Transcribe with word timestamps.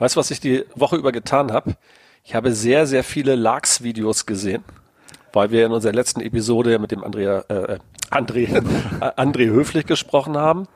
Weißt 0.00 0.16
du, 0.16 0.18
was 0.18 0.30
ich 0.30 0.40
die 0.40 0.64
Woche 0.74 0.96
über 0.96 1.12
getan 1.12 1.52
habe? 1.52 1.76
Ich 2.24 2.34
habe 2.34 2.52
sehr, 2.52 2.86
sehr 2.86 3.04
viele 3.04 3.34
Lachs-Videos 3.34 4.24
gesehen, 4.24 4.64
weil 5.34 5.50
wir 5.50 5.66
in 5.66 5.72
unserer 5.72 5.92
letzten 5.92 6.22
Episode 6.22 6.78
mit 6.78 6.90
dem 6.90 7.04
Andrea, 7.04 7.44
äh, 7.48 7.78
André, 8.10 8.48
äh, 9.00 9.20
André 9.20 9.50
Höflich 9.50 9.84
gesprochen 9.84 10.38
haben. 10.38 10.68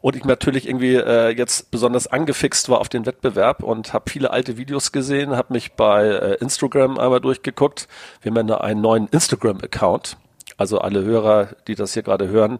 Und 0.00 0.16
ich 0.16 0.24
natürlich 0.24 0.68
irgendwie 0.68 0.96
äh, 0.96 1.28
jetzt 1.28 1.70
besonders 1.70 2.08
angefixt 2.08 2.68
war 2.68 2.80
auf 2.80 2.88
den 2.88 3.06
Wettbewerb 3.06 3.62
und 3.62 3.92
habe 3.92 4.10
viele 4.10 4.32
alte 4.32 4.56
Videos 4.56 4.90
gesehen, 4.90 5.36
habe 5.36 5.52
mich 5.52 5.74
bei 5.74 6.08
äh, 6.08 6.34
Instagram 6.40 6.98
einmal 6.98 7.20
durchgeguckt. 7.20 7.86
Wir 8.22 8.34
haben 8.34 8.48
ja 8.48 8.60
einen 8.60 8.80
neuen 8.80 9.06
Instagram-Account. 9.06 10.16
Also 10.56 10.80
alle 10.80 11.04
Hörer, 11.04 11.50
die 11.68 11.76
das 11.76 11.94
hier 11.94 12.02
gerade 12.02 12.26
hören, 12.26 12.58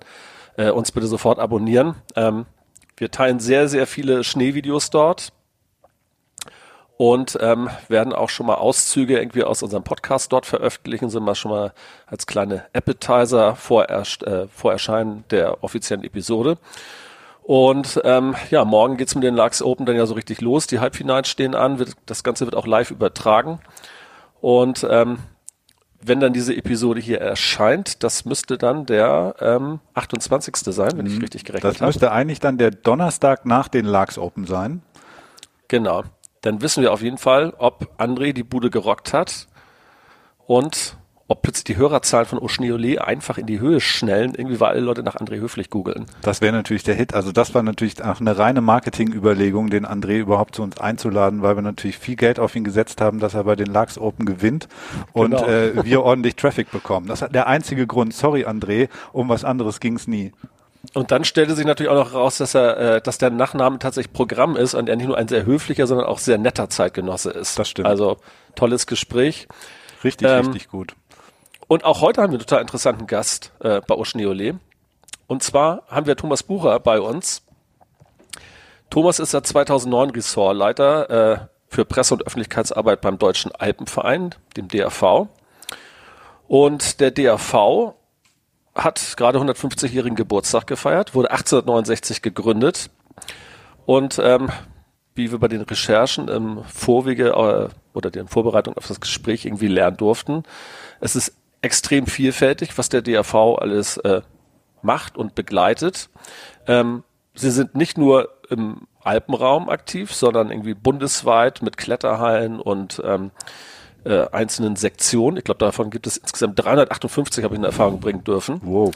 äh, 0.56 0.70
uns 0.70 0.92
bitte 0.92 1.08
sofort 1.08 1.40
abonnieren. 1.40 1.96
Ähm, 2.14 2.46
wir 2.96 3.10
teilen 3.10 3.40
sehr, 3.40 3.68
sehr 3.68 3.88
viele 3.88 4.22
Schneevideos 4.22 4.90
dort 4.90 5.32
und 6.96 7.36
ähm, 7.40 7.68
werden 7.88 8.12
auch 8.12 8.28
schon 8.28 8.46
mal 8.46 8.54
Auszüge 8.54 9.18
irgendwie 9.18 9.42
aus 9.42 9.62
unserem 9.62 9.82
Podcast 9.82 10.32
dort 10.32 10.46
veröffentlichen, 10.46 11.10
sind 11.10 11.24
wir 11.24 11.34
schon 11.34 11.50
mal 11.50 11.72
als 12.06 12.26
kleine 12.26 12.66
Appetizer 12.72 13.56
vor, 13.56 13.90
äh, 13.90 14.46
vor 14.48 14.72
Erscheinen 14.72 15.24
der 15.30 15.64
offiziellen 15.64 16.04
Episode. 16.04 16.58
Und 17.42 18.00
ähm, 18.04 18.34
ja, 18.50 18.64
morgen 18.64 18.96
geht's 18.96 19.14
mit 19.14 19.24
den 19.24 19.34
Lux 19.34 19.60
Open 19.60 19.84
dann 19.84 19.96
ja 19.96 20.06
so 20.06 20.14
richtig 20.14 20.40
los. 20.40 20.66
Die 20.66 20.80
Halbfinals 20.80 21.28
stehen 21.28 21.54
an, 21.54 21.78
wird, 21.78 21.92
das 22.06 22.24
Ganze 22.24 22.46
wird 22.46 22.54
auch 22.54 22.66
live 22.66 22.90
übertragen. 22.90 23.60
Und 24.40 24.86
ähm, 24.88 25.18
wenn 26.00 26.20
dann 26.20 26.32
diese 26.32 26.54
Episode 26.54 27.00
hier 27.00 27.20
erscheint, 27.20 28.02
das 28.02 28.24
müsste 28.24 28.56
dann 28.56 28.86
der 28.86 29.34
ähm, 29.40 29.80
28. 29.94 30.56
sein, 30.56 30.92
wenn 30.96 31.06
ich 31.06 31.16
mhm. 31.16 31.22
richtig 31.22 31.44
gerechnet 31.44 31.64
habe. 31.64 31.78
Das 31.78 31.86
müsste 31.86 32.06
hab. 32.06 32.14
eigentlich 32.14 32.40
dann 32.40 32.56
der 32.56 32.70
Donnerstag 32.70 33.44
nach 33.44 33.68
den 33.68 33.84
Lux 33.84 34.16
Open 34.16 34.46
sein. 34.46 34.82
Genau. 35.68 36.04
Dann 36.44 36.60
wissen 36.60 36.82
wir 36.82 36.92
auf 36.92 37.00
jeden 37.00 37.16
Fall, 37.16 37.54
ob 37.56 37.88
André 37.98 38.34
die 38.34 38.42
Bude 38.42 38.68
gerockt 38.68 39.14
hat 39.14 39.48
und 40.46 40.98
ob 41.26 41.40
plötzlich 41.40 41.64
die 41.64 41.76
Hörerzahlen 41.78 42.26
von 42.26 42.38
Oschneole 42.38 43.02
einfach 43.02 43.38
in 43.38 43.46
die 43.46 43.60
Höhe 43.60 43.80
schnellen, 43.80 44.34
irgendwie 44.34 44.60
weil 44.60 44.72
alle 44.72 44.80
Leute 44.80 45.02
nach 45.02 45.16
André 45.16 45.40
Höflich 45.40 45.70
googeln. 45.70 46.04
Das 46.20 46.42
wäre 46.42 46.52
natürlich 46.52 46.82
der 46.82 46.96
Hit. 46.96 47.14
Also 47.14 47.32
das 47.32 47.54
war 47.54 47.62
natürlich 47.62 48.04
auch 48.04 48.20
eine 48.20 48.36
reine 48.36 48.60
Marketingüberlegung, 48.60 49.70
den 49.70 49.86
André 49.86 50.18
überhaupt 50.18 50.54
zu 50.54 50.62
uns 50.62 50.76
einzuladen, 50.76 51.40
weil 51.40 51.56
wir 51.56 51.62
natürlich 51.62 51.96
viel 51.96 52.16
Geld 52.16 52.38
auf 52.38 52.54
ihn 52.54 52.64
gesetzt 52.64 53.00
haben, 53.00 53.20
dass 53.20 53.32
er 53.32 53.44
bei 53.44 53.56
den 53.56 53.68
Lux 53.68 53.96
Open 53.96 54.26
gewinnt 54.26 54.68
und 55.14 55.30
genau. 55.30 55.46
äh, 55.46 55.82
wir 55.82 56.02
ordentlich 56.02 56.36
Traffic 56.36 56.70
bekommen. 56.70 57.06
Das 57.06 57.22
ist 57.22 57.34
der 57.34 57.46
einzige 57.46 57.86
Grund. 57.86 58.12
Sorry, 58.12 58.44
André, 58.44 58.90
um 59.12 59.30
was 59.30 59.44
anderes 59.44 59.80
ging's 59.80 60.06
nie. 60.06 60.32
Und 60.92 61.10
dann 61.10 61.24
stellte 61.24 61.54
sich 61.54 61.64
natürlich 61.64 61.90
auch 61.90 61.96
noch 61.96 62.12
raus, 62.12 62.38
dass 62.38 62.54
er, 62.54 62.76
äh, 62.76 63.00
dass 63.00 63.18
der 63.18 63.30
Nachname 63.30 63.78
tatsächlich 63.78 64.12
Programm 64.12 64.56
ist 64.56 64.74
und 64.74 64.88
er 64.88 64.96
nicht 64.96 65.06
nur 65.06 65.16
ein 65.16 65.28
sehr 65.28 65.46
höflicher, 65.46 65.86
sondern 65.86 66.06
auch 66.06 66.18
sehr 66.18 66.38
netter 66.38 66.68
Zeitgenosse 66.68 67.30
ist. 67.30 67.58
Das 67.58 67.68
stimmt. 67.68 67.88
Also 67.88 68.18
tolles 68.54 68.86
Gespräch. 68.86 69.48
Richtig, 70.02 70.28
ähm, 70.28 70.46
richtig 70.46 70.68
gut. 70.68 70.94
Und 71.66 71.84
auch 71.84 72.02
heute 72.02 72.20
haben 72.20 72.30
wir 72.30 72.38
einen 72.38 72.46
total 72.46 72.60
interessanten 72.60 73.06
Gast 73.06 73.52
äh, 73.60 73.80
bei 73.86 73.94
Oceaniole. 73.94 74.58
Und 75.26 75.42
zwar 75.42 75.82
haben 75.88 76.06
wir 76.06 76.16
Thomas 76.16 76.42
Bucher 76.42 76.78
bei 76.80 77.00
uns. 77.00 77.42
Thomas 78.90 79.18
ist 79.18 79.30
seit 79.30 79.46
2009 79.46 80.10
Ressortleiter 80.10 81.10
äh, 81.10 81.38
für 81.68 81.84
Presse- 81.84 82.14
und 82.14 82.26
Öffentlichkeitsarbeit 82.26 83.00
beim 83.00 83.18
Deutschen 83.18 83.50
Alpenverein, 83.52 84.34
dem 84.56 84.68
DAV. 84.68 85.28
Und 86.46 87.00
der 87.00 87.10
DAV 87.10 87.94
hat 88.74 89.16
gerade 89.16 89.38
150-jährigen 89.38 90.16
Geburtstag 90.16 90.66
gefeiert, 90.66 91.14
wurde 91.14 91.30
1869 91.30 92.22
gegründet 92.22 92.90
und 93.86 94.20
ähm, 94.22 94.50
wie 95.14 95.30
wir 95.30 95.38
bei 95.38 95.48
den 95.48 95.62
Recherchen 95.62 96.28
im 96.28 96.64
Vorwege 96.64 97.28
äh, 97.28 97.68
oder 97.96 98.10
den 98.10 98.28
Vorbereitungen 98.28 98.76
auf 98.76 98.88
das 98.88 99.00
Gespräch 99.00 99.44
irgendwie 99.44 99.68
lernen 99.68 99.96
durften, 99.96 100.42
es 101.00 101.14
ist 101.14 101.34
extrem 101.62 102.06
vielfältig, 102.06 102.76
was 102.76 102.88
der 102.88 103.02
DAV 103.02 103.58
alles 103.58 103.96
äh, 103.98 104.22
macht 104.82 105.16
und 105.16 105.34
begleitet. 105.34 106.10
Ähm, 106.66 107.04
sie 107.34 107.50
sind 107.50 107.74
nicht 107.74 107.96
nur 107.96 108.28
im 108.50 108.86
Alpenraum 109.02 109.68
aktiv, 109.68 110.12
sondern 110.12 110.50
irgendwie 110.50 110.74
bundesweit 110.74 111.62
mit 111.62 111.76
Kletterhallen 111.76 112.60
und 112.60 113.00
ähm, 113.04 113.30
äh, 114.04 114.26
einzelnen 114.32 114.76
Sektionen. 114.76 115.38
Ich 115.38 115.44
glaube, 115.44 115.58
davon 115.58 115.90
gibt 115.90 116.06
es 116.06 116.16
insgesamt 116.16 116.58
358, 116.62 117.44
habe 117.44 117.54
ich 117.54 117.58
in 117.58 117.64
Erfahrung 117.64 118.00
bringen 118.00 118.24
dürfen. 118.24 118.60
Wow. 118.62 118.94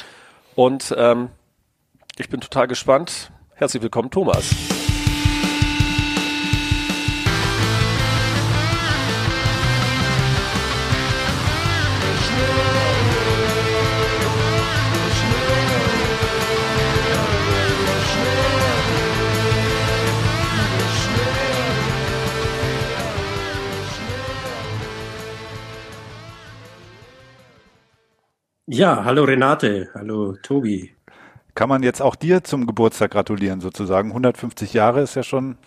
Und 0.54 0.94
ähm, 0.96 1.28
ich 2.16 2.28
bin 2.28 2.40
total 2.40 2.66
gespannt. 2.68 3.30
Herzlich 3.54 3.82
willkommen, 3.82 4.10
Thomas. 4.10 4.77
Ja, 28.78 29.04
hallo 29.04 29.24
Renate, 29.24 29.88
hallo 29.92 30.36
Tobi. 30.40 30.92
Kann 31.56 31.68
man 31.68 31.82
jetzt 31.82 32.00
auch 32.00 32.14
dir 32.14 32.44
zum 32.44 32.64
Geburtstag 32.64 33.10
gratulieren 33.10 33.60
sozusagen? 33.60 34.10
150 34.10 34.72
Jahre 34.72 35.00
ist 35.02 35.16
ja 35.16 35.24
schon. 35.24 35.58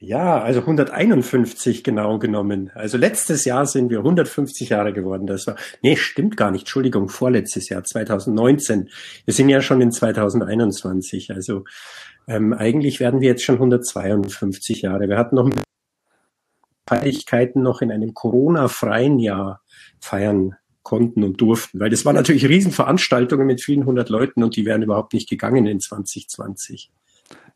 Ja, 0.00 0.42
also 0.42 0.58
151 0.58 1.84
genau 1.84 2.18
genommen. 2.18 2.72
Also 2.74 2.98
letztes 2.98 3.44
Jahr 3.44 3.64
sind 3.66 3.90
wir 3.90 3.98
150 3.98 4.70
Jahre 4.70 4.92
geworden. 4.92 5.28
Das 5.28 5.46
war, 5.46 5.54
nee, 5.82 5.94
stimmt 5.94 6.36
gar 6.36 6.50
nicht. 6.50 6.62
Entschuldigung, 6.62 7.08
vorletztes 7.08 7.68
Jahr, 7.68 7.84
2019. 7.84 8.90
Wir 9.24 9.32
sind 9.32 9.48
ja 9.48 9.60
schon 9.60 9.80
in 9.80 9.92
2021. 9.92 11.30
Also 11.30 11.62
ähm, 12.26 12.54
eigentlich 12.54 12.98
werden 12.98 13.20
wir 13.20 13.28
jetzt 13.28 13.44
schon 13.44 13.54
152 13.54 14.82
Jahre. 14.82 15.08
Wir 15.08 15.16
hatten 15.16 15.36
noch 15.36 15.48
Feierlichkeiten 16.88 17.62
noch 17.62 17.82
in 17.82 17.92
einem 17.92 18.14
Corona-freien 18.14 19.20
Jahr 19.20 19.62
feiern 20.00 20.56
konnten 20.84 21.24
und 21.24 21.40
durften, 21.40 21.80
weil 21.80 21.90
das 21.90 22.04
waren 22.04 22.14
natürlich 22.14 22.46
Riesenveranstaltungen 22.46 23.46
mit 23.46 23.60
vielen 23.60 23.84
hundert 23.84 24.08
Leuten 24.10 24.44
und 24.44 24.54
die 24.54 24.64
wären 24.64 24.82
überhaupt 24.82 25.14
nicht 25.14 25.28
gegangen 25.28 25.66
in 25.66 25.80
2020. 25.80 26.92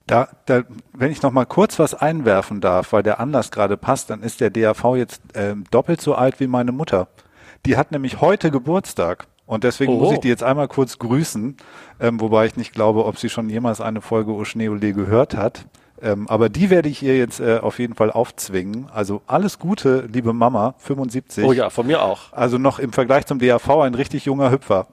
Da, 0.09 0.29
da, 0.47 0.65
wenn 0.95 1.13
ich 1.13 1.23
noch 1.23 1.33
mal 1.33 1.45
kurz 1.45 1.79
was 1.79 1.95
einwerfen 1.95 2.61
darf, 2.61 2.93
weil 2.93 3.03
der 3.03 3.21
Anlass 3.21 3.51
gerade 3.51 3.77
passt, 3.77 4.09
dann 4.11 4.23
ist 4.23 4.41
der 4.41 4.51
DAV 4.51 4.97
jetzt 4.97 5.21
äh, 5.37 5.55
doppelt 5.71 6.01
so 6.01 6.15
alt 6.15 6.41
wie 6.41 6.47
meine 6.47 6.73
Mutter. 6.73 7.09
Die 7.67 7.77
hat 7.77 7.93
nämlich 7.93 8.21
heute 8.21 8.51
Geburtstag. 8.51 9.29
Und 9.45 9.65
deswegen 9.65 9.93
oh. 9.95 9.99
muss 9.99 10.13
ich 10.13 10.21
die 10.21 10.29
jetzt 10.29 10.43
einmal 10.43 10.69
kurz 10.69 10.99
grüßen, 10.99 11.57
ähm, 12.01 12.21
wobei 12.21 12.47
ich 12.47 12.57
nicht 12.57 12.75
glaube, 12.75 13.07
ob 13.07 13.19
sie 13.19 13.31
schon 13.31 13.49
jemals 13.49 13.81
eine 13.81 14.03
Folge 14.03 14.35
Oschneole 14.35 14.93
gehört 14.93 15.37
hat. 15.37 15.67
Ähm, 16.03 16.29
aber 16.29 16.49
die 16.49 16.71
werde 16.71 16.89
ich 16.89 17.03
ihr 17.03 17.17
jetzt 17.17 17.41
äh, 17.41 17.59
auf 17.59 17.79
jeden 17.79 17.95
Fall 17.95 18.11
aufzwingen. 18.11 18.87
Also 18.93 19.23
alles 19.27 19.59
Gute, 19.59 20.09
liebe 20.13 20.33
Mama, 20.33 20.75
75. 20.79 21.45
Oh 21.45 21.53
ja, 21.53 21.71
von 21.71 21.87
mir 21.87 22.03
auch. 22.03 22.33
Also 22.33 22.59
noch 22.59 22.79
im 22.79 22.93
Vergleich 22.93 23.27
zum 23.27 23.39
DAV 23.39 23.69
ein 23.83 23.95
richtig 23.95 24.25
junger 24.25 24.51
Hüpfer. 24.51 24.87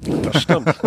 Das 0.00 0.42
stimmt. 0.42 0.74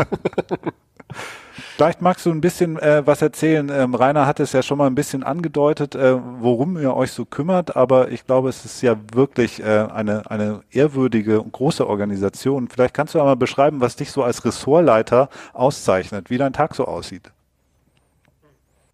Vielleicht 1.77 2.01
magst 2.01 2.25
du 2.25 2.31
ein 2.31 2.41
bisschen 2.41 2.79
äh, 2.79 3.05
was 3.05 3.21
erzählen. 3.21 3.69
Ähm, 3.69 3.93
Rainer 3.93 4.25
hat 4.25 4.39
es 4.39 4.51
ja 4.51 4.63
schon 4.63 4.79
mal 4.79 4.87
ein 4.87 4.95
bisschen 4.95 5.21
angedeutet, 5.21 5.93
äh, 5.93 6.17
worum 6.39 6.75
ihr 6.79 6.95
euch 6.95 7.11
so 7.11 7.23
kümmert, 7.23 7.75
aber 7.75 8.09
ich 8.09 8.25
glaube, 8.25 8.49
es 8.49 8.65
ist 8.65 8.81
ja 8.81 8.95
wirklich 9.13 9.61
äh, 9.61 9.85
eine, 9.93 10.29
eine 10.31 10.61
ehrwürdige 10.71 11.39
und 11.39 11.51
große 11.51 11.87
Organisation. 11.87 12.67
Vielleicht 12.67 12.95
kannst 12.95 13.13
du 13.13 13.19
einmal 13.19 13.35
beschreiben, 13.35 13.79
was 13.79 13.95
dich 13.95 14.11
so 14.11 14.23
als 14.23 14.43
Ressortleiter 14.43 15.29
auszeichnet, 15.53 16.31
wie 16.31 16.39
dein 16.39 16.51
Tag 16.51 16.73
so 16.73 16.85
aussieht. 16.85 17.31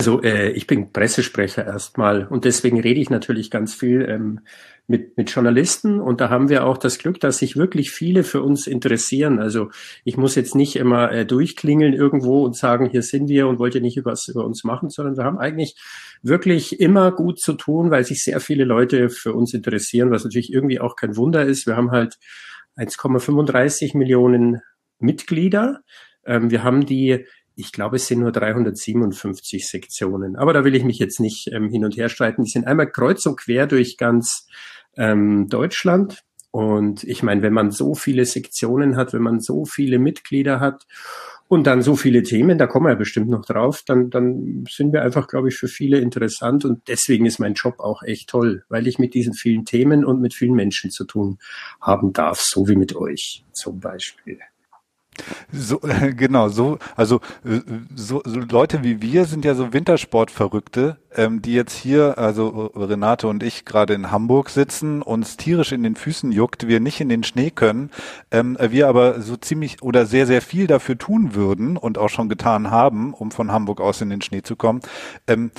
Also 0.04 0.22
äh, 0.22 0.50
ich 0.50 0.68
bin 0.68 0.92
Pressesprecher 0.92 1.66
erstmal 1.66 2.28
und 2.28 2.44
deswegen 2.44 2.82
rede 2.82 3.00
ich 3.00 3.10
natürlich 3.10 3.50
ganz 3.50 3.74
viel 3.74 4.02
ähm, 4.02 4.42
mit, 4.86 5.16
mit 5.16 5.32
Journalisten 5.32 6.02
und 6.02 6.20
da 6.20 6.30
haben 6.30 6.50
wir 6.50 6.66
auch 6.66 6.78
das 6.78 6.98
Glück, 6.98 7.22
dass 7.22 7.38
sich 7.38 7.56
wirklich 7.56 7.92
viele 7.92 8.26
für 8.26 8.42
uns 8.42 8.68
interessieren. 8.68 9.40
Also 9.40 9.70
ich 10.04 10.18
muss 10.18 10.36
jetzt 10.36 10.56
nicht 10.56 10.76
immer 10.76 11.10
äh, 11.10 11.26
durchklingeln 11.26 11.94
irgendwo 11.94 12.44
und 12.44 12.58
sagen, 12.58 12.90
hier 12.90 13.02
sind 13.02 13.30
wir 13.30 13.48
und 13.48 13.60
wollt 13.60 13.76
ihr 13.76 13.82
nicht 13.82 13.96
über, 13.96 14.14
über 14.28 14.44
uns 14.44 14.66
machen, 14.66 14.90
sondern 14.90 15.16
wir 15.16 15.24
haben 15.24 15.38
eigentlich 15.38 15.78
wirklich 16.22 16.82
immer 16.82 17.14
gut 17.14 17.40
zu 17.40 17.54
tun, 17.54 17.90
weil 17.90 18.04
sich 18.04 18.26
sehr 18.26 18.42
viele 18.42 18.66
Leute 18.66 19.08
für 19.08 19.32
uns 19.32 19.54
interessieren, 19.54 20.12
was 20.12 20.26
natürlich 20.26 20.52
irgendwie 20.52 20.82
auch 20.82 20.98
kein 20.98 21.16
Wunder 21.16 21.46
ist. 21.46 21.66
Wir 21.66 21.78
haben 21.78 21.92
halt 21.92 22.18
1,35 22.76 23.98
Millionen 23.98 24.60
Mitglieder. 25.00 25.80
Ähm, 26.26 26.52
wir 26.52 26.62
haben 26.64 26.86
die 26.86 27.26
ich 27.56 27.72
glaube, 27.72 27.98
es 27.98 28.08
sind 28.08 28.20
nur 28.20 28.32
357 28.32 29.68
Sektionen. 29.68 30.36
Aber 30.36 30.54
da 30.54 30.64
will 30.64 30.76
ich 30.76 30.84
mich 30.84 31.00
jetzt 31.00 31.20
nicht 31.20 31.50
ähm, 31.52 31.70
hin 31.70 31.86
und 31.86 31.98
her 31.98 32.10
streiten. 32.10 32.44
Die 32.44 32.52
sind 32.52 32.66
einmal 32.66 32.90
kreuz 32.90 33.26
und 33.26 33.40
quer 33.40 33.68
durch 33.68 33.98
ganz 33.98 34.48
ähm, 34.98 35.48
Deutschland. 35.50 36.24
Und 36.52 37.04
ich 37.04 37.24
meine, 37.24 37.42
wenn 37.42 37.54
man 37.54 37.72
so 37.72 37.96
viele 37.96 38.26
Sektionen 38.26 38.96
hat, 38.96 39.14
wenn 39.14 39.24
man 39.24 39.40
so 39.40 39.66
viele 39.66 39.98
Mitglieder 39.98 40.60
hat 40.60 40.86
Und 41.48 41.68
dann 41.68 41.82
so 41.82 41.96
viele 41.96 42.24
Themen, 42.24 42.58
da 42.58 42.68
kommen 42.68 42.86
wir 42.86 42.92
ja 42.92 42.96
bestimmt 42.96 43.30
noch 43.30 43.46
drauf, 43.46 43.84
dann, 43.86 44.10
dann 44.10 44.66
sind 44.70 44.94
wir 44.94 45.04
einfach, 45.04 45.28
glaube 45.28 45.50
ich, 45.50 45.56
für 45.56 45.68
viele 45.68 46.00
interessant 46.00 46.66
und 46.66 46.88
deswegen 46.88 47.26
ist 47.26 47.40
mein 47.40 47.54
Job 47.54 47.80
auch 47.80 48.02
echt 48.02 48.30
toll, 48.30 48.64
weil 48.70 48.88
ich 48.88 48.98
mit 48.98 49.14
diesen 49.14 49.34
vielen 49.34 49.66
Themen 49.66 50.06
und 50.06 50.22
mit 50.22 50.34
vielen 50.34 50.56
Menschen 50.56 50.90
zu 50.90 51.06
tun 51.06 51.38
haben 51.82 52.14
darf, 52.14 52.40
so 52.40 52.68
wie 52.68 52.76
mit 52.76 52.96
euch 52.96 53.44
zum 53.52 53.80
Beispiel. 53.80 54.40
So, 55.52 55.80
genau, 56.16 56.50
so, 56.50 56.80
also 56.96 57.20
so, 57.96 58.22
so 58.26 58.40
Leute 58.40 58.84
wie 58.84 59.02
wir 59.02 59.26
sind 59.26 59.46
ja 59.46 59.56
so 59.56 59.74
Wintersportverrückte, 59.74 60.98
ähm, 61.16 61.42
die 61.42 61.54
jetzt 61.54 61.76
hier, 61.76 62.18
also 62.18 62.72
Renate 62.76 63.28
und 63.28 63.44
ich 63.44 63.66
gerade 63.66 63.94
in 63.94 64.12
Hamburg 64.12 64.50
sitzen, 64.50 65.02
uns 65.02 65.38
tierisch 65.38 65.72
in 65.72 65.84
den 65.84 65.96
Füßen 65.96 66.32
juckt, 66.32 66.68
wir 66.68 66.80
nicht 66.80 67.00
in 67.02 67.10
den 67.10 67.24
Schnee 67.24 67.52
können, 67.52 67.92
ähm, 68.32 68.58
wir 68.60 68.88
aber 68.88 69.22
so 69.22 69.36
ziemlich 69.36 69.82
oder 69.82 70.06
sehr, 70.06 70.26
sehr 70.26 70.42
viel 70.42 70.68
dafür 70.68 70.98
tun 70.98 71.36
würden 71.36 71.78
und 71.78 71.98
auch 71.98 72.10
schon 72.10 72.30
getan 72.30 72.72
haben, 72.72 73.14
um 73.14 73.32
von 73.32 73.52
Hamburg 73.52 73.82
aus 73.82 74.02
in 74.02 74.10
den 74.10 74.22
Schnee 74.22 74.42
zu 74.42 74.56
kommen. 74.56 74.82
Ähm, 75.28 75.52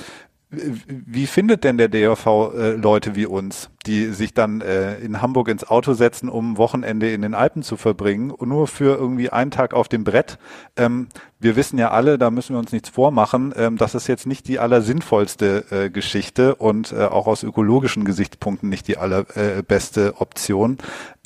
wie 0.49 1.25
findet 1.25 1.63
denn 1.63 1.77
der 1.77 1.87
DRV 1.89 2.27
äh, 2.27 2.71
Leute 2.75 3.15
wie 3.15 3.25
uns, 3.25 3.69
die 3.85 4.07
sich 4.07 4.33
dann 4.33 4.61
äh, 4.61 4.97
in 4.99 5.21
Hamburg 5.21 5.47
ins 5.47 5.67
Auto 5.67 5.93
setzen, 5.93 6.29
um 6.29 6.57
Wochenende 6.57 7.11
in 7.11 7.23
den 7.23 7.33
Alpen 7.33 7.63
zu 7.63 7.77
verbringen, 7.77 8.31
nur 8.39 8.67
für 8.67 8.95
irgendwie 8.95 9.31
einen 9.31 9.51
Tag 9.51 9.73
auf 9.73 9.87
dem 9.87 10.03
Brett? 10.03 10.37
Ähm, 10.77 11.07
wir 11.39 11.55
wissen 11.55 11.79
ja 11.79 11.91
alle, 11.91 12.17
da 12.17 12.29
müssen 12.29 12.55
wir 12.55 12.59
uns 12.59 12.71
nichts 12.71 12.89
vormachen, 12.89 13.53
ähm, 13.57 13.77
das 13.77 13.95
ist 13.95 14.07
jetzt 14.07 14.27
nicht 14.27 14.47
die 14.47 14.59
allersinnvollste 14.59 15.65
äh, 15.71 15.89
Geschichte 15.89 16.55
und 16.55 16.91
äh, 16.91 17.05
auch 17.05 17.27
aus 17.27 17.43
ökologischen 17.43 18.05
Gesichtspunkten 18.05 18.69
nicht 18.69 18.87
die 18.87 18.97
allerbeste 18.97 20.07
äh, 20.07 20.21
Option. 20.21 20.77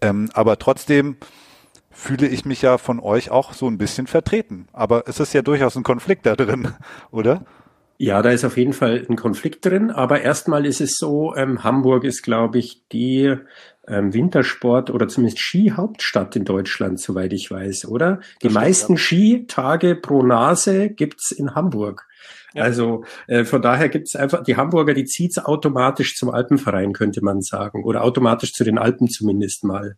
Ähm, 0.02 0.30
aber 0.34 0.58
trotzdem 0.60 1.18
fühle 1.92 2.28
ich 2.28 2.46
mich 2.46 2.62
ja 2.62 2.78
von 2.78 3.00
euch 3.00 3.30
auch 3.30 3.54
so 3.54 3.68
ein 3.68 3.78
bisschen 3.78 4.08
vertreten. 4.08 4.68
Aber 4.72 5.04
es 5.08 5.20
ist 5.20 5.34
ja 5.34 5.42
durchaus 5.42 5.76
ein 5.76 5.84
Konflikt 5.84 6.26
da 6.26 6.36
drin, 6.36 6.74
oder? 7.12 7.44
Ja, 8.02 8.22
da 8.22 8.32
ist 8.32 8.46
auf 8.46 8.56
jeden 8.56 8.72
Fall 8.72 9.06
ein 9.10 9.18
Konflikt 9.18 9.66
drin, 9.66 9.92
aber 9.92 10.22
erstmal 10.22 10.66
ist 10.66 10.80
es 10.80 10.96
so, 10.96 11.36
ähm, 11.36 11.66
Hamburg 11.66 12.06
ist, 12.06 12.22
glaube 12.22 12.58
ich, 12.58 12.88
die 12.94 13.36
ähm, 13.90 14.14
Wintersport- 14.14 14.90
oder 14.90 15.10
zumindest 15.10 15.40
Skihauptstadt 15.40 16.38
in 16.38 16.46
Deutschland, 16.46 17.02
soweit 17.02 17.34
ich 17.34 17.52
weiß, 17.52 17.90
oder? 17.90 18.22
Die 18.42 18.48
das 18.48 18.54
meisten 18.54 18.96
stimmt, 18.98 19.22
ja. 19.22 19.36
Skitage 19.40 19.96
pro 19.96 20.24
Nase 20.24 20.90
gibt's 20.90 21.32
in 21.32 21.56
Hamburg. 21.56 22.08
Ja. 22.54 22.64
Also 22.64 23.04
äh, 23.28 23.44
von 23.44 23.62
daher 23.62 23.90
gibt's 23.90 24.16
einfach, 24.16 24.44
die 24.44 24.56
Hamburger, 24.56 24.94
die 24.94 25.04
zieht's 25.04 25.38
automatisch 25.38 26.16
zum 26.16 26.30
Alpenverein, 26.30 26.94
könnte 26.94 27.22
man 27.22 27.42
sagen, 27.42 27.84
oder 27.84 28.06
automatisch 28.06 28.54
zu 28.54 28.64
den 28.64 28.78
Alpen 28.78 29.10
zumindest 29.10 29.66
mal. 29.66 29.98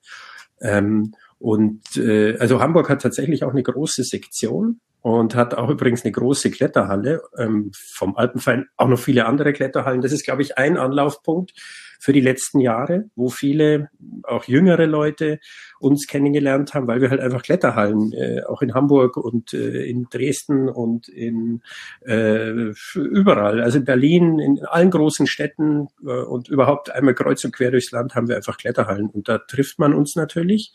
Ähm, 0.59 1.13
und 1.41 1.97
äh, 1.97 2.37
also 2.37 2.61
Hamburg 2.61 2.89
hat 2.89 3.01
tatsächlich 3.01 3.43
auch 3.43 3.51
eine 3.51 3.63
große 3.63 4.03
Sektion 4.03 4.79
und 5.01 5.33
hat 5.33 5.55
auch 5.55 5.69
übrigens 5.69 6.05
eine 6.05 6.11
große 6.11 6.51
Kletterhalle 6.51 7.23
ähm, 7.35 7.71
vom 7.73 8.15
Alpenverein, 8.15 8.67
auch 8.77 8.87
noch 8.87 8.99
viele 8.99 9.25
andere 9.25 9.51
Kletterhallen. 9.51 10.01
Das 10.01 10.11
ist, 10.11 10.23
glaube 10.23 10.43
ich, 10.43 10.59
ein 10.59 10.77
Anlaufpunkt 10.77 11.53
für 11.99 12.13
die 12.13 12.21
letzten 12.21 12.59
Jahre, 12.59 13.05
wo 13.15 13.29
viele, 13.29 13.89
auch 14.23 14.43
jüngere 14.45 14.85
Leute 14.85 15.39
uns 15.81 16.07
kennengelernt 16.07 16.73
haben, 16.73 16.87
weil 16.87 17.01
wir 17.01 17.09
halt 17.09 17.19
einfach 17.19 17.41
Kletterhallen, 17.41 18.13
äh, 18.13 18.43
auch 18.43 18.61
in 18.61 18.73
Hamburg 18.73 19.17
und 19.17 19.53
äh, 19.53 19.83
in 19.83 20.07
Dresden 20.09 20.69
und 20.69 21.07
in 21.07 21.61
äh, 22.05 22.71
überall, 22.95 23.61
also 23.61 23.79
in 23.79 23.85
Berlin, 23.85 24.39
in 24.39 24.63
allen 24.63 24.91
großen 24.91 25.27
Städten 25.27 25.87
äh, 26.05 26.11
und 26.11 26.49
überhaupt 26.49 26.91
einmal 26.91 27.15
kreuz 27.15 27.43
und 27.43 27.53
quer 27.55 27.71
durchs 27.71 27.91
Land 27.91 28.15
haben 28.15 28.27
wir 28.27 28.35
einfach 28.35 28.57
Kletterhallen 28.57 29.09
und 29.09 29.27
da 29.27 29.39
trifft 29.39 29.79
man 29.79 29.93
uns 29.93 30.15
natürlich. 30.15 30.73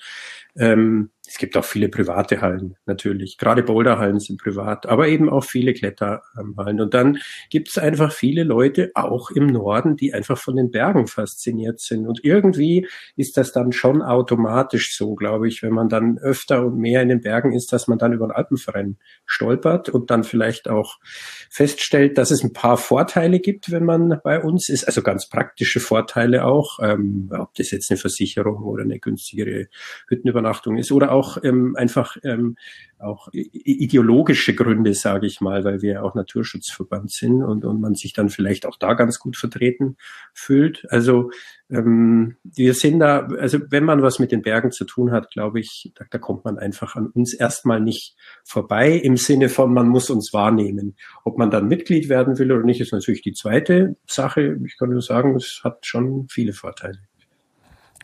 Ähm, 0.57 1.11
es 1.29 1.39
gibt 1.39 1.57
auch 1.57 1.65
viele 1.65 1.89
private 1.89 2.41
Hallen 2.41 2.77
natürlich. 2.87 3.37
Gerade 3.37 3.63
Boulderhallen 3.63 4.21
sind 4.21 4.41
privat, 4.41 4.87
aber 4.87 5.09
eben 5.09 5.29
auch 5.29 5.45
viele 5.45 5.75
Kletterhallen. 5.75 6.81
Und 6.81 6.95
dann 6.95 7.19
gibt 7.51 7.69
es 7.69 7.79
einfach 7.79 8.13
viele 8.13 8.45
Leute, 8.45 8.93
auch 8.95 9.31
im 9.31 9.47
Norden, 9.47 9.97
die 9.97 10.15
einfach 10.15 10.39
von 10.39 10.57
den 10.57 10.71
Bergen 10.71 11.09
fasziniert 11.09 11.81
sind. 11.81 12.07
Und 12.07 12.25
irgendwie 12.25 12.87
ist 13.17 13.37
das 13.37 13.53
dann 13.53 13.73
schon 13.73 14.03
automatisch 14.03 14.96
so, 14.97 15.15
glaube 15.15 15.49
ich, 15.49 15.63
wenn 15.63 15.73
man 15.73 15.89
dann 15.89 16.19
öfter 16.19 16.65
und 16.65 16.79
mehr 16.79 17.03
in 17.03 17.09
den 17.09 17.21
Bergen 17.21 17.53
ist, 17.53 17.73
dass 17.73 17.89
man 17.89 17.99
dann 17.99 18.13
über 18.13 18.27
den 18.27 18.33
Alpenverein 18.33 18.97
stolpert 19.25 19.89
und 19.89 20.11
dann 20.11 20.25
vielleicht 20.25 20.69
auch 20.69 20.99
feststellt, 21.51 22.19
dass 22.19 22.31
es 22.31 22.43
ein 22.43 22.53
paar 22.53 22.77
Vorteile 22.77 23.41
gibt, 23.41 23.71
wenn 23.71 23.85
man 23.85 24.21
bei 24.25 24.43
uns 24.43 24.69
ist. 24.69 24.85
Also 24.85 25.03
ganz 25.03 25.29
praktische 25.29 25.81
Vorteile 25.81 26.45
auch, 26.45 26.79
ähm, 26.83 27.31
ob 27.33 27.55
das 27.55 27.71
jetzt 27.71 27.91
eine 27.91 27.99
Versicherung 27.99 28.63
oder 28.65 28.83
eine 28.83 28.99
günstigere 28.99 29.67
Hüttenübernachtung 30.09 30.77
ist 30.79 30.93
oder 30.93 31.13
auch 31.13 31.39
ähm, 31.43 31.77
einfach 31.77 32.17
ähm, 32.25 32.57
auch 32.99 33.29
ideologische 33.33 34.55
Gründe, 34.55 34.95
sage 34.95 35.27
ich 35.27 35.41
mal, 35.41 35.65
weil 35.65 35.83
wir 35.83 36.03
auch 36.03 36.15
Naturschutzverband 36.15 37.11
sind 37.11 37.43
und, 37.43 37.65
und 37.65 37.81
man 37.81 37.95
sich 37.95 38.13
dann 38.15 38.31
vielleicht 38.31 38.65
auch 38.65 38.77
da 38.77 38.95
ganz 38.95 39.19
gut 39.19 39.37
vertreten 39.37 39.97
fühlt. 40.33 40.87
Also 40.91 41.31
ähm, 41.71 42.37
wir 42.45 42.75
sind 42.75 43.01
da, 43.01 43.27
also 43.39 43.59
wenn 43.71 43.85
man 43.85 44.03
was 44.03 44.19
mit 44.19 44.33
den 44.33 44.43
Bergen 44.43 44.71
zu 44.71 44.85
tun 44.85 45.11
hat, 45.11 45.31
glaube 45.31 45.61
ich, 45.61 45.93
da, 45.97 46.05
da 46.09 46.19
kommt 46.19 46.45
man 46.45 46.59
einfach 46.59 46.95
an 46.95 47.09
uns 47.09 47.35
erstmal 47.35 47.81
nicht 47.81 48.17
vorbei 48.45 48.93
im 48.93 49.17
Sinne 49.17 49.49
von, 49.49 49.73
man 49.73 49.89
muss 49.89 50.11
uns 50.11 50.33
wahrnehmen. 50.33 50.97
Ob 51.25 51.39
man 51.39 51.51
dann 51.51 51.67
Mitglied 51.67 52.09
werden 52.09 52.39
will 52.39 52.53
oder 52.53 52.65
nicht, 52.65 52.81
ist 52.81 52.93
natürlich 52.93 53.23
die 53.23 53.33
zweite 53.33 53.97
Sache. 54.07 54.57
Ich 54.65 54.79
kann 54.79 54.91
nur 54.91 55.03
sagen, 55.03 55.35
es 55.35 55.61
hat 55.65 55.85
schon 55.85 56.29
viele 56.29 56.53
Vorteile. 56.53 56.99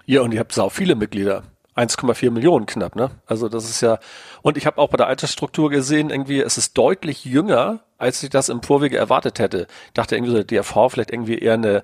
Ja, 0.06 0.22
und 0.22 0.32
ihr 0.32 0.40
habt 0.40 0.52
sau 0.52 0.68
viele 0.68 0.96
Mitglieder. 0.96 1.44
1,4 1.76 2.30
Millionen 2.30 2.66
knapp, 2.66 2.96
ne? 2.96 3.10
Also 3.24 3.48
das 3.48 3.64
ist 3.64 3.80
ja, 3.80 3.98
und 4.42 4.58
ich 4.58 4.66
habe 4.66 4.76
auch 4.78 4.90
bei 4.90 4.98
der 4.98 5.06
Altersstruktur 5.06 5.70
gesehen, 5.70 6.10
irgendwie, 6.10 6.40
es 6.40 6.58
ist 6.58 6.76
deutlich 6.76 7.24
jünger, 7.24 7.80
als 7.96 8.22
ich 8.22 8.28
das 8.28 8.50
im 8.50 8.62
Vorwege 8.62 8.98
erwartet 8.98 9.38
hätte. 9.38 9.66
Ich 9.86 9.92
dachte 9.94 10.16
irgendwie 10.16 10.32
so, 10.32 10.42
der 10.42 10.44
DRV 10.44 10.92
vielleicht 10.92 11.10
irgendwie 11.10 11.38
eher 11.38 11.54
eine, 11.54 11.82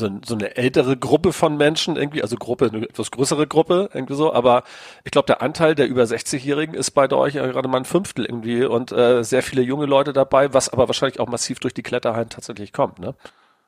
so, 0.00 0.10
so 0.26 0.34
eine 0.34 0.56
ältere 0.56 0.96
Gruppe 0.96 1.32
von 1.32 1.56
Menschen 1.56 1.96
irgendwie, 1.96 2.22
also 2.22 2.36
Gruppe, 2.36 2.70
eine 2.72 2.88
etwas 2.88 3.10
größere 3.10 3.46
Gruppe, 3.46 3.90
irgendwie 3.94 4.14
so, 4.14 4.32
aber 4.32 4.64
ich 5.04 5.12
glaube, 5.12 5.26
der 5.26 5.42
Anteil 5.42 5.74
der 5.74 5.86
über 5.86 6.02
60-Jährigen 6.02 6.74
ist 6.74 6.90
bei 6.90 7.10
euch 7.10 7.34
ja 7.34 7.46
gerade 7.46 7.68
mal 7.68 7.78
ein 7.78 7.84
Fünftel 7.84 8.24
irgendwie 8.24 8.64
und 8.64 8.90
äh, 8.90 9.22
sehr 9.22 9.42
viele 9.42 9.62
junge 9.62 9.86
Leute 9.86 10.12
dabei, 10.12 10.52
was 10.52 10.68
aber 10.68 10.88
wahrscheinlich 10.88 11.20
auch 11.20 11.28
massiv 11.28 11.60
durch 11.60 11.74
die 11.74 11.82
Kletterhallen 11.82 12.30
tatsächlich 12.30 12.72
kommt, 12.72 12.98
ne? 12.98 13.14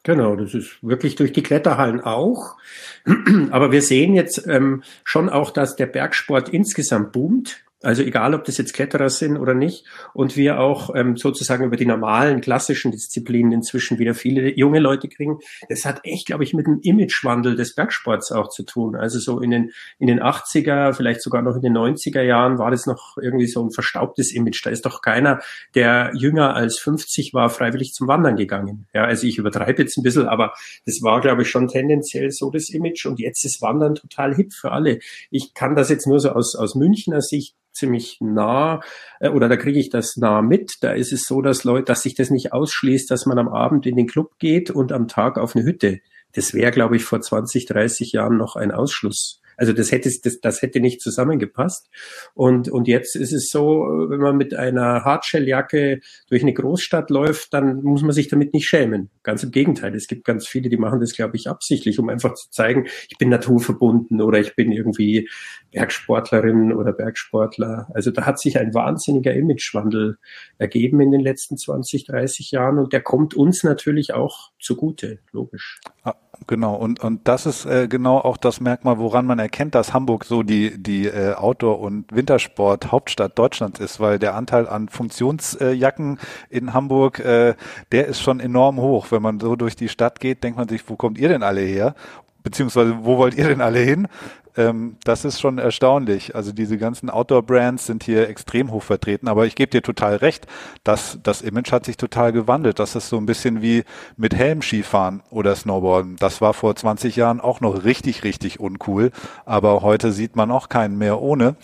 Genau, 0.05 0.34
das 0.34 0.52
ist 0.52 0.82
wirklich 0.82 1.14
durch 1.14 1.32
die 1.32 1.44
Kletterhallen 1.44 2.00
auch. 2.00 2.56
Aber 3.52 3.70
wir 3.70 3.82
sehen 3.82 4.14
jetzt 4.14 4.49
ähm, 4.49 4.82
schon 5.05 5.28
auch, 5.28 5.50
dass 5.50 5.76
der 5.76 5.87
Bergsport 5.87 6.49
insgesamt 6.49 7.12
boomt. 7.12 7.61
Also 7.82 8.02
egal, 8.02 8.34
ob 8.34 8.44
das 8.44 8.58
jetzt 8.58 8.75
Kletterer 8.75 9.11
sind 9.11 9.37
oder 9.37 9.55
nicht. 9.55 9.84
Und 10.14 10.37
wir 10.37 10.61
auch 10.61 10.94
ähm, 10.94 11.17
sozusagen 11.17 11.64
über 11.64 11.76
die 11.76 11.87
normalen 11.87 12.40
klassischen 12.40 12.93
Disziplinen 12.93 13.52
inzwischen 13.52 13.99
wieder 13.99 14.14
viele 14.14 14.56
junge 14.56 14.79
Leute 14.79 15.08
kriegen. 15.08 15.38
Das 15.69 15.84
hat 15.84 16.00
echt, 16.05 16.26
glaube 16.26 16.44
ich, 16.44 16.55
mit 16.55 16.67
dem 16.67 16.81
Imagewandel 16.82 17.57
des 17.57 17.75
Bergsports 17.75 18.30
auch 18.33 18.49
zu 18.49 18.62
tun. 18.64 18.95
Also 18.95 19.18
so 19.18 19.40
in 19.40 19.50
den, 19.50 19.73
in 19.99 20.07
den 20.07 20.21
80er, 20.21 20.92
vielleicht 20.92 21.23
sogar 21.23 21.42
noch 21.42 21.57
in 21.57 21.62
den 21.62 21.76
90er 21.76 22.23
Jahren 22.23 22.59
war 22.59 22.71
das 22.71 22.87
noch 22.87 23.16
irgendwie 23.21 23.47
so 23.47 23.64
ein 23.64 23.71
verstaubtes 23.71 24.33
Image. 24.33 24.64
Da 24.64 24.71
ist 24.71 24.87
doch 24.87 25.02
keiner, 25.02 25.40
der 25.75 26.12
jünger 26.14 26.54
als 26.54 26.78
50 26.78 27.35
war, 27.35 27.50
freiwillig 27.50 27.95
zum 27.95 28.09
Wandern 28.09 28.37
gegangen. 28.37 28.87
Ja, 28.95 29.04
also 29.04 29.26
ich 29.26 29.38
übertreibe 29.38 29.83
jetzt 29.83 29.97
ein 29.99 30.02
bisschen, 30.02 30.26
aber 30.26 30.52
das 30.87 31.02
war, 31.02 31.21
glaube 31.21 31.42
ich, 31.42 31.50
schon 31.50 31.68
tendenziell 31.68 32.30
so 32.30 32.50
das 32.50 32.68
Image. 32.71 33.07
Und 33.07 33.18
jetzt 33.18 33.45
ist 33.45 33.61
Wandern 33.61 33.97
total 33.97 34.35
hip 34.35 34.52
für 34.52 34.71
alle. 34.71 35.00
Ich 35.30 35.54
kann 35.54 35.75
das 35.75 35.88
jetzt 35.88 36.07
nur 36.07 36.21
so 36.21 36.30
aus, 36.30 36.54
aus 36.54 36.75
Münchner 36.75 37.21
Sicht 37.21 37.57
ziemlich 37.73 38.19
nah 38.21 38.81
äh, 39.21 39.29
oder 39.29 39.49
da 39.49 39.57
kriege 39.57 39.79
ich 39.79 39.91
das 39.91 40.17
nah 40.17 40.43
mit. 40.43 40.73
Da 40.81 40.93
ist 40.93 41.12
es 41.12 41.23
so, 41.23 41.43
dass 41.43 41.64
Leute, 41.64 41.85
dass 41.85 42.02
sich 42.02 42.14
das 42.14 42.31
nicht 42.31 42.52
ausschließt, 42.52 43.11
dass 43.11 43.26
man 43.26 43.38
am 43.38 43.49
Abend 43.49 43.87
in 43.87 43.97
den 43.97 44.07
Club 44.07 44.38
geht 44.38 44.71
und 44.71 44.93
am 44.93 45.09
Tag 45.09 45.38
auf 45.38 45.57
eine 45.57 45.64
Hütte. 45.64 46.00
Das 46.33 46.55
wäre, 46.55 46.71
glaube 46.71 46.97
ich, 46.97 47.05
vor 47.05 47.21
20, 47.21 47.67
30 47.67 48.12
Jahren 48.12 48.38
noch 48.38 48.57
ein 48.57 48.71
Ausschluss. 48.71 49.41
Also 49.62 49.73
das 49.73 49.92
hätte, 49.92 50.11
das, 50.25 50.40
das 50.40 50.61
hätte 50.61 50.81
nicht 50.81 51.00
zusammengepasst. 51.00 51.88
Und, 52.35 52.69
und 52.69 52.88
jetzt 52.88 53.14
ist 53.14 53.33
es 53.33 53.49
so, 53.49 53.87
wenn 54.09 54.19
man 54.19 54.37
mit 54.37 54.54
einer 54.54 55.04
Hardshelljacke 55.04 56.00
durch 56.28 56.42
eine 56.42 56.52
Großstadt 56.52 57.11
läuft, 57.11 57.54
dann 57.54 57.81
muss 57.85 58.02
man 58.02 58.11
sich 58.11 58.26
damit 58.26 58.54
nicht 58.54 58.66
schämen. 58.66 59.11
Ganz 59.23 59.45
im 59.45 59.52
Gegenteil. 59.52 59.95
Es 59.95 60.09
gibt 60.09 60.25
ganz 60.25 60.49
viele, 60.49 60.69
die 60.69 60.78
machen 60.78 60.99
das, 60.99 61.12
glaube 61.12 61.37
ich, 61.37 61.49
absichtlich, 61.49 62.00
um 62.00 62.09
einfach 62.09 62.35
zu 62.35 62.50
zeigen, 62.50 62.88
ich 63.09 63.19
bin 63.19 63.28
naturverbunden 63.28 64.21
oder 64.21 64.40
ich 64.40 64.57
bin 64.57 64.73
irgendwie 64.73 65.28
Bergsportlerin 65.71 66.73
oder 66.73 66.92
Bergsportler. 66.92 67.87
Also 67.95 68.11
da 68.11 68.26
hat 68.26 68.40
sich 68.40 68.59
ein 68.59 68.75
wahnsinniger 68.75 69.33
Imagewandel 69.33 70.19
ergeben 70.59 71.00
in 71.00 71.12
den 71.12 71.21
letzten 71.21 71.57
20, 71.57 72.07
30 72.07 72.50
Jahren 72.50 72.81
und 72.81 72.92
der 72.92 73.00
kommt 73.00 73.35
uns 73.35 73.62
natürlich 73.62 74.12
auch 74.12 74.50
zugute, 74.59 75.21
logisch. 75.31 75.81
Ah, 76.02 76.16
genau, 76.46 76.75
und, 76.75 77.00
und 77.00 77.26
das 77.28 77.46
ist 77.46 77.64
äh, 77.64 77.88
genau 77.88 78.18
auch 78.18 78.37
das 78.37 78.61
Merkmal, 78.61 78.99
woran 78.99 79.26
man 79.26 79.38
erkennt, 79.38 79.75
dass 79.75 79.92
Hamburg 79.92 80.25
so 80.25 80.42
die, 80.42 80.82
die 80.82 81.06
äh, 81.06 81.34
Outdoor- 81.34 81.80
und 81.80 82.14
Wintersport-Hauptstadt 82.14 83.38
Deutschlands 83.38 83.80
ist, 83.80 84.00
weil 84.00 84.18
der 84.18 84.34
Anteil 84.34 84.68
an 84.68 84.88
Funktionsjacken 84.88 86.18
äh, 86.50 86.56
in 86.56 86.72
Hamburg, 86.72 87.18
äh, 87.20 87.54
der 87.92 88.06
ist 88.06 88.20
schon 88.20 88.40
enorm 88.40 88.78
hoch. 88.78 89.06
Wenn 89.11 89.22
man 89.22 89.40
so 89.40 89.56
durch 89.56 89.76
die 89.76 89.88
Stadt 89.88 90.20
geht, 90.20 90.44
denkt 90.44 90.58
man 90.58 90.68
sich, 90.68 90.88
wo 90.88 90.96
kommt 90.96 91.18
ihr 91.18 91.28
denn 91.28 91.42
alle 91.42 91.61
her? 91.61 91.94
Beziehungsweise 92.42 93.04
wo 93.04 93.18
wollt 93.18 93.34
ihr 93.34 93.49
denn 93.49 93.61
alle 93.61 93.80
hin? 93.80 94.08
Ähm, 94.56 94.96
das 95.04 95.25
ist 95.25 95.40
schon 95.40 95.58
erstaunlich. 95.58 96.34
Also 96.34 96.52
diese 96.52 96.76
ganzen 96.76 97.08
Outdoor-Brands 97.08 97.87
sind 97.87 98.04
hier 98.04 98.28
extrem 98.28 98.70
hoch 98.70 98.82
vertreten, 98.82 99.28
aber 99.28 99.46
ich 99.46 99.54
gebe 99.54 99.70
dir 99.70 99.82
total 99.82 100.16
recht, 100.16 100.46
dass 100.84 101.18
das 101.22 101.42
Image 101.42 101.72
hat 101.72 101.87
sich 101.87 101.96
total 101.96 102.32
gewandelt. 102.32 102.78
Das 102.78 102.94
ist 102.94 103.08
so 103.08 103.16
ein 103.16 103.26
bisschen 103.26 103.62
wie 103.62 103.84
mit 104.16 104.34
Helm-Skifahren 104.34 105.22
oder 105.30 105.54
Snowboarden. 105.54 106.16
Das 106.16 106.40
war 106.40 106.52
vor 106.52 106.76
20 106.76 107.16
Jahren 107.16 107.40
auch 107.40 107.61
noch 107.61 107.84
richtig, 107.84 108.25
richtig 108.25 108.61
uncool, 108.61 109.11
aber 109.46 109.82
heute 109.82 110.12
sieht 110.12 110.37
man 110.37 110.50
auch 110.50 110.68
keinen 110.68 110.99
mehr 110.99 111.20
ohne. 111.20 111.56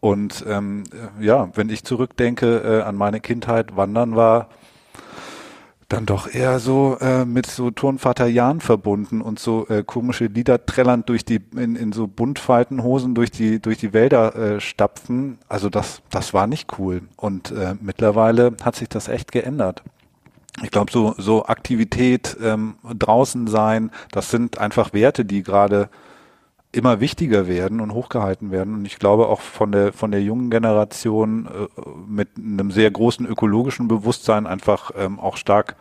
Und 0.00 0.44
ähm, 0.46 0.84
ja, 1.18 1.48
wenn 1.54 1.70
ich 1.70 1.84
zurückdenke 1.84 2.58
äh, 2.58 2.82
an 2.82 2.96
meine 2.96 3.20
Kindheit, 3.20 3.74
Wandern 3.74 4.16
war 4.16 4.48
dann 5.88 6.06
doch 6.06 6.32
eher 6.32 6.58
so 6.58 6.96
äh, 7.00 7.24
mit 7.24 7.46
so 7.46 7.70
Turnvater 7.70 8.26
Jan 8.26 8.60
verbunden 8.60 9.20
und 9.20 9.38
so 9.38 9.66
äh, 9.68 9.82
komische 9.84 10.26
Lieder 10.26 10.64
trällernd 10.64 11.08
durch 11.08 11.24
die 11.24 11.40
in, 11.56 11.76
in 11.76 11.92
so 11.92 12.06
Buntfaltenhosen 12.06 13.14
durch 13.14 13.30
die 13.30 13.60
durch 13.60 13.78
die 13.78 13.92
Wälder 13.92 14.34
äh, 14.34 14.60
stapfen. 14.60 15.38
Also 15.48 15.68
das 15.68 16.02
das 16.10 16.34
war 16.34 16.46
nicht 16.46 16.78
cool 16.78 17.02
und 17.16 17.50
äh, 17.50 17.74
mittlerweile 17.80 18.56
hat 18.62 18.76
sich 18.76 18.88
das 18.88 19.08
echt 19.08 19.32
geändert. 19.32 19.82
Ich 20.62 20.70
glaube 20.70 20.90
so 20.90 21.14
so 21.18 21.46
Aktivität 21.46 22.36
ähm, 22.42 22.76
draußen 22.84 23.46
sein, 23.46 23.90
das 24.10 24.30
sind 24.30 24.58
einfach 24.58 24.92
Werte, 24.92 25.24
die 25.24 25.42
gerade 25.42 25.88
immer 26.74 27.00
wichtiger 27.00 27.46
werden 27.46 27.80
und 27.80 27.94
hochgehalten 27.94 28.50
werden. 28.50 28.74
Und 28.74 28.84
ich 28.84 28.98
glaube 28.98 29.28
auch 29.28 29.40
von 29.40 29.72
der, 29.72 29.92
von 29.92 30.10
der 30.10 30.22
jungen 30.22 30.50
Generation 30.50 31.46
äh, 31.46 31.80
mit 32.08 32.28
einem 32.36 32.70
sehr 32.70 32.90
großen 32.90 33.26
ökologischen 33.26 33.88
Bewusstsein 33.88 34.46
einfach 34.46 34.90
ähm, 34.96 35.18
auch 35.18 35.36
stark 35.36 35.76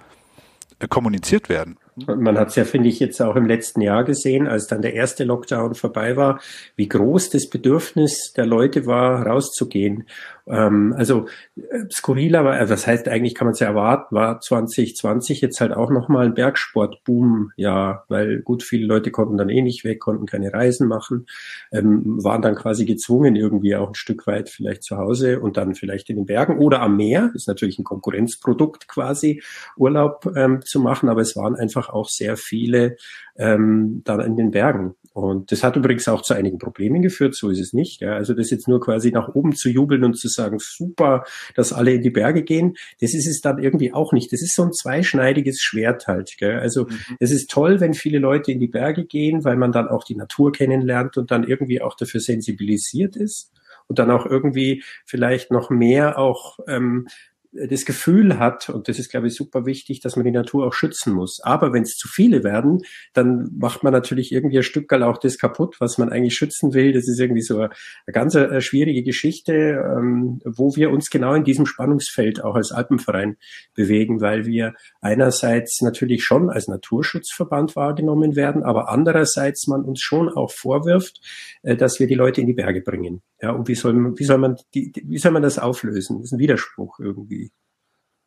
äh, 0.79 0.87
kommuniziert 0.87 1.49
werden. 1.49 1.77
Man 1.95 2.39
hat 2.39 2.49
es 2.49 2.55
ja, 2.55 2.65
finde 2.65 2.89
ich, 2.89 2.99
jetzt 2.99 3.21
auch 3.21 3.35
im 3.35 3.45
letzten 3.45 3.81
Jahr 3.81 4.03
gesehen, 4.03 4.47
als 4.47 4.65
dann 4.65 4.81
der 4.81 4.95
erste 4.95 5.25
Lockdown 5.25 5.75
vorbei 5.75 6.15
war, 6.15 6.39
wie 6.75 6.89
groß 6.89 7.29
das 7.29 7.47
Bedürfnis 7.47 8.33
der 8.35 8.47
Leute 8.47 8.87
war, 8.87 9.27
rauszugehen. 9.27 10.07
Ähm, 10.45 10.93
also 10.97 11.27
äh, 11.55 11.85
skurriler 11.89 12.43
war, 12.43 12.53
also 12.53 12.73
das 12.73 12.85
heißt, 12.85 13.07
eigentlich 13.07 13.33
kann 13.33 13.47
man 13.47 13.53
es 13.53 13.59
ja 13.59 13.67
erwarten, 13.67 14.13
war 14.13 14.41
2020 14.41 15.39
jetzt 15.39 15.61
halt 15.61 15.71
auch 15.71 15.89
nochmal 15.89 16.25
ein 16.25 16.33
Bergsportboom, 16.33 17.51
ja, 17.55 18.03
weil 18.09 18.41
gut, 18.41 18.61
viele 18.63 18.85
Leute 18.85 19.11
konnten 19.11 19.37
dann 19.37 19.49
eh 19.49 19.61
nicht 19.61 19.85
weg, 19.85 20.01
konnten 20.01 20.25
keine 20.25 20.53
Reisen 20.53 20.87
machen, 20.87 21.27
ähm, 21.71 22.23
waren 22.23 22.41
dann 22.41 22.55
quasi 22.55 22.85
gezwungen, 22.85 23.35
irgendwie 23.35 23.75
auch 23.75 23.89
ein 23.89 23.95
Stück 23.95 24.27
weit 24.27 24.49
vielleicht 24.49 24.83
zu 24.83 24.97
Hause 24.97 25.39
und 25.39 25.55
dann 25.55 25.75
vielleicht 25.75 26.09
in 26.09 26.17
den 26.17 26.25
Bergen 26.25 26.57
oder 26.57 26.81
am 26.81 26.97
Meer, 26.97 27.31
ist 27.35 27.47
natürlich 27.47 27.79
ein 27.79 27.85
Konkurrenzprodukt 27.85 28.87
quasi, 28.89 29.41
Urlaub 29.77 30.29
ähm, 30.35 30.61
zu 30.63 30.81
machen, 30.81 31.07
aber 31.07 31.21
es 31.21 31.37
waren 31.37 31.55
einfach 31.55 31.89
auch 31.89 32.09
sehr 32.09 32.35
viele 32.35 32.97
ähm, 33.35 34.01
dann 34.03 34.19
in 34.21 34.35
den 34.35 34.51
Bergen. 34.51 34.95
Und 35.13 35.51
das 35.51 35.63
hat 35.63 35.75
übrigens 35.75 36.07
auch 36.07 36.23
zu 36.23 36.33
einigen 36.33 36.57
Problemen 36.57 37.03
geführt, 37.03 37.35
so 37.35 37.49
ist 37.49 37.59
es 37.59 37.71
nicht. 37.71 38.01
Ja. 38.01 38.13
Also 38.13 38.33
das 38.33 38.49
jetzt 38.49 38.67
nur 38.67 38.79
quasi 38.79 39.11
nach 39.11 39.29
oben 39.35 39.55
zu 39.55 39.69
jubeln 39.69 40.03
und 40.03 40.17
zu 40.17 40.27
sagen, 40.27 40.57
super, 40.59 41.23
dass 41.55 41.71
alle 41.71 41.93
in 41.93 42.01
die 42.01 42.09
Berge 42.09 42.43
gehen, 42.43 42.75
das 42.99 43.13
ist 43.13 43.27
es 43.27 43.39
dann 43.39 43.59
irgendwie 43.59 43.93
auch 43.93 44.11
nicht. 44.11 44.33
Das 44.33 44.41
ist 44.41 44.55
so 44.55 44.63
ein 44.63 44.73
zweischneidiges 44.73 45.61
Schwert 45.61 46.07
halt. 46.07 46.35
Gell? 46.39 46.59
Also 46.59 46.85
mhm. 46.85 47.17
es 47.19 47.31
ist 47.31 47.51
toll, 47.51 47.79
wenn 47.79 47.93
viele 47.93 48.17
Leute 48.17 48.51
in 48.51 48.59
die 48.59 48.67
Berge 48.67 49.05
gehen, 49.05 49.43
weil 49.43 49.55
man 49.55 49.71
dann 49.71 49.87
auch 49.87 50.03
die 50.03 50.15
Natur 50.15 50.51
kennenlernt 50.51 51.17
und 51.17 51.29
dann 51.29 51.43
irgendwie 51.43 51.81
auch 51.81 51.95
dafür 51.95 52.19
sensibilisiert 52.19 53.15
ist 53.15 53.51
und 53.87 53.99
dann 53.99 54.09
auch 54.09 54.25
irgendwie 54.25 54.83
vielleicht 55.05 55.51
noch 55.51 55.69
mehr 55.69 56.17
auch 56.17 56.57
ähm, 56.67 57.07
das 57.53 57.85
Gefühl 57.85 58.39
hat, 58.39 58.69
und 58.69 58.87
das 58.87 58.99
ist, 58.99 59.09
glaube 59.09 59.27
ich, 59.27 59.35
super 59.35 59.65
wichtig, 59.65 59.99
dass 60.01 60.15
man 60.15 60.25
die 60.25 60.31
Natur 60.31 60.67
auch 60.67 60.73
schützen 60.73 61.13
muss. 61.13 61.39
Aber 61.41 61.73
wenn 61.73 61.83
es 61.83 61.97
zu 61.97 62.07
viele 62.07 62.43
werden, 62.43 62.79
dann 63.13 63.49
macht 63.57 63.83
man 63.83 63.93
natürlich 63.93 64.31
irgendwie 64.31 64.57
ein 64.57 64.63
Stück 64.63 64.91
auch 64.93 65.17
das 65.17 65.37
kaputt, 65.37 65.77
was 65.79 65.97
man 65.97 66.09
eigentlich 66.09 66.35
schützen 66.35 66.73
will. 66.73 66.93
Das 66.93 67.07
ist 67.07 67.19
irgendwie 67.19 67.41
so 67.41 67.55
eine, 67.57 67.69
eine 68.05 68.13
ganz 68.13 68.35
eine 68.35 68.47
äh, 68.47 68.61
schwierige 68.61 69.03
Geschichte, 69.03 69.53
ähm, 69.53 70.39
wo 70.45 70.75
wir 70.75 70.91
uns 70.91 71.09
genau 71.09 71.33
in 71.33 71.43
diesem 71.43 71.65
Spannungsfeld 71.65 72.43
auch 72.43 72.55
als 72.55 72.71
Alpenverein 72.71 73.37
bewegen, 73.73 74.21
weil 74.21 74.45
wir 74.45 74.73
einerseits 75.01 75.81
natürlich 75.81 76.23
schon 76.23 76.49
als 76.49 76.67
Naturschutzverband 76.67 77.75
wahrgenommen 77.75 78.35
werden, 78.35 78.63
aber 78.63 78.89
andererseits 78.89 79.67
man 79.67 79.83
uns 79.83 80.01
schon 80.01 80.29
auch 80.29 80.51
vorwirft, 80.51 81.21
äh, 81.63 81.75
dass 81.75 81.99
wir 81.99 82.07
die 82.07 82.15
Leute 82.15 82.41
in 82.41 82.47
die 82.47 82.53
Berge 82.53 82.81
bringen. 82.81 83.21
Ja, 83.41 83.51
und 83.51 83.67
wie 83.67 83.75
soll 83.75 83.93
man, 83.93 84.17
wie 84.17 84.23
soll 84.23 84.37
man, 84.37 84.57
die, 84.73 84.93
wie 85.03 85.17
soll 85.17 85.31
man 85.31 85.43
das 85.43 85.59
auflösen? 85.59 86.19
Das 86.19 86.27
ist 86.27 86.31
ein 86.31 86.39
Widerspruch 86.39 86.99
irgendwie. 86.99 87.42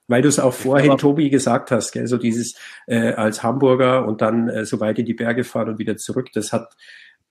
Weil 0.09 0.23
du 0.23 0.29
es 0.29 0.39
auch 0.39 0.55
vorhin, 0.55 0.91
Aber, 0.91 0.99
Tobi, 0.99 1.31
gesagt 1.31 1.71
hast, 1.71 1.93
gell, 1.93 2.07
so 2.07 2.17
dieses 2.17 2.55
äh, 2.87 3.13
als 3.13 3.43
Hamburger 3.43 4.07
und 4.07 4.23
dann 4.23 4.49
äh, 4.49 4.65
so 4.65 4.79
weit 4.81 4.99
in 4.99 5.07
die 5.07 5.15
Berge 5.15 5.43
fahren 5.43 5.71
und 5.71 5.79
wieder 5.79 5.97
zurück, 5.97 6.29
das 6.33 6.53
hat 6.53 6.77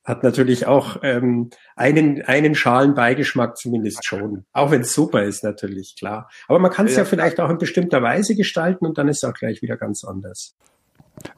hat 0.06 0.22
natürlich 0.22 0.68
auch 0.68 0.98
ähm, 1.02 1.50
einen, 1.76 2.22
einen 2.22 2.54
schalen 2.54 2.94
Beigeschmack 2.94 3.58
zumindest 3.58 4.06
schon. 4.06 4.46
Auch 4.54 4.70
wenn 4.70 4.82
es 4.82 4.94
super 4.94 5.24
ist, 5.24 5.44
natürlich, 5.44 5.96
klar. 5.98 6.30
Aber 6.48 6.60
man 6.60 6.72
kann 6.72 6.86
es 6.86 6.94
ja, 6.94 7.00
ja 7.00 7.06
vielleicht 7.06 7.40
auch 7.40 7.50
in 7.50 7.58
bestimmter 7.58 8.04
Weise 8.04 8.36
gestalten 8.36 8.86
und 8.86 9.00
dann 9.00 9.08
ist 9.08 9.24
es 9.24 9.30
auch 9.30 9.34
gleich 9.34 9.64
wieder 9.64 9.78
ganz 9.78 10.04
anders. 10.04 10.56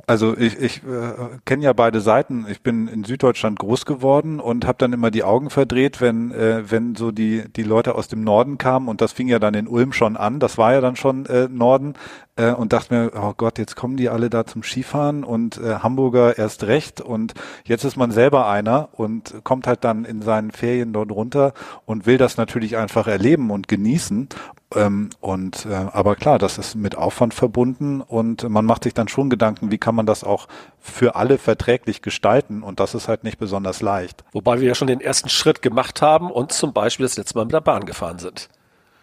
Also 0.06 0.38
ich, 0.38 0.58
ich 0.58 0.78
äh, 0.84 1.38
kenne 1.46 1.64
ja 1.64 1.74
beide 1.74 2.02
Seiten. 2.02 2.46
Ich 2.50 2.62
bin 2.62 2.88
in 2.88 3.04
Süddeutschland 3.04 3.60
groß 3.60 3.86
geworden 3.86 4.40
und 4.40 4.66
habe 4.66 4.78
dann 4.78 4.94
immer 4.94 5.12
die 5.12 5.24
Augen 5.24 5.50
verdreht, 5.50 6.02
wenn 6.02 6.32
äh, 6.32 6.70
wenn 6.70 6.96
so 6.96 7.12
die 7.12 7.44
die 7.56 7.64
Leute 7.64 7.96
aus 7.96 8.08
dem 8.08 8.24
Norden 8.24 8.58
kamen 8.58 8.88
und 8.88 9.02
das 9.02 9.12
fing 9.12 9.28
ja 9.28 9.40
dann 9.40 9.54
in 9.54 9.68
Ulm 9.68 9.94
schon 9.94 10.18
an. 10.18 10.40
Das 10.40 10.58
war 10.58 10.74
ja 10.74 10.82
dann 10.82 10.96
schon 10.96 11.26
äh, 11.26 11.48
Norden 11.50 11.96
äh, 12.38 12.52
und 12.52 12.72
dachte 12.74 12.94
mir, 12.94 13.12
oh 13.16 13.34
Gott, 13.36 13.58
jetzt 13.58 13.76
kommen 13.76 13.98
die 13.98 14.10
alle 14.10 14.30
da 14.30 14.46
zum 14.46 14.64
Skifahren 14.64 15.24
und 15.24 15.58
äh, 15.58 15.80
Hamburger 15.80 16.38
erst 16.38 16.64
recht 16.64 17.02
und 17.02 17.34
jetzt 17.66 17.84
ist 17.84 17.98
man 17.98 18.12
selber 18.12 18.48
einer 18.48 18.90
und 18.94 19.36
kommt 19.44 19.68
halt 19.68 19.84
dann 19.84 20.06
in 20.06 20.22
seinen 20.22 20.52
Ferien 20.52 20.94
dort 20.94 21.12
runter 21.12 21.54
und 21.86 22.06
will 22.06 22.18
das 22.18 22.38
natürlich 22.38 22.78
einfach 22.78 23.08
erleben 23.08 23.52
und 23.52 23.68
genießen 23.68 24.30
ähm, 24.76 25.10
und 25.22 25.66
äh, 25.66 25.74
aber 25.74 26.16
klar, 26.16 26.40
das 26.40 26.58
ist 26.58 26.76
mit 26.76 26.96
Aufwand 26.96 27.34
verbunden 27.34 28.02
und 28.02 28.48
man 28.50 28.66
macht 28.66 28.84
sich 28.84 28.94
dann 28.94 29.08
schon 29.08 29.30
Gedanken, 29.30 29.72
wie 29.72 29.78
kann 29.78 29.96
man 29.96 30.06
das 30.06 30.26
auch 30.26 30.48
für 30.80 31.16
alle 31.16 31.38
verträglich 31.38 32.02
gestalten 32.02 32.64
und 32.64 32.80
das 32.80 32.94
ist 32.94 33.08
halt 33.08 33.24
nicht 33.24 33.40
besonders 33.40 33.82
leicht. 33.82 34.26
Wobei 34.34 34.60
wir 34.60 34.68
ja 34.68 34.76
schon 34.76 34.88
den 34.88 35.00
ersten 35.00 35.30
Schritt 35.30 35.62
gemacht 35.62 36.02
haben 36.02 36.30
und 36.32 36.52
zum 36.52 36.74
Beispiel 36.74 37.06
das 37.06 37.16
letzte 37.18 37.38
Mal 37.38 37.46
mit 37.46 37.54
der 37.54 37.62
Bahn 37.62 37.86
gefahren 37.86 38.20
sind. 38.20 38.50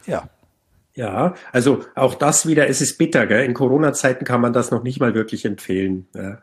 Ja. 0.06 0.28
Ja, 0.96 1.34
also 1.50 1.84
auch 1.96 2.14
das 2.14 2.46
wieder, 2.46 2.68
es 2.68 2.80
ist 2.80 2.98
bitter, 2.98 3.26
gell? 3.26 3.44
In 3.44 3.54
Corona-Zeiten 3.54 4.24
kann 4.24 4.40
man 4.40 4.52
das 4.52 4.70
noch 4.70 4.84
nicht 4.84 5.00
mal 5.00 5.12
wirklich 5.14 5.44
empfehlen. 5.44 6.06
Ja. 6.14 6.38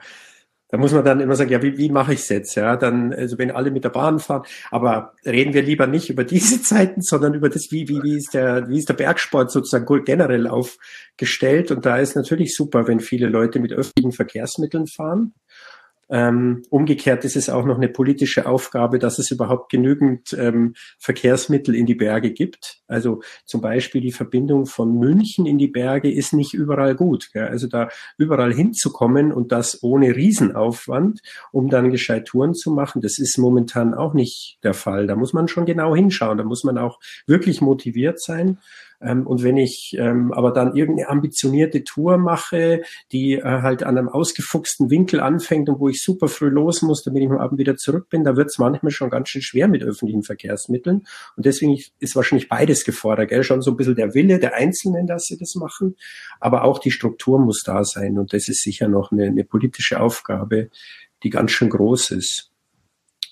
Da 0.71 0.77
muss 0.77 0.93
man 0.93 1.03
dann 1.03 1.19
immer 1.19 1.35
sagen, 1.35 1.51
ja, 1.51 1.61
wie, 1.61 1.77
wie 1.77 1.89
mache 1.89 2.13
ich 2.13 2.21
es 2.21 2.29
jetzt? 2.29 2.55
Ja, 2.55 2.77
dann, 2.77 3.13
also 3.13 3.37
wenn 3.37 3.51
alle 3.51 3.71
mit 3.71 3.83
der 3.83 3.89
Bahn 3.89 4.19
fahren, 4.19 4.43
aber 4.71 5.13
reden 5.25 5.53
wir 5.53 5.61
lieber 5.61 5.85
nicht 5.85 6.09
über 6.09 6.23
diese 6.25 6.61
Zeiten, 6.61 7.01
sondern 7.01 7.33
über 7.33 7.49
das, 7.49 7.71
wie, 7.71 7.89
wie, 7.89 8.01
wie 8.01 8.17
ist 8.17 8.33
der, 8.33 8.69
wie 8.69 8.79
ist 8.79 8.87
der 8.87 8.93
Bergsport 8.93 9.51
sozusagen 9.51 9.85
generell 10.05 10.47
aufgestellt? 10.47 11.71
Und 11.71 11.85
da 11.85 11.97
ist 11.97 12.15
natürlich 12.15 12.55
super, 12.55 12.87
wenn 12.87 13.01
viele 13.01 13.27
Leute 13.27 13.59
mit 13.59 13.73
öffentlichen 13.73 14.13
Verkehrsmitteln 14.13 14.87
fahren. 14.87 15.33
Ähm, 16.11 16.63
umgekehrt 16.69 17.23
ist 17.23 17.37
es 17.37 17.49
auch 17.49 17.65
noch 17.65 17.77
eine 17.77 17.87
politische 17.87 18.45
Aufgabe, 18.45 18.99
dass 18.99 19.17
es 19.17 19.31
überhaupt 19.31 19.71
genügend 19.71 20.33
ähm, 20.33 20.73
Verkehrsmittel 20.99 21.73
in 21.73 21.85
die 21.85 21.95
Berge 21.95 22.31
gibt. 22.31 22.81
Also 22.87 23.21
zum 23.45 23.61
Beispiel 23.61 24.01
die 24.01 24.11
Verbindung 24.11 24.65
von 24.65 24.93
München 24.99 25.45
in 25.45 25.57
die 25.57 25.69
Berge 25.69 26.11
ist 26.11 26.33
nicht 26.33 26.53
überall 26.53 26.95
gut. 26.95 27.29
Gell? 27.31 27.47
Also 27.47 27.67
da 27.67 27.87
überall 28.17 28.53
hinzukommen 28.53 29.31
und 29.31 29.53
das 29.53 29.81
ohne 29.83 30.13
Riesenaufwand, 30.13 31.21
um 31.53 31.69
dann 31.69 31.91
gescheit 31.91 32.25
Touren 32.25 32.55
zu 32.55 32.71
machen, 32.71 33.01
das 33.01 33.17
ist 33.17 33.37
momentan 33.37 33.93
auch 33.93 34.13
nicht 34.13 34.59
der 34.63 34.73
Fall. 34.73 35.07
Da 35.07 35.15
muss 35.15 35.31
man 35.31 35.47
schon 35.47 35.65
genau 35.65 35.95
hinschauen. 35.95 36.37
Da 36.37 36.43
muss 36.43 36.65
man 36.65 36.77
auch 36.77 36.99
wirklich 37.25 37.61
motiviert 37.61 38.21
sein. 38.21 38.57
Ähm, 39.01 39.25
und 39.25 39.43
wenn 39.43 39.57
ich 39.57 39.95
ähm, 39.97 40.31
aber 40.33 40.51
dann 40.51 40.75
irgendeine 40.75 41.09
ambitionierte 41.09 41.83
Tour 41.83 42.17
mache, 42.17 42.83
die 43.11 43.33
äh, 43.33 43.43
halt 43.43 43.83
an 43.83 43.97
einem 43.97 44.09
ausgefuchsten 44.09 44.89
Winkel 44.89 45.19
anfängt 45.19 45.69
und 45.69 45.79
wo 45.79 45.89
ich 45.89 46.01
super 46.01 46.27
früh 46.27 46.49
los 46.49 46.81
muss, 46.81 47.03
damit 47.03 47.23
ich 47.23 47.29
am 47.29 47.37
Abend 47.37 47.59
wieder 47.59 47.75
zurück 47.77 48.09
bin, 48.09 48.23
da 48.23 48.35
wird 48.35 48.47
es 48.47 48.57
manchmal 48.57 48.91
schon 48.91 49.09
ganz 49.09 49.29
schön 49.29 49.41
schwer 49.41 49.67
mit 49.67 49.83
öffentlichen 49.83 50.23
Verkehrsmitteln. 50.23 51.05
Und 51.35 51.45
deswegen 51.45 51.77
ist 51.99 52.15
wahrscheinlich 52.15 52.49
beides 52.49 52.85
gefordert, 52.85 53.29
gell? 53.29 53.43
Schon 53.43 53.61
so 53.61 53.71
ein 53.71 53.77
bisschen 53.77 53.95
der 53.95 54.13
Wille 54.13 54.39
der 54.39 54.55
Einzelnen, 54.55 55.07
dass 55.07 55.25
sie 55.25 55.37
das 55.37 55.55
machen, 55.55 55.95
aber 56.39 56.63
auch 56.63 56.79
die 56.79 56.91
Struktur 56.91 57.39
muss 57.39 57.63
da 57.63 57.83
sein. 57.83 58.17
Und 58.17 58.33
das 58.33 58.47
ist 58.47 58.63
sicher 58.63 58.87
noch 58.87 59.11
eine, 59.11 59.25
eine 59.25 59.43
politische 59.43 59.99
Aufgabe, 59.99 60.69
die 61.23 61.29
ganz 61.29 61.51
schön 61.51 61.69
groß 61.69 62.11
ist. 62.11 62.50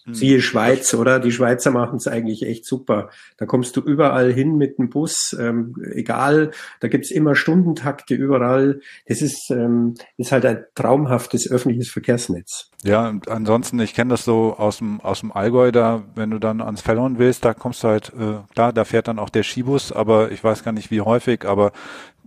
Hm. 0.10 0.16
Siehe 0.16 0.42
Schweiz, 0.42 0.94
oder? 0.94 1.20
Die 1.20 1.32
Schweizer 1.32 1.72
machen 1.72 1.98
es 1.98 2.08
eigentlich 2.08 2.44
echt 2.44 2.66
super. 2.66 3.10
Da 3.38 3.46
kommst 3.46 3.78
du 3.78 3.82
überall 3.82 4.32
hin 4.32 4.58
mit 4.58 4.78
dem 4.78 4.90
Bus, 4.90 5.36
ähm, 5.40 5.76
egal, 5.94 6.52
da 6.80 6.88
gibt's 6.88 7.12
immer 7.12 7.36
Stundentakte 7.36 8.16
überall. 8.16 8.82
Das 9.08 9.22
ist, 9.22 9.50
ähm, 9.52 9.96
ist 10.18 10.32
halt 10.32 10.46
ein 10.46 10.66
traumhaftes 10.76 11.50
öffentliches 11.50 11.90
Verkehrsnetz. 11.90 12.72
Ja, 12.84 13.10
und 13.10 13.30
ansonsten, 13.30 13.80
ich 13.80 13.94
kenne 13.94 14.12
das 14.12 14.24
so 14.24 14.56
aus 14.58 14.78
dem, 14.78 15.02
aus 15.02 15.20
dem 15.20 15.32
Allgäu, 15.32 15.72
da, 15.72 16.04
wenn 16.16 16.32
du 16.32 16.40
dann 16.40 16.62
ans 16.62 16.82
Fellon 16.82 17.20
willst, 17.20 17.46
da 17.46 17.54
kommst 17.54 17.84
du 17.84 17.90
halt, 17.90 18.12
äh, 18.18 18.38
klar, 18.54 18.74
da 18.74 18.86
fährt 18.86 19.08
dann 19.08 19.20
auch 19.20 19.30
der 19.30 19.44
Skibus, 19.44 19.92
aber 19.92 20.32
ich 20.32 20.44
weiß 20.44 20.64
gar 20.64 20.72
nicht 20.72 20.90
wie 20.90 21.02
häufig, 21.02 21.46
aber 21.46 21.72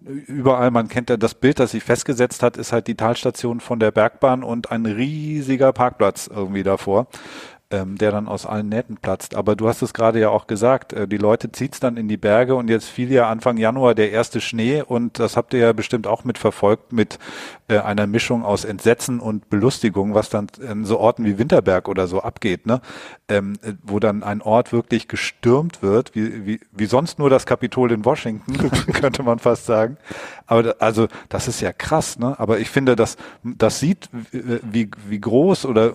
überall, 0.05 0.71
man 0.71 0.89
kennt 0.89 1.11
ja 1.11 1.17
das 1.17 1.35
Bild, 1.35 1.59
das 1.59 1.73
sich 1.73 1.83
festgesetzt 1.83 2.43
hat, 2.43 2.57
ist 2.57 2.73
halt 2.73 2.87
die 2.87 2.97
Talstation 2.97 3.61
von 3.61 3.81
der 3.81 3.91
Bergbahn 3.91 4.43
und 4.43 4.71
ein 4.71 4.87
riesiger 4.87 5.73
Parkplatz 5.73 6.29
irgendwie 6.33 6.63
davor 6.63 7.07
ähm, 7.73 7.97
der 7.97 8.13
dann 8.13 8.29
aus 8.29 8.45
allen 8.45 8.69
Nähten 8.69 8.99
platzt. 8.99 9.35
Aber 9.35 9.57
du 9.57 9.67
hast 9.67 9.83
es 9.83 9.95
gerade 9.95 10.21
ja 10.21 10.29
auch 10.29 10.47
gesagt, 10.47 10.93
äh, 10.93 11.09
die 11.09 11.17
Leute 11.17 11.51
zieht's 11.51 11.81
dann 11.81 11.97
in 11.97 12.07
die 12.07 12.19
Berge 12.19 12.55
und 12.55 12.69
jetzt 12.69 12.89
fiel 12.89 13.11
ja 13.11 13.29
Anfang 13.29 13.57
Januar 13.57 13.95
der 13.95 14.13
erste 14.13 14.41
Schnee 14.41 14.83
und 14.83 15.19
das 15.19 15.37
habt 15.37 15.55
ihr 15.55 15.61
ja 15.61 15.73
bestimmt 15.73 16.07
auch 16.07 16.25
mitverfolgt 16.25 16.93
mit 16.93 17.19
äh, 17.69 17.79
einer 17.79 18.07
Mischung 18.07 18.45
aus 18.45 18.65
Entsetzen 18.65 19.21
und 19.21 19.49
Belustigung, 19.49 20.15
was 20.15 20.29
dann 20.29 20.49
in 20.61 20.85
so 20.85 20.99
Orten 20.99 21.25
wie 21.25 21.39
Winterberg 21.39 21.89
oder 21.89 22.07
so 22.07 22.21
abgeht, 22.21 22.67
ne? 22.67 22.83
Ähm, 23.29 23.55
wo 23.83 23.99
dann 23.99 24.23
ein 24.23 24.43
Ort 24.43 24.73
wirklich 24.73 25.09
gestürmt 25.09 25.83
wird, 25.83 26.15
wie, 26.15 26.45
wie, 26.45 26.61
wie 26.73 26.87
sonst 26.87 27.19
nur 27.19 27.31
das 27.31 27.47
Kapitol 27.47 27.91
in 27.93 28.05
Washington, 28.05 28.71
könnte 28.93 29.23
man 29.23 29.39
fast 29.39 29.65
sagen. 29.65 29.97
Aber 30.47 30.77
also 30.81 31.09
das 31.31 31.49
ist 31.49 31.63
ja 31.63 31.73
krass, 31.73 32.19
ne? 32.19 32.39
Aber 32.39 32.59
ich 32.59 32.69
finde, 32.69 32.97
das, 32.97 33.17
das 33.43 33.81
sieht, 33.81 34.11
wie, 34.31 34.91
wie 35.09 35.21
groß 35.21 35.65
oder 35.65 35.95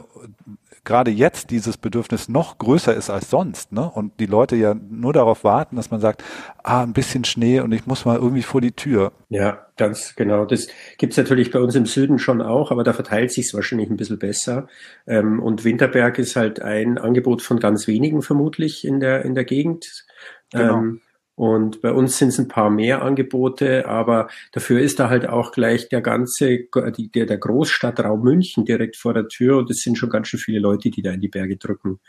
gerade 0.87 1.11
jetzt 1.11 1.51
dieses 1.51 1.77
Bedürfnis 1.77 2.29
noch 2.29 2.57
größer 2.57 2.95
ist 2.95 3.09
als 3.09 3.29
sonst, 3.29 3.73
ne? 3.73 3.91
Und 3.93 4.19
die 4.21 4.25
Leute 4.25 4.55
ja 4.55 4.73
nur 4.73 5.11
darauf 5.11 5.43
warten, 5.43 5.75
dass 5.75 5.91
man 5.91 5.99
sagt, 5.99 6.23
ah, 6.63 6.81
ein 6.81 6.93
bisschen 6.93 7.25
Schnee 7.25 7.59
und 7.59 7.73
ich 7.73 7.85
muss 7.85 8.05
mal 8.05 8.15
irgendwie 8.15 8.41
vor 8.41 8.61
die 8.61 8.71
Tür. 8.71 9.11
Ja, 9.29 9.67
ganz 9.75 10.15
genau. 10.15 10.45
Das 10.45 10.69
gibt's 10.97 11.17
natürlich 11.17 11.51
bei 11.51 11.59
uns 11.59 11.75
im 11.75 11.85
Süden 11.85 12.19
schon 12.19 12.41
auch, 12.41 12.71
aber 12.71 12.85
da 12.85 12.93
verteilt 12.93 13.31
sich's 13.33 13.53
wahrscheinlich 13.53 13.89
ein 13.89 13.97
bisschen 13.97 14.17
besser. 14.17 14.67
Ähm, 15.05 15.41
und 15.41 15.65
Winterberg 15.65 16.17
ist 16.19 16.37
halt 16.37 16.61
ein 16.61 16.97
Angebot 16.97 17.41
von 17.41 17.59
ganz 17.59 17.87
wenigen 17.87 18.21
vermutlich 18.21 18.85
in 18.85 19.01
der 19.01 19.25
in 19.25 19.35
der 19.35 19.43
Gegend. 19.43 20.05
Genau. 20.51 20.77
Ähm, 20.77 21.01
und 21.37 21.81
bei 21.81 21.91
uns 21.91 22.17
sind 22.17 22.29
es 22.29 22.39
ein 22.39 22.47
paar 22.47 22.71
mehr 22.71 23.03
Angebote, 23.03 23.87
aber 23.87 24.27
dafür 24.53 24.79
ist 24.79 24.99
da 24.99 25.11
halt 25.11 25.29
auch 25.29 25.51
gleich 25.51 25.87
der 25.87 26.01
ganze, 26.01 26.65
der, 26.73 27.27
der 27.27 27.37
Großstadtraum 27.37 28.23
München 28.23 28.65
direkt 28.65 28.97
vor 28.97 29.13
der 29.13 29.27
Tür 29.27 29.59
und 29.59 29.69
es 29.69 29.83
sind 29.83 29.99
schon 29.99 30.09
ganz 30.09 30.29
schön 30.29 30.39
viele 30.39 30.57
Leute, 30.57 30.89
die 30.89 31.03
da 31.03 31.11
in 31.11 31.21
die 31.21 31.27
Berge 31.27 31.57
drücken. 31.57 31.99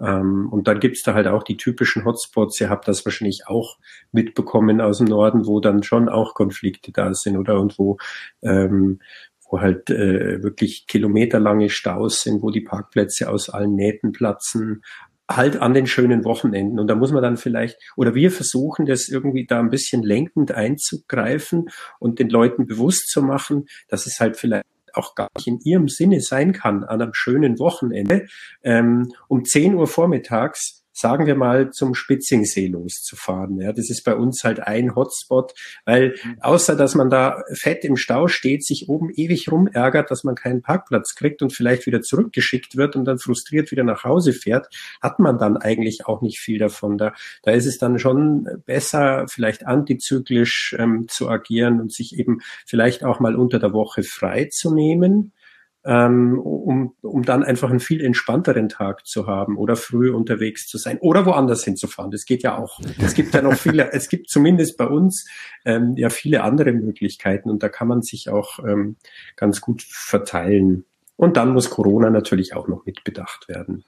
Ähm, 0.00 0.48
und 0.52 0.68
dann 0.68 0.78
gibt's 0.78 1.02
da 1.02 1.14
halt 1.14 1.26
auch 1.26 1.42
die 1.42 1.56
typischen 1.56 2.04
Hotspots. 2.04 2.60
Ihr 2.60 2.70
habt 2.70 2.86
das 2.86 3.04
wahrscheinlich 3.04 3.48
auch 3.48 3.78
mitbekommen 4.12 4.80
aus 4.80 4.98
dem 4.98 5.08
Norden, 5.08 5.44
wo 5.44 5.58
dann 5.58 5.82
schon 5.82 6.08
auch 6.08 6.34
Konflikte 6.34 6.92
da 6.92 7.12
sind, 7.14 7.36
oder? 7.36 7.58
Und 7.58 7.80
wo, 7.80 7.96
ähm, 8.42 9.00
wo 9.50 9.60
halt 9.60 9.90
äh, 9.90 10.40
wirklich 10.40 10.86
kilometerlange 10.86 11.68
Staus 11.68 12.20
sind, 12.20 12.42
wo 12.42 12.52
die 12.52 12.60
Parkplätze 12.60 13.28
aus 13.28 13.50
allen 13.50 13.74
Nähten 13.74 14.12
platzen, 14.12 14.82
halt 15.30 15.60
an 15.60 15.74
den 15.74 15.86
schönen 15.86 16.24
Wochenenden. 16.24 16.78
Und 16.80 16.86
da 16.88 16.94
muss 16.94 17.12
man 17.12 17.22
dann 17.22 17.36
vielleicht, 17.36 17.76
oder 17.96 18.14
wir 18.14 18.30
versuchen 18.30 18.86
das 18.86 19.08
irgendwie 19.08 19.46
da 19.46 19.58
ein 19.60 19.70
bisschen 19.70 20.02
lenkend 20.02 20.52
einzugreifen 20.52 21.66
und 21.98 22.18
den 22.18 22.30
Leuten 22.30 22.66
bewusst 22.66 23.10
zu 23.10 23.22
machen, 23.22 23.66
dass 23.88 24.06
es 24.06 24.20
halt 24.20 24.36
vielleicht 24.36 24.64
auch 24.94 25.14
gar 25.14 25.28
nicht 25.36 25.46
in 25.46 25.60
ihrem 25.64 25.88
Sinne 25.88 26.20
sein 26.20 26.52
kann, 26.52 26.84
an 26.84 27.02
einem 27.02 27.14
schönen 27.14 27.58
Wochenende 27.58 28.26
ähm, 28.62 29.12
um 29.28 29.44
10 29.44 29.74
Uhr 29.74 29.86
vormittags 29.86 30.84
sagen 30.98 31.26
wir 31.26 31.36
mal, 31.36 31.70
zum 31.70 31.94
Spitzingsee 31.94 32.66
loszufahren. 32.66 33.60
Ja, 33.60 33.72
das 33.72 33.88
ist 33.88 34.02
bei 34.02 34.16
uns 34.16 34.42
halt 34.42 34.58
ein 34.58 34.96
Hotspot, 34.96 35.54
weil 35.84 36.16
außer 36.40 36.74
dass 36.74 36.96
man 36.96 37.08
da 37.08 37.44
fett 37.52 37.84
im 37.84 37.96
Stau 37.96 38.26
steht, 38.26 38.64
sich 38.64 38.88
oben 38.88 39.10
ewig 39.14 39.50
rumärgert, 39.52 40.10
dass 40.10 40.24
man 40.24 40.34
keinen 40.34 40.60
Parkplatz 40.60 41.14
kriegt 41.14 41.40
und 41.40 41.54
vielleicht 41.54 41.86
wieder 41.86 42.02
zurückgeschickt 42.02 42.76
wird 42.76 42.96
und 42.96 43.04
dann 43.04 43.20
frustriert 43.20 43.70
wieder 43.70 43.84
nach 43.84 44.02
Hause 44.02 44.32
fährt, 44.32 44.74
hat 45.00 45.20
man 45.20 45.38
dann 45.38 45.56
eigentlich 45.56 46.06
auch 46.06 46.20
nicht 46.20 46.40
viel 46.40 46.58
davon. 46.58 46.98
Da, 46.98 47.14
da 47.44 47.52
ist 47.52 47.66
es 47.66 47.78
dann 47.78 48.00
schon 48.00 48.48
besser, 48.66 49.26
vielleicht 49.30 49.66
antizyklisch 49.66 50.74
ähm, 50.76 51.06
zu 51.08 51.28
agieren 51.28 51.80
und 51.80 51.92
sich 51.92 52.18
eben 52.18 52.40
vielleicht 52.66 53.04
auch 53.04 53.20
mal 53.20 53.36
unter 53.36 53.60
der 53.60 53.72
Woche 53.72 54.02
frei 54.02 54.48
zu 54.50 54.74
nehmen 54.74 55.32
ähm, 55.88 56.38
um, 56.38 56.94
um 57.00 57.22
dann 57.22 57.42
einfach 57.42 57.70
einen 57.70 57.80
viel 57.80 58.04
entspannteren 58.04 58.68
Tag 58.68 59.06
zu 59.06 59.26
haben 59.26 59.56
oder 59.56 59.74
früh 59.74 60.12
unterwegs 60.12 60.68
zu 60.68 60.76
sein 60.76 60.98
oder 60.98 61.24
woanders 61.24 61.64
hinzufahren. 61.64 62.10
Das 62.10 62.26
geht 62.26 62.42
ja 62.42 62.58
auch. 62.58 62.78
Es 62.98 63.14
gibt 63.14 63.32
ja 63.32 63.40
noch 63.40 63.54
viele, 63.54 63.90
es 63.92 64.10
gibt 64.10 64.28
zumindest 64.28 64.76
bei 64.76 64.86
uns 64.86 65.26
ähm, 65.64 65.94
ja 65.96 66.10
viele 66.10 66.42
andere 66.42 66.72
Möglichkeiten 66.72 67.48
und 67.48 67.62
da 67.62 67.70
kann 67.70 67.88
man 67.88 68.02
sich 68.02 68.28
auch 68.28 68.58
ähm, 68.58 68.96
ganz 69.34 69.62
gut 69.62 69.82
verteilen. 69.82 70.84
Und 71.16 71.38
dann 71.38 71.54
muss 71.54 71.70
Corona 71.70 72.10
natürlich 72.10 72.54
auch 72.54 72.68
noch 72.68 72.84
mitbedacht 72.84 73.48
werden. 73.48 73.84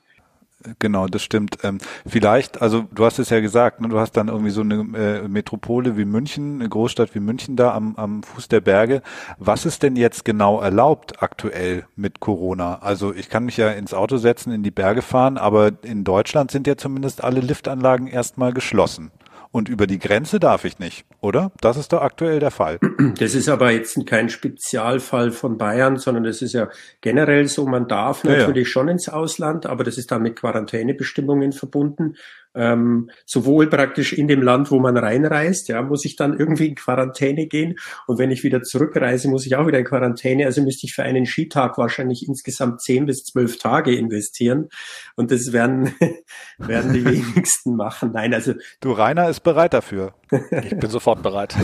Genau, 0.78 1.06
das 1.06 1.22
stimmt. 1.22 1.58
Ähm, 1.62 1.78
vielleicht, 2.06 2.60
also 2.60 2.84
du 2.92 3.06
hast 3.06 3.18
es 3.18 3.30
ja 3.30 3.40
gesagt, 3.40 3.80
ne, 3.80 3.88
du 3.88 3.98
hast 3.98 4.12
dann 4.12 4.28
irgendwie 4.28 4.50
so 4.50 4.60
eine 4.60 4.74
äh, 4.94 5.28
Metropole 5.28 5.96
wie 5.96 6.04
München, 6.04 6.60
eine 6.60 6.68
Großstadt 6.68 7.14
wie 7.14 7.20
München 7.20 7.56
da 7.56 7.72
am, 7.72 7.96
am 7.96 8.22
Fuß 8.22 8.48
der 8.48 8.60
Berge. 8.60 9.00
Was 9.38 9.64
ist 9.64 9.82
denn 9.82 9.96
jetzt 9.96 10.26
genau 10.26 10.60
erlaubt 10.60 11.22
aktuell 11.22 11.86
mit 11.96 12.20
Corona? 12.20 12.78
Also 12.82 13.14
ich 13.14 13.30
kann 13.30 13.46
mich 13.46 13.56
ja 13.56 13.70
ins 13.70 13.94
Auto 13.94 14.18
setzen, 14.18 14.52
in 14.52 14.62
die 14.62 14.70
Berge 14.70 15.00
fahren, 15.00 15.38
aber 15.38 15.72
in 15.82 16.04
Deutschland 16.04 16.50
sind 16.50 16.66
ja 16.66 16.76
zumindest 16.76 17.24
alle 17.24 17.40
Liftanlagen 17.40 18.06
erstmal 18.06 18.52
geschlossen. 18.52 19.10
Und 19.52 19.68
über 19.68 19.88
die 19.88 19.98
Grenze 19.98 20.38
darf 20.38 20.64
ich 20.64 20.78
nicht, 20.78 21.04
oder? 21.20 21.50
Das 21.60 21.76
ist 21.76 21.92
doch 21.92 22.02
aktuell 22.02 22.38
der 22.38 22.50
Fall. 22.50 22.78
Das 23.18 23.34
ist 23.34 23.48
aber 23.48 23.72
jetzt 23.72 24.06
kein 24.06 24.28
Spezialfall 24.28 25.32
von 25.32 25.58
Bayern, 25.58 25.96
sondern 25.96 26.24
das 26.24 26.42
ist 26.42 26.52
ja 26.52 26.68
generell 27.00 27.48
so. 27.48 27.66
Man 27.66 27.88
darf 27.88 28.24
natürlich 28.24 28.56
ja, 28.56 28.62
ja. 28.62 28.64
schon 28.64 28.88
ins 28.88 29.08
Ausland, 29.08 29.66
aber 29.66 29.84
das 29.84 29.98
ist 29.98 30.10
dann 30.10 30.22
mit 30.22 30.36
Quarantänebestimmungen 30.36 31.52
verbunden 31.52 32.14
ähm, 32.54 33.10
sowohl 33.26 33.68
praktisch 33.68 34.12
in 34.12 34.28
dem 34.28 34.42
Land, 34.42 34.70
wo 34.70 34.80
man 34.80 34.96
reinreist, 34.96 35.68
ja, 35.68 35.82
muss 35.82 36.04
ich 36.04 36.16
dann 36.16 36.38
irgendwie 36.38 36.68
in 36.68 36.74
Quarantäne 36.74 37.46
gehen 37.46 37.78
und 38.06 38.18
wenn 38.18 38.30
ich 38.30 38.42
wieder 38.42 38.62
zurückreise, 38.62 39.28
muss 39.28 39.46
ich 39.46 39.56
auch 39.56 39.66
wieder 39.66 39.78
in 39.78 39.84
Quarantäne. 39.84 40.46
Also 40.46 40.62
müsste 40.62 40.86
ich 40.86 40.94
für 40.94 41.02
einen 41.02 41.26
Skitag 41.26 41.78
wahrscheinlich 41.78 42.26
insgesamt 42.26 42.80
zehn 42.80 43.06
bis 43.06 43.24
zwölf 43.24 43.58
Tage 43.58 43.94
investieren 43.94 44.68
und 45.16 45.30
das 45.30 45.52
werden 45.52 45.94
werden 46.58 46.92
die 46.92 47.04
wenigsten 47.04 47.76
machen. 47.76 48.12
Nein, 48.12 48.34
also 48.34 48.54
du 48.80 48.92
Rainer 48.92 49.28
ist 49.28 49.40
bereit 49.40 49.74
dafür. 49.74 50.14
Ich 50.62 50.76
bin 50.76 50.90
sofort 50.90 51.22
bereit. 51.22 51.54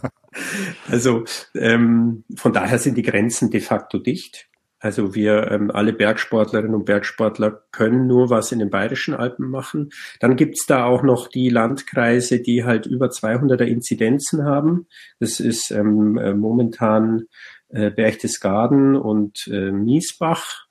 also 0.90 1.24
ähm, 1.54 2.24
von 2.36 2.52
daher 2.52 2.78
sind 2.78 2.96
die 2.96 3.02
Grenzen 3.02 3.50
de 3.50 3.60
facto 3.60 3.98
dicht. 3.98 4.48
Also 4.86 5.16
wir 5.16 5.50
ähm, 5.50 5.72
alle 5.72 5.92
Bergsportlerinnen 5.92 6.76
und 6.76 6.84
Bergsportler 6.84 7.60
können 7.72 8.06
nur 8.06 8.30
was 8.30 8.52
in 8.52 8.60
den 8.60 8.70
Bayerischen 8.70 9.14
Alpen 9.14 9.50
machen. 9.50 9.90
Dann 10.20 10.36
gibt's 10.36 10.64
da 10.64 10.84
auch 10.84 11.02
noch 11.02 11.26
die 11.26 11.48
Landkreise, 11.48 12.38
die 12.38 12.62
halt 12.62 12.86
über 12.86 13.08
200er 13.08 13.64
Inzidenzen 13.64 14.44
haben. 14.44 14.86
Das 15.18 15.40
ist 15.40 15.72
ähm, 15.72 16.16
äh, 16.18 16.34
momentan 16.34 17.24
äh, 17.68 17.90
Berchtesgaden 17.90 18.94
und 18.94 19.48
äh, 19.48 19.72
Miesbach. 19.72 20.66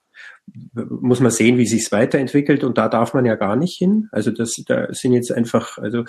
Muss 0.73 1.19
man 1.19 1.31
sehen, 1.31 1.57
wie 1.57 1.67
sich's 1.67 1.91
weiterentwickelt 1.91 2.63
und 2.63 2.77
da 2.77 2.87
darf 2.87 3.13
man 3.13 3.25
ja 3.25 3.35
gar 3.35 3.57
nicht 3.57 3.77
hin. 3.77 4.07
Also 4.13 4.31
das 4.31 4.53
da 4.65 4.93
sind 4.93 5.11
jetzt 5.11 5.33
einfach 5.33 5.77
also 5.77 6.05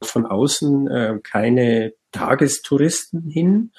von 0.00 0.24
außen 0.24 0.88
äh, 0.88 1.18
keine 1.22 1.92
Tagestouristen 2.12 3.28
hin. 3.28 3.72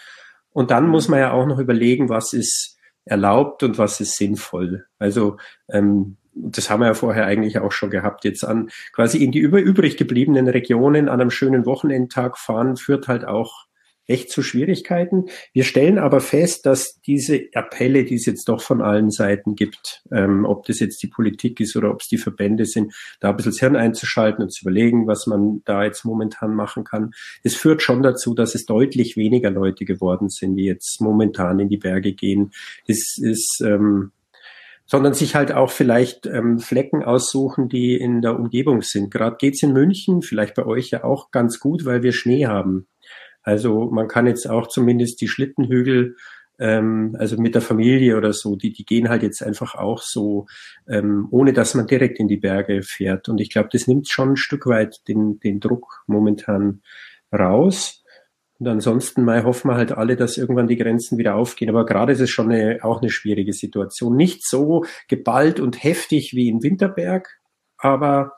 Und 0.51 0.69
dann 0.69 0.87
muss 0.87 1.07
man 1.07 1.19
ja 1.21 1.31
auch 1.31 1.47
noch 1.47 1.57
überlegen, 1.57 2.07
was 2.07 2.33
ist 2.33 2.77
erlaubt 3.05 3.63
und 3.63 3.77
was 3.77 3.99
ist 3.99 4.17
sinnvoll. 4.17 4.85
Also 4.99 5.37
ähm, 5.69 6.17
das 6.33 6.69
haben 6.69 6.79
wir 6.79 6.87
ja 6.87 6.93
vorher 6.93 7.25
eigentlich 7.25 7.59
auch 7.59 7.71
schon 7.71 7.89
gehabt. 7.89 8.23
Jetzt 8.23 8.43
an 8.43 8.69
quasi 8.93 9.23
in 9.23 9.31
die 9.31 9.39
über, 9.39 9.59
übrig 9.59 9.97
gebliebenen 9.97 10.47
Regionen 10.47 11.09
an 11.09 11.19
einem 11.19 11.31
schönen 11.31 11.65
Wochenendtag 11.65 12.37
fahren 12.37 12.77
führt 12.77 13.07
halt 13.07 13.25
auch 13.25 13.65
echt 14.11 14.29
zu 14.29 14.43
Schwierigkeiten. 14.43 15.25
Wir 15.53 15.63
stellen 15.63 15.97
aber 15.97 16.19
fest, 16.19 16.65
dass 16.65 16.99
diese 17.01 17.41
Appelle, 17.53 18.03
die 18.03 18.15
es 18.15 18.25
jetzt 18.25 18.47
doch 18.49 18.61
von 18.61 18.81
allen 18.81 19.09
Seiten 19.09 19.55
gibt, 19.55 20.03
ähm, 20.11 20.45
ob 20.45 20.65
das 20.65 20.79
jetzt 20.79 21.01
die 21.01 21.07
Politik 21.07 21.59
ist 21.59 21.75
oder 21.75 21.91
ob 21.91 22.01
es 22.01 22.07
die 22.07 22.17
Verbände 22.17 22.65
sind, 22.65 22.93
da 23.19 23.29
ein 23.29 23.37
bisschen 23.37 23.51
das 23.51 23.59
Hirn 23.59 23.75
einzuschalten 23.75 24.43
und 24.43 24.53
zu 24.53 24.63
überlegen, 24.63 25.07
was 25.07 25.27
man 25.27 25.61
da 25.65 25.83
jetzt 25.83 26.05
momentan 26.05 26.53
machen 26.53 26.83
kann. 26.83 27.11
Es 27.43 27.55
führt 27.55 27.81
schon 27.81 28.03
dazu, 28.03 28.33
dass 28.33 28.55
es 28.55 28.65
deutlich 28.65 29.17
weniger 29.17 29.49
Leute 29.49 29.85
geworden 29.85 30.29
sind, 30.29 30.55
die 30.55 30.65
jetzt 30.65 31.01
momentan 31.01 31.59
in 31.59 31.69
die 31.69 31.77
Berge 31.77 32.13
gehen. 32.13 32.51
Das 32.87 33.17
ist 33.17 33.61
ähm, 33.65 34.11
sondern 34.91 35.13
sich 35.13 35.35
halt 35.35 35.53
auch 35.53 35.71
vielleicht 35.71 36.25
ähm, 36.25 36.59
Flecken 36.59 37.01
aussuchen, 37.01 37.69
die 37.69 37.95
in 37.95 38.21
der 38.21 38.37
Umgebung 38.37 38.81
sind. 38.81 39.09
Gerade 39.09 39.37
geht's 39.37 39.63
in 39.63 39.71
München, 39.71 40.21
vielleicht 40.21 40.53
bei 40.53 40.65
euch 40.65 40.89
ja 40.89 41.05
auch 41.05 41.31
ganz 41.31 41.61
gut, 41.61 41.85
weil 41.85 42.03
wir 42.03 42.11
Schnee 42.11 42.45
haben. 42.45 42.87
Also 43.43 43.89
man 43.91 44.07
kann 44.07 44.27
jetzt 44.27 44.49
auch 44.49 44.67
zumindest 44.67 45.21
die 45.21 45.27
Schlittenhügel, 45.27 46.15
ähm, 46.59 47.15
also 47.17 47.37
mit 47.37 47.55
der 47.55 47.61
Familie 47.61 48.17
oder 48.17 48.33
so, 48.33 48.55
die, 48.55 48.71
die 48.71 48.85
gehen 48.85 49.09
halt 49.09 49.23
jetzt 49.23 49.41
einfach 49.41 49.75
auch 49.75 50.01
so, 50.01 50.45
ähm, 50.87 51.27
ohne 51.31 51.53
dass 51.53 51.73
man 51.73 51.87
direkt 51.87 52.19
in 52.19 52.27
die 52.27 52.37
Berge 52.37 52.83
fährt. 52.83 53.29
Und 53.29 53.41
ich 53.41 53.49
glaube, 53.49 53.69
das 53.71 53.87
nimmt 53.87 54.07
schon 54.07 54.33
ein 54.33 54.37
Stück 54.37 54.67
weit 54.67 55.07
den, 55.07 55.39
den 55.39 55.59
Druck 55.59 56.03
momentan 56.05 56.81
raus. 57.33 58.03
Und 58.59 58.67
ansonsten 58.67 59.23
mal 59.23 59.43
hoffen 59.43 59.71
wir 59.71 59.75
halt 59.75 59.91
alle, 59.91 60.15
dass 60.15 60.37
irgendwann 60.37 60.67
die 60.67 60.77
Grenzen 60.77 61.17
wieder 61.17 61.33
aufgehen. 61.33 61.69
Aber 61.69 61.83
gerade 61.83 62.13
ist 62.13 62.19
es 62.19 62.29
schon 62.29 62.51
eine, 62.51 62.83
auch 62.83 63.01
eine 63.01 63.09
schwierige 63.09 63.53
Situation. 63.53 64.15
Nicht 64.15 64.47
so 64.47 64.85
geballt 65.07 65.59
und 65.59 65.83
heftig 65.83 66.35
wie 66.35 66.47
in 66.47 66.61
Winterberg, 66.61 67.39
aber 67.79 68.33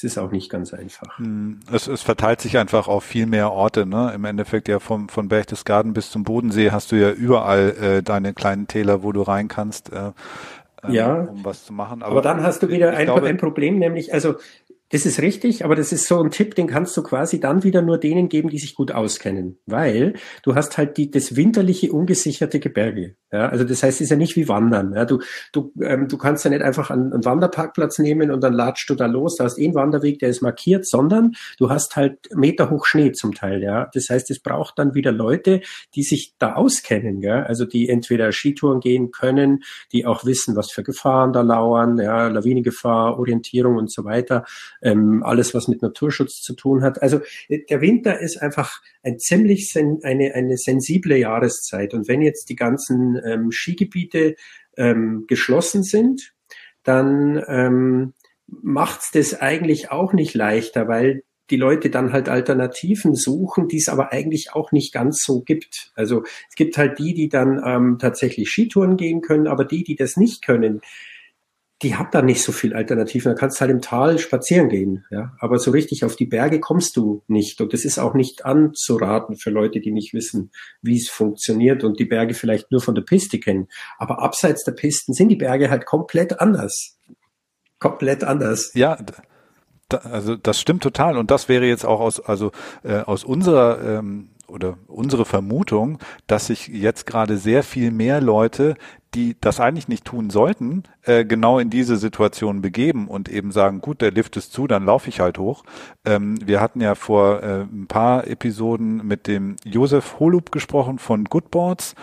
es 0.00 0.04
ist 0.12 0.18
auch 0.18 0.30
nicht 0.30 0.48
ganz 0.48 0.72
einfach. 0.72 1.18
Hm, 1.18 1.60
es, 1.70 1.86
es 1.86 2.00
verteilt 2.00 2.40
sich 2.40 2.56
einfach 2.56 2.88
auf 2.88 3.04
viel 3.04 3.26
mehr 3.26 3.52
Orte. 3.52 3.84
Ne? 3.84 4.12
Im 4.14 4.24
Endeffekt 4.24 4.66
ja 4.66 4.78
vom, 4.78 5.10
von 5.10 5.28
Berchtesgaden 5.28 5.92
bis 5.92 6.10
zum 6.10 6.24
Bodensee 6.24 6.70
hast 6.70 6.90
du 6.90 6.96
ja 6.96 7.10
überall 7.10 7.76
äh, 7.78 8.02
deine 8.02 8.32
kleinen 8.32 8.66
Täler, 8.66 9.02
wo 9.02 9.12
du 9.12 9.20
rein 9.20 9.48
kannst. 9.48 9.92
Äh, 9.92 10.12
ja, 10.88 11.16
um 11.16 11.44
was 11.44 11.66
zu 11.66 11.74
machen. 11.74 12.02
Aber, 12.02 12.12
aber 12.12 12.22
dann 12.22 12.42
hast 12.42 12.62
du 12.62 12.70
wieder 12.70 12.96
ein, 12.96 13.04
glaube, 13.04 13.26
ein 13.26 13.36
Problem, 13.36 13.78
nämlich, 13.78 14.14
also 14.14 14.36
das 14.90 15.06
ist 15.06 15.20
richtig, 15.20 15.64
aber 15.64 15.76
das 15.76 15.92
ist 15.92 16.06
so 16.06 16.20
ein 16.20 16.30
Tipp, 16.30 16.56
den 16.56 16.66
kannst 16.66 16.96
du 16.96 17.02
quasi 17.02 17.38
dann 17.38 17.62
wieder 17.62 17.80
nur 17.80 17.98
denen 17.98 18.28
geben, 18.28 18.48
die 18.48 18.58
sich 18.58 18.74
gut 18.74 18.90
auskennen, 18.90 19.58
weil 19.66 20.14
du 20.42 20.56
hast 20.56 20.78
halt 20.78 20.96
die, 20.96 21.10
das 21.10 21.36
winterliche, 21.36 21.92
ungesicherte 21.92 22.58
Gebirge. 22.58 23.14
Ja, 23.32 23.48
also 23.48 23.62
das 23.62 23.84
heißt, 23.84 24.00
es 24.00 24.06
ist 24.06 24.10
ja 24.10 24.16
nicht 24.16 24.34
wie 24.34 24.48
Wandern. 24.48 24.92
Ja, 24.92 25.04
du, 25.04 25.20
du, 25.52 25.72
ähm, 25.80 26.08
du 26.08 26.18
kannst 26.18 26.44
ja 26.44 26.50
nicht 26.50 26.62
einfach 26.62 26.90
einen, 26.90 27.12
einen 27.12 27.24
Wanderparkplatz 27.24 28.00
nehmen 28.00 28.32
und 28.32 28.42
dann 28.42 28.52
latschst 28.52 28.90
du 28.90 28.96
da 28.96 29.06
los, 29.06 29.36
da 29.36 29.44
hast 29.44 29.58
eh 29.58 29.66
einen 29.66 29.76
Wanderweg, 29.76 30.18
der 30.18 30.28
ist 30.28 30.42
markiert, 30.42 30.84
sondern 30.88 31.32
du 31.56 31.70
hast 31.70 31.94
halt 31.94 32.18
Meter 32.34 32.70
hoch 32.70 32.84
Schnee 32.84 33.12
zum 33.12 33.32
Teil. 33.32 33.62
Ja, 33.62 33.88
das 33.94 34.08
heißt, 34.10 34.28
es 34.32 34.40
braucht 34.40 34.80
dann 34.80 34.94
wieder 34.94 35.12
Leute, 35.12 35.60
die 35.94 36.02
sich 36.02 36.34
da 36.38 36.54
auskennen. 36.54 37.22
Ja, 37.22 37.44
also 37.44 37.64
die 37.64 37.88
entweder 37.88 38.32
Skitouren 38.32 38.80
gehen 38.80 39.12
können, 39.12 39.62
die 39.92 40.04
auch 40.04 40.24
wissen, 40.24 40.56
was 40.56 40.72
für 40.72 40.82
Gefahren 40.82 41.32
da 41.32 41.42
lauern, 41.42 41.98
ja, 41.98 42.26
Lawinengefahr, 42.26 43.16
Orientierung 43.16 43.76
und 43.76 43.92
so 43.92 44.04
weiter 44.04 44.44
ähm, 44.82 45.22
alles, 45.22 45.54
was 45.54 45.68
mit 45.68 45.82
Naturschutz 45.82 46.42
zu 46.42 46.54
tun 46.54 46.82
hat. 46.82 47.02
Also 47.02 47.20
äh, 47.48 47.60
der 47.68 47.80
Winter 47.80 48.20
ist 48.20 48.36
einfach 48.36 48.80
ein 49.02 49.18
ziemlich 49.18 49.70
sen 49.70 50.00
eine, 50.02 50.34
eine 50.34 50.56
sensible 50.56 51.16
Jahreszeit. 51.16 51.94
Und 51.94 52.08
wenn 52.08 52.22
jetzt 52.22 52.48
die 52.48 52.56
ganzen 52.56 53.20
ähm, 53.24 53.50
Skigebiete 53.50 54.36
ähm, 54.76 55.24
geschlossen 55.26 55.82
sind, 55.82 56.32
dann 56.82 57.42
ähm, 57.48 58.14
macht's 58.46 59.10
das 59.12 59.40
eigentlich 59.40 59.90
auch 59.90 60.12
nicht 60.12 60.34
leichter, 60.34 60.88
weil 60.88 61.22
die 61.50 61.56
Leute 61.56 61.90
dann 61.90 62.12
halt 62.12 62.28
Alternativen 62.28 63.14
suchen, 63.14 63.66
die 63.66 63.78
es 63.78 63.88
aber 63.88 64.12
eigentlich 64.12 64.52
auch 64.52 64.72
nicht 64.72 64.92
ganz 64.92 65.22
so 65.24 65.42
gibt. 65.42 65.90
Also 65.96 66.22
es 66.48 66.54
gibt 66.54 66.78
halt 66.78 66.98
die, 66.98 67.12
die 67.12 67.28
dann 67.28 67.60
ähm, 67.64 67.98
tatsächlich 68.00 68.48
Skitouren 68.48 68.96
gehen 68.96 69.20
können, 69.20 69.48
aber 69.48 69.64
die, 69.64 69.82
die 69.82 69.96
das 69.96 70.16
nicht 70.16 70.44
können, 70.44 70.80
die 71.82 71.96
hat 71.96 72.14
da 72.14 72.20
nicht 72.20 72.42
so 72.42 72.52
viel 72.52 72.74
Alternativen. 72.74 73.32
Da 73.32 73.38
kannst 73.38 73.58
du 73.58 73.60
halt 73.62 73.70
im 73.70 73.80
Tal 73.80 74.18
spazieren 74.18 74.68
gehen, 74.68 75.06
ja. 75.10 75.32
Aber 75.38 75.58
so 75.58 75.70
richtig 75.70 76.04
auf 76.04 76.14
die 76.14 76.26
Berge 76.26 76.60
kommst 76.60 76.96
du 76.96 77.22
nicht. 77.26 77.60
Und 77.60 77.72
das 77.72 77.84
ist 77.84 77.98
auch 77.98 78.14
nicht 78.14 78.44
anzuraten 78.44 79.36
für 79.36 79.50
Leute, 79.50 79.80
die 79.80 79.92
nicht 79.92 80.12
wissen, 80.12 80.50
wie 80.82 80.98
es 80.98 81.08
funktioniert 81.08 81.82
und 81.82 81.98
die 81.98 82.04
Berge 82.04 82.34
vielleicht 82.34 82.70
nur 82.70 82.82
von 82.82 82.94
der 82.94 83.02
Piste 83.02 83.38
kennen. 83.40 83.68
Aber 83.98 84.20
abseits 84.20 84.64
der 84.64 84.72
Pisten 84.72 85.14
sind 85.14 85.28
die 85.28 85.36
Berge 85.36 85.70
halt 85.70 85.86
komplett 85.86 86.38
anders. 86.38 86.98
Komplett 87.78 88.24
anders. 88.24 88.72
Ja, 88.74 88.98
da, 89.88 89.98
also 89.98 90.36
das 90.36 90.60
stimmt 90.60 90.82
total. 90.82 91.16
Und 91.16 91.30
das 91.30 91.48
wäre 91.48 91.64
jetzt 91.64 91.86
auch 91.86 92.00
aus, 92.00 92.20
also 92.20 92.52
äh, 92.82 93.00
aus 93.00 93.24
unserer 93.24 93.98
ähm, 93.98 94.28
oder 94.50 94.78
unsere 94.86 95.24
Vermutung, 95.24 95.98
dass 96.26 96.46
sich 96.46 96.68
jetzt 96.68 97.06
gerade 97.06 97.36
sehr 97.38 97.62
viel 97.62 97.90
mehr 97.90 98.20
Leute, 98.20 98.76
die 99.14 99.36
das 99.40 99.58
eigentlich 99.58 99.88
nicht 99.88 100.04
tun 100.04 100.30
sollten, 100.30 100.84
äh, 101.02 101.24
genau 101.24 101.58
in 101.58 101.70
diese 101.70 101.96
Situation 101.96 102.62
begeben 102.62 103.08
und 103.08 103.28
eben 103.28 103.50
sagen, 103.50 103.80
gut, 103.80 104.02
der 104.02 104.12
Lift 104.12 104.36
ist 104.36 104.52
zu, 104.52 104.66
dann 104.66 104.84
laufe 104.84 105.08
ich 105.08 105.20
halt 105.20 105.38
hoch. 105.38 105.64
Ähm, 106.04 106.36
wir 106.46 106.60
hatten 106.60 106.80
ja 106.80 106.94
vor 106.94 107.42
äh, 107.42 107.62
ein 107.62 107.86
paar 107.88 108.26
Episoden 108.26 109.06
mit 109.06 109.26
dem 109.26 109.56
Josef 109.64 110.20
Holub 110.20 110.52
gesprochen 110.52 110.98
von 110.98 111.24
Goodboards 111.24 111.94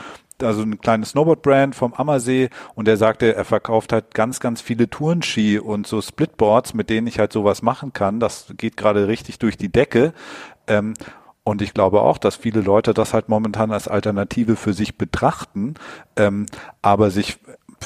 also 0.44 0.62
ein 0.62 0.80
kleines 0.80 1.10
Snowboard-Brand 1.12 1.76
vom 1.76 1.94
Ammersee 1.94 2.50
und 2.76 2.88
er 2.88 2.98
sagte, 2.98 3.36
er 3.36 3.46
verkauft 3.46 3.94
halt 3.94 4.14
ganz, 4.14 4.40
ganz 4.40 4.62
viele 4.62 4.90
Tourenski 4.90 5.60
und 5.60 5.88
so 5.88 6.02
Splitboards, 6.02 6.74
mit 6.74 6.90
denen 6.90 7.08
ich 7.08 7.20
halt 7.20 7.34
sowas 7.34 7.62
machen 7.62 7.94
kann. 7.94 8.20
Das 8.20 8.54
geht 8.58 8.78
gerade 8.78 9.08
richtig 9.08 9.40
durch 9.40 9.58
die 9.58 9.72
Decke. 9.72 10.14
Ähm, 10.68 10.94
und 11.48 11.62
ich 11.62 11.74
glaube 11.74 12.02
auch, 12.02 12.18
dass 12.18 12.36
viele 12.36 12.60
Leute 12.60 12.94
das 12.94 13.14
halt 13.14 13.30
momentan 13.30 13.72
als 13.72 13.88
Alternative 13.88 14.58
für 14.58 14.74
sich 14.74 14.98
betrachten, 14.98 15.76
ähm, 16.18 16.46
aber 16.82 17.10
sich 17.10 17.38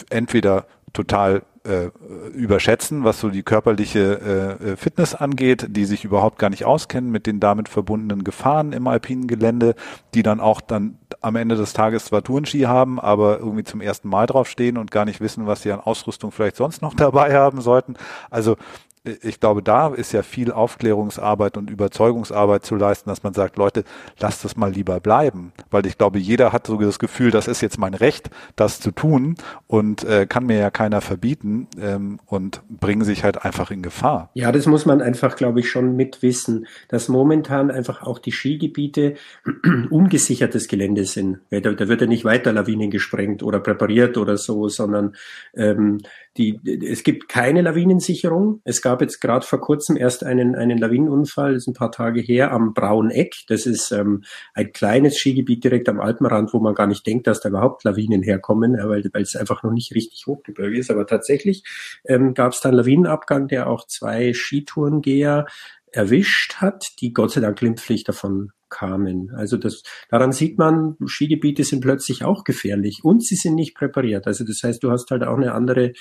entweder 0.10 0.66
total 0.94 1.44
äh, 1.64 1.92
überschätzen, 2.30 3.04
was 3.04 3.20
so 3.20 3.30
die 3.30 3.44
körperliche 3.44 4.58
äh, 4.60 4.76
Fitness 4.78 5.14
angeht, 5.14 5.68
die 5.70 5.86
sich 5.86 6.04
überhaupt 6.04 6.40
gar 6.40 6.50
nicht 6.50 6.66
auskennen 6.66 7.12
mit 7.12 7.28
den 7.28 7.40
damit 7.40 7.70
verbundenen 7.70 8.24
Gefahren 8.24 8.74
im 8.74 8.88
alpinen 8.88 9.28
Gelände, 9.28 9.76
die 10.16 10.24
dann 10.24 10.40
auch 10.40 10.60
dann 10.60 10.98
am 11.22 11.36
Ende 11.36 11.56
des 11.56 11.74
Tages 11.74 12.06
zwar 12.06 12.24
Tourenski 12.24 12.62
haben, 12.62 13.00
aber 13.00 13.38
irgendwie 13.38 13.64
zum 13.64 13.80
ersten 13.80 14.10
Mal 14.10 14.26
draufstehen 14.26 14.80
und 14.80 14.90
gar 14.90 15.06
nicht 15.06 15.22
wissen, 15.22 15.46
was 15.46 15.62
sie 15.62 15.72
an 15.72 15.82
Ausrüstung 15.82 16.32
vielleicht 16.32 16.56
sonst 16.56 16.82
noch 16.82 16.94
dabei 16.96 17.36
haben 17.36 17.62
sollten. 17.62 17.94
Also 18.32 18.58
ich 19.04 19.40
glaube, 19.40 19.64
da 19.64 19.88
ist 19.88 20.12
ja 20.12 20.22
viel 20.22 20.52
Aufklärungsarbeit 20.52 21.58
und 21.58 21.72
Überzeugungsarbeit 21.72 22.64
zu 22.64 22.76
leisten, 22.76 23.10
dass 23.10 23.24
man 23.24 23.34
sagt, 23.34 23.58
Leute, 23.58 23.84
lasst 24.20 24.46
das 24.46 24.56
mal 24.56 24.72
lieber 24.72 25.00
bleiben. 25.00 25.54
Weil 25.72 25.88
ich 25.88 25.98
glaube, 25.98 26.20
jeder 26.20 26.54
hat 26.54 26.68
so 26.68 26.78
das 26.78 27.00
Gefühl, 27.00 27.32
das 27.32 27.48
ist 27.48 27.62
jetzt 27.62 27.80
mein 27.80 27.96
Recht, 27.96 28.30
das 28.56 28.80
zu 28.80 28.92
tun 28.92 29.36
und 29.66 30.04
äh, 30.04 30.28
kann 30.28 30.46
mir 30.46 30.60
ja 30.60 30.70
keiner 30.70 31.02
verbieten 31.02 31.68
ähm, 31.82 32.20
und 32.28 32.62
bringen 32.70 33.04
sich 33.04 33.24
halt 33.24 33.44
einfach 33.44 33.72
in 33.72 33.82
Gefahr. 33.82 34.30
Ja, 34.36 34.52
das 34.52 34.68
muss 34.68 34.86
man 34.86 35.02
einfach, 35.02 35.36
glaube 35.36 35.62
ich, 35.62 35.70
schon 35.70 35.96
mitwissen, 35.96 36.68
dass 36.88 37.10
momentan 37.10 37.72
einfach 37.72 38.04
auch 38.04 38.20
die 38.20 38.32
Skigebiete 38.32 39.16
ungesichertes 39.90 40.68
Gelände 40.68 41.06
sind. 41.06 41.40
Da, 41.50 41.60
da 41.60 41.88
wird 41.88 42.02
ja 42.02 42.08
nicht 42.08 42.24
weiter 42.24 42.54
Lawinen 42.54 42.92
gesprengt 42.92 43.42
oder 43.42 43.60
präpariert 43.60 44.18
oder 44.18 44.38
so, 44.38 44.70
sondern 44.70 45.16
ähm, 45.56 46.02
die, 46.38 46.60
es 46.86 47.04
gibt 47.04 47.28
keine 47.28 47.62
Lawinensicherung. 47.62 48.62
Es 48.64 48.82
gab 48.82 49.02
jetzt 49.02 49.20
gerade 49.20 49.46
vor 49.46 49.60
kurzem 49.60 49.98
erst 49.98 50.24
einen, 50.24 50.56
einen 50.56 50.78
Lawinenunfall, 50.78 51.54
das 51.54 51.64
ist 51.64 51.68
ein 51.68 51.74
paar 51.74 51.92
Tage 51.92 52.22
her, 52.22 52.52
am 52.52 52.74
Brauneck. 52.74 53.36
Das 53.48 53.66
ist 53.66 53.92
ähm, 53.92 54.24
ein 54.54 54.72
kleines 54.72 55.18
Skigebiet 55.18 55.64
direkt 55.64 55.90
am 55.90 56.00
Alpenrand, 56.00 56.54
wo 56.54 56.60
man 56.60 56.74
gar 56.74 56.88
nicht 56.88 57.06
denkt, 57.06 57.28
dass 57.28 57.42
da 57.42 57.50
überhaupt 57.50 57.84
Lawinen 57.84 58.24
herkommen, 58.24 58.78
weil, 58.82 59.04
weil 59.12 59.22
es 59.22 59.36
einfach 59.36 59.64
noch 59.64 59.74
nicht 59.74 59.94
richtig 59.94 60.26
Hochgebirge 60.26 60.78
ist. 60.78 60.90
Aber 60.90 61.06
tatsächlich 61.06 61.64
ähm, 62.06 62.34
gab 62.34 62.54
es 62.54 62.62
da 62.62 62.70
einen 62.70 62.78
Lawinenabgang, 62.78 63.50
der 63.50 63.68
auch 63.68 63.86
zwei 63.88 64.34
Skitourengeher 64.34 65.46
erwischt 65.92 66.56
hat, 66.56 66.86
die 67.00 67.14
Gott 67.14 67.32
sei 67.32 67.42
Dank 67.42 67.60
glimpflich 67.60 68.04
davon 68.04 68.52
kamen. 68.70 69.32
Also 69.36 69.58
das, 69.58 69.84
daran 70.10 70.32
sieht 70.32 70.58
man, 70.58 70.96
Skigebiete 71.06 71.64
sind 71.64 71.82
plötzlich 71.82 72.24
auch 72.24 72.44
gefährlich 72.44 73.02
und 73.04 73.24
sie 73.24 73.36
sind 73.36 73.56
nicht 73.56 73.76
präpariert. 73.76 74.28
Also 74.28 74.46
das 74.46 74.62
heißt, 74.64 74.82
du 74.82 74.92
hast 74.92 75.12
halt 75.12 75.24
auch 75.24 75.38
eine 75.38 75.54
andere 75.54 75.94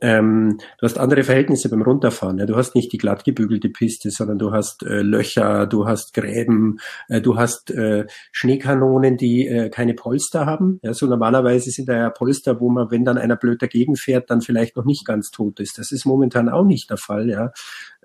ähm, 0.00 0.58
du 0.78 0.84
hast 0.84 0.98
andere 0.98 1.24
Verhältnisse 1.24 1.68
beim 1.68 1.82
Runterfahren. 1.82 2.38
Ja. 2.38 2.46
Du 2.46 2.56
hast 2.56 2.74
nicht 2.74 2.92
die 2.92 2.98
glatt 2.98 3.24
gebügelte 3.24 3.68
Piste, 3.68 4.10
sondern 4.10 4.38
du 4.38 4.52
hast 4.52 4.84
äh, 4.84 5.02
Löcher, 5.02 5.66
du 5.66 5.86
hast 5.86 6.14
Gräben, 6.14 6.78
äh, 7.08 7.20
du 7.20 7.36
hast 7.36 7.70
äh, 7.72 8.06
Schneekanonen, 8.30 9.16
die 9.16 9.48
äh, 9.48 9.70
keine 9.70 9.94
Polster 9.94 10.46
haben. 10.46 10.78
Ja, 10.82 10.94
so 10.94 11.06
normalerweise 11.06 11.70
sind 11.70 11.88
da 11.88 11.96
ja 11.96 12.10
Polster, 12.10 12.60
wo 12.60 12.70
man, 12.70 12.90
wenn 12.90 13.04
dann 13.04 13.18
einer 13.18 13.36
blöd 13.36 13.60
dagegen 13.60 13.96
fährt, 13.96 14.30
dann 14.30 14.40
vielleicht 14.40 14.76
noch 14.76 14.84
nicht 14.84 15.04
ganz 15.04 15.30
tot 15.30 15.58
ist. 15.58 15.78
Das 15.78 15.90
ist 15.90 16.06
momentan 16.06 16.48
auch 16.48 16.64
nicht 16.64 16.90
der 16.90 16.96
Fall. 16.96 17.28
Ja. 17.28 17.50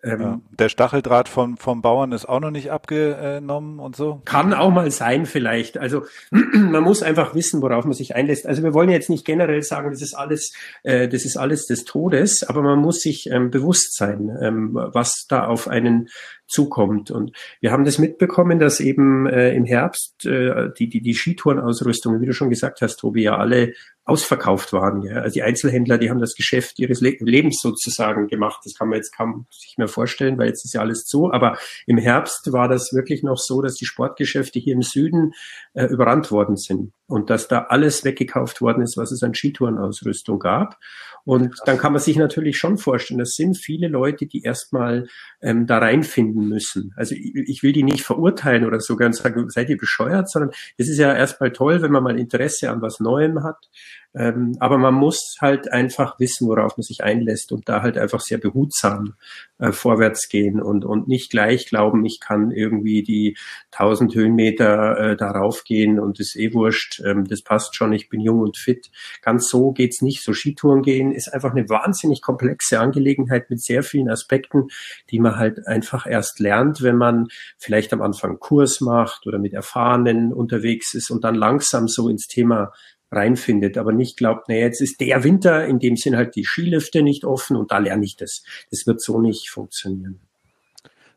Ähm, 0.03 0.21
ja. 0.21 0.41
Der 0.59 0.69
Stacheldraht 0.69 1.29
vom, 1.29 1.55
vom 1.55 1.81
Bauern 1.81 2.11
ist 2.11 2.27
auch 2.27 2.41
noch 2.41 2.51
nicht 2.51 2.71
abgenommen 2.71 3.79
und 3.79 3.95
so? 3.95 4.21
Kann 4.25 4.53
auch 4.53 4.69
mal 4.69 4.91
sein 4.91 5.25
vielleicht. 5.25 5.77
Also 5.77 6.03
man 6.31 6.83
muss 6.83 7.01
einfach 7.01 7.35
wissen, 7.35 7.61
worauf 7.61 7.85
man 7.85 7.93
sich 7.93 8.13
einlässt. 8.13 8.45
Also 8.45 8.63
wir 8.63 8.73
wollen 8.73 8.89
jetzt 8.89 9.09
nicht 9.09 9.25
generell 9.25 9.63
sagen, 9.63 9.91
das 9.91 10.01
ist 10.01 10.13
alles, 10.13 10.53
äh, 10.83 11.07
das 11.07 11.23
ist 11.23 11.37
alles 11.37 11.67
des 11.67 11.85
Todes, 11.85 12.43
aber 12.43 12.61
man 12.61 12.79
muss 12.79 12.99
sich 12.99 13.29
ähm, 13.29 13.49
bewusst 13.49 13.95
sein, 13.95 14.29
ähm, 14.41 14.71
was 14.73 15.25
da 15.29 15.47
auf 15.47 15.69
einen 15.69 16.09
zukommt. 16.47 17.11
Und 17.11 17.31
wir 17.61 17.71
haben 17.71 17.85
das 17.85 17.99
mitbekommen, 17.99 18.59
dass 18.59 18.79
eben 18.79 19.27
äh, 19.27 19.53
im 19.53 19.65
Herbst 19.65 20.25
äh, 20.25 20.69
die, 20.77 20.89
die, 20.89 21.01
die 21.01 21.13
Skitourenausrüstung, 21.13 22.21
wie 22.21 22.25
du 22.25 22.33
schon 22.33 22.49
gesagt 22.49 22.81
hast, 22.81 22.97
Tobi, 22.97 23.23
ja 23.23 23.37
alle 23.37 23.73
ausverkauft 24.05 24.73
waren. 24.73 25.01
Ja? 25.01 25.21
Also 25.21 25.33
die 25.33 25.43
Einzelhändler, 25.43 25.97
die 25.97 26.09
haben 26.09 26.19
das 26.19 26.35
Geschäft 26.35 26.77
ihres 26.79 26.99
Le 26.99 27.15
Lebens 27.19 27.59
sozusagen 27.61 28.27
gemacht. 28.27 28.61
Das 28.65 28.75
kann 28.75 28.89
man 28.89 28.97
jetzt 28.97 29.15
kaum 29.15 29.45
sich 29.49 29.77
mehr 29.77 29.87
vorstellen, 29.87 30.37
weil 30.37 30.47
jetzt 30.47 30.65
ist 30.65 30.73
ja 30.73 30.81
alles 30.81 31.05
zu. 31.05 31.31
Aber 31.31 31.57
im 31.87 31.97
Herbst 31.97 32.51
war 32.51 32.67
das 32.67 32.93
wirklich 32.93 33.23
noch 33.23 33.37
so, 33.37 33.61
dass 33.61 33.75
die 33.75 33.85
Sportgeschäfte 33.85 34.59
hier 34.59 34.73
im 34.73 34.81
Süden 34.81 35.33
äh, 35.73 35.85
überrannt 35.85 36.31
worden 36.31 36.57
sind 36.57 36.91
und 37.07 37.29
dass 37.29 37.47
da 37.47 37.67
alles 37.69 38.03
weggekauft 38.03 38.61
worden 38.61 38.83
ist, 38.83 38.97
was 38.97 39.11
es 39.11 39.23
an 39.23 39.33
Skitourenausrüstung 39.33 40.39
gab. 40.39 40.77
Und 41.25 41.55
dann 41.65 41.77
kann 41.77 41.93
man 41.93 42.01
sich 42.01 42.17
natürlich 42.17 42.57
schon 42.57 42.77
vorstellen, 42.77 43.19
das 43.19 43.35
sind 43.35 43.57
viele 43.57 43.87
Leute, 43.87 44.25
die 44.25 44.41
erstmal 44.41 45.07
ähm, 45.41 45.65
da 45.67 45.77
reinfinden 45.77 46.49
müssen. 46.49 46.93
Also 46.97 47.15
ich, 47.15 47.33
ich 47.35 47.63
will 47.63 47.71
die 47.71 47.83
nicht 47.83 48.01
verurteilen 48.01 48.65
oder 48.65 48.81
so 48.81 48.97
ganz 48.97 49.19
sagen, 49.19 49.49
seid 49.49 49.69
ihr 49.69 49.77
bescheuert, 49.77 50.29
sondern 50.29 50.51
es 50.77 50.89
ist 50.89 50.97
ja 50.97 51.13
erstmal 51.13 51.53
toll, 51.53 51.81
wenn 51.81 51.91
man 51.91 52.03
mal 52.03 52.19
Interesse 52.19 52.69
an 52.69 52.81
was 52.81 52.99
Neuem 52.99 53.43
hat. 53.43 53.69
Ähm, 54.15 54.55
aber 54.59 54.77
man 54.77 54.93
muss 54.93 55.37
halt 55.41 55.71
einfach 55.71 56.19
wissen, 56.19 56.47
worauf 56.47 56.77
man 56.77 56.83
sich 56.83 57.03
einlässt 57.03 57.51
und 57.51 57.67
da 57.67 57.81
halt 57.81 57.97
einfach 57.97 58.19
sehr 58.19 58.37
behutsam 58.37 59.15
äh, 59.57 59.71
vorwärts 59.71 60.29
gehen 60.29 60.61
und, 60.61 60.85
und 60.85 61.07
nicht 61.07 61.31
gleich 61.31 61.65
glauben, 61.67 62.05
ich 62.05 62.19
kann 62.19 62.51
irgendwie 62.51 63.01
die 63.01 63.37
1000 63.71 64.13
Höhenmeter 64.13 64.99
äh, 64.99 65.15
darauf 65.15 65.63
gehen 65.63 65.99
und 65.99 66.19
ist 66.19 66.35
eh 66.35 66.53
wurscht, 66.53 67.01
ähm, 67.03 67.25
das 67.25 67.41
passt 67.41 67.75
schon, 67.75 67.91
ich 67.91 68.09
bin 68.09 68.19
jung 68.19 68.41
und 68.41 68.57
fit. 68.57 68.91
Ganz 69.21 69.49
so 69.49 69.71
geht's 69.71 70.01
nicht. 70.01 70.23
So 70.23 70.33
Skitouren 70.33 70.83
gehen 70.83 71.11
ist 71.11 71.33
einfach 71.33 71.51
eine 71.51 71.67
wahnsinnig 71.69 72.21
komplexe 72.21 72.79
Angelegenheit 72.79 73.49
mit 73.49 73.61
sehr 73.61 73.81
vielen 73.81 74.09
Aspekten, 74.09 74.67
die 75.09 75.19
man 75.19 75.37
halt 75.37 75.67
einfach 75.67 76.05
erst 76.05 76.39
lernt, 76.39 76.83
wenn 76.83 76.97
man 76.97 77.27
vielleicht 77.57 77.93
am 77.93 78.01
Anfang 78.01 78.37
Kurs 78.39 78.79
macht 78.79 79.25
oder 79.25 79.39
mit 79.39 79.53
Erfahrenen 79.53 80.33
unterwegs 80.33 80.93
ist 80.93 81.09
und 81.09 81.23
dann 81.23 81.35
langsam 81.35 81.87
so 81.87 82.09
ins 82.09 82.27
Thema 82.27 82.71
reinfindet, 83.13 83.77
aber 83.77 83.91
nicht 83.91 84.17
glaubt, 84.17 84.49
naja, 84.49 84.61
jetzt 84.61 84.81
ist 84.81 84.99
der 84.99 85.23
Winter, 85.23 85.65
in 85.65 85.79
dem 85.79 85.95
sind 85.95 86.15
halt 86.15 86.35
die 86.35 86.45
Skilifte 86.45 87.01
nicht 87.03 87.25
offen 87.25 87.55
und 87.55 87.71
da 87.71 87.77
lerne 87.77 88.05
ich 88.05 88.15
das. 88.15 88.43
Das 88.71 88.85
wird 88.87 89.01
so 89.01 89.19
nicht 89.19 89.49
funktionieren. 89.49 90.19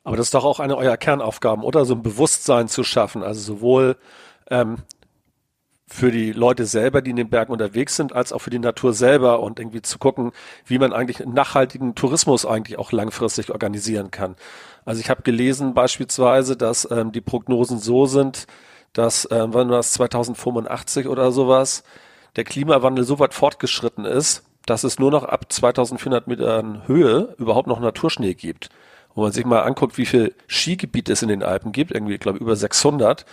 Aber 0.05 0.17
das 0.17 0.27
ist 0.27 0.35
doch 0.35 0.45
auch 0.45 0.61
eine 0.61 0.77
eurer 0.77 0.97
Kernaufgaben, 0.97 1.65
oder? 1.65 1.85
So 1.85 1.95
ein 1.95 2.03
Bewusstsein 2.03 2.69
zu 2.69 2.85
schaffen, 2.85 3.25
also 3.25 3.41
sowohl 3.41 3.97
ähm, 4.49 4.77
für 5.89 6.11
die 6.11 6.33
Leute 6.33 6.67
selber, 6.67 7.01
die 7.01 7.11
in 7.11 7.17
den 7.17 7.31
Bergen 7.31 7.53
unterwegs 7.53 7.97
sind, 7.97 8.13
als 8.13 8.33
auch 8.33 8.41
für 8.41 8.51
die 8.51 8.59
Natur 8.59 8.93
selber 8.93 9.41
und 9.41 9.61
irgendwie 9.61 9.83
zu 9.83 9.99
gucken, 9.99 10.33
wie 10.65 10.79
man 10.79 10.93
eigentlich 10.93 11.25
nachhaltigen 11.25 11.95
Tourismus 11.95 12.45
eigentlich 12.45 12.79
auch 12.79 12.91
langfristig 12.91 13.51
organisieren 13.51 14.11
kann. 14.11 14.35
Also 14.85 15.01
ich 15.01 15.11
habe 15.11 15.23
gelesen 15.23 15.75
beispielsweise, 15.75 16.57
dass 16.57 16.89
ähm, 16.91 17.13
die 17.13 17.21
Prognosen 17.21 17.79
so 17.79 18.07
sind, 18.07 18.47
dass, 18.97 19.27
äh, 19.27 19.45
wann 19.49 19.69
das 19.69 19.93
2085 19.93 21.07
oder 21.07 21.31
sowas, 21.31 21.85
der 22.37 22.45
Klimawandel 22.45 23.05
so 23.05 23.19
weit 23.19 23.35
fortgeschritten 23.35 24.07
ist, 24.07 24.45
dass 24.65 24.85
es 24.85 24.99
nur 24.99 25.11
noch 25.11 25.25
ab 25.25 25.53
2400 25.53 26.27
Metern 26.27 26.83
Höhe 26.87 27.35
überhaupt 27.39 27.69
noch 27.69 27.79
Naturschnee 27.79 28.35
gibt. 28.35 28.71
Wo 29.15 29.23
man 29.23 29.33
sich 29.33 29.45
mal 29.45 29.63
anguckt, 29.63 29.99
wie 29.99 30.07
viel 30.07 30.35
Skigebiete 30.47 31.13
es 31.13 31.23
in 31.23 31.29
den 31.29 31.43
Alpen 31.43 31.73
gibt, 31.73 31.93
irgendwie, 31.93 32.15
ich 32.15 32.21
glaube, 32.21 32.39
über 32.39 32.57
600, 32.57 33.27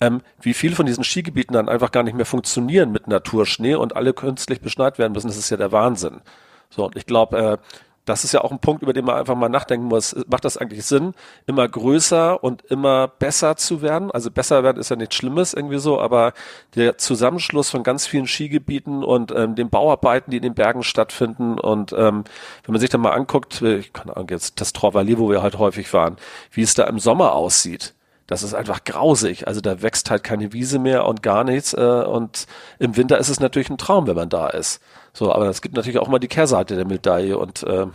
ähm, 0.00 0.20
wie 0.40 0.54
viel 0.54 0.74
von 0.74 0.84
diesen 0.84 1.04
Skigebieten 1.04 1.54
dann 1.54 1.70
einfach 1.70 1.92
gar 1.92 2.02
nicht 2.02 2.16
mehr 2.16 2.26
funktionieren 2.26 2.92
mit 2.92 3.08
Naturschnee 3.08 3.74
und 3.74 3.96
alle 3.96 4.12
künstlich 4.12 4.60
beschneit 4.60 4.98
werden 4.98 5.14
müssen, 5.14 5.28
das 5.28 5.38
ist 5.38 5.50
ja 5.50 5.56
der 5.56 5.72
Wahnsinn. 5.72 6.20
So, 6.68 6.84
und 6.84 6.96
ich 6.96 7.06
glaube, 7.06 7.38
äh, 7.38 7.58
das 8.06 8.24
ist 8.24 8.32
ja 8.32 8.42
auch 8.42 8.50
ein 8.50 8.60
Punkt, 8.60 8.82
über 8.82 8.92
den 8.92 9.04
man 9.04 9.16
einfach 9.16 9.34
mal 9.34 9.48
nachdenken 9.48 9.86
muss. 9.86 10.16
Macht 10.28 10.44
das 10.44 10.56
eigentlich 10.56 10.84
Sinn, 10.86 11.14
immer 11.46 11.68
größer 11.68 12.42
und 12.42 12.64
immer 12.64 13.08
besser 13.08 13.56
zu 13.56 13.82
werden? 13.82 14.10
Also 14.10 14.30
besser 14.30 14.62
werden 14.62 14.78
ist 14.78 14.88
ja 14.88 14.96
nichts 14.96 15.16
Schlimmes 15.16 15.52
irgendwie 15.52 15.78
so, 15.78 16.00
aber 16.00 16.32
der 16.74 16.98
Zusammenschluss 16.98 17.68
von 17.70 17.82
ganz 17.82 18.06
vielen 18.06 18.26
Skigebieten 18.26 19.04
und 19.04 19.32
ähm, 19.32 19.54
den 19.56 19.70
Bauarbeiten, 19.70 20.30
die 20.30 20.38
in 20.38 20.42
den 20.42 20.54
Bergen 20.54 20.82
stattfinden 20.82 21.58
und 21.58 21.92
ähm, 21.92 22.24
wenn 22.64 22.72
man 22.72 22.80
sich 22.80 22.90
dann 22.90 23.00
mal 23.00 23.12
anguckt, 23.12 23.60
ich 23.62 23.92
kann 23.92 24.08
Ahnung, 24.10 24.28
jetzt 24.30 24.60
das 24.60 24.72
Torvalier, 24.72 25.18
wo 25.18 25.28
wir 25.28 25.42
halt 25.42 25.58
häufig 25.58 25.92
waren, 25.92 26.16
wie 26.52 26.62
es 26.62 26.74
da 26.74 26.84
im 26.84 26.98
Sommer 26.98 27.32
aussieht. 27.32 27.95
Das 28.26 28.42
ist 28.42 28.54
einfach 28.54 28.84
grausig. 28.84 29.46
Also 29.46 29.60
da 29.60 29.82
wächst 29.82 30.10
halt 30.10 30.24
keine 30.24 30.52
Wiese 30.52 30.78
mehr 30.78 31.06
und 31.06 31.22
gar 31.22 31.44
nichts. 31.44 31.74
Äh, 31.74 31.80
und 31.80 32.46
im 32.78 32.96
Winter 32.96 33.18
ist 33.18 33.28
es 33.28 33.40
natürlich 33.40 33.70
ein 33.70 33.78
Traum, 33.78 34.06
wenn 34.06 34.16
man 34.16 34.28
da 34.28 34.48
ist. 34.48 34.80
So, 35.12 35.32
aber 35.32 35.48
es 35.48 35.62
gibt 35.62 35.76
natürlich 35.76 35.98
auch 35.98 36.08
mal 36.08 36.18
die 36.18 36.28
Kehrseite 36.28 36.76
der 36.76 36.86
Medaille 36.86 37.38
und 37.38 37.62
äh, 37.62 37.86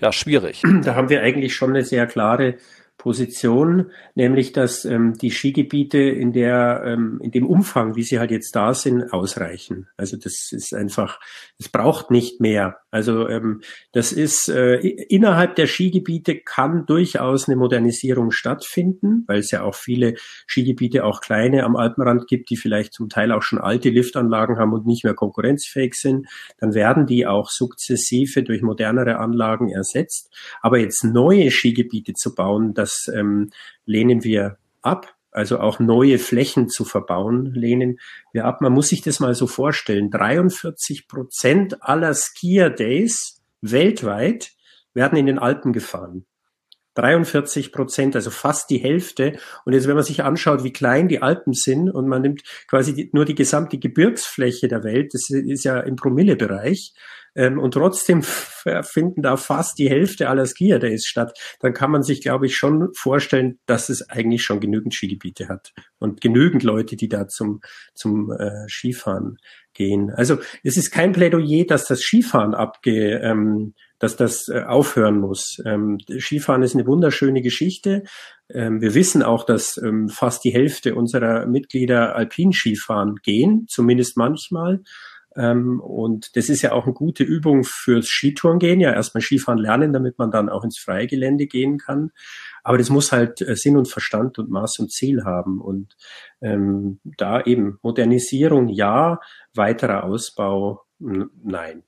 ja, 0.00 0.12
schwierig. 0.12 0.62
Da 0.84 0.94
haben 0.94 1.08
wir 1.08 1.22
eigentlich 1.22 1.54
schon 1.54 1.70
eine 1.70 1.84
sehr 1.84 2.06
klare 2.06 2.54
Position, 2.98 3.92
nämlich 4.16 4.52
dass 4.52 4.84
ähm, 4.84 5.14
die 5.14 5.30
Skigebiete 5.30 5.98
in 5.98 6.32
der 6.32 6.82
ähm, 6.84 7.20
in 7.22 7.30
dem 7.30 7.46
Umfang, 7.46 7.94
wie 7.94 8.02
sie 8.02 8.18
halt 8.18 8.32
jetzt 8.32 8.56
da 8.56 8.74
sind, 8.74 9.12
ausreichen. 9.12 9.86
Also 9.96 10.16
das 10.16 10.50
ist 10.50 10.74
einfach, 10.74 11.20
es 11.60 11.68
braucht 11.68 12.10
nicht 12.10 12.40
mehr. 12.40 12.80
Also 12.90 13.28
ähm, 13.28 13.62
das 13.92 14.12
ist 14.12 14.48
äh, 14.48 14.76
innerhalb 14.78 15.54
der 15.54 15.68
Skigebiete 15.68 16.40
kann 16.40 16.86
durchaus 16.86 17.48
eine 17.48 17.56
Modernisierung 17.56 18.32
stattfinden, 18.32 19.22
weil 19.28 19.38
es 19.38 19.52
ja 19.52 19.62
auch 19.62 19.76
viele 19.76 20.14
Skigebiete, 20.48 21.04
auch 21.04 21.20
kleine 21.20 21.62
am 21.62 21.76
Alpenrand 21.76 22.26
gibt, 22.26 22.50
die 22.50 22.56
vielleicht 22.56 22.94
zum 22.94 23.08
Teil 23.08 23.30
auch 23.30 23.42
schon 23.42 23.60
alte 23.60 23.90
Liftanlagen 23.90 24.58
haben 24.58 24.72
und 24.72 24.86
nicht 24.86 25.04
mehr 25.04 25.14
konkurrenzfähig 25.14 25.94
sind. 25.94 26.26
Dann 26.58 26.74
werden 26.74 27.06
die 27.06 27.26
auch 27.26 27.50
sukzessive 27.50 28.42
durch 28.42 28.62
modernere 28.62 29.18
Anlagen 29.18 29.68
ersetzt. 29.70 30.34
Aber 30.62 30.78
jetzt 30.78 31.04
neue 31.04 31.52
Skigebiete 31.52 32.14
zu 32.14 32.34
bauen, 32.34 32.74
das 32.74 32.87
ähm, 33.14 33.50
lehnen 33.84 34.24
wir 34.24 34.58
ab 34.82 35.18
also 35.30 35.60
auch 35.60 35.78
neue 35.78 36.18
Flächen 36.18 36.68
zu 36.68 36.84
verbauen, 36.84 37.52
lehnen 37.54 38.00
wir 38.32 38.44
ab. 38.44 38.60
Man 38.60 38.72
muss 38.72 38.88
sich 38.88 39.02
das 39.02 39.20
mal 39.20 39.34
so 39.34 39.46
vorstellen. 39.46 40.10
43 40.10 41.06
Prozent 41.06 41.82
aller 41.82 42.14
Skier 42.14 42.70
Days 42.70 43.40
weltweit 43.60 44.52
werden 44.94 45.18
in 45.18 45.26
den 45.26 45.38
Alpen 45.38 45.72
gefahren. 45.72 46.26
43 46.98 47.72
Prozent, 47.72 48.16
also 48.16 48.30
fast 48.30 48.70
die 48.70 48.78
Hälfte. 48.78 49.38
Und 49.64 49.72
jetzt, 49.72 49.86
wenn 49.86 49.94
man 49.94 50.04
sich 50.04 50.24
anschaut, 50.24 50.64
wie 50.64 50.72
klein 50.72 51.08
die 51.08 51.22
Alpen 51.22 51.52
sind 51.52 51.90
und 51.90 52.08
man 52.08 52.22
nimmt 52.22 52.42
quasi 52.68 52.94
die, 52.94 53.10
nur 53.12 53.24
die 53.24 53.36
gesamte 53.36 53.78
Gebirgsfläche 53.78 54.68
der 54.68 54.82
Welt, 54.82 55.14
das 55.14 55.30
ist 55.30 55.64
ja 55.64 55.80
im 55.80 55.96
Promillebereich, 55.96 56.92
ähm, 57.38 57.58
und 57.60 57.72
trotzdem 57.74 58.22
finden 58.82 59.22
da 59.22 59.36
fast 59.36 59.78
die 59.78 59.88
Hälfte 59.88 60.28
aller 60.28 60.44
Skier 60.44 60.80
Days 60.80 61.06
statt, 61.06 61.38
dann 61.60 61.72
kann 61.72 61.92
man 61.92 62.02
sich, 62.02 62.20
glaube 62.20 62.46
ich, 62.46 62.56
schon 62.56 62.88
vorstellen, 62.94 63.60
dass 63.66 63.88
es 63.90 64.08
eigentlich 64.10 64.42
schon 64.42 64.58
genügend 64.58 64.92
Skigebiete 64.92 65.48
hat 65.48 65.72
und 65.98 66.20
genügend 66.20 66.64
Leute, 66.64 66.96
die 66.96 67.08
da 67.08 67.28
zum, 67.28 67.60
zum 67.94 68.32
äh, 68.32 68.68
Skifahren 68.68 69.36
gehen. 69.72 70.10
Also 70.10 70.38
es 70.64 70.76
ist 70.76 70.90
kein 70.90 71.12
Plädoyer, 71.12 71.64
dass 71.64 71.86
das 71.86 72.00
Skifahren 72.00 72.54
abge, 72.54 73.20
ähm, 73.22 73.74
dass 73.98 74.16
das 74.16 74.48
äh, 74.48 74.62
aufhören 74.62 75.18
muss. 75.18 75.58
Ähm, 75.64 75.98
Skifahren 76.18 76.62
ist 76.62 76.74
eine 76.74 76.86
wunderschöne 76.86 77.42
Geschichte. 77.42 78.04
Ähm, 78.48 78.80
wir 78.80 78.94
wissen 78.94 79.22
auch, 79.22 79.44
dass 79.44 79.76
ähm, 79.76 80.08
fast 80.08 80.44
die 80.44 80.52
Hälfte 80.52 80.94
unserer 80.94 81.46
Mitglieder 81.46 82.14
Alpinskifahren 82.14 83.16
gehen, 83.22 83.66
zumindest 83.68 84.16
manchmal. 84.16 84.82
Und 85.36 86.34
das 86.34 86.48
ist 86.48 86.62
ja 86.62 86.72
auch 86.72 86.86
eine 86.86 86.94
gute 86.94 87.22
Übung 87.22 87.62
fürs 87.62 88.08
Skitouren 88.08 88.58
gehen, 88.58 88.80
ja 88.80 88.92
erstmal 88.92 89.22
Skifahren 89.22 89.60
lernen, 89.60 89.92
damit 89.92 90.18
man 90.18 90.32
dann 90.32 90.48
auch 90.48 90.64
ins 90.64 90.80
Freigelände 90.80 91.46
gehen 91.46 91.78
kann. 91.78 92.10
Aber 92.64 92.76
das 92.76 92.90
muss 92.90 93.12
halt 93.12 93.40
äh, 93.42 93.54
Sinn 93.54 93.76
und 93.76 93.88
Verstand 93.88 94.40
und 94.40 94.50
Maß 94.50 94.80
und 94.80 94.90
Ziel 94.90 95.24
haben. 95.24 95.60
Und 95.60 95.94
da 96.40 97.40
eben 97.42 97.78
Modernisierung 97.82 98.68
ja, 98.68 99.20
weiterer 99.54 100.02
Ausbau 100.02 100.82
nein. 100.98 101.84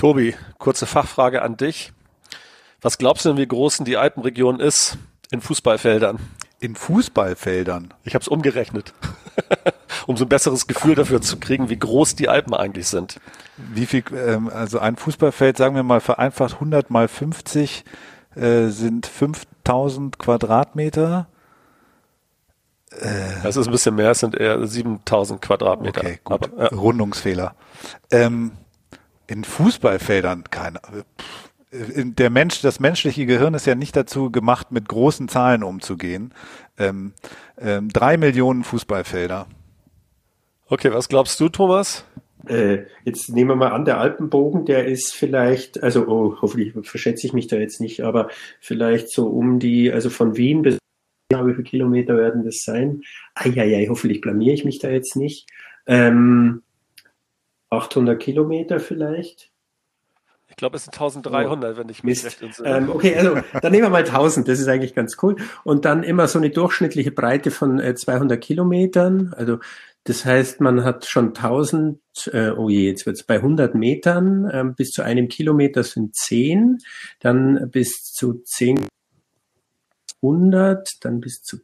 Tobi, 0.00 0.34
kurze 0.56 0.86
Fachfrage 0.86 1.42
an 1.42 1.58
dich. 1.58 1.92
Was 2.80 2.96
glaubst 2.96 3.26
du 3.26 3.28
denn, 3.28 3.36
wie 3.36 3.46
groß 3.46 3.76
denn 3.76 3.84
die 3.84 3.98
Alpenregion 3.98 4.58
ist 4.58 4.96
in 5.30 5.42
Fußballfeldern? 5.42 6.18
In 6.58 6.74
Fußballfeldern? 6.74 7.92
Ich 8.04 8.14
habe 8.14 8.22
es 8.22 8.28
umgerechnet. 8.28 8.94
um 10.06 10.16
so 10.16 10.24
ein 10.24 10.30
besseres 10.30 10.66
Gefühl 10.66 10.94
dafür 10.94 11.20
zu 11.20 11.38
kriegen, 11.38 11.68
wie 11.68 11.78
groß 11.78 12.14
die 12.14 12.30
Alpen 12.30 12.54
eigentlich 12.54 12.88
sind. 12.88 13.20
Wie 13.58 13.84
viel, 13.84 14.02
ähm, 14.16 14.48
also 14.48 14.78
ein 14.78 14.96
Fußballfeld, 14.96 15.58
sagen 15.58 15.74
wir 15.74 15.82
mal 15.82 16.00
vereinfacht 16.00 16.54
100 16.54 16.88
mal 16.88 17.06
50 17.06 17.84
äh, 18.36 18.68
sind 18.68 19.04
5000 19.06 20.18
Quadratmeter. 20.18 21.26
Äh, 22.90 23.42
das 23.42 23.56
ist 23.56 23.66
ein 23.66 23.72
bisschen 23.72 23.96
mehr, 23.96 24.12
es 24.12 24.20
sind 24.20 24.34
eher 24.34 24.66
7000 24.66 25.42
Quadratmeter. 25.42 26.00
Okay, 26.00 26.20
gut. 26.24 26.50
Aber, 26.54 26.62
ja. 26.62 26.68
Rundungsfehler. 26.68 27.54
Ähm, 28.10 28.52
in 29.30 29.44
Fußballfeldern 29.44 30.44
keine. 30.50 30.80
Der 31.72 32.30
Mensch, 32.30 32.62
das 32.62 32.80
menschliche 32.80 33.26
Gehirn 33.26 33.54
ist 33.54 33.66
ja 33.66 33.76
nicht 33.76 33.94
dazu 33.94 34.30
gemacht, 34.30 34.72
mit 34.72 34.88
großen 34.88 35.28
Zahlen 35.28 35.62
umzugehen. 35.62 36.34
Ähm, 36.76 37.12
ähm, 37.58 37.90
drei 37.90 38.16
Millionen 38.16 38.64
Fußballfelder. 38.64 39.46
Okay, 40.66 40.92
was 40.92 41.08
glaubst 41.08 41.38
du, 41.38 41.48
Thomas? 41.48 42.04
Äh, 42.46 42.86
jetzt 43.04 43.28
nehmen 43.28 43.50
wir 43.50 43.56
mal 43.56 43.72
an, 43.72 43.84
der 43.84 43.98
Alpenbogen, 43.98 44.64
der 44.64 44.86
ist 44.86 45.14
vielleicht, 45.14 45.80
also 45.82 46.08
oh, 46.08 46.36
hoffentlich 46.40 46.72
verschätze 46.82 47.26
ich 47.26 47.32
mich 47.32 47.46
da 47.46 47.56
jetzt 47.56 47.80
nicht, 47.80 48.00
aber 48.00 48.30
vielleicht 48.60 49.12
so 49.12 49.28
um 49.28 49.60
die, 49.60 49.92
also 49.92 50.10
von 50.10 50.36
Wien 50.36 50.62
bis 50.62 50.78
wie 51.32 51.52
viele 51.52 51.62
Kilometer 51.62 52.16
werden 52.16 52.44
das 52.44 52.62
sein? 52.64 53.02
Eieiei, 53.36 53.86
hoffentlich 53.88 54.20
blamier 54.20 54.52
ich 54.52 54.64
mich 54.64 54.80
da 54.80 54.90
jetzt 54.90 55.14
nicht. 55.14 55.46
Ähm, 55.86 56.62
800 57.70 58.20
Kilometer 58.20 58.80
vielleicht. 58.80 59.50
Ich 60.48 60.56
glaube, 60.56 60.76
es 60.76 60.84
sind 60.84 60.94
1300, 60.94 61.74
oh, 61.74 61.78
wenn 61.78 61.88
ich 61.88 62.02
mich 62.02 62.24
recht 62.24 62.42
entsinne. 62.42 62.68
Ähm, 62.68 62.90
okay, 62.90 63.16
also 63.16 63.36
dann 63.62 63.70
nehmen 63.70 63.84
wir 63.84 63.90
mal 63.90 64.04
1000, 64.04 64.48
das 64.48 64.58
ist 64.58 64.66
eigentlich 64.66 64.94
ganz 64.94 65.16
cool. 65.22 65.36
Und 65.62 65.84
dann 65.84 66.02
immer 66.02 66.26
so 66.26 66.38
eine 66.38 66.50
durchschnittliche 66.50 67.12
Breite 67.12 67.52
von 67.52 67.78
äh, 67.78 67.94
200 67.94 68.40
Kilometern. 68.40 69.32
Also 69.36 69.58
das 70.04 70.24
heißt, 70.24 70.60
man 70.60 70.82
hat 70.82 71.06
schon 71.06 71.28
1000, 71.28 72.00
äh, 72.32 72.50
oh 72.50 72.68
je, 72.68 72.88
jetzt 72.88 73.06
wird's 73.06 73.22
bei 73.22 73.36
100 73.36 73.74
Metern, 73.74 74.44
äh, 74.50 74.64
bis 74.76 74.90
zu 74.90 75.02
einem 75.02 75.28
Kilometer 75.28 75.84
sind 75.84 76.16
10, 76.16 76.78
dann 77.20 77.70
bis 77.70 78.02
zu 78.02 78.42
10, 78.44 78.86
100, 80.22 80.88
dann 81.00 81.20
bis 81.20 81.42
zu 81.42 81.58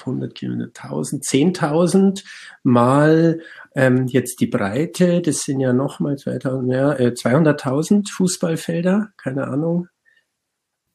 100 0.00 0.34
Kilometer, 0.34 0.70
1000, 0.82 1.24
10.000 1.24 2.24
mal 2.62 3.40
ähm, 3.74 4.06
jetzt 4.06 4.40
die 4.40 4.46
Breite, 4.46 5.20
das 5.20 5.42
sind 5.42 5.60
ja 5.60 5.72
nochmal 5.72 6.16
2000, 6.16 6.72
ja, 6.72 6.92
äh, 6.92 7.08
200.000 7.08 8.10
Fußballfelder, 8.10 9.12
keine 9.16 9.46
Ahnung. 9.46 9.88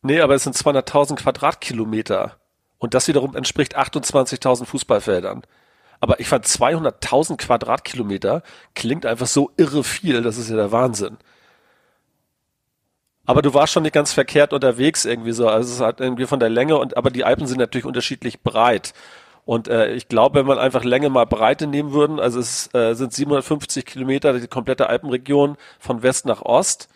Nee, 0.02 0.22
aber 0.22 0.36
es 0.36 0.44
sind 0.44 0.56
200.000 0.56 1.16
Quadratkilometer. 1.16 2.38
Und 2.78 2.94
das 2.94 3.08
wiederum 3.08 3.36
entspricht 3.36 3.78
28.000 3.78 4.66
Fußballfeldern. 4.66 5.44
Aber 6.00 6.20
ich 6.20 6.28
fand 6.28 6.46
200.000 6.46 7.38
Quadratkilometer 7.38 8.44
klingt 8.76 9.06
einfach 9.06 9.28
so 9.28 9.52
irre 9.58 9.84
viel, 9.84 10.22
das 10.22 10.38
ist 10.38 10.50
ja 10.50 10.56
der 10.56 10.72
Wahnsinn. 10.72 11.18
Aber 13.26 13.42
du 13.42 13.54
warst 13.54 13.74
schon 13.74 13.84
nicht 13.84 13.94
ganz 13.94 14.14
verkehrt 14.14 14.54
unterwegs 14.54 15.06
irgendwie 15.06 15.32
so. 15.32 15.48
Also 15.48 15.74
es 15.74 15.80
hat 15.82 16.00
irgendwie 16.00 16.26
von 16.26 16.40
der 16.40 16.50
Länge 16.50 16.78
und 16.78 16.98
aber 16.98 17.10
die 17.10 17.24
Alpen 17.24 17.48
sind 17.48 17.60
natürlich 17.60 17.86
unterschiedlich 17.86 18.42
breit. 18.42 18.94
Und 19.46 19.68
äh, 19.68 19.94
ich 19.94 20.08
glaube, 20.08 20.40
wenn 20.40 20.46
man 20.48 20.58
einfach 20.58 20.84
Länge 20.84 21.10
mal 21.10 21.26
Breite 21.26 21.68
nehmen 21.68 21.94
würden, 21.94 22.20
also 22.20 22.40
es 22.40 22.74
äh, 22.74 22.94
sind 22.96 23.14
750 23.14 23.86
Kilometer 23.86 24.34
die 24.40 24.48
komplette 24.48 24.90
Alpenregion 24.90 25.56
von 25.80 26.02
West 26.02 26.26
nach 26.26 26.42
Ost 26.42 26.90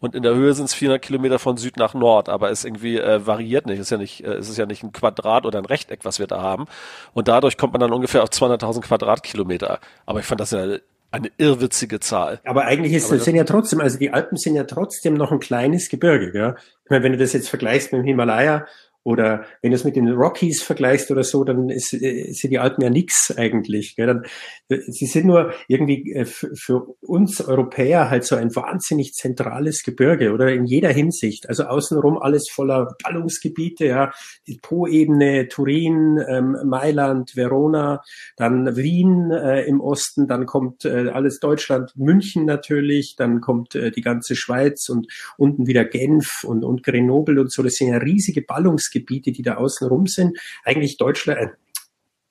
und 0.00 0.14
in 0.14 0.22
der 0.22 0.34
Höhe 0.34 0.52
sind 0.52 0.66
es 0.66 0.74
400 0.74 1.00
Kilometer 1.00 1.38
von 1.38 1.56
Süd 1.56 1.78
nach 1.78 1.94
Nord, 1.94 2.28
aber 2.28 2.50
es 2.50 2.66
irgendwie 2.66 2.98
äh, 2.98 3.26
variiert 3.26 3.64
nicht. 3.64 3.78
Es 3.78 3.86
ist 3.86 3.90
ja 3.90 3.96
nicht, 3.96 4.22
äh, 4.22 4.34
es 4.34 4.50
ist 4.50 4.58
ja 4.58 4.66
nicht 4.66 4.82
ein 4.82 4.92
Quadrat 4.92 5.46
oder 5.46 5.58
ein 5.58 5.64
Rechteck, 5.64 6.00
was 6.04 6.18
wir 6.18 6.26
da 6.26 6.42
haben. 6.42 6.66
Und 7.14 7.28
dadurch 7.28 7.56
kommt 7.56 7.72
man 7.72 7.80
dann 7.80 7.92
ungefähr 7.92 8.22
auf 8.22 8.28
200.000 8.28 8.82
Quadratkilometer. 8.82 9.80
Aber 10.04 10.20
ich 10.20 10.26
fand 10.26 10.42
das 10.42 10.50
ja 10.50 10.76
eine 11.14 11.30
irrwitzige 11.38 12.00
Zahl. 12.00 12.40
Aber 12.44 12.64
eigentlich 12.64 12.92
ist, 12.92 13.06
Aber 13.06 13.16
das 13.16 13.24
sind 13.24 13.36
ja 13.36 13.44
trotzdem, 13.44 13.80
also 13.80 13.98
die 13.98 14.12
Alpen 14.12 14.36
sind 14.36 14.56
ja 14.56 14.64
trotzdem 14.64 15.14
noch 15.14 15.30
ein 15.30 15.38
kleines 15.38 15.88
Gebirge, 15.88 16.36
ja. 16.36 16.56
Ich 16.84 16.90
meine, 16.90 17.04
wenn 17.04 17.12
du 17.12 17.18
das 17.18 17.32
jetzt 17.32 17.48
vergleichst 17.48 17.92
mit 17.92 18.00
dem 18.00 18.04
Himalaya, 18.04 18.66
oder 19.04 19.44
wenn 19.60 19.70
du 19.70 19.76
es 19.76 19.84
mit 19.84 19.96
den 19.96 20.08
Rockies 20.08 20.62
vergleichst 20.62 21.10
oder 21.10 21.22
so, 21.22 21.44
dann 21.44 21.68
ist, 21.68 21.92
äh, 21.92 22.32
sind 22.32 22.50
die 22.50 22.58
Alpen 22.58 22.82
ja 22.82 22.90
nix 22.90 23.32
eigentlich. 23.36 23.94
Gell? 23.96 24.06
Dann, 24.06 24.24
äh, 24.70 24.78
sie 24.88 25.04
sind 25.06 25.26
nur 25.26 25.52
irgendwie 25.68 26.12
äh, 26.12 26.24
für 26.24 26.86
uns 27.02 27.42
Europäer 27.42 28.08
halt 28.08 28.24
so 28.24 28.34
ein 28.34 28.54
wahnsinnig 28.56 29.12
zentrales 29.12 29.82
Gebirge 29.84 30.32
oder 30.32 30.50
in 30.52 30.64
jeder 30.64 30.88
Hinsicht. 30.88 31.48
Also 31.50 31.64
außenrum 31.64 32.16
alles 32.16 32.48
voller 32.50 32.96
Ballungsgebiete, 33.04 33.84
ja, 33.84 34.10
die 34.46 34.58
Po-Ebene, 34.60 35.48
Turin, 35.48 36.18
ähm, 36.26 36.56
Mailand, 36.64 37.36
Verona, 37.36 38.02
dann 38.38 38.74
Wien 38.74 39.30
äh, 39.30 39.64
im 39.64 39.82
Osten, 39.82 40.26
dann 40.26 40.46
kommt 40.46 40.86
äh, 40.86 41.10
alles 41.10 41.40
Deutschland, 41.40 41.92
München 41.94 42.46
natürlich, 42.46 43.16
dann 43.18 43.42
kommt 43.42 43.74
äh, 43.74 43.90
die 43.90 44.00
ganze 44.00 44.34
Schweiz 44.34 44.88
und 44.88 45.08
unten 45.36 45.66
wieder 45.66 45.84
Genf 45.84 46.42
und, 46.44 46.64
und 46.64 46.82
Grenoble 46.82 47.38
und 47.38 47.52
so. 47.52 47.62
Das 47.62 47.74
sind 47.74 47.88
ja 47.88 47.98
riesige 47.98 48.40
Ballungsgebiete. 48.40 48.93
Gebiete, 48.94 49.32
die 49.32 49.42
da 49.42 49.56
außen 49.56 49.86
rum 49.86 50.06
sind. 50.06 50.38
Eigentlich 50.64 50.96
Deutschland, 50.96 51.38
äh, 51.38 51.48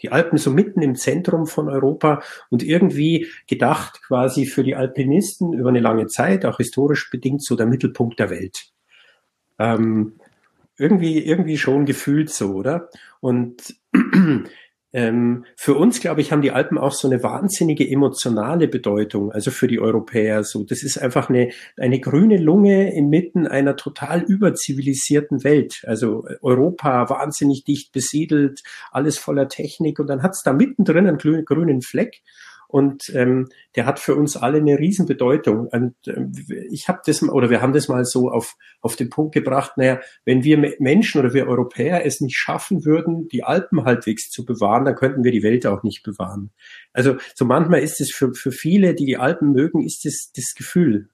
die 0.02 0.12
Alpen 0.12 0.38
so 0.38 0.52
mitten 0.52 0.82
im 0.82 0.95
Zentrum 0.95 1.47
von 1.47 1.69
Europa 1.69 2.21
und 2.49 2.62
irgendwie 2.63 3.28
gedacht 3.47 4.02
quasi 4.02 4.45
für 4.45 4.63
die 4.63 4.76
Alpinisten 4.76 5.54
über 5.54 5.69
eine 5.69 5.80
lange 5.80 6.08
Zeit, 6.08 6.45
auch 6.45 6.58
historisch 6.58 7.10
bedingt, 7.10 7.43
so 7.43 7.56
der 7.56 7.67
Mittelpunkt 7.67 8.19
der 8.19 8.30
Welt. 8.30 8.65
Ähm, 9.60 10.13
irgendwie, 10.78 11.23
irgendwie 11.23 11.58
schon 11.58 11.86
gefühlt 11.86 12.30
so, 12.30 12.54
oder? 12.54 12.89
Und 13.21 13.76
ähm, 14.93 15.45
für 15.56 15.73
uns, 15.73 15.99
glaube 15.99 16.21
ich, 16.21 16.32
haben 16.32 16.43
die 16.43 16.51
Alpen 16.51 16.77
auch 16.77 16.91
so 16.93 17.08
eine 17.08 17.23
wahnsinnige 17.23 17.89
emotionale 17.89 18.67
Bedeutung, 18.67 19.32
also 19.32 19.49
für 19.49 19.67
die 19.67 19.79
Europäer. 19.79 20.43
So, 20.43 20.63
das 20.63 20.84
ist 20.84 20.97
einfach 20.97 21.29
eine, 21.29 21.49
eine 21.77 21.99
grüne 21.99 22.38
Lunge 22.38 22.93
inmitten 22.93 23.47
einer 23.47 23.75
total 23.75 24.21
überzivilisierten 24.21 25.43
Welt. 25.43 25.84
Also 25.88 26.25
Europa 26.41 27.10
wahnsinnig 27.10 27.63
dicht 27.63 27.91
besiedelt, 27.91 28.62
alles 28.91 29.17
voller 29.17 29.47
Technik 29.47 29.99
und 29.99 30.08
dann 30.08 30.21
hat's 30.21 30.43
da 30.43 30.53
mittendrin 30.53 31.08
einen 31.08 31.17
grünen 31.17 31.82
Fleck 31.82 32.21
und 32.73 33.12
ähm, 33.13 33.49
der 33.75 33.86
hat 33.86 33.99
für 33.99 34.15
uns 34.15 34.36
alle 34.36 34.57
eine 34.57 34.79
Riesenbedeutung. 34.79 35.67
Und 35.67 35.93
ähm, 36.07 36.31
ich 36.71 36.88
habe 36.88 37.01
das 37.05 37.21
oder 37.21 37.51
wir 37.51 37.62
haben 37.62 37.71
das 37.71 37.88
mal 37.88 38.03
so 38.03 38.31
auf 38.31 38.55
auf 38.81 38.95
den 38.95 39.12
Punkt 39.12 39.36
gebracht. 39.36 39.73
Naja, 39.77 39.99
wenn 40.25 40.43
wir 40.43 40.57
Menschen 40.79 41.19
oder 41.19 41.36
wir 41.36 41.47
Europäer 41.47 42.03
es 42.03 42.19
nicht 42.19 42.36
schaffen 42.36 42.83
würden, 42.83 43.27
die 43.27 43.43
Alpen 43.43 43.86
halbwegs 43.86 44.31
zu 44.31 44.43
bewahren, 44.43 44.86
dann 44.86 44.95
könnten 44.95 45.23
wir 45.23 45.31
die 45.31 45.43
Welt 45.43 45.67
auch 45.67 45.83
nicht 45.83 46.01
bewahren. 46.01 46.49
Also 46.93 47.17
so 47.36 47.45
manchmal 47.45 47.81
ist 47.81 48.01
es 48.01 48.09
für 48.09 48.33
für 48.33 48.51
viele, 48.51 48.95
die 48.95 49.05
die 49.05 49.17
Alpen 49.17 49.51
mögen, 49.51 49.83
ist 49.86 50.07
es 50.07 50.31
das 50.36 50.55
Gefühl. 50.55 51.09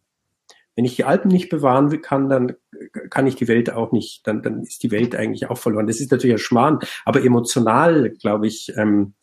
Wenn 0.78 0.86
ich 0.86 0.96
die 0.96 1.04
Alpen 1.04 1.30
nicht 1.30 1.50
bewahren 1.50 2.02
kann, 2.02 2.30
dann 2.30 2.54
kann 3.10 3.28
ich 3.28 3.36
die 3.36 3.50
Welt 3.50 3.70
auch 3.70 3.92
nicht, 3.92 4.26
dann, 4.26 4.42
dann 4.42 4.64
ist 4.64 4.82
die 4.82 4.92
Welt 4.92 5.14
eigentlich 5.14 5.50
auch 5.50 5.58
verloren. 5.58 5.88
Das 5.88 6.00
ist 6.00 6.10
natürlich 6.10 6.36
ein 6.36 6.40
Schmarrn, 6.40 6.80
aber 7.04 7.22
emotional, 7.22 8.12
glaube 8.12 8.48
ich, 8.48 8.72
ähm, 8.78 9.14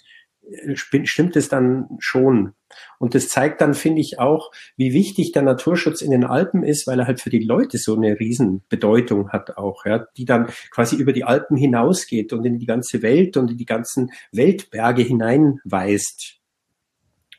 stimmt 0.74 1.36
es 1.36 1.48
dann 1.48 1.88
schon. 1.98 2.54
Und 2.98 3.14
das 3.14 3.28
zeigt 3.28 3.60
dann, 3.60 3.74
finde 3.74 4.00
ich, 4.00 4.18
auch, 4.18 4.50
wie 4.76 4.92
wichtig 4.92 5.32
der 5.32 5.42
Naturschutz 5.42 6.02
in 6.02 6.10
den 6.10 6.24
Alpen 6.24 6.62
ist, 6.62 6.86
weil 6.86 7.00
er 7.00 7.06
halt 7.06 7.20
für 7.20 7.30
die 7.30 7.44
Leute 7.44 7.78
so 7.78 7.96
eine 7.96 8.18
Riesenbedeutung 8.18 9.30
hat 9.30 9.56
auch, 9.56 9.84
ja, 9.86 10.06
die 10.16 10.24
dann 10.24 10.48
quasi 10.70 10.96
über 10.96 11.12
die 11.12 11.24
Alpen 11.24 11.56
hinausgeht 11.56 12.32
und 12.32 12.44
in 12.44 12.58
die 12.58 12.66
ganze 12.66 13.02
Welt 13.02 13.36
und 13.36 13.50
in 13.50 13.56
die 13.56 13.66
ganzen 13.66 14.10
Weltberge 14.32 15.02
hineinweist. 15.02 16.38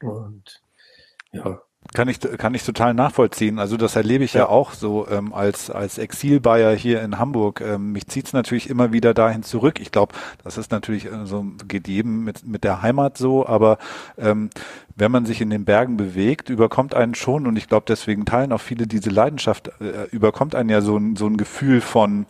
Und 0.02 0.62
ja, 1.32 1.62
kann 1.94 2.08
ich, 2.08 2.20
kann 2.20 2.54
ich 2.54 2.64
total 2.64 2.94
nachvollziehen. 2.94 3.60
Also 3.60 3.78
das 3.78 3.96
erlebe 3.96 4.24
ich 4.24 4.34
ja, 4.34 4.42
ja 4.42 4.50
auch 4.50 4.74
so 4.74 5.08
ähm, 5.10 5.34
als, 5.34 5.70
als 5.70 5.98
Exil-Bayer 5.98 6.76
hier 6.76 7.02
in 7.02 7.20
Hamburg. 7.20 7.62
Ähm, 7.62 7.92
mich 7.92 8.08
zieht 8.08 8.28
es 8.28 8.34
natürlich 8.34 8.70
immer 8.70 8.92
wieder 8.92 9.14
dahin 9.14 9.44
zurück. 9.44 9.80
Ich 9.80 9.92
glaube, 9.92 10.14
das 10.44 10.58
ist 10.58 10.72
natürlich 10.72 11.06
äh, 11.06 11.26
so, 11.26 11.46
geht 11.68 11.88
jedem 11.88 12.24
mit, 12.24 12.46
mit 12.46 12.64
der 12.64 12.82
Heimat 12.82 13.18
so, 13.18 13.46
aber 13.46 13.78
ähm, 14.18 14.50
wenn 14.96 15.12
man 15.12 15.26
sich 15.26 15.42
in 15.42 15.50
den 15.50 15.66
Bergen 15.66 15.98
bewegt, 15.98 16.50
überkommt 16.50 16.94
einen 16.94 17.16
schon, 17.16 17.48
und 17.48 17.56
ich 17.56 17.68
glaube, 17.68 17.86
deswegen 17.88 18.26
teilen 18.26 18.52
auch 18.52 18.62
viele 18.62 18.88
diese 18.88 19.10
Leidenschaft, 19.10 19.72
äh, 19.80 20.08
überkommt 20.12 20.56
einen 20.56 20.70
ja 20.70 20.82
so 20.82 20.98
ein, 20.98 21.16
so 21.16 21.28
ein 21.28 21.38
Gefühl 21.38 21.82
von 21.82 22.26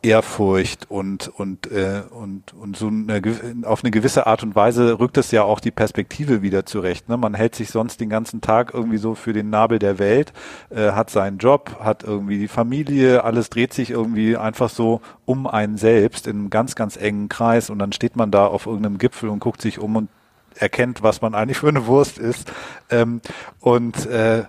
Ehrfurcht 0.00 0.88
und 0.88 1.26
und 1.26 1.72
äh, 1.72 2.02
und 2.10 2.54
und 2.54 2.76
so 2.76 2.86
eine, 2.86 3.20
auf 3.64 3.82
eine 3.82 3.90
gewisse 3.90 4.28
Art 4.28 4.44
und 4.44 4.54
Weise 4.54 5.00
rückt 5.00 5.18
es 5.18 5.32
ja 5.32 5.42
auch 5.42 5.58
die 5.58 5.72
Perspektive 5.72 6.40
wieder 6.40 6.64
zurecht. 6.64 7.08
Ne? 7.08 7.16
Man 7.16 7.34
hält 7.34 7.56
sich 7.56 7.70
sonst 7.70 8.00
den 8.00 8.08
ganzen 8.08 8.40
Tag 8.40 8.72
irgendwie 8.72 8.98
so 8.98 9.16
für 9.16 9.32
den 9.32 9.50
Nabel 9.50 9.80
der 9.80 9.98
Welt, 9.98 10.32
äh, 10.70 10.92
hat 10.92 11.10
seinen 11.10 11.38
Job, 11.38 11.78
hat 11.80 12.04
irgendwie 12.04 12.38
die 12.38 12.46
Familie, 12.46 13.24
alles 13.24 13.50
dreht 13.50 13.74
sich 13.74 13.90
irgendwie 13.90 14.36
einfach 14.36 14.70
so 14.70 15.00
um 15.24 15.48
einen 15.48 15.76
selbst 15.76 16.28
in 16.28 16.36
einem 16.36 16.50
ganz 16.50 16.76
ganz 16.76 16.96
engen 16.96 17.28
Kreis 17.28 17.68
und 17.68 17.80
dann 17.80 17.92
steht 17.92 18.14
man 18.14 18.30
da 18.30 18.46
auf 18.46 18.66
irgendeinem 18.66 18.98
Gipfel 18.98 19.28
und 19.28 19.40
guckt 19.40 19.60
sich 19.60 19.80
um 19.80 19.96
und 19.96 20.08
erkennt, 20.54 21.02
was 21.02 21.22
man 21.22 21.34
eigentlich 21.34 21.58
für 21.58 21.68
eine 21.68 21.86
Wurst 21.86 22.18
ist 22.18 22.52
ähm, 22.90 23.20
und 23.60 24.06
äh, 24.06 24.44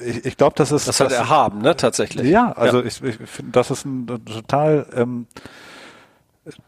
ich, 0.00 0.24
ich 0.24 0.36
glaube, 0.36 0.54
das 0.56 0.72
ist. 0.72 0.88
Das 0.88 1.00
hat 1.00 1.10
das, 1.10 1.18
erhaben, 1.18 1.60
ne, 1.60 1.76
tatsächlich. 1.76 2.28
Ja, 2.28 2.52
also 2.52 2.80
ja. 2.80 2.86
ich, 2.86 3.02
ich 3.02 3.16
finde, 3.16 3.52
das 3.52 3.70
ist 3.70 3.84
ein 3.84 4.06
total 4.06 4.86
ähm, 4.94 5.26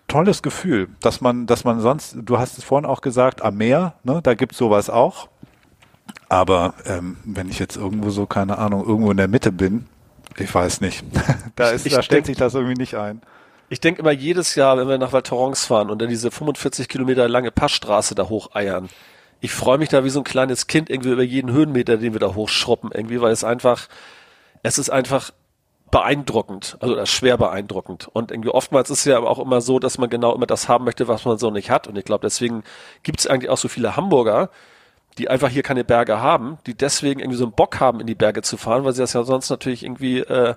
tolles 0.09 0.43
Gefühl, 0.43 0.89
dass 1.01 1.21
man, 1.21 1.47
dass 1.47 1.65
man 1.65 1.81
sonst, 1.81 2.17
du 2.21 2.39
hast 2.39 2.59
es 2.59 2.65
vorhin 2.65 2.87
auch 2.87 3.01
gesagt, 3.01 3.43
am 3.43 3.57
Meer, 3.57 3.95
ne, 4.05 4.21
da 4.23 4.35
gibt's 4.35 4.59
sowas 4.59 4.91
auch. 4.91 5.29
Aber 6.29 6.75
ähm, 6.87 7.19
wenn 7.25 7.49
ich 7.49 7.59
jetzt 7.59 7.77
irgendwo 7.77 8.11
so, 8.11 8.27
keine 8.27 8.59
Ahnung, 8.59 8.85
irgendwo 8.87 9.11
in 9.11 9.17
der 9.17 9.29
Mitte 9.29 9.53
bin, 9.53 9.87
ich 10.39 10.53
weiß 10.53 10.81
nicht. 10.81 11.05
da 11.57 11.71
ist, 11.71 11.87
ich, 11.87 11.93
da 11.93 12.03
stellt 12.03 12.27
sich 12.27 12.37
das 12.37 12.55
irgendwie 12.55 12.75
nicht 12.75 12.95
ein. 12.95 13.21
Ich 13.69 13.81
denke 13.81 14.01
immer 14.01 14.13
jedes 14.13 14.55
Jahr, 14.55 14.77
wenn 14.79 14.89
wir 14.89 14.99
nach 14.99 15.13
Val 15.13 15.23
Thorens 15.23 15.67
fahren 15.67 15.91
und 15.91 16.01
dann 16.01 16.09
diese 16.09 16.31
45 16.31 16.89
Kilometer 16.89 17.29
lange 17.29 17.51
Passstraße 17.51 18.15
da 18.15 18.29
hocheiern, 18.29 18.89
ich 19.47 19.53
freue 19.53 19.79
mich 19.79 19.89
da 19.89 20.03
wie 20.03 20.11
so 20.11 20.19
ein 20.19 20.25
kleines 20.25 20.67
Kind 20.67 20.91
irgendwie 20.91 21.13
über 21.13 21.23
jeden 21.23 21.53
Höhenmeter, 21.53 21.99
den 21.99 22.13
wir 22.13 22.19
da 22.19 22.35
hochschroppen, 22.35 22.91
irgendwie, 22.91 23.21
weil 23.21 23.31
es 23.31 23.45
einfach, 23.45 23.87
es 24.65 24.77
ist 24.77 24.91
einfach 24.91 25.31
beeindruckend, 25.93 26.77
also 26.81 27.07
schwer 27.07 27.39
beeindruckend. 27.39 28.09
Und 28.13 28.33
irgendwie 28.33 28.49
oftmals 28.49 28.91
ist 28.91 28.99
es 28.99 29.05
ja 29.05 29.21
auch 29.21 29.39
immer 29.39 29.61
so, 29.61 29.79
dass 29.79 29.99
man 29.99 30.11
genau 30.11 30.35
immer 30.35 30.47
das 30.47 30.69
haben 30.69 30.85
möchte, 30.85 31.07
was 31.07 31.25
man 31.25 31.39
so 31.39 31.53
nicht 31.53 31.71
hat. 31.71 31.87
Und 31.87 31.97
ich 31.97 32.05
glaube, 32.05 32.27
deswegen 32.27 32.65
gibt 33.05 33.21
es 33.21 33.29
eigentlich 33.29 33.49
auch 33.49 33.57
so 33.57 33.69
viele 33.69 33.95
Hamburger, 33.95 34.51
die 35.17 35.29
einfach 35.29 35.49
hier 35.49 35.63
keine 35.63 35.85
Berge 35.85 36.21
haben, 36.21 36.59
die 36.67 36.75
deswegen 36.75 37.21
irgendwie 37.21 37.39
so 37.39 37.45
einen 37.45 37.53
Bock 37.53 37.79
haben, 37.79 38.01
in 38.01 38.09
die 38.09 38.17
Berge 38.17 38.43
zu 38.43 38.57
fahren, 38.57 38.85
weil 38.85 38.95
sie 38.95 39.03
das 39.03 39.13
ja 39.13 39.23
sonst 39.23 39.49
natürlich 39.49 39.85
irgendwie 39.85 40.19
äh, 40.19 40.57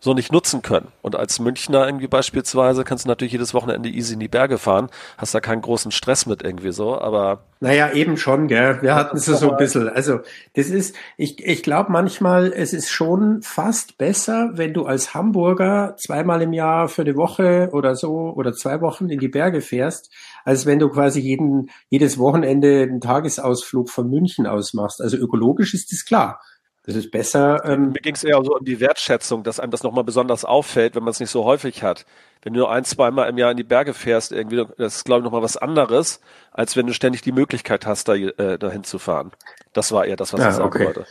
so 0.00 0.12
nicht 0.12 0.32
nutzen 0.32 0.60
können. 0.60 0.88
Und 1.00 1.16
als 1.16 1.40
Münchner 1.40 1.86
irgendwie 1.86 2.06
beispielsweise 2.06 2.84
kannst 2.84 3.04
du 3.04 3.08
natürlich 3.08 3.32
jedes 3.32 3.54
Wochenende 3.54 3.88
easy 3.88 4.14
in 4.14 4.20
die 4.20 4.28
Berge 4.28 4.58
fahren, 4.58 4.90
hast 5.16 5.34
da 5.34 5.40
keinen 5.40 5.62
großen 5.62 5.90
Stress 5.92 6.26
mit 6.26 6.42
irgendwie 6.42 6.72
so, 6.72 7.00
aber. 7.00 7.44
Naja, 7.60 7.90
eben 7.92 8.18
schon, 8.18 8.46
gell. 8.46 8.82
Wir 8.82 8.94
hatten 8.94 9.16
es 9.16 9.24
so 9.24 9.50
ein 9.50 9.56
bisschen. 9.56 9.88
Also, 9.88 10.20
das 10.54 10.68
ist, 10.68 10.94
ich, 11.16 11.42
ich 11.42 11.62
glaube 11.62 11.90
manchmal, 11.90 12.52
es 12.52 12.74
ist 12.74 12.90
schon 12.90 13.40
fast 13.40 13.96
besser, 13.96 14.50
wenn 14.52 14.74
du 14.74 14.84
als 14.84 15.14
Hamburger 15.14 15.96
zweimal 15.96 16.42
im 16.42 16.52
Jahr 16.52 16.88
für 16.88 17.02
eine 17.02 17.16
Woche 17.16 17.70
oder 17.72 17.96
so 17.96 18.34
oder 18.36 18.52
zwei 18.52 18.82
Wochen 18.82 19.08
in 19.08 19.20
die 19.20 19.28
Berge 19.28 19.62
fährst, 19.62 20.10
als 20.44 20.66
wenn 20.66 20.78
du 20.78 20.90
quasi 20.90 21.20
jeden, 21.20 21.70
jedes 21.88 22.18
Wochenende 22.18 22.82
einen 22.82 23.00
Tagesausflug 23.00 23.88
von 23.88 24.10
München 24.10 24.46
aus 24.46 24.74
machst. 24.74 25.00
Also 25.00 25.16
ökologisch 25.16 25.72
ist 25.72 25.92
das 25.92 26.04
klar. 26.04 26.40
Das 26.86 26.96
ist 26.96 27.10
besser. 27.10 27.64
Ähm 27.64 27.92
Mir 27.92 28.00
ging 28.00 28.14
es 28.14 28.24
eher 28.24 28.42
so 28.44 28.56
um 28.56 28.64
die 28.64 28.78
Wertschätzung, 28.78 29.42
dass 29.42 29.58
einem 29.58 29.70
das 29.70 29.82
nochmal 29.82 30.04
besonders 30.04 30.44
auffällt, 30.44 30.94
wenn 30.94 31.02
man 31.02 31.12
es 31.12 31.20
nicht 31.20 31.30
so 31.30 31.44
häufig 31.44 31.82
hat. 31.82 32.04
Wenn 32.42 32.52
du 32.52 32.60
nur 32.60 32.70
ein, 32.70 32.84
zweimal 32.84 33.28
im 33.30 33.38
Jahr 33.38 33.50
in 33.50 33.56
die 33.56 33.64
Berge 33.64 33.94
fährst, 33.94 34.32
irgendwie, 34.32 34.66
das 34.76 34.96
ist, 34.96 35.04
glaube 35.04 35.20
ich, 35.20 35.24
nochmal 35.24 35.42
was 35.42 35.56
anderes, 35.56 36.20
als 36.52 36.76
wenn 36.76 36.86
du 36.86 36.92
ständig 36.92 37.22
die 37.22 37.32
Möglichkeit 37.32 37.86
hast, 37.86 38.08
da, 38.08 38.14
äh, 38.14 38.58
dahin 38.58 38.84
zu 38.84 38.98
fahren. 38.98 39.32
Das 39.72 39.92
war 39.92 40.04
eher 40.04 40.16
das, 40.16 40.34
was 40.34 40.40
ja, 40.40 40.48
ich 40.50 40.54
sagen 40.56 40.68
okay. 40.68 40.84
wollte. 40.84 41.06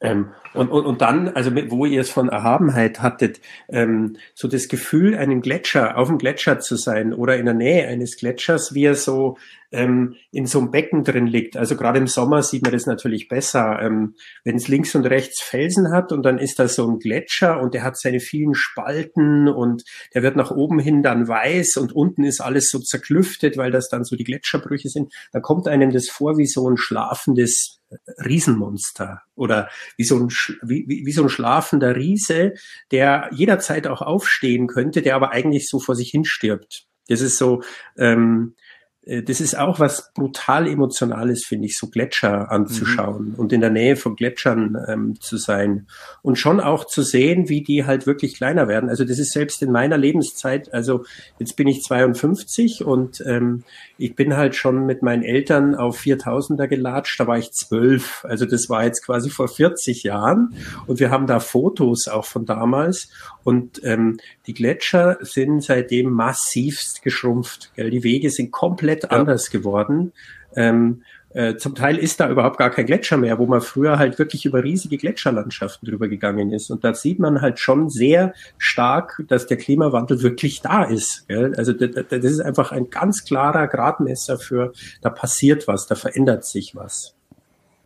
Ähm, 0.00 0.32
und, 0.54 0.70
und, 0.70 0.86
und 0.86 1.00
dann, 1.00 1.28
also 1.28 1.50
mit, 1.50 1.70
wo 1.70 1.84
ihr 1.84 2.00
es 2.00 2.10
von 2.10 2.28
Erhabenheit 2.28 3.02
hattet, 3.02 3.40
ähm, 3.68 4.16
so 4.34 4.46
das 4.46 4.68
Gefühl, 4.68 5.16
einem 5.16 5.40
Gletscher, 5.40 5.98
auf 5.98 6.08
dem 6.08 6.18
Gletscher 6.18 6.60
zu 6.60 6.76
sein 6.76 7.12
oder 7.12 7.36
in 7.36 7.46
der 7.46 7.54
Nähe 7.54 7.88
eines 7.88 8.16
Gletschers, 8.16 8.74
wie 8.74 8.84
er 8.84 8.94
so 8.94 9.36
ähm, 9.72 10.14
in 10.30 10.46
so 10.46 10.60
einem 10.60 10.70
Becken 10.70 11.02
drin 11.02 11.26
liegt. 11.26 11.56
Also 11.56 11.76
gerade 11.76 11.98
im 11.98 12.06
Sommer 12.06 12.42
sieht 12.42 12.62
man 12.62 12.72
das 12.72 12.86
natürlich 12.86 13.28
besser, 13.28 13.80
ähm, 13.82 14.14
wenn 14.44 14.56
es 14.56 14.68
links 14.68 14.94
und 14.94 15.04
rechts 15.04 15.42
Felsen 15.42 15.92
hat 15.92 16.12
und 16.12 16.22
dann 16.22 16.38
ist 16.38 16.58
da 16.58 16.68
so 16.68 16.88
ein 16.88 17.00
Gletscher 17.00 17.60
und 17.60 17.74
der 17.74 17.82
hat 17.82 17.98
seine 17.98 18.20
vielen 18.20 18.54
Spalten 18.54 19.48
und 19.48 19.82
der 20.14 20.22
wird 20.22 20.36
nach 20.36 20.52
oben 20.52 20.78
hin 20.78 21.02
dann 21.02 21.26
weiß 21.26 21.76
und 21.76 21.92
unten 21.92 22.24
ist 22.24 22.40
alles 22.40 22.70
so 22.70 22.78
zerklüftet, 22.78 23.56
weil 23.56 23.72
das 23.72 23.88
dann 23.88 24.04
so 24.04 24.16
die 24.16 24.24
Gletscherbrüche 24.24 24.88
sind. 24.88 25.12
Da 25.32 25.40
kommt 25.40 25.66
einem 25.66 25.90
das 25.90 26.08
vor 26.08 26.38
wie 26.38 26.46
so 26.46 26.68
ein 26.70 26.76
schlafendes 26.76 27.80
Riesenmonster 28.24 29.22
oder 29.34 29.68
wie 29.96 30.04
so 30.04 30.16
ein, 30.16 30.28
wie, 30.62 30.86
wie 30.88 31.12
so 31.12 31.22
ein 31.22 31.28
schlafender 31.28 31.96
Riese, 31.96 32.54
der 32.90 33.30
jederzeit 33.32 33.86
auch 33.86 34.02
aufstehen 34.02 34.66
könnte, 34.66 35.02
der 35.02 35.16
aber 35.16 35.30
eigentlich 35.30 35.68
so 35.68 35.78
vor 35.78 35.94
sich 35.94 36.10
hin 36.10 36.24
stirbt. 36.24 36.86
Das 37.08 37.20
ist 37.20 37.38
so, 37.38 37.62
ähm, 37.96 38.54
äh, 38.56 38.67
das 39.08 39.40
ist 39.40 39.56
auch 39.56 39.80
was 39.80 40.12
brutal 40.12 40.66
Emotionales, 40.66 41.44
finde 41.46 41.66
ich, 41.66 41.78
so 41.78 41.88
Gletscher 41.88 42.50
anzuschauen 42.52 43.30
mhm. 43.30 43.34
und 43.36 43.52
in 43.54 43.62
der 43.62 43.70
Nähe 43.70 43.96
von 43.96 44.16
Gletschern 44.16 44.76
ähm, 44.86 45.18
zu 45.18 45.38
sein 45.38 45.86
und 46.20 46.38
schon 46.38 46.60
auch 46.60 46.84
zu 46.84 47.02
sehen, 47.02 47.48
wie 47.48 47.62
die 47.62 47.86
halt 47.86 48.06
wirklich 48.06 48.34
kleiner 48.34 48.68
werden. 48.68 48.90
Also 48.90 49.04
das 49.04 49.18
ist 49.18 49.32
selbst 49.32 49.62
in 49.62 49.72
meiner 49.72 49.96
Lebenszeit, 49.96 50.74
also 50.74 51.04
jetzt 51.38 51.56
bin 51.56 51.68
ich 51.68 51.82
52 51.82 52.84
und 52.84 53.22
ähm, 53.26 53.64
ich 53.96 54.14
bin 54.14 54.36
halt 54.36 54.54
schon 54.54 54.84
mit 54.84 55.02
meinen 55.02 55.22
Eltern 55.22 55.74
auf 55.74 56.00
4000er 56.00 56.66
gelatscht, 56.66 57.18
da 57.18 57.26
war 57.26 57.38
ich 57.38 57.52
zwölf. 57.52 58.26
Also 58.28 58.44
das 58.44 58.68
war 58.68 58.84
jetzt 58.84 59.06
quasi 59.06 59.30
vor 59.30 59.48
40 59.48 60.02
Jahren 60.02 60.54
und 60.86 61.00
wir 61.00 61.10
haben 61.10 61.26
da 61.26 61.40
Fotos 61.40 62.08
auch 62.08 62.26
von 62.26 62.44
damals 62.44 63.08
und 63.42 63.82
ähm, 63.84 64.18
die 64.46 64.54
Gletscher 64.54 65.16
sind 65.22 65.62
seitdem 65.62 66.10
massivst 66.10 67.02
geschrumpft. 67.02 67.72
Gell? 67.74 67.90
Die 67.90 68.04
Wege 68.04 68.28
sind 68.30 68.50
komplett 68.50 68.97
ja. 69.04 69.10
anders 69.10 69.50
geworden. 69.50 70.12
Ähm, 70.56 71.02
äh, 71.30 71.56
zum 71.56 71.74
Teil 71.74 71.98
ist 71.98 72.20
da 72.20 72.30
überhaupt 72.30 72.56
gar 72.56 72.70
kein 72.70 72.86
Gletscher 72.86 73.18
mehr, 73.18 73.38
wo 73.38 73.46
man 73.46 73.60
früher 73.60 73.98
halt 73.98 74.18
wirklich 74.18 74.46
über 74.46 74.64
riesige 74.64 74.96
Gletscherlandschaften 74.96 75.88
drüber 75.88 76.08
gegangen 76.08 76.52
ist. 76.52 76.70
Und 76.70 76.84
da 76.84 76.94
sieht 76.94 77.18
man 77.18 77.42
halt 77.42 77.58
schon 77.58 77.90
sehr 77.90 78.32
stark, 78.56 79.22
dass 79.28 79.46
der 79.46 79.58
Klimawandel 79.58 80.22
wirklich 80.22 80.62
da 80.62 80.84
ist. 80.84 81.28
Gell? 81.28 81.54
Also 81.56 81.72
das, 81.74 81.90
das 82.08 82.24
ist 82.24 82.40
einfach 82.40 82.72
ein 82.72 82.88
ganz 82.88 83.24
klarer 83.24 83.68
Gradmesser 83.68 84.38
für, 84.38 84.72
da 85.02 85.10
passiert 85.10 85.68
was, 85.68 85.86
da 85.86 85.96
verändert 85.96 86.44
sich 86.44 86.74
was. 86.74 87.14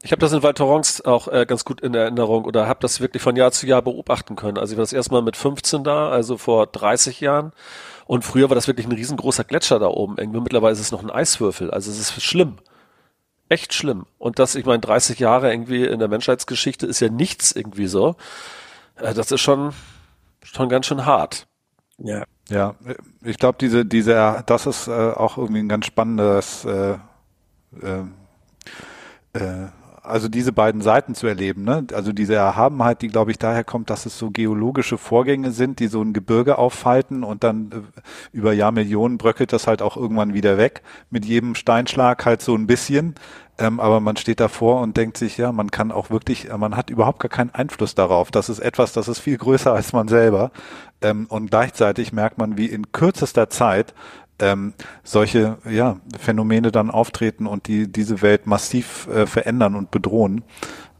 Ich 0.05 0.11
habe 0.11 0.21
das 0.21 0.33
in 0.33 0.43
Val 0.43 0.55
Thorens 0.55 1.05
auch 1.05 1.29
äh, 1.29 1.47
ganz 1.47 1.65
gut 1.65 1.81
in 1.81 1.95
Erinnerung 1.95 2.45
oder 2.45 2.67
habe 2.67 2.81
das 2.81 3.01
wirklich 3.01 3.23
von 3.23 3.37
Jahr 3.37 3.53
zu 3.53 3.67
Jahr 3.67 3.83
beobachten 3.83 4.35
können. 4.35 4.59
Also 4.59 4.73
ich 4.73 4.77
war 4.77 4.83
das 4.83 4.93
erstmal 4.93 5.23
mit 5.23 5.37
15 5.37 5.85
da, 5.85 6.09
also 6.09 6.39
vor 6.39 6.67
30 6.67 7.21
Jahren. 7.21 7.53
Und 8.07 8.25
früher 8.25 8.51
war 8.51 8.55
das 8.55 8.67
wirklich 8.67 8.87
ein 8.87 8.93
riesengroßer 8.93 9.45
Gletscher 9.45 9.79
da 9.79 9.87
oben. 9.87 10.17
Irgendwie 10.19 10.41
mittlerweile 10.41 10.73
ist 10.73 10.81
es 10.81 10.93
noch 10.93 11.03
ein 11.03 11.11
Eiswürfel. 11.11 11.71
Also 11.71 11.91
es 11.91 11.99
ist 11.99 12.23
schlimm 12.23 12.59
echt 13.53 13.75
schlimm. 13.75 14.07
Und 14.19 14.39
das, 14.39 14.55
ich 14.55 14.65
meine, 14.65 14.81
30 14.81 15.19
Jahre 15.19 15.53
irgendwie 15.53 15.85
in 15.85 15.99
der 15.99 16.09
Menschheitsgeschichte 16.09 16.87
ist 16.87 17.01
ja 17.01 17.11
nichts 17.11 17.53
irgendwie 17.53 17.87
so. 17.87 18.17
Äh, 18.97 19.15
das 19.15 19.31
ist 19.31 19.43
schon, 19.43 19.73
schon 20.43 20.69
ganz 20.69 20.87
schön 20.87 21.05
hart. 21.05 21.47
Ja. 21.99 22.25
Ja, 22.49 22.75
ich 23.23 23.39
glaube, 23.39 23.59
diese, 23.61 23.87
diese, 23.87 24.43
das 24.47 24.67
ist 24.67 24.89
äh, 24.89 24.91
auch 24.91 25.39
irgendwie 25.39 25.61
ein 25.61 25.69
ganz 25.69 25.87
spannendes, 25.87 26.65
äh, 26.65 26.99
äh, 27.81 28.03
äh, 29.33 29.69
also 30.03 30.29
diese 30.29 30.53
beiden 30.53 30.81
Seiten 30.83 31.15
zu 31.15 31.29
erleben, 31.29 31.63
ne? 31.63 31.87
Also 31.93 32.13
diese 32.13 32.35
Erhabenheit, 32.35 33.03
die 33.03 33.09
glaube 33.09 33.31
ich 33.31 33.39
daher 33.39 33.63
kommt, 33.63 33.89
dass 33.89 34.05
es 34.05 34.19
so 34.19 34.31
geologische 34.31 34.99
Vorgänge 34.99 35.53
sind, 35.53 35.79
die 35.79 35.87
so 35.87 36.03
ein 36.03 36.13
Gebirge 36.13 36.59
aufhalten 36.59 37.23
und 37.23 37.45
dann 37.45 37.71
äh, 37.71 38.01
über 38.33 38.53
Jahrmillionen 38.53 39.17
bröckelt 39.17 39.53
das 39.53 39.67
halt 39.67 39.81
auch 39.81 39.97
irgendwann 39.97 40.35
wieder 40.35 40.59
weg. 40.59 40.83
Mit 41.11 41.25
jedem 41.25 41.55
Steinschlag 41.55 42.25
halt 42.27 42.43
so 42.43 42.55
ein 42.55 42.67
bisschen. 42.67 43.15
Ähm, 43.59 43.81
aber 43.81 44.01
man 44.01 44.17
steht 44.17 44.41
davor 44.41 44.81
und 44.81 44.97
denkt 44.97 45.19
sich, 45.19 45.37
ja, 45.37 45.53
man 45.53 45.71
kann 45.71 45.93
auch 45.93 46.11
wirklich, 46.11 46.51
äh, 46.51 46.59
man 46.59 46.77
hat 46.77 46.91
überhaupt 46.91 47.21
gar 47.21 47.29
keinen 47.29 47.51
Einfluss 47.51 47.95
darauf. 47.95 48.31
Das 48.31 48.49
ist 48.49 48.59
etwas, 48.59 48.93
das 48.93 49.09
ist 49.09 49.21
viel 49.21 49.37
größer 49.37 49.73
als 49.73 49.93
man 49.93 50.09
selber. 50.09 50.51
Ähm, 51.03 51.27
und 51.29 51.51
gleichzeitig 51.51 52.13
merkt 52.13 52.39
man, 52.39 52.57
wie 52.57 52.67
in 52.67 52.91
kürzester 52.93 53.51
Zeit 53.51 53.95
ähm, 54.39 54.75
solche 55.05 55.59
ja, 55.69 55.97
Phänomene 56.19 56.73
dann 56.73 56.91
auftreten 56.91 57.47
und 57.47 57.69
die 57.69 57.91
diese 57.91 58.23
Welt 58.23 58.47
massiv 58.47 59.07
äh, 59.09 59.27
verändern 59.27 59.75
und 59.75 59.91
bedrohen. 59.91 60.43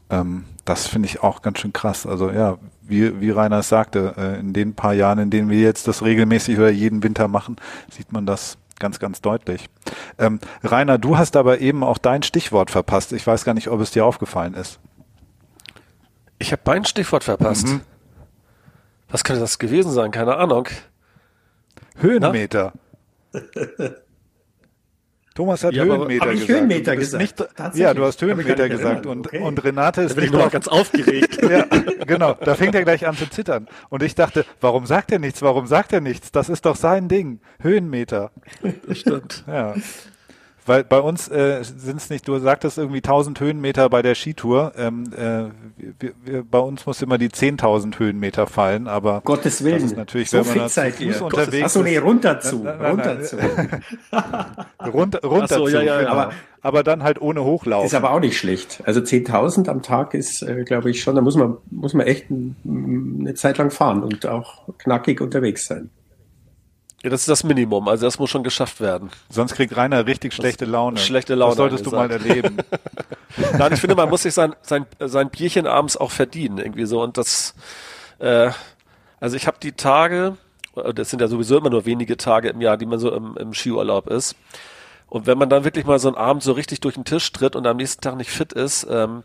Ähm, 0.09 0.45
das 0.65 0.87
finde 0.87 1.07
ich 1.07 1.21
auch 1.21 1.41
ganz 1.41 1.59
schön 1.59 1.73
krass. 1.73 2.05
Also 2.05 2.31
ja, 2.31 2.57
wie, 2.81 3.19
wie 3.19 3.31
Rainer 3.31 3.63
sagte, 3.63 4.13
äh, 4.17 4.39
in 4.39 4.53
den 4.53 4.75
paar 4.75 4.93
Jahren, 4.93 5.19
in 5.19 5.29
denen 5.29 5.49
wir 5.49 5.59
jetzt 5.59 5.87
das 5.87 6.03
regelmäßig 6.03 6.57
oder 6.57 6.69
jeden 6.69 7.03
Winter 7.03 7.27
machen, 7.27 7.57
sieht 7.89 8.11
man 8.11 8.25
das 8.25 8.57
ganz, 8.79 8.99
ganz 8.99 9.21
deutlich. 9.21 9.69
Ähm, 10.17 10.39
Rainer, 10.63 10.97
du 10.97 11.17
hast 11.17 11.35
aber 11.35 11.59
eben 11.59 11.83
auch 11.83 11.97
dein 11.97 12.23
Stichwort 12.23 12.71
verpasst. 12.71 13.13
Ich 13.13 13.25
weiß 13.25 13.45
gar 13.45 13.53
nicht, 13.53 13.69
ob 13.69 13.81
es 13.81 13.91
dir 13.91 14.05
aufgefallen 14.05 14.53
ist. 14.53 14.79
Ich 16.39 16.51
habe 16.51 16.61
mein 16.65 16.85
Stichwort 16.85 17.23
verpasst. 17.23 17.67
Mhm. 17.67 17.81
Was 19.09 19.23
könnte 19.23 19.41
das 19.41 19.59
gewesen 19.59 19.91
sein? 19.91 20.11
Keine 20.11 20.35
Ahnung. 20.37 20.67
Höhenmeter. 21.97 22.73
Thomas 25.35 25.63
hat 25.63 25.73
ja, 25.73 25.83
Höhenmeter 25.83 26.31
gesagt. 26.31 26.49
Höhenmeter 26.49 26.95
gesagt? 26.95 27.21
Nicht, 27.21 27.43
ja, 27.75 27.93
du 27.95 28.03
hast 28.03 28.21
Höhenmeter 28.21 28.69
gesagt 28.69 29.07
und, 29.07 29.27
okay. 29.27 29.39
und 29.39 29.63
Renate 29.63 30.03
ist 30.03 30.11
da 30.11 30.15
bin 30.15 30.25
ich 30.25 30.31
noch 30.31 30.51
ganz 30.51 30.67
aufgeregt. 30.67 31.41
ja, 31.49 31.65
genau, 32.05 32.33
da 32.33 32.53
fängt 32.53 32.75
er 32.75 32.83
gleich 32.83 33.07
an 33.07 33.17
zu 33.17 33.27
zittern. 33.27 33.67
Und 33.89 34.03
ich 34.03 34.13
dachte, 34.13 34.45
warum 34.61 34.85
sagt 34.85 35.11
er 35.11 35.17
nichts? 35.17 35.41
Warum 35.41 35.65
sagt 35.65 35.91
er 35.91 36.01
nichts? 36.01 36.31
Das 36.31 36.49
ist 36.49 36.67
doch 36.67 36.75
sein 36.75 37.07
Ding. 37.07 37.39
Höhenmeter. 37.59 38.31
Das 38.87 38.99
stimmt. 38.99 39.43
Ja. 39.47 39.73
Weil 40.65 40.83
bei 40.83 40.99
uns 40.99 41.27
äh, 41.27 41.63
sind 41.63 41.97
es 41.97 42.09
nicht, 42.09 42.27
du 42.27 42.37
sagtest 42.39 42.77
irgendwie 42.77 42.99
1000 42.99 43.39
Höhenmeter 43.39 43.89
bei 43.89 44.01
der 44.01 44.15
Skitour. 44.15 44.73
Ähm, 44.77 45.05
äh, 45.15 45.49
wir, 45.99 46.13
wir, 46.23 46.43
bei 46.43 46.59
uns 46.59 46.85
muss 46.85 47.01
immer 47.01 47.17
die 47.17 47.29
10.000 47.29 47.99
Höhenmeter 47.99 48.47
fallen, 48.47 48.87
aber 48.87 49.21
Gottes 49.25 49.63
Willen. 49.63 49.81
Das 49.81 49.91
ist 49.91 49.97
natürlich, 49.97 50.29
so 50.29 50.37
wenn 50.45 50.57
man 50.57 50.69
zu 50.69 50.81
Fuß 50.81 51.21
unterwegs 51.21 51.65
Achso, 51.65 51.83
nee, 51.83 51.97
runter 51.99 52.39
zu. 52.39 52.61
Na, 52.63 52.75
na, 52.79 52.89
runter 52.89 53.21
zu. 53.21 53.37
runter, 54.93 55.19
runter 55.23 55.55
so, 55.55 55.65
zu. 55.65 55.71
Ja, 55.71 55.81
ja, 55.81 55.99
genau. 55.99 56.11
aber, 56.11 56.31
aber 56.61 56.83
dann 56.83 57.03
halt 57.03 57.21
ohne 57.21 57.43
Hochlauf. 57.43 57.85
Ist 57.85 57.95
aber 57.95 58.11
auch 58.11 58.21
nicht 58.21 58.37
schlecht. 58.37 58.81
Also 58.85 59.01
10.000 59.01 59.69
am 59.69 59.81
Tag 59.81 60.13
ist, 60.13 60.43
äh, 60.43 60.63
glaube 60.63 60.91
ich, 60.91 61.01
schon, 61.01 61.15
da 61.15 61.21
muss 61.21 61.35
man, 61.35 61.57
muss 61.71 61.93
man 61.93 62.07
echt 62.07 62.27
eine 62.31 63.33
Zeit 63.33 63.57
lang 63.57 63.69
fahren 63.69 64.03
und 64.03 64.25
auch 64.25 64.67
knackig 64.77 65.19
unterwegs 65.19 65.65
sein. 65.65 65.89
Ja, 67.03 67.09
das 67.09 67.21
ist 67.21 67.29
das 67.29 67.43
Minimum. 67.43 67.89
Also 67.89 68.05
das 68.05 68.17
muss 68.17 68.29
schon 68.29 68.43
geschafft 68.43 68.79
werden. 68.79 69.09
Sonst 69.29 69.55
kriegt 69.55 69.75
Rainer 69.75 70.05
richtig 70.07 70.33
schlechte 70.33 70.63
Laune. 70.63 70.97
Schlechte 70.97 71.35
Laune. 71.35 71.51
Das 71.51 71.57
solltest 71.57 71.85
du 71.85 71.91
mal 71.91 72.09
erleben. 72.09 72.57
Nein, 73.57 73.73
ich 73.73 73.81
finde, 73.81 73.95
man 73.95 74.09
muss 74.09 74.23
sich 74.23 74.33
sein, 74.33 74.55
sein, 74.61 74.85
sein 74.99 75.29
Bierchen 75.29 75.67
abends 75.67 75.97
auch 75.97 76.11
verdienen, 76.11 76.59
irgendwie 76.59 76.85
so. 76.85 77.03
Und 77.03 77.17
das, 77.17 77.55
äh, 78.19 78.51
also 79.19 79.35
ich 79.35 79.47
habe 79.47 79.57
die 79.61 79.73
Tage, 79.73 80.37
das 80.95 81.09
sind 81.09 81.19
ja 81.19 81.27
sowieso 81.27 81.57
immer 81.57 81.69
nur 81.69 81.85
wenige 81.85 82.15
Tage 82.15 82.47
im 82.47 82.61
Jahr, 82.61 82.77
die 82.77 82.85
man 82.85 82.99
so 82.99 83.13
im, 83.13 83.35
im 83.35 83.53
Skiurlaub 83.53 84.07
ist. 84.07 84.37
Und 85.07 85.27
wenn 85.27 85.37
man 85.37 85.49
dann 85.49 85.65
wirklich 85.65 85.85
mal 85.85 85.99
so 85.99 86.07
einen 86.07 86.17
Abend 86.17 86.41
so 86.41 86.53
richtig 86.53 86.79
durch 86.79 86.95
den 86.95 87.03
Tisch 87.03 87.29
tritt 87.33 87.57
und 87.57 87.67
am 87.67 87.77
nächsten 87.77 88.01
Tag 88.01 88.15
nicht 88.15 88.31
fit 88.31 88.53
ist, 88.53 88.87
ähm, 88.89 89.23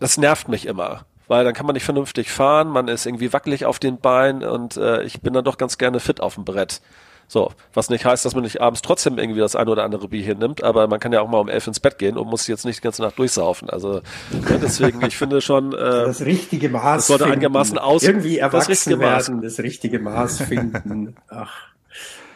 das 0.00 0.16
nervt 0.16 0.48
mich 0.48 0.64
immer 0.64 1.04
weil 1.28 1.44
dann 1.44 1.54
kann 1.54 1.66
man 1.66 1.74
nicht 1.74 1.84
vernünftig 1.84 2.30
fahren, 2.30 2.68
man 2.68 2.88
ist 2.88 3.06
irgendwie 3.06 3.32
wackelig 3.32 3.64
auf 3.64 3.78
den 3.78 3.98
Beinen 3.98 4.42
und 4.42 4.76
äh, 4.76 5.02
ich 5.02 5.20
bin 5.20 5.32
dann 5.32 5.44
doch 5.44 5.58
ganz 5.58 5.78
gerne 5.78 6.00
fit 6.00 6.20
auf 6.20 6.34
dem 6.34 6.44
Brett. 6.44 6.80
So, 7.26 7.52
was 7.72 7.88
nicht 7.88 8.04
heißt, 8.04 8.24
dass 8.24 8.34
man 8.34 8.44
nicht 8.44 8.60
abends 8.60 8.82
trotzdem 8.82 9.18
irgendwie 9.18 9.40
das 9.40 9.56
eine 9.56 9.70
oder 9.70 9.84
andere 9.84 10.08
Bier 10.08 10.22
hier 10.22 10.34
nimmt, 10.34 10.62
aber 10.62 10.86
man 10.88 11.00
kann 11.00 11.12
ja 11.12 11.20
auch 11.22 11.28
mal 11.28 11.38
um 11.38 11.48
elf 11.48 11.66
ins 11.66 11.80
Bett 11.80 11.98
gehen 11.98 12.18
und 12.18 12.28
muss 12.28 12.46
jetzt 12.46 12.66
nicht 12.66 12.78
die 12.78 12.82
ganze 12.82 13.02
Nacht 13.02 13.18
durchsaufen. 13.18 13.70
Also 13.70 14.02
deswegen, 14.30 15.04
ich 15.06 15.16
finde 15.16 15.40
schon, 15.40 15.72
äh, 15.72 15.76
das 15.76 16.20
richtige 16.20 16.68
Maß. 16.68 16.96
Das 16.96 17.06
sollte 17.06 17.24
einigermaßen 17.24 17.78
aus. 17.78 18.02
Irgendwie 18.02 18.38
erwachsen 18.38 18.58
das 18.58 18.68
richtige 18.68 19.00
werden, 19.00 19.42
das 19.42 19.58
richtige 19.58 19.98
Maß 20.00 20.42
finden. 20.42 21.16
Ach. 21.28 21.73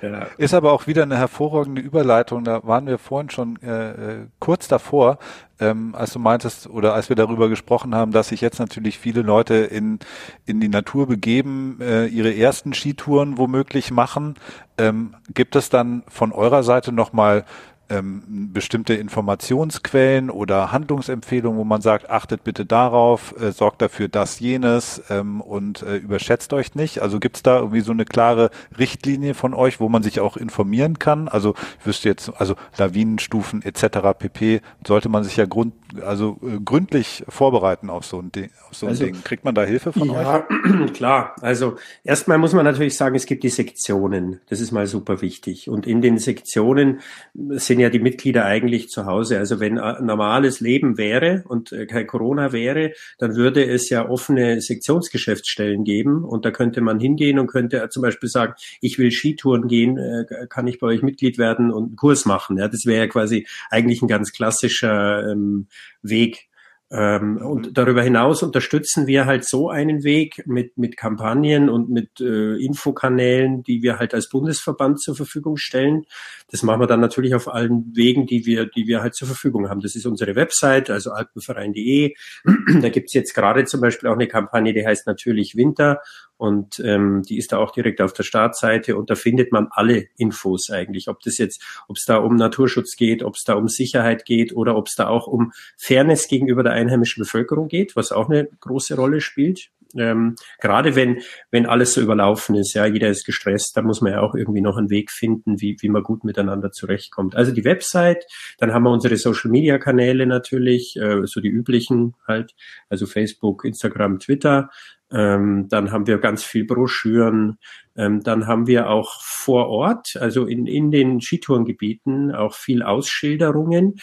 Ja. 0.00 0.26
Ist 0.36 0.54
aber 0.54 0.72
auch 0.72 0.86
wieder 0.86 1.02
eine 1.02 1.16
hervorragende 1.16 1.80
Überleitung. 1.80 2.44
Da 2.44 2.62
waren 2.64 2.86
wir 2.86 2.98
vorhin 2.98 3.30
schon 3.30 3.60
äh, 3.62 3.90
äh, 3.90 4.26
kurz 4.38 4.68
davor, 4.68 5.18
ähm, 5.60 5.94
als 5.94 6.12
du 6.12 6.18
meintest 6.18 6.68
oder 6.68 6.94
als 6.94 7.08
wir 7.08 7.16
darüber 7.16 7.48
gesprochen 7.48 7.94
haben, 7.94 8.12
dass 8.12 8.28
sich 8.28 8.40
jetzt 8.40 8.60
natürlich 8.60 8.98
viele 8.98 9.22
Leute 9.22 9.54
in 9.54 9.98
in 10.46 10.60
die 10.60 10.68
Natur 10.68 11.06
begeben, 11.06 11.78
äh, 11.80 12.06
ihre 12.06 12.34
ersten 12.34 12.74
Skitouren 12.74 13.38
womöglich 13.38 13.90
machen. 13.90 14.36
Ähm, 14.76 15.14
gibt 15.34 15.56
es 15.56 15.68
dann 15.68 16.04
von 16.08 16.32
eurer 16.32 16.62
Seite 16.62 16.92
noch 16.92 17.12
mal 17.12 17.44
ähm, 17.90 18.50
bestimmte 18.52 18.94
Informationsquellen 18.94 20.30
oder 20.30 20.72
Handlungsempfehlungen, 20.72 21.58
wo 21.58 21.64
man 21.64 21.80
sagt, 21.80 22.10
achtet 22.10 22.44
bitte 22.44 22.66
darauf, 22.66 23.34
äh, 23.40 23.52
sorgt 23.52 23.82
dafür 23.82 24.08
das, 24.08 24.40
jenes 24.40 25.02
ähm, 25.10 25.40
und 25.40 25.82
äh, 25.82 25.96
überschätzt 25.96 26.52
euch 26.52 26.74
nicht? 26.74 27.00
Also 27.00 27.18
gibt's 27.18 27.42
da 27.42 27.58
irgendwie 27.58 27.80
so 27.80 27.92
eine 27.92 28.04
klare 28.04 28.50
Richtlinie 28.78 29.34
von 29.34 29.54
euch, 29.54 29.80
wo 29.80 29.88
man 29.88 30.02
sich 30.02 30.20
auch 30.20 30.36
informieren 30.36 30.98
kann? 30.98 31.28
Also 31.28 31.54
ich 31.80 31.86
wüsste 31.86 32.08
jetzt, 32.08 32.30
also 32.38 32.54
Lawinenstufen 32.76 33.62
etc. 33.62 33.98
pp. 34.18 34.60
sollte 34.86 35.08
man 35.08 35.24
sich 35.24 35.36
ja 35.36 35.46
grund, 35.46 35.74
also 36.04 36.38
äh, 36.42 36.58
gründlich 36.62 37.24
vorbereiten 37.28 37.90
auf 37.90 38.04
so 38.04 38.20
ein 38.20 38.32
Ding. 38.32 38.50
Auf 38.68 38.76
so 38.76 38.86
ein 38.86 38.90
also, 38.90 39.04
Ding. 39.04 39.22
Kriegt 39.24 39.44
man 39.44 39.54
da 39.54 39.62
Hilfe 39.62 39.92
von 39.92 40.10
ja, 40.10 40.44
euch? 40.50 40.92
klar. 40.92 41.34
Also 41.40 41.76
erstmal 42.04 42.38
muss 42.38 42.52
man 42.52 42.64
natürlich 42.64 42.96
sagen, 42.96 43.14
es 43.14 43.26
gibt 43.26 43.44
die 43.44 43.48
Sektionen. 43.48 44.40
Das 44.48 44.60
ist 44.60 44.72
mal 44.72 44.86
super 44.86 45.22
wichtig. 45.22 45.70
Und 45.70 45.86
in 45.86 46.02
den 46.02 46.18
Sektionen 46.18 47.00
sind 47.34 47.77
ja 47.78 47.90
die 47.90 47.98
Mitglieder 47.98 48.44
eigentlich 48.44 48.88
zu 48.88 49.06
Hause. 49.06 49.38
Also 49.38 49.60
wenn 49.60 49.78
ein 49.78 50.04
normales 50.04 50.60
Leben 50.60 50.98
wäre 50.98 51.44
und 51.48 51.72
äh, 51.72 51.86
kein 51.86 52.06
Corona 52.06 52.52
wäre, 52.52 52.92
dann 53.18 53.36
würde 53.36 53.64
es 53.64 53.88
ja 53.90 54.08
offene 54.08 54.60
Sektionsgeschäftsstellen 54.60 55.84
geben 55.84 56.24
und 56.24 56.44
da 56.44 56.50
könnte 56.50 56.80
man 56.80 57.00
hingehen 57.00 57.38
und 57.38 57.46
könnte 57.46 57.88
zum 57.90 58.02
Beispiel 58.02 58.28
sagen, 58.28 58.54
ich 58.80 58.98
will 58.98 59.10
Skitouren 59.10 59.68
gehen, 59.68 59.98
äh, 59.98 60.46
kann 60.48 60.66
ich 60.66 60.78
bei 60.78 60.88
euch 60.88 61.02
Mitglied 61.02 61.38
werden 61.38 61.70
und 61.70 61.86
einen 61.86 61.96
Kurs 61.96 62.26
machen. 62.26 62.58
Ja, 62.58 62.68
das 62.68 62.86
wäre 62.86 63.04
ja 63.04 63.06
quasi 63.06 63.46
eigentlich 63.70 64.02
ein 64.02 64.08
ganz 64.08 64.32
klassischer 64.32 65.30
ähm, 65.30 65.68
Weg. 66.02 66.47
Ähm, 66.90 67.36
und 67.36 67.76
darüber 67.76 68.02
hinaus 68.02 68.42
unterstützen 68.42 69.06
wir 69.06 69.26
halt 69.26 69.44
so 69.44 69.68
einen 69.68 70.04
Weg 70.04 70.46
mit, 70.46 70.78
mit 70.78 70.96
Kampagnen 70.96 71.68
und 71.68 71.90
mit 71.90 72.20
äh, 72.20 72.56
Infokanälen, 72.56 73.62
die 73.62 73.82
wir 73.82 73.98
halt 73.98 74.14
als 74.14 74.30
Bundesverband 74.30 75.00
zur 75.00 75.14
Verfügung 75.14 75.58
stellen. 75.58 76.06
Das 76.50 76.62
machen 76.62 76.80
wir 76.80 76.86
dann 76.86 77.00
natürlich 77.00 77.34
auf 77.34 77.46
allen 77.48 77.94
Wegen, 77.94 78.26
die 78.26 78.46
wir, 78.46 78.64
die 78.64 78.86
wir 78.86 79.02
halt 79.02 79.14
zur 79.14 79.28
Verfügung 79.28 79.68
haben. 79.68 79.80
Das 79.80 79.96
ist 79.96 80.06
unsere 80.06 80.34
Website, 80.34 80.88
also 80.88 81.10
alpenverein.de. 81.10 82.14
da 82.80 82.88
gibt's 82.88 83.12
jetzt 83.12 83.34
gerade 83.34 83.66
zum 83.66 83.82
Beispiel 83.82 84.08
auch 84.08 84.14
eine 84.14 84.28
Kampagne, 84.28 84.72
die 84.72 84.86
heißt 84.86 85.06
natürlich 85.06 85.56
Winter 85.56 86.00
und 86.38 86.80
ähm, 86.84 87.22
die 87.28 87.36
ist 87.36 87.52
da 87.52 87.58
auch 87.58 87.72
direkt 87.72 88.00
auf 88.00 88.12
der 88.12 88.22
Startseite 88.22 88.96
und 88.96 89.10
da 89.10 89.14
findet 89.14 89.52
man 89.52 89.68
alle 89.70 90.06
Infos 90.16 90.70
eigentlich, 90.70 91.08
ob 91.08 91.20
das 91.20 91.36
jetzt, 91.36 91.62
ob 91.88 91.96
es 91.96 92.04
da 92.04 92.16
um 92.16 92.36
Naturschutz 92.36 92.96
geht, 92.96 93.22
ob 93.22 93.34
es 93.34 93.42
da 93.44 93.54
um 93.54 93.68
Sicherheit 93.68 94.24
geht 94.24 94.54
oder 94.54 94.76
ob 94.76 94.86
es 94.86 94.94
da 94.94 95.08
auch 95.08 95.26
um 95.26 95.52
Fairness 95.76 96.28
gegenüber 96.28 96.62
der 96.62 96.72
einheimischen 96.72 97.22
Bevölkerung 97.22 97.68
geht, 97.68 97.96
was 97.96 98.12
auch 98.12 98.30
eine 98.30 98.48
große 98.60 98.96
Rolle 98.96 99.20
spielt. 99.20 99.70
Ähm, 99.96 100.36
gerade 100.60 100.94
wenn, 100.96 101.22
wenn 101.50 101.66
alles 101.66 101.94
so 101.94 102.00
überlaufen 102.00 102.54
ist, 102.56 102.74
ja, 102.74 102.84
jeder 102.86 103.08
ist 103.08 103.24
gestresst, 103.24 103.76
da 103.76 103.82
muss 103.82 104.00
man 104.00 104.12
ja 104.12 104.20
auch 104.20 104.34
irgendwie 104.34 104.60
noch 104.60 104.76
einen 104.76 104.90
Weg 104.90 105.10
finden, 105.10 105.60
wie, 105.60 105.76
wie 105.80 105.88
man 105.88 106.02
gut 106.02 106.24
miteinander 106.24 106.70
zurechtkommt. 106.70 107.34
Also 107.36 107.52
die 107.52 107.64
Website, 107.64 108.26
dann 108.58 108.72
haben 108.72 108.82
wir 108.82 108.90
unsere 108.90 109.16
Social 109.16 109.50
Media 109.50 109.78
Kanäle 109.78 110.26
natürlich, 110.26 110.96
äh, 110.96 111.22
so 111.24 111.40
die 111.40 111.48
üblichen 111.48 112.14
halt, 112.26 112.54
also 112.88 113.06
Facebook, 113.06 113.64
Instagram, 113.64 114.18
Twitter. 114.18 114.70
Ähm, 115.10 115.68
dann 115.68 115.90
haben 115.90 116.06
wir 116.06 116.18
ganz 116.18 116.44
viel 116.44 116.64
Broschüren. 116.64 117.58
Ähm, 117.96 118.22
dann 118.22 118.46
haben 118.46 118.66
wir 118.66 118.90
auch 118.90 119.22
vor 119.22 119.68
Ort, 119.68 120.16
also 120.20 120.46
in, 120.46 120.66
in 120.66 120.90
den 120.90 121.20
Skitourengebieten, 121.20 122.34
auch 122.34 122.54
viel 122.54 122.82
Ausschilderungen, 122.82 123.94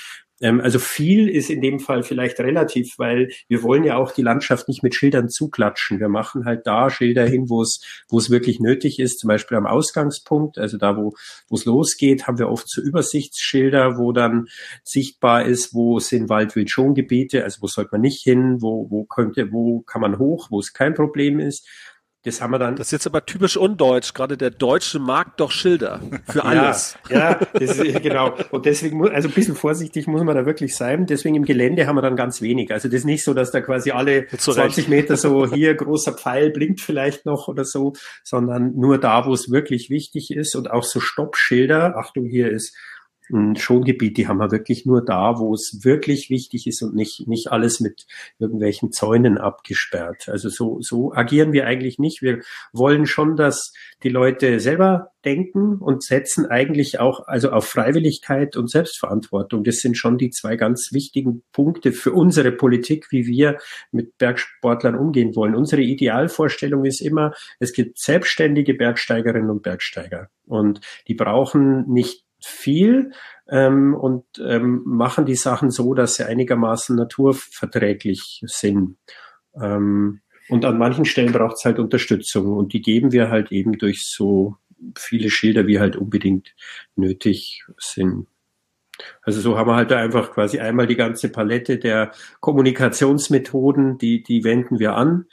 also 0.45 0.79
viel 0.79 1.29
ist 1.29 1.49
in 1.49 1.61
dem 1.61 1.79
Fall 1.79 2.03
vielleicht 2.03 2.39
relativ, 2.39 2.97
weil 2.97 3.29
wir 3.47 3.63
wollen 3.63 3.83
ja 3.83 3.97
auch 3.97 4.11
die 4.11 4.21
Landschaft 4.21 4.67
nicht 4.67 4.83
mit 4.83 4.95
Schildern 4.95 5.29
zuklatschen. 5.29 5.99
Wir 5.99 6.09
machen 6.09 6.45
halt 6.45 6.67
da 6.67 6.89
Schilder 6.89 7.25
hin, 7.25 7.49
wo 7.49 7.61
es, 7.61 7.81
wo 8.09 8.17
es 8.17 8.29
wirklich 8.29 8.59
nötig 8.59 8.99
ist, 8.99 9.19
zum 9.19 9.27
Beispiel 9.27 9.57
am 9.57 9.65
Ausgangspunkt, 9.65 10.57
also 10.57 10.77
da, 10.77 10.97
wo, 10.97 11.13
wo 11.47 11.55
es 11.55 11.65
losgeht, 11.65 12.27
haben 12.27 12.39
wir 12.39 12.49
oft 12.49 12.69
so 12.69 12.81
Übersichtsschilder, 12.81 13.97
wo 13.97 14.11
dann 14.11 14.47
sichtbar 14.83 15.45
ist, 15.45 15.73
wo 15.73 15.99
sind 15.99 16.29
Waldwildschongebiete, 16.29 17.43
also 17.43 17.61
wo 17.61 17.67
sollte 17.67 17.89
man 17.93 18.01
nicht 18.01 18.23
hin, 18.23 18.61
wo, 18.61 18.89
wo 18.89 19.05
könnte, 19.05 19.51
wo 19.51 19.81
kann 19.81 20.01
man 20.01 20.19
hoch, 20.19 20.47
wo 20.51 20.59
es 20.59 20.73
kein 20.73 20.93
Problem 20.93 21.39
ist. 21.39 21.67
Das 22.25 22.41
haben 22.41 22.51
wir 22.51 22.59
dann. 22.59 22.75
Das 22.75 22.87
ist 22.87 22.91
jetzt 22.91 23.07
aber 23.07 23.25
typisch 23.25 23.55
undeutsch. 23.55 24.15
Gerade 24.15 24.35
der 24.35 24.49
Deutsche 24.49 24.97
mag 24.97 25.37
doch 25.37 25.51
Schilder 25.51 26.01
für 26.27 26.43
alles. 26.43 26.97
ja, 27.09 27.17
ja 27.19 27.39
das 27.53 27.77
ist, 27.77 28.01
genau. 28.01 28.33
Und 28.49 28.65
deswegen, 28.65 28.97
muss, 28.97 29.11
also 29.11 29.27
ein 29.27 29.33
bisschen 29.33 29.55
vorsichtig 29.55 30.07
muss 30.07 30.23
man 30.23 30.35
da 30.35 30.45
wirklich 30.47 30.75
sein. 30.75 31.05
Deswegen 31.05 31.35
im 31.35 31.45
Gelände 31.45 31.85
haben 31.85 31.95
wir 31.95 32.01
dann 32.01 32.15
ganz 32.15 32.41
wenig. 32.41 32.71
Also 32.71 32.87
das 32.87 33.01
ist 33.01 33.05
nicht 33.05 33.23
so, 33.23 33.35
dass 33.35 33.51
da 33.51 33.61
quasi 33.61 33.91
alle 33.91 34.25
20 34.27 34.87
Meter 34.87 35.17
so 35.17 35.47
hier 35.47 35.75
großer 35.75 36.13
Pfeil 36.13 36.49
blinkt 36.49 36.81
vielleicht 36.81 37.27
noch 37.27 37.47
oder 37.47 37.63
so, 37.63 37.93
sondern 38.23 38.73
nur 38.75 38.99
da, 38.99 39.27
wo 39.27 39.33
es 39.33 39.51
wirklich 39.51 39.91
wichtig 39.91 40.31
ist 40.31 40.55
und 40.55 40.71
auch 40.71 40.83
so 40.83 40.99
Stoppschilder. 40.99 41.95
Achtung, 41.95 42.25
hier 42.25 42.49
ist 42.49 42.75
Schongebiet, 43.55 44.17
die 44.17 44.27
haben 44.27 44.37
wir 44.37 44.51
wirklich 44.51 44.85
nur 44.85 45.03
da, 45.03 45.39
wo 45.39 45.53
es 45.53 45.79
wirklich 45.83 46.29
wichtig 46.29 46.67
ist 46.67 46.81
und 46.81 46.93
nicht, 46.93 47.27
nicht 47.27 47.51
alles 47.51 47.79
mit 47.79 48.05
irgendwelchen 48.39 48.91
Zäunen 48.91 49.37
abgesperrt. 49.37 50.29
Also 50.29 50.49
so, 50.49 50.81
so 50.81 51.13
agieren 51.13 51.51
wir 51.51 51.65
eigentlich 51.65 51.97
nicht. 51.97 52.21
Wir 52.21 52.41
wollen 52.71 53.05
schon, 53.05 53.35
dass 53.35 53.73
die 54.03 54.09
Leute 54.09 54.59
selber 54.59 55.11
denken 55.25 55.77
und 55.77 56.03
setzen 56.03 56.45
eigentlich 56.45 56.99
auch, 56.99 57.27
also 57.27 57.49
auf 57.49 57.65
Freiwilligkeit 57.65 58.55
und 58.55 58.69
Selbstverantwortung. 58.69 59.63
Das 59.63 59.77
sind 59.77 59.97
schon 59.97 60.17
die 60.17 60.29
zwei 60.29 60.55
ganz 60.55 60.89
wichtigen 60.93 61.43
Punkte 61.51 61.91
für 61.91 62.13
unsere 62.13 62.51
Politik, 62.51 63.07
wie 63.11 63.25
wir 63.25 63.57
mit 63.91 64.17
Bergsportlern 64.19 64.95
umgehen 64.95 65.35
wollen. 65.35 65.55
Unsere 65.55 65.81
Idealvorstellung 65.81 66.85
ist 66.85 67.01
immer, 67.01 67.33
es 67.59 67.73
gibt 67.73 67.97
selbstständige 67.97 68.75
Bergsteigerinnen 68.75 69.49
und 69.49 69.63
Bergsteiger 69.63 70.29
und 70.45 70.79
die 71.07 71.15
brauchen 71.15 71.91
nicht 71.91 72.24
viel 72.45 73.11
ähm, 73.49 73.93
und 73.93 74.25
ähm, 74.39 74.83
machen 74.85 75.25
die 75.25 75.35
Sachen 75.35 75.71
so, 75.71 75.93
dass 75.93 76.15
sie 76.15 76.25
einigermaßen 76.25 76.95
naturverträglich 76.95 78.41
sind. 78.45 78.97
Ähm, 79.59 80.21
und 80.49 80.63
an 80.65 80.77
manchen 80.77 81.05
Stellen 81.05 81.31
braucht 81.31 81.55
es 81.57 81.65
halt 81.65 81.79
Unterstützung 81.79 82.53
und 82.53 82.73
die 82.73 82.81
geben 82.81 83.11
wir 83.11 83.29
halt 83.29 83.51
eben 83.51 83.77
durch 83.77 84.05
so 84.05 84.57
viele 84.97 85.29
Schilder, 85.29 85.65
wie 85.67 85.79
halt 85.79 85.95
unbedingt 85.95 86.53
nötig 86.95 87.63
sind. 87.77 88.27
Also 89.21 89.41
so 89.41 89.57
haben 89.57 89.69
wir 89.69 89.75
halt 89.75 89.91
einfach 89.91 90.31
quasi 90.31 90.59
einmal 90.59 90.87
die 90.87 90.95
ganze 90.95 91.29
Palette 91.29 91.77
der 91.77 92.11
Kommunikationsmethoden, 92.39 93.97
die, 93.97 94.23
die 94.23 94.43
wenden 94.43 94.79
wir 94.79 94.95
an. 94.95 95.25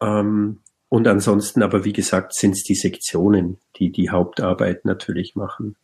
Ähm, 0.00 0.60
und 0.88 1.08
ansonsten 1.08 1.62
aber, 1.62 1.84
wie 1.84 1.92
gesagt, 1.92 2.34
sind 2.34 2.52
es 2.52 2.62
die 2.62 2.76
Sektionen, 2.76 3.58
die 3.76 3.90
die 3.90 4.10
Hauptarbeit 4.10 4.84
natürlich 4.84 5.34
machen. 5.34 5.76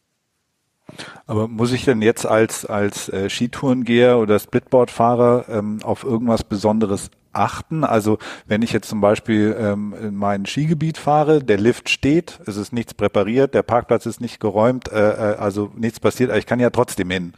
Aber 1.26 1.48
muss 1.48 1.72
ich 1.72 1.84
denn 1.84 2.02
jetzt 2.02 2.26
als, 2.26 2.66
als 2.66 3.08
äh, 3.08 3.28
Skitourengeher 3.30 4.18
oder 4.18 4.38
Splitboardfahrer 4.38 5.46
ähm, 5.48 5.78
auf 5.82 6.04
irgendwas 6.04 6.44
Besonderes 6.44 7.10
achten? 7.32 7.84
Also 7.84 8.18
wenn 8.46 8.62
ich 8.62 8.72
jetzt 8.72 8.88
zum 8.88 9.00
Beispiel 9.00 9.56
ähm, 9.58 9.94
in 10.00 10.14
mein 10.14 10.46
Skigebiet 10.46 10.98
fahre, 10.98 11.42
der 11.42 11.58
Lift 11.58 11.88
steht, 11.88 12.40
es 12.46 12.56
ist 12.56 12.72
nichts 12.72 12.94
präpariert, 12.94 13.54
der 13.54 13.62
Parkplatz 13.62 14.06
ist 14.06 14.20
nicht 14.20 14.40
geräumt, 14.40 14.90
äh, 14.90 15.32
äh, 15.32 15.36
also 15.36 15.70
nichts 15.76 16.00
passiert, 16.00 16.34
ich 16.36 16.46
kann 16.46 16.60
ja 16.60 16.70
trotzdem 16.70 17.10
hin 17.10 17.32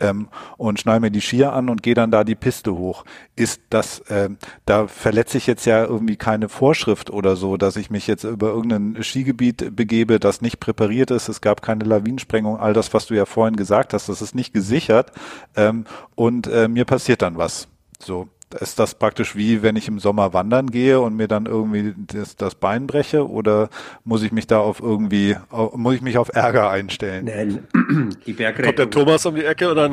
ähm, 0.00 0.28
und 0.56 0.80
schnall 0.80 1.00
mir 1.00 1.10
die 1.10 1.20
Skier 1.20 1.52
an 1.52 1.68
und 1.68 1.82
gehe 1.82 1.94
dann 1.94 2.10
da 2.10 2.24
die 2.24 2.34
Piste 2.34 2.74
hoch. 2.76 3.04
Ist 3.36 3.60
das, 3.70 4.00
äh, 4.00 4.30
da 4.66 4.86
verletze 4.86 5.38
ich 5.38 5.46
jetzt 5.46 5.64
ja 5.66 5.84
irgendwie 5.84 6.16
keine 6.16 6.48
Vorschrift 6.48 7.10
oder 7.10 7.36
so, 7.36 7.56
dass 7.56 7.76
ich 7.76 7.90
mich 7.90 8.06
jetzt 8.06 8.24
über 8.24 8.48
irgendein 8.48 9.02
Skigebiet 9.02 9.74
begebe, 9.74 10.20
das 10.20 10.40
nicht 10.40 10.60
präpariert 10.60 11.10
ist, 11.10 11.28
es 11.28 11.40
gab 11.40 11.62
keine 11.62 11.84
Lawinensprengung, 11.84 12.58
all 12.58 12.72
das, 12.72 12.94
was 12.94 13.06
du 13.06 13.14
ja 13.14 13.26
vorhin 13.26 13.56
gesagt 13.56 13.92
hast, 13.94 14.08
das 14.08 14.22
ist 14.22 14.34
nicht 14.34 14.52
gesichert 14.52 15.12
ähm, 15.56 15.84
und 16.14 16.46
äh, 16.46 16.68
mir 16.68 16.84
passiert 16.84 17.22
dann 17.22 17.36
was. 17.36 17.68
So 18.00 18.28
ist 18.60 18.78
das 18.78 18.94
praktisch 18.94 19.36
wie, 19.36 19.62
wenn 19.62 19.76
ich 19.76 19.88
im 19.88 19.98
Sommer 19.98 20.32
wandern 20.32 20.70
gehe 20.70 21.00
und 21.00 21.16
mir 21.16 21.28
dann 21.28 21.46
irgendwie 21.46 21.94
das, 21.96 22.36
das 22.36 22.54
Bein 22.54 22.86
breche 22.86 23.28
oder 23.28 23.68
muss 24.04 24.22
ich 24.22 24.32
mich 24.32 24.46
da 24.46 24.58
auf 24.58 24.80
irgendwie, 24.80 25.36
muss 25.74 25.94
ich 25.94 26.02
mich 26.02 26.18
auf 26.18 26.30
Ärger 26.34 26.70
einstellen? 26.70 27.26
Nein, 27.26 28.16
die 28.26 28.32
Bergrettung. 28.32 28.64
Kommt 28.64 28.78
der 28.78 28.90
Thomas 28.90 29.26
um 29.26 29.34
die 29.34 29.44
Ecke 29.44 29.70
oder? 29.70 29.90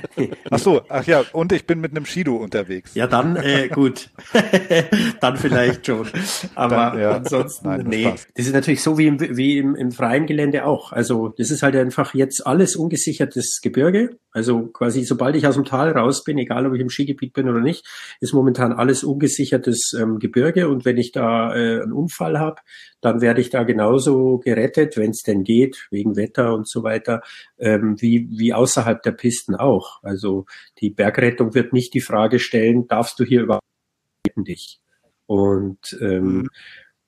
ach 0.50 0.58
so, 0.58 0.82
ach 0.88 1.06
ja, 1.06 1.22
und 1.32 1.52
ich 1.52 1.66
bin 1.66 1.80
mit 1.80 1.92
einem 1.92 2.06
Shido 2.06 2.36
unterwegs. 2.36 2.94
Ja, 2.94 3.06
dann, 3.06 3.36
äh, 3.36 3.68
gut. 3.68 4.10
dann 5.20 5.36
vielleicht 5.36 5.86
schon. 5.86 6.08
Aber 6.54 6.76
dann, 6.76 6.98
ja. 6.98 7.10
ansonsten, 7.12 7.68
Nein, 7.68 7.86
nee. 7.88 8.02
Spaß. 8.08 8.28
Das 8.34 8.46
ist 8.46 8.52
natürlich 8.52 8.82
so 8.82 8.98
wie 8.98 9.06
im, 9.06 9.20
wie 9.20 9.58
im, 9.58 9.74
im 9.74 9.92
freien 9.92 10.26
Gelände 10.26 10.64
auch. 10.64 10.92
Also, 10.92 11.28
das 11.28 11.50
ist 11.50 11.62
halt 11.62 11.76
einfach 11.76 12.14
jetzt 12.14 12.46
alles 12.46 12.76
ungesichertes 12.76 13.60
Gebirge. 13.62 14.16
Also 14.32 14.66
quasi, 14.66 15.04
sobald 15.04 15.36
ich 15.36 15.46
aus 15.46 15.56
dem 15.56 15.64
Tal 15.64 15.90
raus 15.92 16.24
bin, 16.24 16.38
egal 16.38 16.66
ob 16.66 16.74
ich 16.74 16.80
im 16.80 16.88
Skigebiet 16.88 17.34
bin 17.34 17.48
oder 17.48 17.60
nicht, 17.60 17.86
ist 18.20 18.32
momentan 18.32 18.72
alles 18.72 19.04
ungesichertes 19.04 19.94
ähm, 19.98 20.18
Gebirge 20.18 20.68
und 20.68 20.84
wenn 20.84 20.96
ich 20.96 21.12
da 21.12 21.54
äh, 21.54 21.82
einen 21.82 21.92
Unfall 21.92 22.38
habe, 22.38 22.60
dann 23.00 23.20
werde 23.20 23.40
ich 23.40 23.50
da 23.50 23.64
genauso 23.64 24.38
gerettet, 24.38 24.96
wenn 24.96 25.10
es 25.10 25.22
denn 25.22 25.42
geht, 25.44 25.88
wegen 25.90 26.16
Wetter 26.16 26.54
und 26.54 26.68
so 26.68 26.82
weiter, 26.82 27.22
ähm, 27.58 27.96
wie, 28.00 28.28
wie 28.30 28.52
außerhalb 28.52 29.02
der 29.02 29.12
Pisten 29.12 29.54
auch. 29.54 30.02
Also 30.02 30.46
die 30.80 30.90
Bergrettung 30.90 31.54
wird 31.54 31.72
nicht 31.72 31.94
die 31.94 32.00
Frage 32.00 32.38
stellen, 32.38 32.86
darfst 32.86 33.18
du 33.18 33.24
hier 33.24 33.42
überhaupt 33.42 33.62
dich? 34.36 34.80
Und, 35.26 35.98
ähm, 36.00 36.22
mhm. 36.22 36.48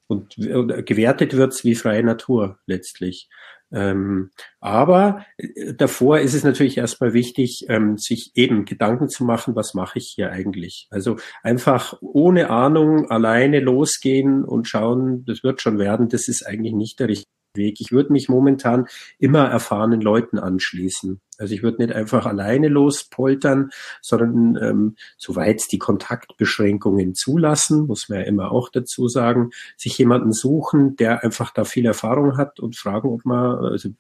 und, 0.06 0.38
und 0.38 0.86
gewertet 0.86 1.34
wird's 1.34 1.64
wie 1.64 1.74
freie 1.74 2.02
Natur 2.02 2.58
letztlich. 2.66 3.28
Ähm, 3.72 4.30
aber 4.60 5.24
äh, 5.36 5.74
davor 5.74 6.20
ist 6.20 6.34
es 6.34 6.44
natürlich 6.44 6.78
erstmal 6.78 7.12
wichtig, 7.12 7.66
ähm, 7.68 7.98
sich 7.98 8.32
eben 8.34 8.64
Gedanken 8.64 9.08
zu 9.08 9.24
machen, 9.24 9.56
was 9.56 9.74
mache 9.74 9.98
ich 9.98 10.12
hier 10.14 10.30
eigentlich? 10.30 10.86
Also 10.90 11.16
einfach 11.42 11.96
ohne 12.00 12.50
Ahnung 12.50 13.10
alleine 13.10 13.60
losgehen 13.60 14.44
und 14.44 14.68
schauen, 14.68 15.24
das 15.26 15.42
wird 15.42 15.60
schon 15.60 15.78
werden, 15.78 16.08
das 16.08 16.28
ist 16.28 16.46
eigentlich 16.46 16.74
nicht 16.74 17.00
der 17.00 17.08
richtige 17.08 17.30
Weg. 17.56 17.80
Ich 17.80 17.92
würde 17.92 18.12
mich 18.12 18.28
momentan 18.28 18.86
immer 19.18 19.48
erfahrenen 19.48 20.00
Leuten 20.00 20.38
anschließen. 20.38 21.20
Also 21.38 21.54
ich 21.54 21.62
würde 21.62 21.82
nicht 21.82 21.94
einfach 21.94 22.26
alleine 22.26 22.68
lospoltern, 22.68 23.70
sondern 24.00 24.58
ähm, 24.62 24.96
soweit 25.16 25.62
die 25.72 25.78
Kontaktbeschränkungen 25.78 27.14
zulassen, 27.14 27.86
muss 27.86 28.08
man 28.08 28.20
ja 28.20 28.24
immer 28.24 28.52
auch 28.52 28.68
dazu 28.68 29.08
sagen, 29.08 29.50
sich 29.76 29.96
jemanden 29.98 30.32
suchen, 30.32 30.96
der 30.96 31.22
einfach 31.24 31.52
da 31.52 31.64
viel 31.64 31.86
Erfahrung 31.86 32.36
hat 32.36 32.60
und 32.60 32.76
fragen, 32.76 33.08
ob 33.08 33.24
man, 33.24 33.56
also 33.64 33.90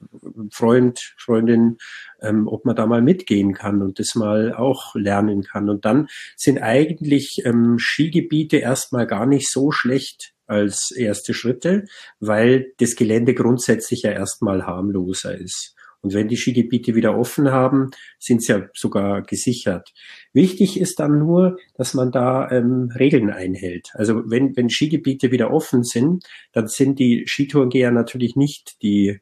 Freund, 0.50 1.14
Freundin, 1.16 1.78
ähm, 2.20 2.48
ob 2.48 2.64
man 2.64 2.76
da 2.76 2.86
mal 2.86 3.02
mitgehen 3.02 3.54
kann 3.54 3.82
und 3.82 3.98
das 3.98 4.14
mal 4.14 4.54
auch 4.54 4.94
lernen 4.94 5.42
kann. 5.42 5.68
Und 5.68 5.84
dann 5.84 6.08
sind 6.36 6.58
eigentlich 6.58 7.42
ähm, 7.44 7.78
Skigebiete 7.78 8.58
erstmal 8.58 9.06
gar 9.06 9.26
nicht 9.26 9.50
so 9.50 9.70
schlecht 9.70 10.34
als 10.46 10.90
erste 10.90 11.34
Schritte, 11.34 11.84
weil 12.20 12.72
das 12.78 12.96
Gelände 12.96 13.34
grundsätzlich 13.34 14.02
ja 14.02 14.10
erstmal 14.10 14.66
harmloser 14.66 15.36
ist. 15.36 15.74
Und 16.04 16.12
wenn 16.12 16.28
die 16.28 16.36
Skigebiete 16.36 16.94
wieder 16.94 17.18
offen 17.18 17.50
haben, 17.50 17.90
sind 18.18 18.42
sie 18.42 18.52
ja 18.52 18.68
sogar 18.74 19.22
gesichert. 19.22 19.92
Wichtig 20.34 20.78
ist 20.78 21.00
dann 21.00 21.18
nur, 21.18 21.56
dass 21.74 21.94
man 21.94 22.12
da 22.12 22.50
ähm, 22.50 22.92
Regeln 22.96 23.30
einhält. 23.30 23.88
Also 23.94 24.22
wenn, 24.26 24.54
wenn 24.54 24.68
Skigebiete 24.68 25.30
wieder 25.30 25.50
offen 25.50 25.82
sind, 25.82 26.24
dann 26.52 26.68
sind 26.68 26.98
die 26.98 27.24
Skitourengeher 27.26 27.90
natürlich 27.90 28.36
nicht 28.36 28.82
die 28.82 29.20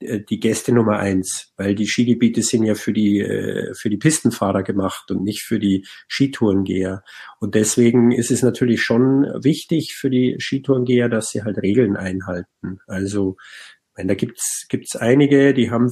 äh, 0.00 0.20
die 0.20 0.40
Gäste 0.40 0.72
Nummer 0.72 0.98
eins, 0.98 1.52
weil 1.56 1.74
die 1.74 1.86
Skigebiete 1.86 2.42
sind 2.42 2.64
ja 2.64 2.74
für 2.74 2.92
die, 2.92 3.20
äh, 3.20 3.74
für 3.74 3.90
die 3.90 3.96
Pistenfahrer 3.96 4.62
gemacht 4.62 5.10
und 5.10 5.24
nicht 5.24 5.42
für 5.42 5.58
die 5.58 5.84
Skitourengeher. 6.08 7.02
Und 7.40 7.54
deswegen 7.56 8.12
ist 8.12 8.30
es 8.30 8.42
natürlich 8.42 8.82
schon 8.82 9.24
wichtig 9.42 9.94
für 9.94 10.10
die 10.10 10.36
Skitourengeher, 10.38 11.08
dass 11.08 11.30
sie 11.30 11.42
halt 11.42 11.58
Regeln 11.58 11.96
einhalten. 11.96 12.78
Also, 12.86 13.36
wenn 13.94 14.08
da 14.08 14.14
gibt's, 14.14 14.66
gibt's 14.68 14.96
einige, 14.96 15.52
die 15.52 15.70
haben 15.70 15.90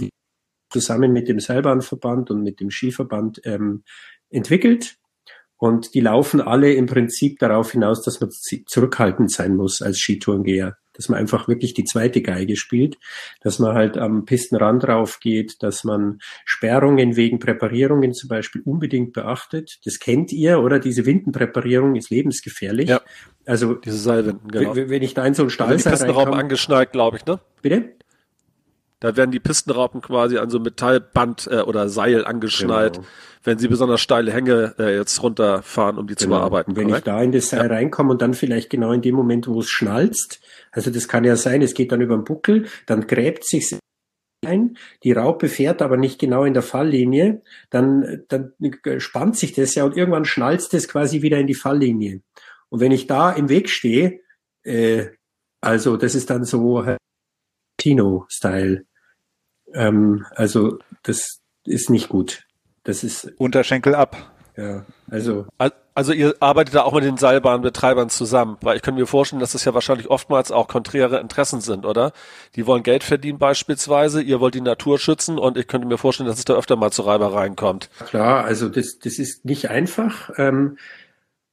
zusammen 0.70 1.12
mit 1.12 1.28
dem 1.28 1.40
Seilbahnverband 1.40 2.30
und 2.30 2.42
mit 2.42 2.60
dem 2.60 2.70
Skiverband 2.70 3.40
ähm, 3.44 3.84
entwickelt. 4.30 4.96
Und 5.56 5.94
die 5.94 6.00
laufen 6.00 6.40
alle 6.40 6.72
im 6.74 6.86
Prinzip 6.86 7.38
darauf 7.40 7.72
hinaus, 7.72 8.02
dass 8.02 8.20
man 8.20 8.30
zurückhaltend 8.30 9.32
sein 9.32 9.56
muss 9.56 9.82
als 9.82 9.98
Skitourengeher 9.98 10.76
dass 10.98 11.08
man 11.08 11.18
einfach 11.18 11.48
wirklich 11.48 11.74
die 11.74 11.84
zweite 11.84 12.20
Geige 12.20 12.56
spielt, 12.56 12.98
dass 13.40 13.60
man 13.60 13.74
halt 13.74 13.96
am 13.96 14.24
Pistenrand 14.24 14.82
drauf 14.82 15.20
geht, 15.20 15.62
dass 15.62 15.84
man 15.84 16.18
Sperrungen 16.44 17.16
wegen 17.16 17.38
Präparierungen 17.38 18.12
zum 18.12 18.28
Beispiel 18.28 18.62
unbedingt 18.64 19.12
beachtet. 19.12 19.78
Das 19.84 20.00
kennt 20.00 20.32
ihr, 20.32 20.60
oder? 20.60 20.80
Diese 20.80 21.06
Windenpräparierung 21.06 21.94
ist 21.94 22.10
lebensgefährlich. 22.10 22.88
Ja. 22.88 23.00
Also 23.46 23.74
diese 23.74 23.96
Seilwinden, 23.96 24.50
genau. 24.50 24.74
Wenn 24.74 25.02
ich 25.02 25.14
da 25.14 25.24
in 25.24 25.34
so 25.34 25.44
einen 25.44 25.50
Stall 25.50 25.68
also 25.68 25.88
Pistenraum 25.88 26.32
angeschnallt, 26.32 26.90
glaube 26.90 27.18
ich, 27.18 27.24
ne? 27.24 27.38
Bitte? 27.62 27.94
Da 29.00 29.16
werden 29.16 29.30
die 29.30 29.38
Pistenraupen 29.38 30.00
quasi 30.00 30.38
an 30.38 30.50
so 30.50 30.58
Metallband 30.58 31.48
äh, 31.50 31.60
oder 31.60 31.88
Seil 31.88 32.24
angeschnallt, 32.24 32.94
genau. 32.94 33.06
wenn 33.44 33.58
sie 33.58 33.68
besonders 33.68 34.00
steile 34.00 34.32
Hänge 34.32 34.74
äh, 34.78 34.96
jetzt 34.96 35.22
runterfahren, 35.22 35.98
um 35.98 36.08
die 36.08 36.14
genau. 36.14 36.36
zu 36.36 36.40
bearbeiten. 36.40 36.74
Wenn 36.74 36.88
korrekt? 36.88 37.06
ich 37.06 37.12
da 37.12 37.22
in 37.22 37.30
das 37.30 37.50
Seil 37.50 37.66
ja. 37.66 37.74
reinkomme 37.74 38.10
und 38.10 38.22
dann 38.22 38.34
vielleicht 38.34 38.70
genau 38.70 38.92
in 38.92 39.02
dem 39.02 39.14
Moment, 39.14 39.46
wo 39.46 39.60
es 39.60 39.68
schnalzt, 39.68 40.40
also 40.72 40.90
das 40.90 41.06
kann 41.06 41.22
ja 41.22 41.36
sein, 41.36 41.62
es 41.62 41.74
geht 41.74 41.92
dann 41.92 42.00
über 42.00 42.16
den 42.16 42.24
Buckel, 42.24 42.66
dann 42.86 43.06
gräbt 43.06 43.44
sich 43.44 43.78
ein, 44.44 44.76
die 45.02 45.12
Raupe 45.12 45.48
fährt 45.48 45.82
aber 45.82 45.96
nicht 45.96 46.18
genau 46.18 46.44
in 46.44 46.54
der 46.54 46.62
Falllinie, 46.62 47.42
dann, 47.70 48.24
dann 48.28 48.52
spannt 48.98 49.36
sich 49.36 49.52
das 49.52 49.74
ja 49.74 49.84
und 49.84 49.96
irgendwann 49.96 50.24
schnalzt 50.24 50.74
es 50.74 50.88
quasi 50.88 51.22
wieder 51.22 51.38
in 51.38 51.46
die 51.46 51.54
Falllinie. 51.54 52.22
Und 52.68 52.80
wenn 52.80 52.92
ich 52.92 53.06
da 53.06 53.32
im 53.32 53.48
Weg 53.48 53.68
stehe, 53.68 54.20
äh, 54.64 55.06
also 55.60 55.96
das 55.96 56.14
ist 56.14 56.30
dann 56.30 56.44
so 56.44 56.84
Tino-Style. 57.78 58.84
Ähm, 59.72 60.26
also 60.34 60.78
das 61.02 61.40
ist 61.64 61.90
nicht 61.90 62.08
gut. 62.08 62.44
Das 62.84 63.04
ist 63.04 63.32
Unterschenkel 63.38 63.94
ab. 63.94 64.32
Ja, 64.56 64.84
also. 65.08 65.46
Also 65.94 66.12
ihr 66.12 66.34
arbeitet 66.40 66.74
da 66.74 66.82
auch 66.82 66.92
mit 66.92 67.04
den 67.04 67.16
Seilbahnbetreibern 67.16 68.08
zusammen, 68.08 68.56
weil 68.60 68.76
ich 68.76 68.82
könnte 68.82 69.00
mir 69.00 69.06
vorstellen, 69.06 69.40
dass 69.40 69.52
das 69.52 69.64
ja 69.64 69.74
wahrscheinlich 69.74 70.10
oftmals 70.10 70.52
auch 70.52 70.68
konträre 70.68 71.18
Interessen 71.20 71.60
sind, 71.60 71.84
oder? 71.84 72.12
Die 72.54 72.66
wollen 72.66 72.82
Geld 72.82 73.02
verdienen 73.02 73.38
beispielsweise, 73.38 74.22
ihr 74.22 74.40
wollt 74.40 74.54
die 74.54 74.60
Natur 74.60 74.98
schützen 74.98 75.38
und 75.38 75.56
ich 75.56 75.66
könnte 75.66 75.86
mir 75.86 75.98
vorstellen, 75.98 76.28
dass 76.28 76.38
es 76.38 76.44
da 76.44 76.54
öfter 76.54 76.76
mal 76.76 76.92
zu 76.92 77.02
Reibereien 77.02 77.56
kommt. 77.56 77.90
Klar, 78.06 78.44
also 78.44 78.68
das, 78.68 78.98
das 78.98 79.18
ist 79.18 79.44
nicht 79.44 79.70
einfach. 79.70 80.30
Ähm, 80.36 80.78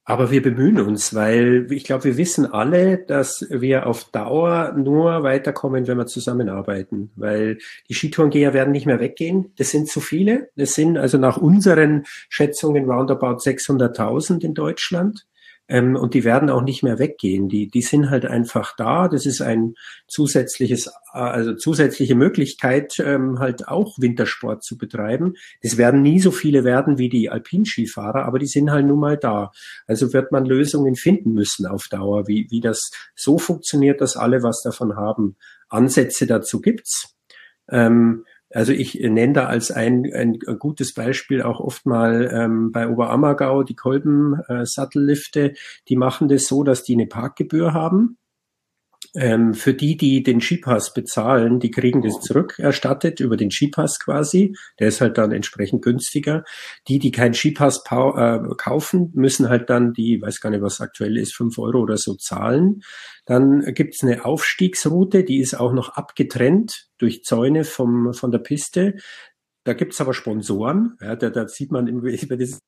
aber 0.08 0.30
wir 0.30 0.40
bemühen 0.40 0.80
uns, 0.80 1.16
weil 1.16 1.66
ich 1.70 1.82
glaube, 1.82 2.04
wir 2.04 2.16
wissen 2.16 2.46
alle, 2.46 2.96
dass 2.96 3.44
wir 3.50 3.88
auf 3.88 4.04
Dauer 4.04 4.72
nur 4.76 5.24
weiterkommen, 5.24 5.88
wenn 5.88 5.98
wir 5.98 6.06
zusammenarbeiten. 6.06 7.10
Weil 7.16 7.58
die 7.88 7.94
Skitourengeher 7.94 8.54
werden 8.54 8.70
nicht 8.70 8.86
mehr 8.86 9.00
weggehen. 9.00 9.52
Das 9.58 9.70
sind 9.70 9.88
zu 9.88 9.98
viele. 9.98 10.48
Das 10.54 10.74
sind 10.74 10.96
also 10.96 11.18
nach 11.18 11.38
unseren 11.38 12.04
Schätzungen 12.28 12.88
roundabout 12.88 13.38
600.000 13.38 14.44
in 14.44 14.54
Deutschland. 14.54 15.26
Ähm, 15.68 15.96
und 15.96 16.14
die 16.14 16.24
werden 16.24 16.48
auch 16.48 16.62
nicht 16.62 16.82
mehr 16.82 16.98
weggehen. 16.98 17.48
Die, 17.48 17.68
die 17.68 17.82
sind 17.82 18.10
halt 18.10 18.24
einfach 18.24 18.76
da. 18.76 19.08
Das 19.08 19.26
ist 19.26 19.40
ein 19.40 19.74
zusätzliches, 20.06 20.90
also 21.12 21.54
zusätzliche 21.54 22.14
Möglichkeit, 22.14 22.98
ähm, 23.00 23.38
halt 23.38 23.66
auch 23.66 23.98
Wintersport 23.98 24.62
zu 24.62 24.78
betreiben. 24.78 25.34
Das 25.62 25.76
werden 25.76 26.02
nie 26.02 26.20
so 26.20 26.30
viele 26.30 26.64
werden 26.64 26.98
wie 26.98 27.08
die 27.08 27.30
Alpinskifahrer, 27.30 28.24
aber 28.24 28.38
die 28.38 28.46
sind 28.46 28.70
halt 28.70 28.86
nun 28.86 29.00
mal 29.00 29.16
da. 29.16 29.50
Also 29.86 30.12
wird 30.12 30.30
man 30.30 30.44
Lösungen 30.44 30.94
finden 30.94 31.32
müssen 31.32 31.66
auf 31.66 31.88
Dauer, 31.88 32.28
wie, 32.28 32.46
wie 32.50 32.60
das 32.60 32.90
so 33.14 33.38
funktioniert, 33.38 34.00
dass 34.00 34.16
alle 34.16 34.42
was 34.42 34.62
davon 34.62 34.96
haben. 34.96 35.36
Ansätze 35.68 36.26
dazu 36.26 36.60
gibt's. 36.60 37.16
Ähm, 37.68 38.24
also 38.50 38.72
ich 38.72 38.94
nenne 38.94 39.32
da 39.32 39.46
als 39.46 39.70
ein, 39.70 40.04
ein 40.14 40.38
gutes 40.58 40.94
Beispiel 40.94 41.42
auch 41.42 41.60
oft 41.60 41.86
mal 41.86 42.30
ähm, 42.32 42.70
bei 42.72 42.88
Oberammergau 42.88 43.62
die 43.62 43.74
Kolben-Sattellifte. 43.74 45.50
Äh, 45.50 45.54
die 45.88 45.96
machen 45.96 46.28
das 46.28 46.46
so, 46.46 46.62
dass 46.62 46.84
die 46.84 46.94
eine 46.94 47.06
Parkgebühr 47.06 47.72
haben. 47.72 48.18
Ähm, 49.16 49.54
für 49.54 49.72
die, 49.72 49.96
die 49.96 50.22
den 50.22 50.40
Skipass 50.40 50.92
bezahlen, 50.92 51.58
die 51.58 51.70
kriegen 51.70 52.02
das 52.02 52.20
zurückerstattet 52.20 53.18
über 53.20 53.36
den 53.36 53.50
Skipass 53.50 53.98
quasi. 53.98 54.54
Der 54.78 54.88
ist 54.88 55.00
halt 55.00 55.16
dann 55.16 55.32
entsprechend 55.32 55.82
günstiger. 55.82 56.44
Die, 56.86 56.98
die 56.98 57.10
keinen 57.10 57.32
Skipass 57.32 57.82
äh, 57.90 58.38
kaufen, 58.58 59.10
müssen 59.14 59.48
halt 59.48 59.70
dann 59.70 59.94
die, 59.94 60.20
weiß 60.20 60.40
gar 60.40 60.50
nicht, 60.50 60.62
was 60.62 60.80
aktuell 60.80 61.16
ist, 61.16 61.34
fünf 61.34 61.58
Euro 61.58 61.80
oder 61.80 61.96
so 61.96 62.14
zahlen. 62.14 62.82
Dann 63.24 63.62
gibt's 63.74 64.02
eine 64.02 64.24
Aufstiegsroute, 64.24 65.24
die 65.24 65.40
ist 65.40 65.58
auch 65.58 65.72
noch 65.72 65.90
abgetrennt 65.90 66.88
durch 66.98 67.22
Zäune 67.22 67.64
vom, 67.64 68.12
von 68.12 68.30
der 68.30 68.38
Piste. 68.38 68.96
Da 69.64 69.72
gibt's 69.72 70.00
aber 70.00 70.14
Sponsoren. 70.14 70.96
Ja, 71.00 71.16
da, 71.16 71.30
da 71.30 71.48
sieht 71.48 71.72
man, 71.72 71.86
über 71.88 72.36
das 72.36 72.60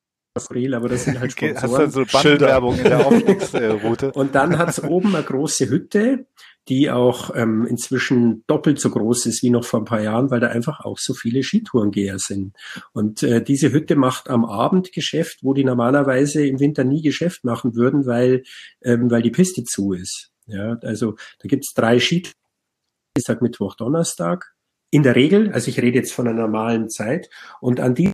Real, 0.51 0.73
aber 0.73 0.89
das 0.89 1.05
sind 1.05 1.19
halt 1.19 1.31
Sponsoren. 1.31 1.85
Hast 1.85 1.95
du 1.95 2.05
so 2.05 2.71
in 2.71 2.83
der 2.83 3.05
Aufstiegsroute? 3.05 4.11
Und 4.13 4.35
dann 4.35 4.57
hat's 4.57 4.81
oben 4.81 5.15
eine 5.15 5.23
große 5.23 5.69
Hütte, 5.69 6.27
die 6.67 6.91
auch 6.91 7.35
ähm, 7.35 7.65
inzwischen 7.65 8.43
doppelt 8.47 8.79
so 8.79 8.89
groß 8.89 9.25
ist 9.25 9.41
wie 9.43 9.49
noch 9.49 9.65
vor 9.65 9.81
ein 9.81 9.85
paar 9.85 10.01
Jahren, 10.01 10.29
weil 10.29 10.39
da 10.39 10.47
einfach 10.47 10.81
auch 10.81 10.99
so 10.99 11.13
viele 11.13 11.43
Skitourengeher 11.43 12.19
sind. 12.19 12.55
Und 12.93 13.23
äh, 13.23 13.43
diese 13.43 13.71
Hütte 13.71 13.95
macht 13.95 14.29
am 14.29 14.45
Abend 14.45 14.91
Geschäft, 14.93 15.39
wo 15.41 15.53
die 15.53 15.63
normalerweise 15.63 16.45
im 16.45 16.59
Winter 16.59 16.83
nie 16.83 17.01
Geschäft 17.01 17.43
machen 17.43 17.75
würden, 17.75 18.05
weil, 18.05 18.43
ähm, 18.83 19.09
weil 19.09 19.23
die 19.23 19.31
Piste 19.31 19.63
zu 19.63 19.93
ist. 19.93 20.31
Ja, 20.45 20.77
also 20.81 21.15
da 21.39 21.47
gibt's 21.47 21.73
drei 21.73 21.99
Skitouren, 21.99 22.33
Dienstag, 23.15 23.41
Mittwoch, 23.41 23.75
Donnerstag. 23.75 24.53
In 24.91 25.03
der 25.03 25.15
Regel, 25.15 25.51
also 25.51 25.69
ich 25.69 25.79
rede 25.81 25.97
jetzt 25.97 26.13
von 26.13 26.27
einer 26.27 26.39
normalen 26.39 26.89
Zeit. 26.89 27.29
Und 27.61 27.79
an 27.79 27.95
die 27.95 28.11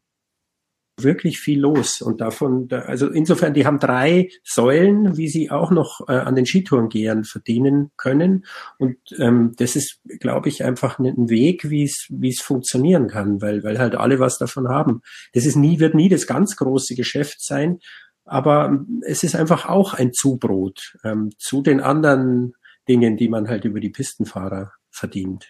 wirklich 0.98 1.40
viel 1.40 1.60
los 1.60 2.02
und 2.02 2.22
davon, 2.22 2.70
also 2.72 3.10
insofern, 3.10 3.54
die 3.54 3.66
haben 3.66 3.80
drei 3.80 4.30
Säulen, 4.44 5.18
wie 5.18 5.28
sie 5.28 5.52
auch 5.52 5.72
noch 5.72 6.08
äh, 6.08 6.14
an 6.14 6.36
den 6.36 6.46
Skitourengehern 6.46 7.26
verdienen 7.26 7.92
können 7.98 8.46
und 8.78 8.98
ähm, 9.18 9.54
das 9.58 9.76
ist, 9.76 10.00
glaube 10.20 10.50
ich, 10.50 10.64
einfach 10.64 11.00
ein 11.00 11.30
Weg, 11.30 11.70
wie 11.70 11.84
es 11.84 12.08
wie 12.10 12.30
es 12.30 12.42
funktionieren 12.42 13.08
kann, 13.08 13.42
weil 13.42 13.64
weil 13.64 13.78
halt 13.78 13.96
alle 13.96 14.20
was 14.20 14.38
davon 14.38 14.70
haben. 14.70 15.02
Das 15.34 15.46
ist 15.46 15.56
nie 15.56 15.80
wird 15.80 15.96
nie 15.96 16.10
das 16.10 16.28
ganz 16.28 16.56
große 16.56 16.96
Geschäft 16.96 17.44
sein, 17.44 17.80
aber 18.24 18.86
es 19.02 19.24
ist 19.24 19.36
einfach 19.36 19.68
auch 19.68 19.94
ein 19.94 20.14
Zubrot 20.14 20.98
ähm, 21.04 21.32
zu 21.38 21.62
den 21.62 21.82
anderen 21.82 22.54
Dingen, 22.88 23.18
die 23.18 23.30
man 23.30 23.50
halt 23.50 23.66
über 23.66 23.80
die 23.80 23.90
Pistenfahrer 23.90 24.72
verdient. 24.92 25.50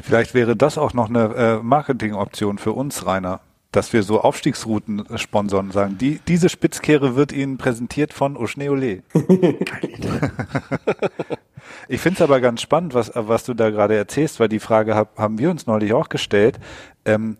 Vielleicht 0.00 0.34
wäre 0.34 0.56
das 0.56 0.78
auch 0.78 0.92
noch 0.92 1.08
eine 1.08 1.34
äh, 1.34 1.62
Marketingoption 1.62 2.58
für 2.58 2.72
uns, 2.72 3.06
Rainer 3.06 3.40
dass 3.72 3.92
wir 3.92 4.02
so 4.02 4.20
Aufstiegsrouten 4.20 5.04
sponsern 5.18 5.70
sagen, 5.70 5.98
die, 5.98 6.20
diese 6.26 6.48
Spitzkehre 6.48 7.16
wird 7.16 7.32
Ihnen 7.32 7.58
präsentiert 7.58 8.12
von 8.12 8.36
Oschneole. 8.36 9.02
Ich 11.88 12.00
finde 12.00 12.16
es 12.16 12.22
aber 12.22 12.40
ganz 12.40 12.60
spannend, 12.60 12.94
was, 12.94 13.12
was 13.14 13.44
du 13.44 13.54
da 13.54 13.70
gerade 13.70 13.96
erzählst, 13.96 14.40
weil 14.40 14.48
die 14.48 14.60
Frage 14.60 14.94
hab, 14.94 15.18
haben 15.18 15.38
wir 15.38 15.50
uns 15.50 15.66
neulich 15.66 15.92
auch 15.92 16.08
gestellt. 16.08 16.58
Ähm, 17.04 17.36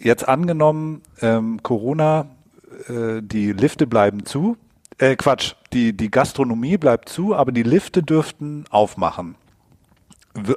jetzt 0.00 0.28
angenommen, 0.28 1.02
ähm, 1.20 1.62
Corona, 1.62 2.26
äh, 2.88 3.20
die 3.22 3.52
Lifte 3.52 3.86
bleiben 3.86 4.24
zu. 4.24 4.56
Äh, 4.98 5.16
Quatsch, 5.16 5.54
die, 5.72 5.94
die 5.94 6.10
Gastronomie 6.10 6.76
bleibt 6.76 7.08
zu, 7.08 7.34
aber 7.34 7.52
die 7.52 7.62
Lifte 7.62 8.02
dürften 8.02 8.64
aufmachen. 8.70 9.34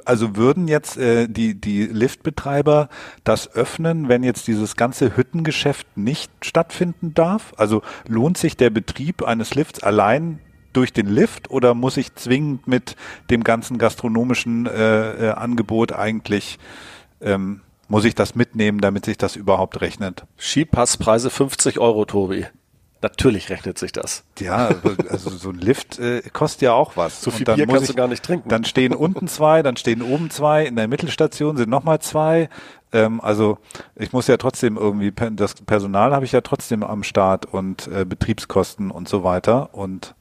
Also 0.04 0.36
würden 0.36 0.68
jetzt 0.68 0.96
äh, 0.96 1.26
die, 1.28 1.60
die 1.60 1.84
Liftbetreiber 1.86 2.88
das 3.24 3.52
öffnen, 3.54 4.08
wenn 4.08 4.22
jetzt 4.22 4.46
dieses 4.46 4.76
ganze 4.76 5.16
Hüttengeschäft 5.16 5.96
nicht 5.96 6.30
stattfinden 6.42 7.12
darf? 7.14 7.52
Also 7.56 7.82
lohnt 8.06 8.38
sich 8.38 8.56
der 8.56 8.70
Betrieb 8.70 9.24
eines 9.24 9.54
Lifts 9.56 9.82
allein 9.82 10.38
durch 10.72 10.92
den 10.92 11.06
Lift 11.06 11.50
oder 11.50 11.74
muss 11.74 11.96
ich 11.96 12.14
zwingend 12.14 12.68
mit 12.68 12.96
dem 13.30 13.42
ganzen 13.42 13.78
gastronomischen 13.78 14.66
äh, 14.66 15.28
äh, 15.28 15.30
Angebot 15.30 15.92
eigentlich, 15.92 16.58
ähm, 17.20 17.60
muss 17.88 18.04
ich 18.04 18.14
das 18.14 18.34
mitnehmen, 18.34 18.80
damit 18.80 19.04
sich 19.04 19.18
das 19.18 19.36
überhaupt 19.36 19.80
rechnet? 19.80 20.24
Skipasspreise 20.38 21.30
50 21.30 21.78
Euro, 21.78 22.04
Tobi. 22.04 22.46
Natürlich 23.04 23.50
rechnet 23.50 23.76
sich 23.76 23.92
das. 23.92 24.24
Ja, 24.38 24.70
also 25.10 25.28
so 25.28 25.50
ein 25.50 25.58
Lift 25.58 25.98
äh, 25.98 26.22
kostet 26.32 26.62
ja 26.62 26.72
auch 26.72 26.96
was. 26.96 27.20
So 27.20 27.30
viel 27.30 27.44
Bier 27.44 27.66
kannst 27.66 27.82
ich, 27.82 27.88
du 27.88 27.94
gar 27.94 28.08
nicht 28.08 28.24
trinken. 28.24 28.48
Dann 28.48 28.64
stehen 28.64 28.94
unten 28.94 29.28
zwei, 29.28 29.62
dann 29.62 29.76
stehen 29.76 30.00
oben 30.00 30.30
zwei, 30.30 30.64
in 30.64 30.74
der 30.74 30.88
Mittelstation 30.88 31.58
sind 31.58 31.68
nochmal 31.68 31.98
zwei. 31.98 32.48
Ähm, 32.92 33.20
also 33.20 33.58
ich 33.94 34.14
muss 34.14 34.26
ja 34.26 34.38
trotzdem 34.38 34.78
irgendwie, 34.78 35.12
das 35.32 35.52
Personal 35.56 36.14
habe 36.14 36.24
ich 36.24 36.32
ja 36.32 36.40
trotzdem 36.40 36.82
am 36.82 37.02
Start 37.02 37.44
und 37.44 37.88
äh, 37.88 38.06
Betriebskosten 38.06 38.90
und 38.90 39.06
so 39.06 39.22
weiter. 39.22 39.74
Und 39.74 40.14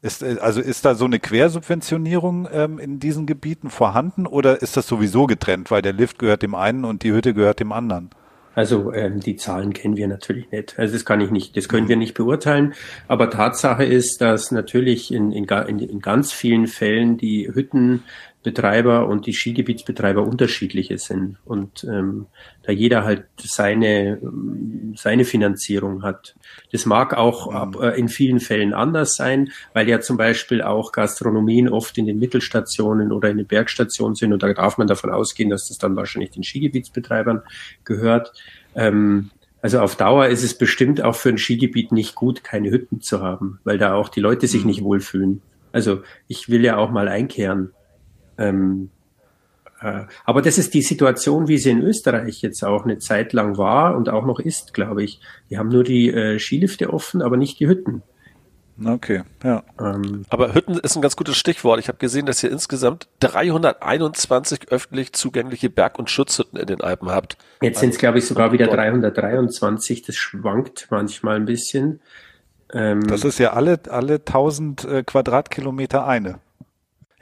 ist, 0.00 0.22
äh, 0.22 0.36
also 0.40 0.60
ist 0.60 0.84
da 0.84 0.94
so 0.94 1.06
eine 1.06 1.18
Quersubventionierung 1.18 2.46
ähm, 2.52 2.78
in 2.78 3.00
diesen 3.00 3.26
Gebieten 3.26 3.68
vorhanden 3.68 4.28
oder 4.28 4.62
ist 4.62 4.76
das 4.76 4.86
sowieso 4.86 5.26
getrennt, 5.26 5.72
weil 5.72 5.82
der 5.82 5.92
Lift 5.92 6.20
gehört 6.20 6.42
dem 6.42 6.54
einen 6.54 6.84
und 6.84 7.02
die 7.02 7.10
Hütte 7.10 7.34
gehört 7.34 7.58
dem 7.58 7.72
anderen? 7.72 8.10
Also 8.56 8.90
ähm, 8.94 9.20
die 9.20 9.36
Zahlen 9.36 9.74
kennen 9.74 9.98
wir 9.98 10.08
natürlich 10.08 10.50
nicht. 10.50 10.78
Also 10.78 10.94
das 10.94 11.04
kann 11.04 11.20
ich 11.20 11.30
nicht, 11.30 11.58
das 11.58 11.68
können 11.68 11.88
wir 11.88 11.96
nicht 11.96 12.14
beurteilen. 12.14 12.72
Aber 13.06 13.28
Tatsache 13.28 13.84
ist, 13.84 14.22
dass 14.22 14.50
natürlich 14.50 15.12
in, 15.12 15.30
in, 15.30 15.44
in 15.44 16.00
ganz 16.00 16.32
vielen 16.32 16.66
Fällen 16.66 17.18
die 17.18 17.44
Hüttenbetreiber 18.46 19.08
und 19.08 19.26
die 19.26 19.32
Skigebietsbetreiber 19.32 20.22
unterschiedliche 20.22 20.98
sind 20.98 21.36
und 21.44 21.84
ähm, 21.84 22.26
da 22.62 22.72
jeder 22.72 23.04
halt 23.04 23.24
seine 23.38 24.20
seine 24.94 25.24
Finanzierung 25.24 26.02
hat. 26.02 26.36
Das 26.72 26.86
mag 26.86 27.14
auch 27.14 27.52
ab, 27.52 27.76
mhm. 27.76 27.82
äh, 27.82 27.90
in 27.98 28.08
vielen 28.08 28.40
Fällen 28.40 28.72
anders 28.72 29.16
sein, 29.16 29.50
weil 29.74 29.88
ja 29.88 30.00
zum 30.00 30.16
Beispiel 30.16 30.62
auch 30.62 30.92
Gastronomien 30.92 31.68
oft 31.68 31.98
in 31.98 32.06
den 32.06 32.18
Mittelstationen 32.18 33.12
oder 33.12 33.30
in 33.30 33.38
den 33.38 33.46
Bergstationen 33.46 34.14
sind 34.14 34.32
und 34.32 34.42
da 34.42 34.52
darf 34.52 34.78
man 34.78 34.86
davon 34.86 35.10
ausgehen, 35.10 35.50
dass 35.50 35.68
das 35.68 35.78
dann 35.78 35.96
wahrscheinlich 35.96 36.30
den 36.30 36.44
Skigebietsbetreibern 36.44 37.42
gehört. 37.84 38.32
Ähm, 38.74 39.30
also 39.60 39.80
auf 39.80 39.96
Dauer 39.96 40.26
ist 40.26 40.44
es 40.44 40.56
bestimmt 40.56 41.02
auch 41.02 41.16
für 41.16 41.30
ein 41.30 41.38
Skigebiet 41.38 41.90
nicht 41.90 42.14
gut, 42.14 42.44
keine 42.44 42.70
Hütten 42.70 43.00
zu 43.00 43.20
haben, 43.20 43.58
weil 43.64 43.78
da 43.78 43.94
auch 43.94 44.08
die 44.08 44.20
Leute 44.20 44.46
sich 44.46 44.62
mhm. 44.62 44.68
nicht 44.68 44.82
wohlfühlen. 44.82 45.42
Also 45.72 46.02
ich 46.28 46.48
will 46.48 46.64
ja 46.64 46.76
auch 46.76 46.90
mal 46.90 47.08
einkehren. 47.08 47.72
Ähm, 48.38 48.90
äh, 49.80 50.02
aber 50.24 50.42
das 50.42 50.58
ist 50.58 50.74
die 50.74 50.82
Situation, 50.82 51.48
wie 51.48 51.58
sie 51.58 51.70
in 51.70 51.82
Österreich 51.82 52.42
jetzt 52.42 52.64
auch 52.64 52.84
eine 52.84 52.98
Zeit 52.98 53.32
lang 53.32 53.58
war 53.58 53.96
und 53.96 54.08
auch 54.08 54.24
noch 54.24 54.40
ist, 54.40 54.74
glaube 54.74 55.02
ich. 55.02 55.20
Die 55.50 55.58
haben 55.58 55.68
nur 55.68 55.84
die 55.84 56.10
äh, 56.10 56.38
Skilifte 56.38 56.92
offen, 56.92 57.22
aber 57.22 57.36
nicht 57.36 57.60
die 57.60 57.68
Hütten. 57.68 58.02
Okay, 58.84 59.22
ja. 59.42 59.62
Ähm, 59.80 60.26
aber 60.28 60.54
Hütten 60.54 60.78
ist 60.78 60.96
ein 60.96 61.02
ganz 61.02 61.16
gutes 61.16 61.36
Stichwort. 61.36 61.80
Ich 61.80 61.88
habe 61.88 61.96
gesehen, 61.96 62.26
dass 62.26 62.42
ihr 62.42 62.50
insgesamt 62.50 63.08
321 63.20 64.70
öffentlich 64.70 65.14
zugängliche 65.14 65.70
Berg- 65.70 65.98
und 65.98 66.10
Schutzhütten 66.10 66.58
in 66.58 66.66
den 66.66 66.82
Alpen 66.82 67.08
habt. 67.08 67.38
Jetzt 67.62 67.80
sind 67.80 67.90
es, 67.90 67.98
glaube 67.98 68.18
ich, 68.18 68.26
sogar 68.26 68.52
wieder 68.52 68.66
323. 68.66 70.02
Das 70.02 70.16
schwankt 70.16 70.88
manchmal 70.90 71.36
ein 71.36 71.46
bisschen. 71.46 72.00
Ähm, 72.72 73.06
das 73.06 73.24
ist 73.24 73.38
ja 73.38 73.54
alle, 73.54 73.80
alle 73.88 74.16
1000 74.16 74.84
äh, 74.84 75.02
Quadratkilometer 75.04 76.06
eine. 76.06 76.40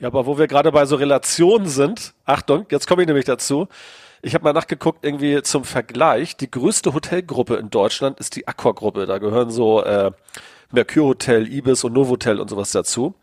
Ja, 0.05 0.09
aber 0.09 0.27
wo 0.27 0.37
wir 0.37 0.49
gerade 0.49 0.71
bei 0.71 0.85
so 0.85 0.97
Relationen 0.97 1.67
sind, 1.67 2.13
Achtung, 2.27 2.67
jetzt 2.71 2.87
komme 2.87 3.01
ich 3.01 3.09
nämlich 3.09 3.25
dazu. 3.25 3.69
Ich 4.21 4.35
habe 4.35 4.45
mal 4.45 4.53
nachgeguckt, 4.53 5.03
irgendwie 5.03 5.41
zum 5.41 5.65
Vergleich, 5.65 6.37
die 6.37 6.51
größte 6.51 6.93
Hotelgruppe 6.93 7.57
in 7.57 7.71
Deutschland 7.71 8.21
ist 8.21 8.37
die 8.37 8.47
Accor-Gruppe. 8.47 9.07
Da 9.07 9.17
gehören 9.17 9.49
so 9.49 9.83
äh, 9.83 10.11
Mercure 10.71 11.07
Hotel, 11.07 11.51
Ibis 11.51 11.85
und 11.85 11.95
Novotel 11.95 12.39
und 12.39 12.51
sowas 12.51 12.71
dazu. 12.71 13.15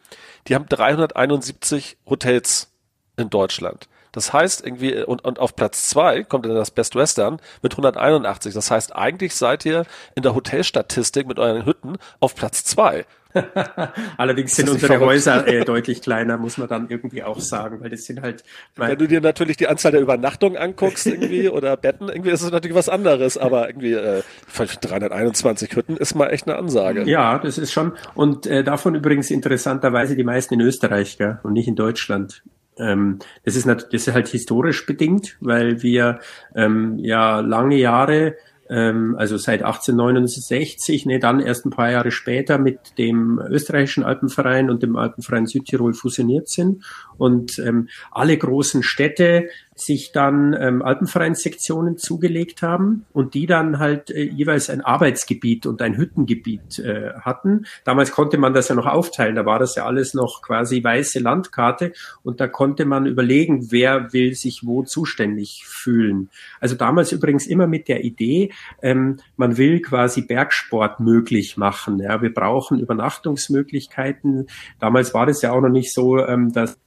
Die 0.47 0.55
haben 0.55 0.65
371 0.67 1.97
Hotels 2.07 2.71
in 3.15 3.29
Deutschland. 3.29 3.87
Das 4.11 4.33
heißt 4.33 4.65
irgendwie, 4.65 5.03
und, 5.03 5.23
und 5.23 5.37
auf 5.37 5.55
Platz 5.55 5.87
zwei 5.87 6.23
kommt 6.23 6.47
dann 6.47 6.55
das 6.55 6.71
Best 6.71 6.95
Western 6.95 7.39
mit 7.61 7.73
181. 7.73 8.55
Das 8.55 8.71
heißt, 8.71 8.95
eigentlich 8.95 9.35
seid 9.35 9.65
ihr 9.65 9.85
in 10.15 10.23
der 10.23 10.33
Hotelstatistik 10.33 11.27
mit 11.27 11.37
euren 11.37 11.63
Hütten 11.63 11.97
auf 12.19 12.33
Platz 12.33 12.63
zwei. 12.63 13.05
Allerdings 14.17 14.55
sind 14.55 14.69
unsere 14.69 14.99
Häuser 14.99 15.47
äh, 15.47 15.63
deutlich 15.65 16.01
kleiner, 16.01 16.37
muss 16.37 16.57
man 16.57 16.67
dann 16.67 16.89
irgendwie 16.89 17.23
auch 17.23 17.39
sagen, 17.39 17.81
weil 17.81 17.89
das 17.89 18.05
sind 18.05 18.21
halt. 18.21 18.43
Wenn 18.75 18.97
du 18.97 19.07
dir 19.07 19.21
natürlich 19.21 19.57
die 19.57 19.67
Anzahl 19.67 19.91
der 19.91 20.01
Übernachtungen 20.01 20.57
anguckst 20.57 21.07
irgendwie 21.07 21.49
oder 21.49 21.77
Betten, 21.77 22.09
irgendwie 22.09 22.31
ist 22.31 22.41
es 22.41 22.51
natürlich 22.51 22.75
was 22.75 22.89
anderes, 22.89 23.37
aber 23.37 23.67
irgendwie 23.67 23.93
äh, 23.93 24.23
321 24.55 25.75
Hütten 25.75 25.97
ist 25.97 26.15
mal 26.15 26.27
echt 26.27 26.47
eine 26.47 26.57
Ansage. 26.57 27.03
Ja, 27.03 27.39
das 27.39 27.57
ist 27.57 27.71
schon. 27.71 27.93
Und 28.15 28.47
äh, 28.47 28.63
davon 28.63 28.95
übrigens 28.95 29.31
interessanterweise 29.31 30.15
die 30.15 30.23
meisten 30.23 30.55
in 30.55 30.61
Österreich 30.61 31.17
gell, 31.17 31.39
und 31.43 31.53
nicht 31.53 31.67
in 31.67 31.75
Deutschland. 31.75 32.43
Ähm, 32.77 33.19
das, 33.43 33.55
ist 33.55 33.67
das 33.67 33.85
ist 33.91 34.13
halt 34.13 34.27
historisch 34.27 34.85
bedingt, 34.85 35.37
weil 35.39 35.83
wir 35.83 36.19
ähm, 36.55 36.97
ja 36.99 37.39
lange 37.41 37.75
Jahre 37.75 38.35
ähm, 38.71 39.15
also 39.17 39.37
seit 39.37 39.63
1869, 39.63 41.05
ne, 41.05 41.19
dann 41.19 41.41
erst 41.41 41.65
ein 41.65 41.71
paar 41.71 41.91
Jahre 41.91 42.11
später 42.11 42.57
mit 42.57 42.97
dem 42.97 43.39
österreichischen 43.49 44.03
Alpenverein 44.03 44.69
und 44.69 44.81
dem 44.81 44.95
Alpenverein 44.95 45.45
Südtirol 45.45 45.93
fusioniert 45.93 46.49
sind. 46.49 46.83
Und 47.17 47.59
ähm, 47.59 47.89
alle 48.11 48.37
großen 48.37 48.81
Städte 48.81 49.49
sich 49.81 50.11
dann 50.11 50.55
ähm, 50.59 50.81
Alpenvereinssektionen 50.81 51.97
zugelegt 51.97 52.61
haben 52.61 53.05
und 53.13 53.33
die 53.33 53.45
dann 53.45 53.79
halt 53.79 54.11
äh, 54.11 54.23
jeweils 54.23 54.69
ein 54.69 54.81
Arbeitsgebiet 54.81 55.65
und 55.65 55.81
ein 55.81 55.97
Hüttengebiet 55.97 56.79
äh, 56.79 57.11
hatten. 57.21 57.65
Damals 57.83 58.11
konnte 58.11 58.37
man 58.37 58.53
das 58.53 58.69
ja 58.69 58.75
noch 58.75 58.85
aufteilen, 58.85 59.35
da 59.35 59.45
war 59.45 59.59
das 59.59 59.75
ja 59.75 59.85
alles 59.85 60.13
noch 60.13 60.41
quasi 60.41 60.83
weiße 60.83 61.19
Landkarte 61.19 61.93
und 62.23 62.39
da 62.39 62.47
konnte 62.47 62.85
man 62.85 63.05
überlegen, 63.05 63.71
wer 63.71 64.13
will 64.13 64.33
sich 64.35 64.65
wo 64.65 64.83
zuständig 64.83 65.63
fühlen. 65.65 66.29
Also 66.59 66.75
damals 66.75 67.11
übrigens 67.11 67.47
immer 67.47 67.67
mit 67.67 67.87
der 67.87 68.03
Idee, 68.03 68.51
ähm, 68.81 69.17
man 69.37 69.57
will 69.57 69.81
quasi 69.81 70.21
Bergsport 70.21 70.99
möglich 70.99 71.57
machen. 71.57 71.99
Ja, 71.99 72.21
wir 72.21 72.33
brauchen 72.33 72.79
Übernachtungsmöglichkeiten. 72.79 74.47
Damals 74.79 75.13
war 75.13 75.25
das 75.25 75.41
ja 75.41 75.51
auch 75.51 75.61
noch 75.61 75.69
nicht 75.69 75.93
so, 75.93 76.19
ähm, 76.19 76.51
dass 76.51 76.77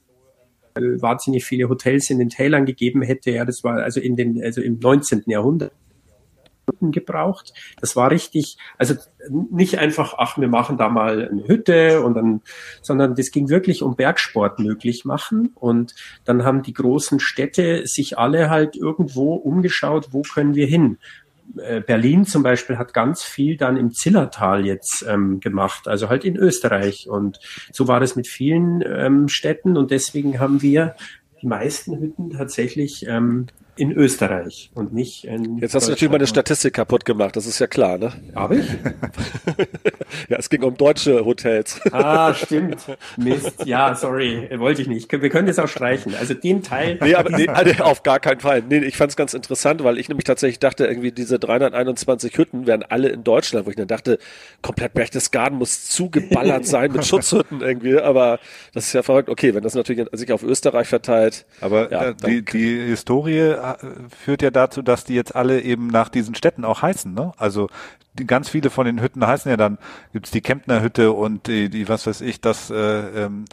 wahnsinnig 0.75 1.45
viele 1.45 1.69
Hotels 1.69 2.09
in 2.09 2.19
den 2.19 2.29
Tälern 2.29 2.65
gegeben 2.65 3.01
hätte. 3.01 3.31
Ja, 3.31 3.45
das 3.45 3.63
war 3.63 3.83
also 3.83 3.99
in 3.99 4.15
den, 4.15 4.43
also 4.43 4.61
im 4.61 4.79
19. 4.79 5.23
Jahrhundert 5.27 5.71
gebraucht. 6.81 7.53
Das 7.79 7.95
war 7.95 8.11
richtig, 8.11 8.57
also 8.77 8.95
nicht 9.29 9.77
einfach, 9.77 10.15
ach, 10.17 10.37
wir 10.37 10.47
machen 10.47 10.77
da 10.77 10.89
mal 10.89 11.29
eine 11.29 11.47
Hütte 11.47 12.01
und 12.01 12.15
dann, 12.15 12.41
sondern 12.81 13.15
das 13.15 13.31
ging 13.31 13.49
wirklich 13.49 13.81
um 13.81 13.95
Bergsport 13.95 14.59
möglich 14.59 15.05
machen. 15.05 15.51
Und 15.55 15.95
dann 16.25 16.43
haben 16.43 16.63
die 16.63 16.73
großen 16.73 17.19
Städte 17.19 17.85
sich 17.85 18.17
alle 18.17 18.49
halt 18.49 18.75
irgendwo 18.75 19.35
umgeschaut, 19.35 20.09
wo 20.11 20.21
können 20.21 20.55
wir 20.55 20.67
hin? 20.67 20.97
Äh, 21.57 21.81
Berlin 21.81 22.25
zum 22.25 22.43
Beispiel 22.43 22.77
hat 22.77 22.93
ganz 22.93 23.23
viel 23.23 23.57
dann 23.57 23.77
im 23.77 23.91
Zillertal 23.91 24.65
jetzt 24.65 25.05
ähm, 25.07 25.39
gemacht, 25.39 25.87
also 25.87 26.09
halt 26.09 26.25
in 26.25 26.35
Österreich. 26.35 27.07
Und 27.09 27.39
so 27.71 27.87
war 27.87 27.99
das 27.99 28.15
mit 28.15 28.27
vielen 28.27 28.83
ähm, 28.85 29.27
Städten 29.27 29.77
und 29.77 29.91
deswegen 29.91 30.39
haben 30.39 30.61
wir 30.61 30.95
die 31.41 31.47
meisten 31.47 31.99
Hütten 31.99 32.31
tatsächlich 32.31 33.05
ähm, 33.07 33.47
in 33.77 33.91
Österreich 33.91 34.71
und 34.73 34.93
nicht 34.93 35.25
in. 35.25 35.57
Jetzt 35.59 35.75
hast 35.75 35.87
du 35.87 35.91
natürlich 35.91 36.11
meine 36.11 36.27
Statistik 36.27 36.73
kaputt 36.73 37.05
gemacht, 37.05 37.35
das 37.35 37.45
ist 37.45 37.59
ja 37.59 37.67
klar, 37.67 37.97
ne? 37.97 38.13
Habe 38.35 38.57
ich? 38.57 38.67
ja, 40.29 40.37
es 40.37 40.49
ging 40.49 40.63
um 40.63 40.75
deutsche 40.75 41.25
Hotels. 41.25 41.79
ah, 41.91 42.33
stimmt. 42.33 42.77
Mist. 43.17 43.65
Ja, 43.65 43.95
sorry, 43.95 44.49
wollte 44.57 44.81
ich 44.81 44.87
nicht. 44.87 45.11
Wir 45.11 45.29
können 45.29 45.47
das 45.47 45.59
auch 45.59 45.67
streichen. 45.67 46.13
Also 46.15 46.33
den 46.33 46.63
Teil. 46.63 46.97
Nee, 47.01 47.15
aber 47.15 47.37
nee, 47.37 47.47
also 47.47 47.83
auf 47.83 48.03
gar 48.03 48.19
keinen 48.19 48.39
Fall. 48.39 48.63
Nee, 48.67 48.79
ich 48.79 48.97
fand 48.97 49.11
es 49.11 49.15
ganz 49.15 49.33
interessant, 49.33 49.83
weil 49.83 49.97
ich 49.97 50.09
nämlich 50.09 50.25
tatsächlich 50.25 50.59
dachte, 50.59 50.85
irgendwie 50.85 51.11
diese 51.11 51.39
321 51.39 52.37
Hütten 52.37 52.67
wären 52.67 52.83
alle 52.83 53.09
in 53.09 53.23
Deutschland, 53.23 53.65
wo 53.65 53.69
ich 53.69 53.75
dann 53.75 53.87
dachte, 53.87 54.19
komplett 54.61 54.93
Berchtesgaden 54.93 55.57
muss 55.57 55.89
zugeballert 55.89 56.65
sein 56.65 56.91
mit 56.91 57.05
Schutzhütten 57.15 57.61
irgendwie, 57.61 57.99
aber 57.99 58.39
das 58.73 58.87
ist 58.87 58.93
ja 58.93 59.03
verrückt. 59.03 59.29
Okay, 59.29 59.53
wenn 59.53 59.63
das 59.63 59.75
natürlich 59.75 60.05
sich 60.13 60.31
auf 60.31 60.43
Österreich 60.43 60.87
verteilt. 60.87 61.45
Aber 61.61 61.91
ja, 61.91 62.13
die, 62.13 62.43
die 62.43 62.81
Historie 62.87 63.55
führt 64.09 64.41
ja 64.41 64.51
dazu, 64.51 64.81
dass 64.81 65.03
die 65.03 65.15
jetzt 65.15 65.35
alle 65.35 65.61
eben 65.61 65.87
nach 65.87 66.09
diesen 66.09 66.35
Städten 66.35 66.65
auch 66.65 66.81
heißen. 66.81 67.13
Ne? 67.13 67.31
Also 67.37 67.69
die, 68.13 68.25
ganz 68.25 68.49
viele 68.49 68.69
von 68.69 68.85
den 68.85 69.01
Hütten 69.01 69.25
heißen 69.25 69.49
ja 69.49 69.57
dann, 69.57 69.77
gibt's 70.13 70.31
die 70.31 70.41
Kempner 70.41 70.81
Hütte 70.81 71.11
und 71.11 71.47
die, 71.47 71.69
die 71.69 71.89
was 71.89 72.07
weiß 72.07 72.21
ich, 72.21 72.41
das 72.41 72.69
äh, 72.69 72.75
ähm, 73.25 73.45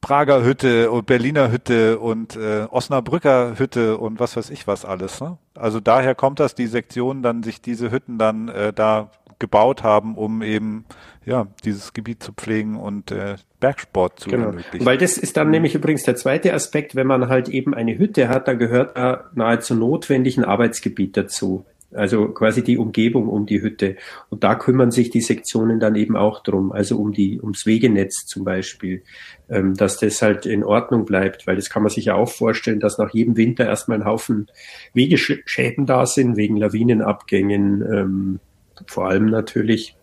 Prager 0.00 0.42
Hütte 0.42 0.90
und 0.90 1.06
Berliner 1.06 1.52
Hütte 1.52 1.98
und 2.00 2.36
äh, 2.36 2.66
Osnabrücker 2.68 3.58
Hütte 3.58 3.98
und 3.98 4.18
was 4.18 4.36
weiß 4.36 4.50
ich 4.50 4.66
was 4.66 4.84
alles. 4.84 5.20
Ne? 5.20 5.38
Also 5.54 5.78
daher 5.78 6.14
kommt 6.14 6.40
das, 6.40 6.54
die 6.54 6.66
Sektionen 6.66 7.22
dann 7.22 7.42
sich 7.42 7.62
diese 7.62 7.90
Hütten 7.90 8.18
dann 8.18 8.48
äh, 8.48 8.72
da 8.72 9.10
gebaut 9.38 9.82
haben, 9.82 10.16
um 10.16 10.42
eben 10.42 10.84
ja 11.24 11.46
dieses 11.64 11.92
Gebiet 11.92 12.22
zu 12.22 12.32
pflegen 12.32 12.76
und 12.76 13.12
äh, 13.12 13.36
Bergsport 13.62 14.20
zu 14.20 14.28
genau. 14.28 14.48
ermöglichen. 14.48 14.84
Weil 14.84 14.98
das 14.98 15.16
ist 15.16 15.38
dann 15.38 15.46
mhm. 15.46 15.52
nämlich 15.52 15.74
übrigens 15.74 16.02
der 16.02 16.16
zweite 16.16 16.52
Aspekt, 16.52 16.94
wenn 16.94 17.06
man 17.06 17.28
halt 17.28 17.48
eben 17.48 17.74
eine 17.74 17.96
Hütte 17.96 18.28
hat, 18.28 18.48
dann 18.48 18.58
gehört 18.58 18.96
da 18.96 19.30
nahezu 19.34 19.74
notwendig 19.74 20.36
ein 20.36 20.44
Arbeitsgebiet 20.44 21.16
dazu 21.16 21.64
also 21.94 22.28
quasi 22.28 22.62
die 22.62 22.78
Umgebung 22.78 23.28
um 23.28 23.46
die 23.46 23.62
Hütte. 23.62 23.96
Und 24.30 24.44
da 24.44 24.54
kümmern 24.54 24.90
sich 24.90 25.10
die 25.10 25.20
Sektionen 25.20 25.80
dann 25.80 25.94
eben 25.94 26.16
auch 26.16 26.42
drum, 26.42 26.72
also 26.72 26.98
um 26.98 27.12
die, 27.12 27.40
ums 27.40 27.66
Wegenetz 27.66 28.26
zum 28.26 28.44
Beispiel, 28.44 29.02
ähm, 29.48 29.74
dass 29.74 29.98
das 29.98 30.22
halt 30.22 30.46
in 30.46 30.64
Ordnung 30.64 31.04
bleibt, 31.04 31.46
weil 31.46 31.56
das 31.56 31.70
kann 31.70 31.82
man 31.82 31.90
sich 31.90 32.06
ja 32.06 32.14
auch 32.14 32.30
vorstellen, 32.30 32.80
dass 32.80 32.98
nach 32.98 33.12
jedem 33.12 33.36
Winter 33.36 33.66
erstmal 33.66 33.98
ein 33.98 34.04
Haufen 34.04 34.48
Wegeschäden 34.94 35.86
da 35.86 36.06
sind, 36.06 36.36
wegen 36.36 36.56
Lawinenabgängen, 36.56 37.82
ähm, 37.82 38.40
vor 38.86 39.08
allem 39.08 39.26
natürlich. 39.26 39.96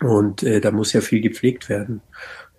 Und 0.00 0.42
äh, 0.42 0.60
da 0.60 0.70
muss 0.70 0.92
ja 0.92 1.00
viel 1.00 1.20
gepflegt 1.20 1.68
werden. 1.68 2.02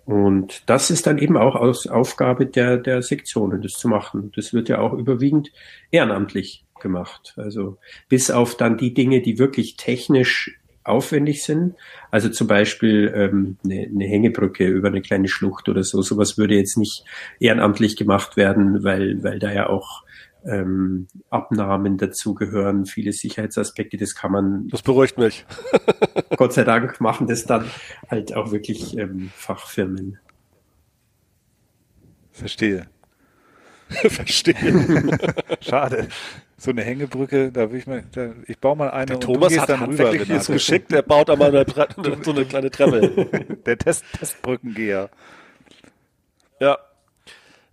Und 0.04 0.68
das 0.68 0.90
ist 0.90 1.06
dann 1.06 1.18
eben 1.18 1.36
auch 1.36 1.54
aus 1.54 1.86
Aufgabe 1.86 2.46
der, 2.46 2.78
der 2.78 3.02
Sektionen, 3.02 3.62
das 3.62 3.74
zu 3.74 3.88
machen. 3.88 4.32
Das 4.34 4.52
wird 4.52 4.68
ja 4.68 4.78
auch 4.78 4.92
überwiegend 4.92 5.52
ehrenamtlich 5.90 6.64
gemacht. 6.80 7.34
Also 7.36 7.78
bis 8.08 8.30
auf 8.30 8.56
dann 8.56 8.76
die 8.76 8.94
Dinge, 8.94 9.20
die 9.20 9.38
wirklich 9.38 9.76
technisch 9.76 10.58
aufwendig 10.82 11.44
sind. 11.44 11.74
Also 12.10 12.28
zum 12.30 12.46
Beispiel 12.46 13.12
ähm, 13.14 13.56
eine, 13.64 13.82
eine 13.82 14.06
Hängebrücke 14.06 14.66
über 14.66 14.88
eine 14.88 15.02
kleine 15.02 15.28
Schlucht 15.28 15.68
oder 15.68 15.84
so. 15.84 16.02
Sowas 16.02 16.38
würde 16.38 16.54
jetzt 16.54 16.76
nicht 16.76 17.04
ehrenamtlich 17.38 17.96
gemacht 17.96 18.36
werden, 18.36 18.82
weil, 18.82 19.22
weil 19.22 19.38
da 19.38 19.52
ja 19.52 19.68
auch 19.68 20.02
ähm, 20.44 21.08
Abnahmen 21.28 21.98
dazugehören, 21.98 22.86
viele 22.86 23.12
Sicherheitsaspekte, 23.12 23.96
das 23.96 24.14
kann 24.14 24.32
man. 24.32 24.68
Das 24.68 24.82
beruhigt 24.82 25.18
mich. 25.18 25.44
Gott 26.36 26.52
sei 26.52 26.64
Dank 26.64 27.00
machen 27.00 27.26
das 27.26 27.44
dann 27.44 27.64
halt 28.08 28.34
auch 28.34 28.52
wirklich 28.52 28.96
ähm, 28.96 29.30
Fachfirmen. 29.34 30.18
Verstehe. 32.32 32.86
Verstehe. 33.88 35.18
Schade 35.60 36.08
so 36.60 36.70
eine 36.70 36.82
Hängebrücke, 36.82 37.50
da 37.50 37.72
will 37.72 37.78
ich 37.78 37.86
mal, 37.86 38.04
da, 38.12 38.32
ich 38.46 38.58
baue 38.58 38.76
mal 38.76 38.90
eine. 38.90 39.06
Der 39.06 39.16
und 39.16 39.22
Thomas 39.22 39.58
hat 39.58 39.70
dann 39.70 39.82
rüber. 39.82 40.12
Ist 40.12 40.46
geschickt, 40.48 40.92
der 40.92 41.00
baut 41.00 41.30
aber 41.30 41.46
eine, 41.46 41.64
so 42.22 42.32
eine 42.32 42.44
kleine 42.44 42.70
Treppe. 42.70 43.56
Der 43.64 43.78
Test, 43.78 44.04
Testbrückengeher. 44.18 45.08
Ja. 46.60 46.76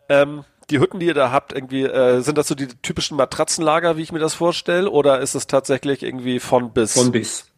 Ähm, 0.08 0.46
die 0.70 0.80
Hütten, 0.80 1.00
die 1.00 1.08
ihr 1.08 1.14
da 1.14 1.32
habt, 1.32 1.54
irgendwie, 1.54 1.84
äh, 1.84 2.22
sind 2.22 2.38
das 2.38 2.48
so 2.48 2.56
die 2.56 2.68
typischen 2.68 3.18
Matratzenlager, 3.18 3.98
wie 3.98 4.02
ich 4.02 4.12
mir 4.12 4.20
das 4.20 4.34
vorstelle, 4.34 4.90
oder 4.90 5.20
ist 5.20 5.36
es 5.36 5.48
tatsächlich 5.48 6.04
irgendwie 6.04 6.40
von 6.40 6.74
bis? 6.74 6.94
Von 6.94 7.12
bis. 7.12 7.50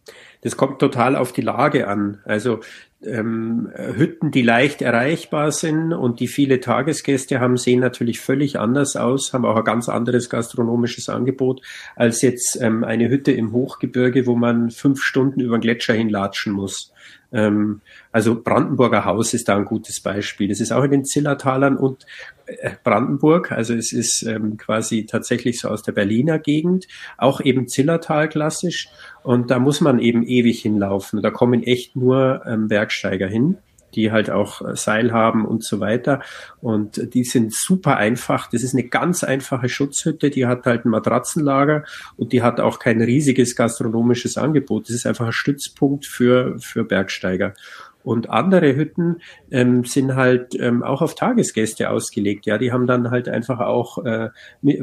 Das 0.41 0.55
kommt 0.55 0.79
total 0.79 1.15
auf 1.15 1.33
die 1.33 1.41
Lage 1.41 1.87
an. 1.87 2.21
Also 2.23 2.61
ähm, 3.05 3.69
Hütten, 3.75 4.31
die 4.31 4.41
leicht 4.41 4.81
erreichbar 4.81 5.51
sind 5.51 5.93
und 5.93 6.19
die 6.19 6.27
viele 6.27 6.59
Tagesgäste 6.59 7.39
haben, 7.39 7.57
sehen 7.57 7.79
natürlich 7.79 8.19
völlig 8.19 8.59
anders 8.59 8.95
aus, 8.95 9.33
haben 9.33 9.45
auch 9.45 9.57
ein 9.57 9.63
ganz 9.63 9.89
anderes 9.89 10.29
gastronomisches 10.29 11.09
Angebot 11.09 11.61
als 11.95 12.21
jetzt 12.21 12.57
ähm, 12.61 12.83
eine 12.83 13.09
Hütte 13.09 13.31
im 13.31 13.51
Hochgebirge, 13.51 14.25
wo 14.25 14.35
man 14.35 14.69
fünf 14.69 15.01
Stunden 15.01 15.39
über 15.39 15.57
den 15.57 15.61
Gletscher 15.61 15.93
hinlatschen 15.93 16.53
muss. 16.53 16.93
Ähm, 17.31 17.81
also 18.11 18.41
Brandenburger 18.41 19.05
Haus 19.05 19.33
ist 19.33 19.49
da 19.49 19.57
ein 19.57 19.65
gutes 19.65 19.99
Beispiel. 19.99 20.47
Das 20.47 20.59
ist 20.59 20.71
auch 20.71 20.83
in 20.83 20.91
den 20.91 21.05
Zillertalern 21.05 21.77
und 21.77 22.05
äh, 22.45 22.71
Brandenburg, 22.83 23.51
also 23.51 23.73
es 23.73 23.93
ist 23.93 24.23
ähm, 24.23 24.57
quasi 24.57 25.05
tatsächlich 25.05 25.59
so 25.59 25.69
aus 25.69 25.83
der 25.83 25.91
Berliner 25.91 26.39
Gegend, 26.39 26.87
auch 27.17 27.41
eben 27.41 27.67
Zillertal 27.67 28.29
klassisch. 28.29 28.89
Und 29.23 29.51
da 29.51 29.59
muss 29.59 29.81
man 29.81 29.99
eben 29.99 30.23
ewig 30.23 30.61
hinlaufen. 30.61 31.21
Da 31.21 31.29
kommen 31.29 31.63
echt 31.63 31.95
nur 31.95 32.41
ähm, 32.45 32.67
Bergsteiger 32.67 33.27
hin 33.27 33.57
die 33.95 34.11
halt 34.11 34.29
auch 34.29 34.61
äh, 34.61 34.75
Seil 34.75 35.11
haben 35.11 35.45
und 35.45 35.63
so 35.63 35.79
weiter. 35.79 36.21
Und 36.61 37.13
die 37.13 37.23
sind 37.23 37.53
super 37.53 37.97
einfach. 37.97 38.49
Das 38.49 38.63
ist 38.63 38.73
eine 38.73 38.83
ganz 38.83 39.23
einfache 39.23 39.69
Schutzhütte, 39.69 40.29
die 40.29 40.45
hat 40.45 40.65
halt 40.65 40.85
ein 40.85 40.89
Matratzenlager 40.89 41.83
und 42.17 42.33
die 42.33 42.41
hat 42.41 42.59
auch 42.59 42.79
kein 42.79 43.01
riesiges 43.01 43.55
gastronomisches 43.55 44.37
Angebot. 44.37 44.89
Das 44.89 44.95
ist 44.95 45.05
einfach 45.05 45.27
ein 45.27 45.31
Stützpunkt 45.31 46.05
für, 46.05 46.57
für 46.59 46.83
Bergsteiger. 46.83 47.53
Und 48.01 48.29
andere 48.29 48.75
Hütten 48.75 49.21
ähm, 49.51 49.83
sind 49.83 50.15
halt 50.15 50.55
ähm, 50.57 50.83
auch 50.83 51.01
auf 51.01 51.15
Tagesgäste 51.15 51.89
ausgelegt. 51.89 52.45
Ja, 52.45 52.57
die 52.57 52.71
haben 52.71 52.87
dann 52.87 53.11
halt 53.11 53.27
einfach 53.27 53.59
auch 53.59 54.03
äh, 54.05 54.29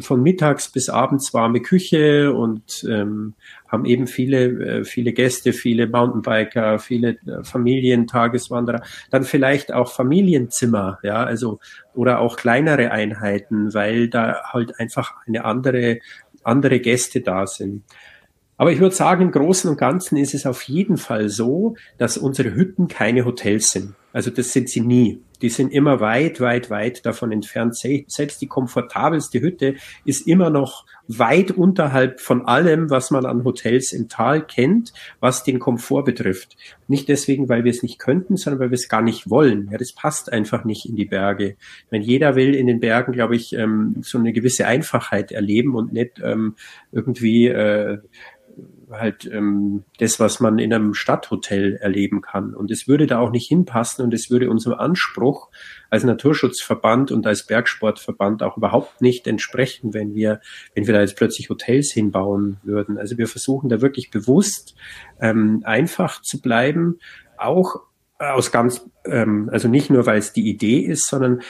von 0.00 0.22
mittags 0.22 0.70
bis 0.70 0.90
abends 0.90 1.32
warme 1.32 1.60
Küche 1.60 2.34
und 2.34 2.84
ähm, 2.88 3.34
haben 3.68 3.86
eben 3.86 4.06
viele, 4.06 4.80
äh, 4.80 4.84
viele 4.84 5.12
Gäste, 5.12 5.54
viele 5.54 5.86
Mountainbiker, 5.86 6.78
viele 6.78 7.16
äh, 7.26 7.42
Familien, 7.42 8.06
Tageswanderer, 8.06 8.82
dann 9.10 9.24
vielleicht 9.24 9.72
auch 9.72 9.90
Familienzimmer, 9.90 10.98
ja, 11.02 11.24
also 11.24 11.58
oder 11.94 12.20
auch 12.20 12.36
kleinere 12.36 12.90
Einheiten, 12.90 13.72
weil 13.72 14.08
da 14.08 14.42
halt 14.52 14.78
einfach 14.78 15.14
eine 15.26 15.44
andere, 15.44 16.00
andere 16.42 16.80
Gäste 16.80 17.22
da 17.22 17.46
sind. 17.46 17.82
Aber 18.56 18.72
ich 18.72 18.80
würde 18.80 18.94
sagen, 18.94 19.22
im 19.22 19.30
Großen 19.32 19.70
und 19.70 19.76
Ganzen 19.76 20.16
ist 20.16 20.34
es 20.34 20.46
auf 20.46 20.62
jeden 20.62 20.96
Fall 20.96 21.28
so, 21.28 21.76
dass 21.98 22.16
unsere 22.16 22.54
Hütten 22.54 22.88
keine 22.88 23.24
Hotels 23.24 23.70
sind. 23.70 23.94
Also 24.16 24.30
das 24.30 24.54
sind 24.54 24.70
sie 24.70 24.80
nie. 24.80 25.20
Die 25.42 25.50
sind 25.50 25.74
immer 25.74 26.00
weit, 26.00 26.40
weit, 26.40 26.70
weit 26.70 27.04
davon 27.04 27.32
entfernt. 27.32 27.76
Selbst 27.76 28.40
die 28.40 28.46
komfortabelste 28.46 29.42
Hütte 29.42 29.74
ist 30.06 30.26
immer 30.26 30.48
noch 30.48 30.86
weit 31.06 31.50
unterhalb 31.50 32.18
von 32.22 32.46
allem, 32.46 32.88
was 32.88 33.10
man 33.10 33.26
an 33.26 33.44
Hotels 33.44 33.92
im 33.92 34.08
Tal 34.08 34.40
kennt, 34.40 34.94
was 35.20 35.44
den 35.44 35.58
Komfort 35.58 36.04
betrifft. 36.04 36.56
Nicht 36.88 37.10
deswegen, 37.10 37.50
weil 37.50 37.64
wir 37.64 37.70
es 37.70 37.82
nicht 37.82 37.98
könnten, 37.98 38.38
sondern 38.38 38.60
weil 38.60 38.70
wir 38.70 38.76
es 38.76 38.88
gar 38.88 39.02
nicht 39.02 39.28
wollen. 39.28 39.68
Ja, 39.70 39.76
das 39.76 39.92
passt 39.92 40.32
einfach 40.32 40.64
nicht 40.64 40.88
in 40.88 40.96
die 40.96 41.04
Berge. 41.04 41.56
Wenn 41.90 42.00
jeder 42.00 42.36
will 42.36 42.54
in 42.54 42.68
den 42.68 42.80
Bergen, 42.80 43.12
glaube 43.12 43.36
ich, 43.36 43.52
ähm, 43.52 43.96
so 44.00 44.16
eine 44.16 44.32
gewisse 44.32 44.66
Einfachheit 44.66 45.30
erleben 45.30 45.74
und 45.74 45.92
nicht 45.92 46.22
ähm, 46.24 46.54
irgendwie 46.90 47.48
äh, 47.48 47.98
halt 48.90 49.26
ähm, 49.26 49.84
das, 49.98 50.20
was 50.20 50.40
man 50.40 50.58
in 50.58 50.72
einem 50.72 50.94
Stadthotel 50.94 51.76
erleben 51.76 52.20
kann. 52.20 52.54
Und 52.54 52.70
es 52.70 52.86
würde 52.86 53.06
da 53.06 53.18
auch 53.18 53.30
nicht 53.30 53.48
hinpassen 53.48 54.04
und 54.04 54.14
es 54.14 54.30
würde 54.30 54.50
unserem 54.50 54.78
Anspruch 54.78 55.50
als 55.90 56.04
Naturschutzverband 56.04 57.10
und 57.10 57.26
als 57.26 57.46
Bergsportverband 57.46 58.42
auch 58.42 58.56
überhaupt 58.56 59.00
nicht 59.00 59.26
entsprechen, 59.26 59.94
wenn 59.94 60.14
wir, 60.14 60.40
wenn 60.74 60.86
wir 60.86 60.94
da 60.94 61.00
jetzt 61.00 61.16
plötzlich 61.16 61.50
Hotels 61.50 61.90
hinbauen 61.92 62.58
würden. 62.62 62.98
Also 62.98 63.18
wir 63.18 63.28
versuchen 63.28 63.68
da 63.68 63.80
wirklich 63.80 64.10
bewusst 64.10 64.76
ähm, 65.20 65.62
einfach 65.64 66.22
zu 66.22 66.40
bleiben, 66.40 66.98
auch 67.38 67.76
aus 68.18 68.50
ganz, 68.50 68.88
ähm, 69.04 69.50
also 69.52 69.68
nicht 69.68 69.90
nur, 69.90 70.06
weil 70.06 70.18
es 70.18 70.32
die 70.32 70.48
Idee 70.48 70.80
ist, 70.80 71.08
sondern 71.08 71.42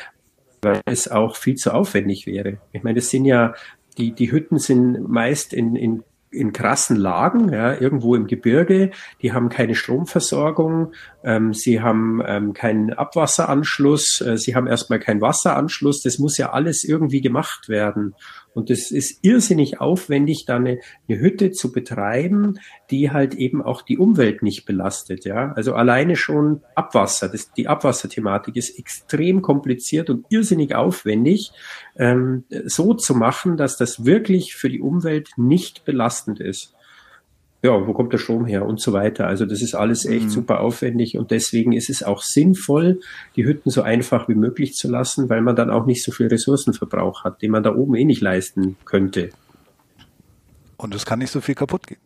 weil 0.62 0.80
es 0.86 1.08
auch 1.08 1.36
viel 1.36 1.54
zu 1.54 1.72
aufwendig 1.72 2.26
wäre. 2.26 2.58
Ich 2.72 2.82
meine, 2.82 2.96
das 2.96 3.10
sind 3.10 3.24
ja 3.24 3.54
die, 3.98 4.12
die 4.12 4.30
Hütten 4.30 4.58
sind 4.58 5.08
meist 5.08 5.52
in, 5.52 5.76
in 5.76 6.02
in 6.36 6.52
krassen 6.52 6.96
Lagen, 6.96 7.52
ja, 7.52 7.74
irgendwo 7.74 8.14
im 8.14 8.26
Gebirge. 8.26 8.90
Die 9.22 9.32
haben 9.32 9.48
keine 9.48 9.74
Stromversorgung, 9.74 10.92
ähm, 11.24 11.54
sie 11.54 11.80
haben 11.80 12.22
ähm, 12.26 12.52
keinen 12.52 12.92
Abwasseranschluss, 12.92 14.20
äh, 14.20 14.36
sie 14.36 14.54
haben 14.54 14.66
erstmal 14.66 15.00
keinen 15.00 15.20
Wasseranschluss. 15.20 16.02
Das 16.02 16.18
muss 16.18 16.38
ja 16.38 16.50
alles 16.50 16.84
irgendwie 16.84 17.20
gemacht 17.20 17.68
werden. 17.68 18.14
Und 18.56 18.70
es 18.70 18.90
ist 18.90 19.18
irrsinnig 19.22 19.82
aufwendig, 19.82 20.46
da 20.46 20.56
eine, 20.56 20.80
eine 21.08 21.18
Hütte 21.20 21.50
zu 21.50 21.72
betreiben, 21.72 22.58
die 22.90 23.10
halt 23.10 23.34
eben 23.34 23.60
auch 23.60 23.82
die 23.82 23.98
Umwelt 23.98 24.42
nicht 24.42 24.64
belastet. 24.64 25.26
Ja, 25.26 25.52
also 25.52 25.74
alleine 25.74 26.16
schon 26.16 26.62
Abwasser. 26.74 27.28
Das, 27.28 27.52
die 27.52 27.68
Abwasserthematik 27.68 28.56
ist 28.56 28.78
extrem 28.78 29.42
kompliziert 29.42 30.08
und 30.08 30.24
irrsinnig 30.30 30.74
aufwendig, 30.74 31.52
ähm, 31.96 32.44
so 32.64 32.94
zu 32.94 33.14
machen, 33.14 33.58
dass 33.58 33.76
das 33.76 34.06
wirklich 34.06 34.54
für 34.54 34.70
die 34.70 34.80
Umwelt 34.80 35.28
nicht 35.36 35.84
belastend 35.84 36.40
ist 36.40 36.75
ja, 37.62 37.86
wo 37.86 37.92
kommt 37.92 38.12
der 38.12 38.18
Strom 38.18 38.46
her 38.46 38.66
und 38.66 38.80
so 38.80 38.92
weiter. 38.92 39.26
Also 39.26 39.46
das 39.46 39.62
ist 39.62 39.74
alles 39.74 40.04
echt 40.04 40.26
mhm. 40.26 40.30
super 40.30 40.60
aufwendig 40.60 41.16
und 41.18 41.30
deswegen 41.30 41.72
ist 41.72 41.90
es 41.90 42.02
auch 42.02 42.22
sinnvoll, 42.22 43.00
die 43.34 43.44
Hütten 43.44 43.70
so 43.70 43.82
einfach 43.82 44.28
wie 44.28 44.34
möglich 44.34 44.74
zu 44.74 44.88
lassen, 44.88 45.28
weil 45.28 45.40
man 45.40 45.56
dann 45.56 45.70
auch 45.70 45.86
nicht 45.86 46.04
so 46.04 46.12
viel 46.12 46.28
Ressourcenverbrauch 46.28 47.24
hat, 47.24 47.42
den 47.42 47.50
man 47.50 47.62
da 47.62 47.74
oben 47.74 47.94
eh 47.94 48.04
nicht 48.04 48.20
leisten 48.20 48.76
könnte. 48.84 49.30
Und 50.76 50.94
es 50.94 51.06
kann 51.06 51.18
nicht 51.18 51.30
so 51.30 51.40
viel 51.40 51.54
kaputt 51.54 51.86
gehen. 51.86 51.98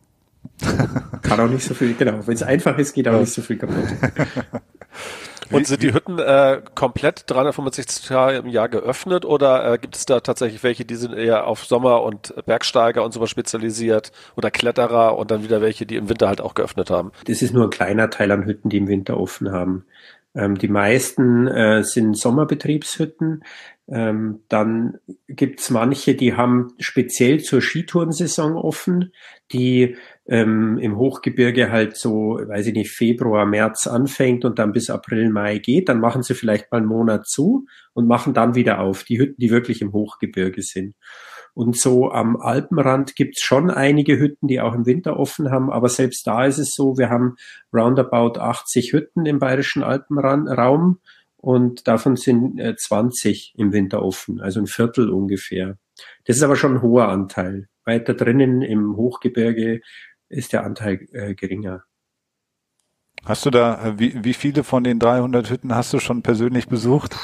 kann 1.21 1.39
auch 1.39 1.49
nicht 1.49 1.63
so 1.63 1.73
viel, 1.73 1.93
genau. 1.93 2.25
Wenn 2.25 2.33
es 2.35 2.43
einfach 2.43 2.77
ist, 2.77 2.93
geht 2.93 3.07
auch 3.07 3.19
nicht 3.19 3.33
so 3.33 3.41
viel 3.41 3.57
kaputt. 3.57 3.85
Und 5.51 5.67
sind 5.67 5.83
die 5.83 5.93
Hütten 5.93 6.19
äh, 6.19 6.61
komplett 6.75 7.29
365 7.29 8.07
Tage 8.07 8.37
im 8.37 8.47
Jahr 8.47 8.69
geöffnet 8.69 9.25
oder 9.25 9.73
äh, 9.73 9.77
gibt 9.77 9.95
es 9.95 10.05
da 10.05 10.19
tatsächlich 10.19 10.63
welche, 10.63 10.85
die 10.85 10.95
sind 10.95 11.13
eher 11.13 11.47
auf 11.47 11.65
Sommer- 11.65 12.03
und 12.03 12.33
Bergsteiger 12.45 13.03
und 13.03 13.13
sowas 13.13 13.29
spezialisiert 13.29 14.11
oder 14.35 14.51
Kletterer 14.51 15.17
und 15.17 15.31
dann 15.31 15.43
wieder 15.43 15.61
welche, 15.61 15.85
die 15.85 15.95
im 15.95 16.09
Winter 16.09 16.27
halt 16.27 16.41
auch 16.41 16.53
geöffnet 16.53 16.89
haben? 16.89 17.11
Das 17.25 17.41
ist 17.41 17.53
nur 17.53 17.65
ein 17.65 17.69
kleiner 17.69 18.09
Teil 18.09 18.31
an 18.31 18.45
Hütten, 18.45 18.69
die 18.69 18.77
im 18.77 18.87
Winter 18.87 19.17
offen 19.17 19.51
haben. 19.51 19.85
Ähm, 20.33 20.57
die 20.57 20.67
meisten 20.67 21.47
äh, 21.47 21.83
sind 21.83 22.17
Sommerbetriebshütten. 22.17 23.43
Ähm, 23.89 24.41
dann 24.47 24.99
gibt's 25.27 25.69
manche, 25.69 26.15
die 26.15 26.35
haben 26.35 26.73
speziell 26.79 27.41
zur 27.41 27.61
Skitourensaison 27.61 28.55
offen, 28.55 29.11
die 29.51 29.97
ähm, 30.31 30.77
im 30.77 30.97
Hochgebirge 30.97 31.71
halt 31.71 31.97
so, 31.97 32.39
weiß 32.41 32.67
ich 32.67 32.73
nicht, 32.73 32.91
Februar, 32.91 33.45
März 33.45 33.85
anfängt 33.85 34.45
und 34.45 34.59
dann 34.59 34.71
bis 34.71 34.89
April, 34.89 35.29
Mai 35.29 35.57
geht. 35.57 35.89
Dann 35.89 35.99
machen 35.99 36.23
sie 36.23 36.35
vielleicht 36.35 36.71
mal 36.71 36.77
einen 36.77 36.87
Monat 36.87 37.27
zu 37.27 37.65
und 37.91 38.07
machen 38.07 38.33
dann 38.33 38.55
wieder 38.55 38.79
auf, 38.79 39.03
die 39.03 39.19
Hütten, 39.19 39.35
die 39.39 39.51
wirklich 39.51 39.81
im 39.81 39.91
Hochgebirge 39.91 40.61
sind. 40.61 40.95
Und 41.53 41.77
so 41.77 42.11
am 42.11 42.37
Alpenrand 42.37 43.17
gibt's 43.17 43.41
schon 43.41 43.69
einige 43.69 44.17
Hütten, 44.17 44.47
die 44.47 44.61
auch 44.61 44.73
im 44.73 44.85
Winter 44.85 45.19
offen 45.19 45.51
haben, 45.51 45.69
aber 45.69 45.89
selbst 45.89 46.25
da 46.25 46.45
ist 46.45 46.59
es 46.59 46.71
so, 46.73 46.97
wir 46.97 47.09
haben 47.09 47.35
roundabout 47.73 48.39
80 48.39 48.93
Hütten 48.93 49.25
im 49.25 49.39
bayerischen 49.39 49.83
Alpenraum 49.83 50.99
und 51.35 51.89
davon 51.89 52.15
sind 52.15 52.57
äh, 52.57 52.77
20 52.77 53.55
im 53.57 53.73
Winter 53.73 54.01
offen, 54.01 54.39
also 54.39 54.61
ein 54.61 54.67
Viertel 54.67 55.09
ungefähr. 55.09 55.77
Das 56.23 56.37
ist 56.37 56.43
aber 56.43 56.55
schon 56.55 56.75
ein 56.75 56.81
hoher 56.81 57.09
Anteil. 57.09 57.67
Weiter 57.85 58.13
drinnen 58.13 58.61
im 58.61 58.95
Hochgebirge 58.95 59.81
ist 60.31 60.53
der 60.53 60.63
Anteil 60.63 61.07
äh, 61.11 61.35
geringer. 61.35 61.83
Hast 63.25 63.45
du 63.45 63.51
da, 63.51 63.85
äh, 63.85 63.99
wie, 63.99 64.23
wie 64.23 64.33
viele 64.33 64.63
von 64.63 64.83
den 64.83 64.99
300 64.99 65.49
Hütten 65.49 65.75
hast 65.75 65.93
du 65.93 65.99
schon 65.99 66.23
persönlich 66.23 66.67
besucht? 66.67 67.15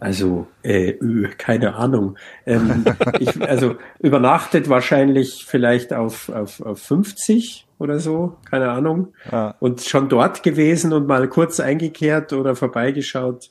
Also, 0.00 0.46
äh, 0.62 0.94
keine 1.36 1.74
Ahnung. 1.74 2.16
Ähm, 2.46 2.84
ich, 3.18 3.40
also 3.42 3.76
übernachtet 3.98 4.68
wahrscheinlich 4.68 5.44
vielleicht 5.46 5.92
auf, 5.92 6.28
auf, 6.28 6.60
auf 6.60 6.80
50 6.80 7.66
oder 7.78 7.98
so, 7.98 8.36
keine 8.48 8.70
Ahnung. 8.70 9.12
Ah. 9.30 9.54
Und 9.58 9.82
schon 9.82 10.08
dort 10.08 10.42
gewesen 10.42 10.92
und 10.92 11.06
mal 11.06 11.28
kurz 11.28 11.60
eingekehrt 11.60 12.32
oder 12.32 12.54
vorbeigeschaut. 12.54 13.50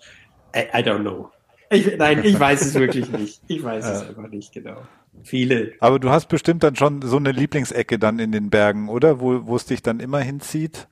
I, 0.56 0.80
I 0.80 0.82
don't 0.82 1.02
know. 1.02 1.30
Ich, 1.70 1.98
nein, 1.98 2.24
ich 2.24 2.40
weiß 2.40 2.62
es 2.62 2.74
wirklich 2.76 3.12
nicht. 3.18 3.42
Ich 3.48 3.64
weiß 3.64 3.86
ja. 3.86 3.94
es 3.94 4.10
einfach 4.10 4.30
nicht 4.30 4.54
genau. 4.54 4.82
Viele. 5.24 5.74
Aber 5.80 6.00
du 6.00 6.10
hast 6.10 6.28
bestimmt 6.28 6.64
dann 6.64 6.76
schon 6.76 7.02
so 7.02 7.18
eine 7.18 7.32
Lieblingsecke 7.32 8.00
dann 8.00 8.20
in 8.20 8.32
den 8.32 8.50
Bergen, 8.50 8.90
oder? 8.90 9.20
Wo, 9.20 9.48
wo 9.48 9.56
es 9.56 9.66
dich 9.66 9.82
dann 9.82 10.00
immer 10.00 10.20
hinzieht? 10.20 10.88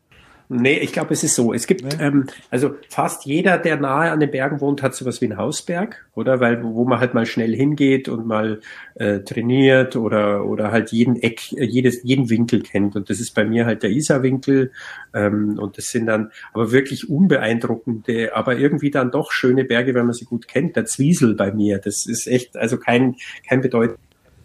Nee, 0.48 0.78
ich 0.78 0.94
glaube, 0.94 1.14
es 1.14 1.24
ist 1.24 1.36
so. 1.36 1.54
Es 1.54 1.66
gibt, 1.66 1.84
nee. 1.84 2.04
ähm, 2.04 2.28
also 2.52 2.76
fast 2.90 3.26
jeder, 3.26 3.58
der 3.58 3.78
nahe 3.78 4.12
an 4.12 4.20
den 4.20 4.30
Bergen 4.30 4.62
wohnt, 4.62 4.84
hat 4.84 4.94
sowas 4.94 5.20
wie 5.22 5.26
einen 5.26 5.38
Hausberg, 5.38 6.06
oder? 6.14 6.40
Weil, 6.40 6.64
wo 6.64 6.86
man 6.86 7.00
halt 7.00 7.16
mal 7.16 7.26
schnell 7.26 7.56
hingeht 7.56 8.08
und 8.10 8.28
mal 8.28 8.60
äh, 8.94 9.22
trainiert 9.22 9.96
oder, 9.96 10.46
oder 10.46 10.72
halt 10.72 10.92
jeden 10.92 11.16
Eck, 11.16 11.52
äh, 11.54 11.66
jedes, 11.66 12.04
jeden 12.04 12.30
Winkel 12.30 12.62
kennt. 12.62 12.96
Und 12.96 13.10
das 13.10 13.20
ist 13.20 13.34
bei 13.34 13.44
mir 13.44 13.66
halt 13.66 13.82
der 13.82 13.90
Isarwinkel. 13.90 14.72
Ähm, 15.14 15.58
und 15.58 15.78
das 15.78 15.86
sind 15.86 16.06
dann 16.06 16.32
aber 16.54 16.72
wirklich 16.72 17.10
unbeeindruckende, 17.10 18.36
aber 18.36 18.58
irgendwie 18.58 18.92
dann 18.92 19.12
doch 19.12 19.32
schöne 19.32 19.64
Berge, 19.64 19.96
wenn 19.96 20.06
man 20.06 20.14
sie 20.14 20.26
gut 20.26 20.48
kennt. 20.48 20.76
Der 20.76 20.86
Zwiesel 20.86 21.34
bei 21.34 21.52
mir, 21.52 21.80
das 21.80 22.06
ist 22.06 22.28
echt, 22.28 22.56
also 22.56 22.78
kein, 22.78 23.16
kein 23.48 23.62
Bedeutend, 23.62 24.00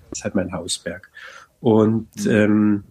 das 0.09 0.21
ist 0.21 0.25
halt 0.25 0.35
mein 0.35 0.53
Hausberg. 0.53 1.11
Und 1.61 2.09
mhm. 2.25 2.31
ähm, 2.31 2.85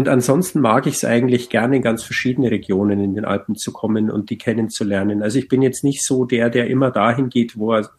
und 0.00 0.08
ansonsten 0.08 0.60
mag 0.62 0.86
ich 0.86 0.94
es 0.94 1.04
eigentlich 1.04 1.50
gerne 1.50 1.76
in 1.76 1.82
ganz 1.82 2.02
verschiedene 2.02 2.50
Regionen 2.50 3.04
in 3.04 3.14
den 3.14 3.26
Alpen 3.26 3.54
zu 3.54 3.70
kommen 3.70 4.10
und 4.10 4.30
die 4.30 4.38
kennenzulernen. 4.38 5.22
Also 5.22 5.38
ich 5.38 5.46
bin 5.46 5.60
jetzt 5.60 5.84
nicht 5.84 6.06
so 6.06 6.24
der, 6.24 6.48
der 6.48 6.68
immer 6.68 6.90
dahin 6.90 7.28
geht, 7.28 7.58
wo 7.58 7.74
er 7.74 7.90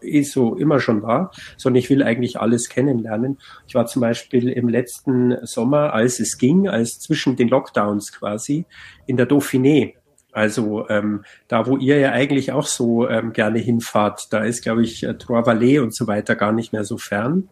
eh 0.00 0.22
so 0.22 0.56
immer 0.56 0.80
schon 0.80 1.02
war, 1.02 1.30
sondern 1.58 1.78
ich 1.78 1.90
will 1.90 2.02
eigentlich 2.02 2.40
alles 2.40 2.70
kennenlernen. 2.70 3.36
Ich 3.68 3.74
war 3.74 3.84
zum 3.84 4.00
Beispiel 4.00 4.48
im 4.48 4.70
letzten 4.70 5.44
Sommer, 5.44 5.92
als 5.92 6.20
es 6.20 6.38
ging, 6.38 6.70
als 6.70 7.00
zwischen 7.00 7.36
den 7.36 7.48
Lockdowns 7.48 8.14
quasi, 8.14 8.64
in 9.04 9.18
der 9.18 9.28
Dauphiné. 9.28 9.92
Also 10.32 10.88
ähm, 10.88 11.22
da, 11.48 11.66
wo 11.66 11.76
ihr 11.76 11.98
ja 11.98 12.12
eigentlich 12.12 12.52
auch 12.52 12.66
so 12.66 13.06
ähm, 13.10 13.34
gerne 13.34 13.58
hinfahrt, 13.58 14.32
da 14.32 14.42
ist, 14.42 14.62
glaube 14.62 14.84
ich, 14.84 15.02
Trois-Vallées 15.02 15.82
und 15.82 15.94
so 15.94 16.06
weiter 16.06 16.34
gar 16.34 16.52
nicht 16.52 16.72
mehr 16.72 16.84
so 16.84 16.96
fern. 16.96 17.50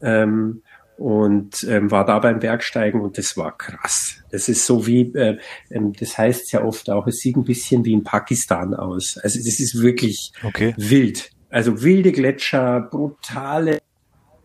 Ähm, 0.00 0.62
und 0.96 1.64
ähm, 1.64 1.90
war 1.90 2.04
da 2.04 2.18
beim 2.18 2.38
Bergsteigen 2.38 3.00
und 3.00 3.18
das 3.18 3.36
war 3.36 3.56
krass. 3.56 4.16
Das 4.30 4.48
ist 4.48 4.64
so 4.64 4.86
wie, 4.86 5.12
äh, 5.14 5.38
ähm, 5.70 5.92
das 5.92 6.16
heißt 6.16 6.52
ja 6.52 6.62
oft 6.62 6.88
auch, 6.90 7.06
es 7.06 7.18
sieht 7.18 7.36
ein 7.36 7.44
bisschen 7.44 7.84
wie 7.84 7.92
in 7.92 8.04
Pakistan 8.04 8.74
aus. 8.74 9.18
Also 9.18 9.38
das 9.38 9.60
ist 9.60 9.80
wirklich 9.80 10.32
okay. 10.44 10.74
wild. 10.76 11.30
Also 11.50 11.82
wilde 11.82 12.12
Gletscher, 12.12 12.80
brutale 12.80 13.78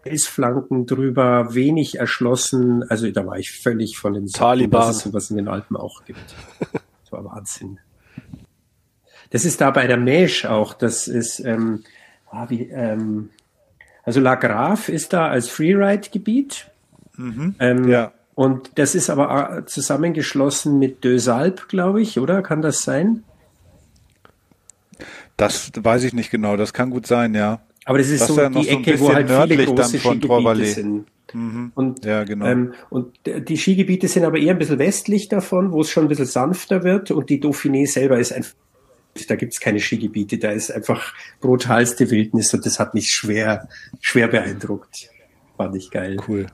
Felsflanken 0.04 0.86
drüber, 0.86 1.54
wenig 1.54 2.00
erschlossen. 2.00 2.84
Also 2.90 3.10
da 3.12 3.26
war 3.26 3.38
ich 3.38 3.52
völlig 3.52 3.98
von 3.98 4.14
den 4.14 4.28
Taliban, 4.28 4.92
es 4.92 5.00
sowas 5.00 5.30
in 5.30 5.38
den 5.38 5.48
Alpen 5.48 5.78
auch 5.78 6.06
gibt. 6.06 6.36
Das 6.60 7.12
war 7.12 7.26
Wahnsinn. 7.26 7.80
Das 9.32 9.46
ist 9.46 9.62
da 9.62 9.72
bei 9.72 9.88
der 9.88 9.98
Mesh 9.98 10.46
auch. 10.46 10.74
Das 10.74 11.08
ist 11.08 11.40
ähm, 11.40 11.84
ah, 12.32 12.50
wie, 12.50 12.70
ähm, 12.70 13.30
also 14.10 14.22
La 14.22 14.34
Grave 14.34 14.92
ist 14.92 15.14
da 15.14 15.28
als 15.28 15.50
Freeride-Gebiet. 15.50 16.66
Mhm, 17.16 17.54
ähm, 17.60 17.88
ja. 17.88 18.12
Und 18.34 18.72
das 18.74 18.96
ist 18.96 19.12
aber 19.12 19.60
äh, 19.60 19.66
zusammengeschlossen 19.68 20.80
mit 20.80 21.06
Alpes, 21.06 21.68
glaube 21.68 22.02
ich, 22.02 22.20
oder? 22.20 22.42
Kann 22.42 22.64
das 22.64 22.82
sein? 22.82 23.24
Das 25.38 25.72
weiß 25.80 26.06
ich 26.06 26.14
nicht 26.14 26.32
genau. 26.32 26.58
Das 26.58 26.74
kann 26.74 26.90
gut 26.90 27.06
sein, 27.06 27.36
ja. 27.36 27.62
Aber 27.86 28.00
das 28.00 28.10
ist 28.10 28.22
das 28.22 28.30
so 28.30 28.42
ja 28.42 28.50
die 28.50 28.68
Ecke, 28.68 28.98
so 28.98 29.06
wo 29.06 29.14
halt 29.14 29.30
viele 29.30 29.66
große 29.66 30.00
Skigebiete 30.00 30.66
sind. 30.66 31.06
Mhm. 31.32 31.72
Und, 31.76 32.04
ja, 32.04 32.24
genau. 32.24 32.48
Ähm, 32.48 32.74
und 32.90 33.16
die 33.26 33.58
Skigebiete 33.58 34.08
sind 34.08 34.26
aber 34.26 34.40
eher 34.40 34.56
ein 34.56 34.58
bisschen 34.58 34.80
westlich 34.80 35.30
davon, 35.30 35.72
wo 35.72 35.82
es 35.82 35.92
schon 35.92 36.06
ein 36.06 36.10
bisschen 36.10 36.26
sanfter 36.26 36.84
wird. 36.84 37.12
Und 37.12 37.30
die 37.30 37.40
Dauphiné 37.40 37.86
selber 37.86 38.18
ist 38.18 38.34
einfach 38.34 38.56
da 39.28 39.36
gibt's 39.36 39.60
keine 39.60 39.80
Skigebiete, 39.80 40.38
da 40.38 40.52
ist 40.52 40.72
einfach 40.72 41.14
brutalste 41.42 42.10
Wildnis 42.10 42.54
und 42.54 42.66
das 42.66 42.80
hat 42.80 42.94
mich 42.94 43.12
schwer, 43.12 43.68
schwer 44.00 44.28
beeindruckt. 44.28 45.10
Fand 45.58 45.76
ich 45.76 45.92
geil. 45.92 46.18
Cool. 46.28 46.48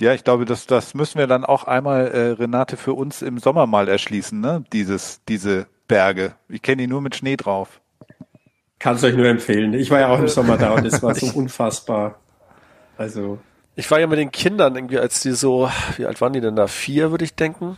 Ja, 0.00 0.14
ich 0.14 0.22
glaube, 0.22 0.44
das, 0.44 0.66
das 0.66 0.94
müssen 0.94 1.18
wir 1.18 1.26
dann 1.26 1.44
auch 1.44 1.64
einmal, 1.64 2.06
äh, 2.08 2.30
Renate, 2.30 2.76
für 2.76 2.94
uns 2.94 3.20
im 3.20 3.38
Sommer 3.38 3.66
mal 3.66 3.88
erschließen, 3.88 4.40
ne? 4.40 4.64
Dieses, 4.72 5.20
diese 5.28 5.66
Berge. 5.88 6.34
Ich 6.48 6.62
kenne 6.62 6.82
die 6.82 6.86
nur 6.86 7.00
mit 7.00 7.16
Schnee 7.16 7.36
drauf. 7.36 7.80
Kann 8.78 8.94
es 8.94 9.02
euch 9.02 9.16
nur 9.16 9.26
empfehlen. 9.26 9.74
Ich 9.74 9.90
war 9.90 9.98
ja 9.98 10.08
auch 10.08 10.20
im 10.20 10.28
Sommer 10.28 10.56
da 10.56 10.72
und 10.74 10.86
es 10.86 11.02
war 11.02 11.14
so 11.14 11.26
unfassbar. 11.34 12.20
Also. 12.96 13.38
Ich 13.74 13.90
war 13.90 13.98
ja 13.98 14.06
mit 14.06 14.18
den 14.18 14.30
Kindern 14.30 14.76
irgendwie, 14.76 14.98
als 14.98 15.20
die 15.20 15.32
so, 15.32 15.68
wie 15.96 16.06
alt 16.06 16.20
waren 16.20 16.32
die 16.32 16.40
denn 16.40 16.54
da? 16.54 16.68
Vier, 16.68 17.10
würde 17.10 17.24
ich 17.24 17.34
denken. 17.34 17.76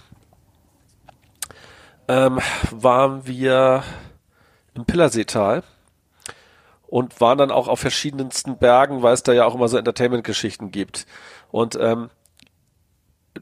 Ähm, 2.07 2.41
waren 2.71 3.27
wir 3.27 3.83
im 4.75 4.85
Pillerseetal 4.85 5.63
und 6.87 7.21
waren 7.21 7.39
dann 7.39 7.51
auch 7.51 7.69
auf 7.69 7.81
verschiedensten 7.81 8.59
Bergen, 8.59 9.03
weil 9.03 9.15
es 9.15 9.23
da 9.23 9.33
ja 9.33 9.45
auch 9.45 9.55
immer 9.55 9.69
so 9.69 9.77
Entertainment-Geschichten 9.77 10.71
gibt. 10.71 11.07
Und 11.51 11.77
ähm, 11.81 12.11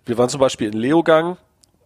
wir 0.05 0.19
waren 0.19 0.29
zum 0.29 0.41
Beispiel 0.41 0.69
in 0.69 0.79
Leogang, 0.79 1.39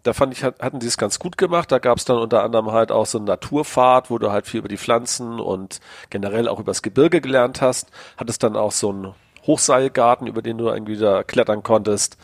da 0.03 0.13
fand 0.13 0.33
ich, 0.33 0.43
hatten 0.43 0.81
die 0.81 0.87
es 0.87 0.99
ganz 0.99 1.21
gut 1.21 1.39
gemacht. 1.39 1.71
Da 1.71 1.79
gab 1.79 1.99
es 1.99 2.05
dann 2.05 2.19
unter 2.19 2.43
anderem 2.43 2.73
halt 2.73 2.91
auch 2.91 3.07
so 3.07 3.19
eine 3.19 3.27
Naturfahrt, 3.27 4.11
wo 4.11 4.19
du 4.19 4.33
halt 4.33 4.47
viel 4.47 4.59
über 4.59 4.69
die 4.69 4.77
Pflanzen 4.77 5.39
und 5.39 5.81
generell 6.11 6.49
auch 6.49 6.59
übers 6.59 6.83
Gebirge 6.83 7.21
gelernt 7.21 7.61
hast. 7.61 7.91
Hattest 8.17 8.43
dann 8.43 8.57
auch 8.57 8.73
so 8.73 8.91
einen 8.91 9.15
Hochseilgarten, 9.47 10.27
über 10.27 10.43
den 10.43 10.59
du 10.59 10.69
irgendwie 10.69 10.97
da 10.97 11.23
klettern 11.23 11.63
konntest. 11.63 12.17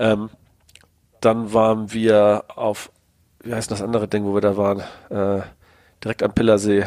Ähm, 0.00 0.30
dann 1.20 1.52
waren 1.52 1.92
wir 1.92 2.44
auf, 2.48 2.90
wie 3.44 3.54
heißt 3.54 3.70
das 3.70 3.82
andere 3.82 4.08
Ding, 4.08 4.24
wo 4.24 4.34
wir 4.34 4.40
da 4.40 4.56
waren? 4.56 4.80
Äh, 5.10 5.42
direkt 6.02 6.22
am 6.22 6.32
Pillersee. 6.32 6.84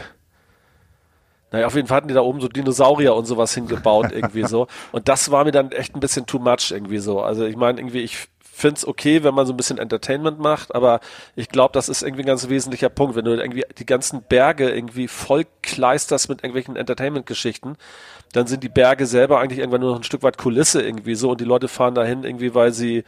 Naja, 1.51 1.67
auf 1.67 1.75
jeden 1.75 1.87
Fall 1.87 1.97
hatten 1.97 2.07
die 2.07 2.13
da 2.13 2.21
oben 2.21 2.41
so 2.41 2.47
Dinosaurier 2.47 3.15
und 3.15 3.25
sowas 3.25 3.53
hingebaut, 3.53 4.11
irgendwie 4.13 4.43
so. 4.43 4.67
Und 4.91 5.07
das 5.07 5.31
war 5.31 5.45
mir 5.45 5.51
dann 5.51 5.71
echt 5.71 5.95
ein 5.95 5.99
bisschen 5.99 6.25
too 6.25 6.39
much, 6.39 6.71
irgendwie 6.71 6.97
so. 6.97 7.21
Also 7.21 7.45
ich 7.45 7.55
meine, 7.55 7.79
irgendwie, 7.79 8.01
ich 8.01 8.27
find's 8.55 8.87
okay, 8.87 9.23
wenn 9.23 9.35
man 9.35 9.45
so 9.45 9.53
ein 9.53 9.57
bisschen 9.57 9.77
Entertainment 9.77 10.39
macht, 10.39 10.73
aber 10.73 11.01
ich 11.35 11.49
glaube, 11.49 11.73
das 11.73 11.89
ist 11.89 12.03
irgendwie 12.03 12.23
ein 12.23 12.27
ganz 12.27 12.47
wesentlicher 12.47 12.89
Punkt. 12.89 13.15
Wenn 13.15 13.25
du 13.25 13.31
irgendwie 13.31 13.65
die 13.77 13.85
ganzen 13.85 14.21
Berge 14.21 14.69
irgendwie 14.69 15.07
voll 15.07 15.45
kleisterst 15.61 16.29
mit 16.29 16.39
irgendwelchen 16.39 16.77
Entertainment-Geschichten, 16.77 17.75
dann 18.31 18.47
sind 18.47 18.63
die 18.63 18.69
Berge 18.69 19.05
selber 19.05 19.39
eigentlich 19.39 19.59
irgendwann 19.59 19.81
nur 19.81 19.91
noch 19.91 19.99
ein 19.99 20.03
Stück 20.03 20.23
weit 20.23 20.37
Kulisse 20.37 20.81
irgendwie 20.81 21.15
so 21.15 21.31
und 21.31 21.41
die 21.41 21.45
Leute 21.45 21.67
fahren 21.67 21.95
dahin 21.95 22.23
irgendwie, 22.23 22.55
weil 22.55 22.71
sie 22.71 23.03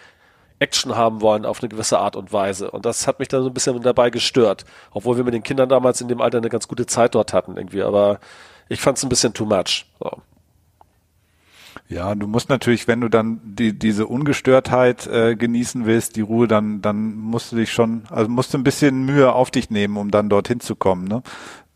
Action 0.60 0.95
haben 0.95 1.22
wollen 1.22 1.45
auf 1.45 1.62
eine 1.62 1.70
gewisse 1.70 1.99
Art 1.99 2.16
und 2.16 2.34
Weise. 2.34 2.72
Und 2.72 2.86
das 2.86 3.08
hat 3.08 3.20
mich 3.20 3.28
dann 3.28 3.43
so 3.43 3.49
ein 3.49 3.53
bisschen 3.53 3.80
dabei 3.82 4.10
gestört. 4.10 4.66
Obwohl 4.91 5.18
wir 5.18 5.24
mit 5.24 5.34
den 5.34 5.43
Kindern 5.43 5.70
damals 5.70 6.01
in 6.01 6.08
dem 6.08 6.22
Alter 6.22 6.39
eine 6.39 6.49
ganz 6.49 6.68
gute 6.68 6.86
Zeit 6.86 7.16
dort 7.16 7.34
hatten 7.34 7.58
irgendwie. 7.58 7.84
Aber 7.84 8.20
ich 8.70 8.82
fand 8.82 8.97
es 8.97 9.03
ein 9.03 9.10
bisschen 9.10 9.34
too 9.34 9.45
much. 9.45 9.86
So. 9.99 10.12
Ja, 11.89 12.16
du 12.16 12.28
musst 12.28 12.49
natürlich, 12.49 12.88
wenn 12.88 12.99
du 12.99 13.08
dann 13.08 13.39
die, 13.43 13.78
diese 13.78 14.08
Ungestörtheit 14.08 15.08
äh, 15.08 15.36
genießen 15.36 15.86
willst, 15.86 16.16
die 16.18 16.22
Ruhe, 16.22 16.47
dann, 16.47 16.82
dann 16.82 17.16
musst 17.16 17.51
du 17.51 17.55
dich 17.55 17.72
schon, 17.72 18.03
also 18.10 18.30
musst 18.30 18.53
du 18.53 18.58
ein 18.58 18.64
bisschen 18.64 19.05
Mühe 19.05 19.32
auf 19.32 19.51
dich 19.51 19.70
nehmen, 19.70 19.95
um 19.95 20.12
dann 20.12 20.28
dorthin 20.28 20.60
zu 20.60 20.76
kommen. 20.76 21.08
Ne? 21.08 21.22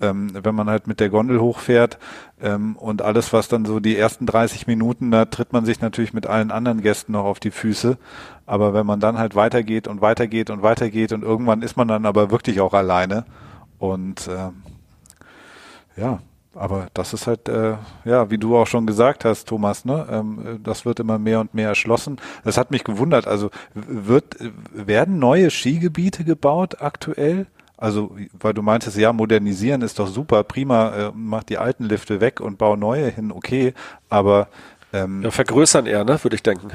ähm, 0.01 0.32
wenn 0.34 0.55
man 0.55 0.69
halt 0.69 0.88
mit 0.88 0.99
der 0.99 1.09
Gondel 1.09 1.39
hochfährt 1.39 1.97
ähm, 2.41 2.75
und 2.75 3.01
alles, 3.01 3.32
was 3.34 3.47
dann 3.47 3.65
so 3.65 3.79
die 3.79 3.95
ersten 3.95 4.25
30 4.25 4.67
Minuten, 4.67 5.11
da 5.11 5.25
tritt 5.25 5.53
man 5.53 5.65
sich 5.65 5.79
natürlich 5.79 6.13
mit 6.13 6.27
allen 6.27 6.51
anderen 6.51 6.82
Gästen 6.82 7.13
noch 7.13 7.25
auf 7.25 7.39
die 7.39 7.51
Füße. 7.51 7.97
Aber 8.51 8.73
wenn 8.73 8.85
man 8.85 8.99
dann 8.99 9.17
halt 9.17 9.33
weitergeht 9.33 9.87
und 9.87 10.01
weitergeht 10.01 10.49
und 10.49 10.61
weitergeht 10.61 11.13
und 11.13 11.23
irgendwann 11.23 11.61
ist 11.61 11.77
man 11.77 11.87
dann 11.87 12.05
aber 12.05 12.31
wirklich 12.31 12.59
auch 12.59 12.73
alleine 12.73 13.23
Und 13.79 14.27
ähm, 14.29 14.63
ja, 15.95 16.19
aber 16.53 16.87
das 16.93 17.13
ist 17.13 17.27
halt, 17.27 17.47
äh, 17.47 17.75
ja, 18.03 18.29
wie 18.29 18.37
du 18.37 18.57
auch 18.57 18.67
schon 18.67 18.85
gesagt 18.85 19.23
hast, 19.23 19.47
Thomas, 19.47 19.85
ne, 19.85 20.05
ähm, 20.11 20.59
das 20.61 20.83
wird 20.83 20.99
immer 20.99 21.17
mehr 21.17 21.39
und 21.39 21.53
mehr 21.53 21.69
erschlossen. 21.69 22.17
Das 22.43 22.57
hat 22.57 22.71
mich 22.71 22.83
gewundert. 22.83 23.25
Also 23.25 23.51
wird, 23.73 24.35
werden 24.73 25.17
neue 25.17 25.49
Skigebiete 25.49 26.25
gebaut 26.25 26.81
aktuell? 26.81 27.47
Also, 27.77 28.15
weil 28.33 28.53
du 28.53 28.61
meintest, 28.61 28.97
ja, 28.97 29.13
modernisieren 29.13 29.81
ist 29.81 29.97
doch 29.97 30.07
super, 30.07 30.43
prima, 30.43 30.89
äh, 30.89 31.11
mach 31.15 31.43
die 31.43 31.57
alten 31.57 31.85
Lifte 31.85 32.19
weg 32.19 32.41
und 32.41 32.57
bau 32.57 32.75
neue 32.75 33.07
hin, 33.07 33.31
okay, 33.31 33.73
aber 34.07 34.49
ähm, 34.93 35.21
ja, 35.21 35.31
vergrößern 35.31 35.85
eher, 35.85 36.03
ne, 36.03 36.19
würde 36.23 36.35
ich 36.35 36.43
denken. 36.43 36.69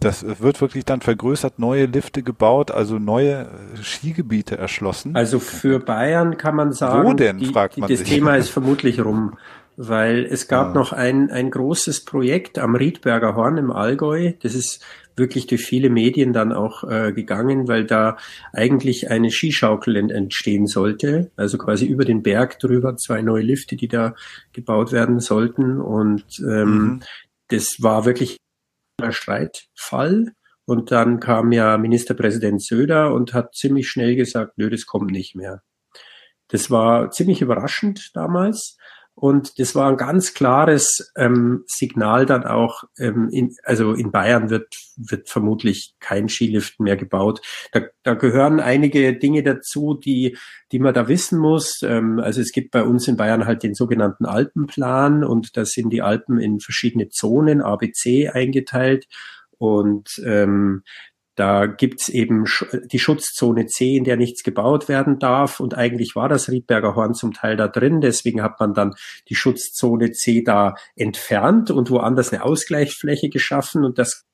Das 0.00 0.24
wird 0.40 0.60
wirklich 0.60 0.84
dann 0.84 1.00
vergrößert, 1.00 1.58
neue 1.58 1.86
Lifte 1.86 2.22
gebaut, 2.22 2.70
also 2.70 2.98
neue 2.98 3.42
äh, 3.42 3.82
Skigebiete 3.82 4.58
erschlossen. 4.58 5.16
Also 5.16 5.38
für 5.38 5.80
Bayern 5.80 6.36
kann 6.36 6.56
man 6.56 6.72
sagen, 6.72 7.08
Wo 7.08 7.14
denn, 7.14 7.38
die, 7.38 7.46
fragt 7.46 7.78
man 7.78 7.88
das 7.88 8.00
sich. 8.00 8.08
Thema 8.08 8.36
ist 8.36 8.48
vermutlich 8.50 9.02
rum, 9.02 9.38
weil 9.76 10.24
es 10.24 10.46
gab 10.46 10.68
ja. 10.68 10.74
noch 10.74 10.92
ein, 10.92 11.30
ein 11.30 11.50
großes 11.50 12.04
Projekt 12.04 12.58
am 12.58 12.74
Riedberger 12.74 13.34
Horn 13.34 13.56
im 13.56 13.72
Allgäu. 13.72 14.32
Das 14.42 14.54
ist 14.54 14.84
wirklich 15.16 15.46
durch 15.46 15.64
viele 15.64 15.90
Medien 15.90 16.32
dann 16.32 16.52
auch 16.52 16.84
äh, 16.84 17.12
gegangen, 17.12 17.68
weil 17.68 17.84
da 17.84 18.16
eigentlich 18.52 19.10
eine 19.10 19.30
Skischaukel 19.30 19.96
entstehen 20.10 20.66
sollte. 20.66 21.30
Also 21.36 21.56
quasi 21.56 21.86
über 21.86 22.04
den 22.04 22.22
Berg 22.22 22.58
drüber 22.58 22.96
zwei 22.96 23.22
neue 23.22 23.42
Lifte, 23.42 23.76
die 23.76 23.88
da 23.88 24.14
gebaut 24.52 24.92
werden 24.92 25.20
sollten. 25.20 25.80
Und 25.80 26.24
ähm, 26.40 26.68
mhm. 26.68 27.00
Das 27.48 27.76
war 27.80 28.04
wirklich 28.04 28.38
ein 29.00 29.12
Streitfall. 29.12 30.32
Und 30.66 30.90
dann 30.90 31.20
kam 31.20 31.52
ja 31.52 31.76
Ministerpräsident 31.76 32.62
Söder 32.62 33.12
und 33.12 33.34
hat 33.34 33.54
ziemlich 33.54 33.88
schnell 33.88 34.16
gesagt, 34.16 34.56
nö, 34.56 34.70
das 34.70 34.86
kommt 34.86 35.10
nicht 35.10 35.34
mehr. 35.34 35.62
Das 36.48 36.70
war 36.70 37.10
ziemlich 37.10 37.42
überraschend 37.42 38.10
damals. 38.14 38.78
Und 39.16 39.60
das 39.60 39.76
war 39.76 39.88
ein 39.88 39.96
ganz 39.96 40.34
klares 40.34 41.12
ähm, 41.16 41.64
Signal 41.66 42.26
dann 42.26 42.44
auch, 42.44 42.82
ähm, 42.98 43.28
in, 43.30 43.54
also 43.62 43.92
in 43.94 44.10
Bayern 44.10 44.50
wird, 44.50 44.74
wird 44.96 45.28
vermutlich 45.28 45.94
kein 46.00 46.28
Skilift 46.28 46.80
mehr 46.80 46.96
gebaut. 46.96 47.40
Da, 47.70 47.82
da 48.02 48.14
gehören 48.14 48.58
einige 48.58 49.16
Dinge 49.16 49.44
dazu, 49.44 49.94
die, 49.94 50.36
die 50.72 50.80
man 50.80 50.94
da 50.94 51.06
wissen 51.06 51.38
muss. 51.38 51.80
Ähm, 51.82 52.18
also 52.18 52.40
es 52.40 52.50
gibt 52.50 52.72
bei 52.72 52.82
uns 52.82 53.06
in 53.06 53.16
Bayern 53.16 53.46
halt 53.46 53.62
den 53.62 53.74
sogenannten 53.74 54.26
Alpenplan 54.26 55.22
und 55.22 55.56
da 55.56 55.64
sind 55.64 55.90
die 55.90 56.02
Alpen 56.02 56.40
in 56.40 56.58
verschiedene 56.58 57.08
Zonen, 57.08 57.62
ABC, 57.62 58.30
eingeteilt. 58.30 59.06
Und 59.58 60.20
ähm, 60.26 60.82
da 61.34 61.66
gibt's 61.66 62.08
eben 62.08 62.44
die 62.92 62.98
Schutzzone 62.98 63.66
C, 63.66 63.96
in 63.96 64.04
der 64.04 64.16
nichts 64.16 64.42
gebaut 64.42 64.88
werden 64.88 65.18
darf. 65.18 65.60
Und 65.60 65.76
eigentlich 65.76 66.14
war 66.14 66.28
das 66.28 66.48
Riedberger 66.48 66.94
Horn 66.94 67.14
zum 67.14 67.32
Teil 67.32 67.56
da 67.56 67.68
drin. 67.68 68.00
Deswegen 68.00 68.42
hat 68.42 68.60
man 68.60 68.74
dann 68.74 68.94
die 69.28 69.34
Schutzzone 69.34 70.12
C 70.12 70.42
da 70.42 70.74
entfernt 70.96 71.70
und 71.70 71.90
woanders 71.90 72.32
eine 72.32 72.44
Ausgleichsfläche 72.44 73.30
geschaffen. 73.30 73.84
Und 73.84 73.98
das 73.98 74.24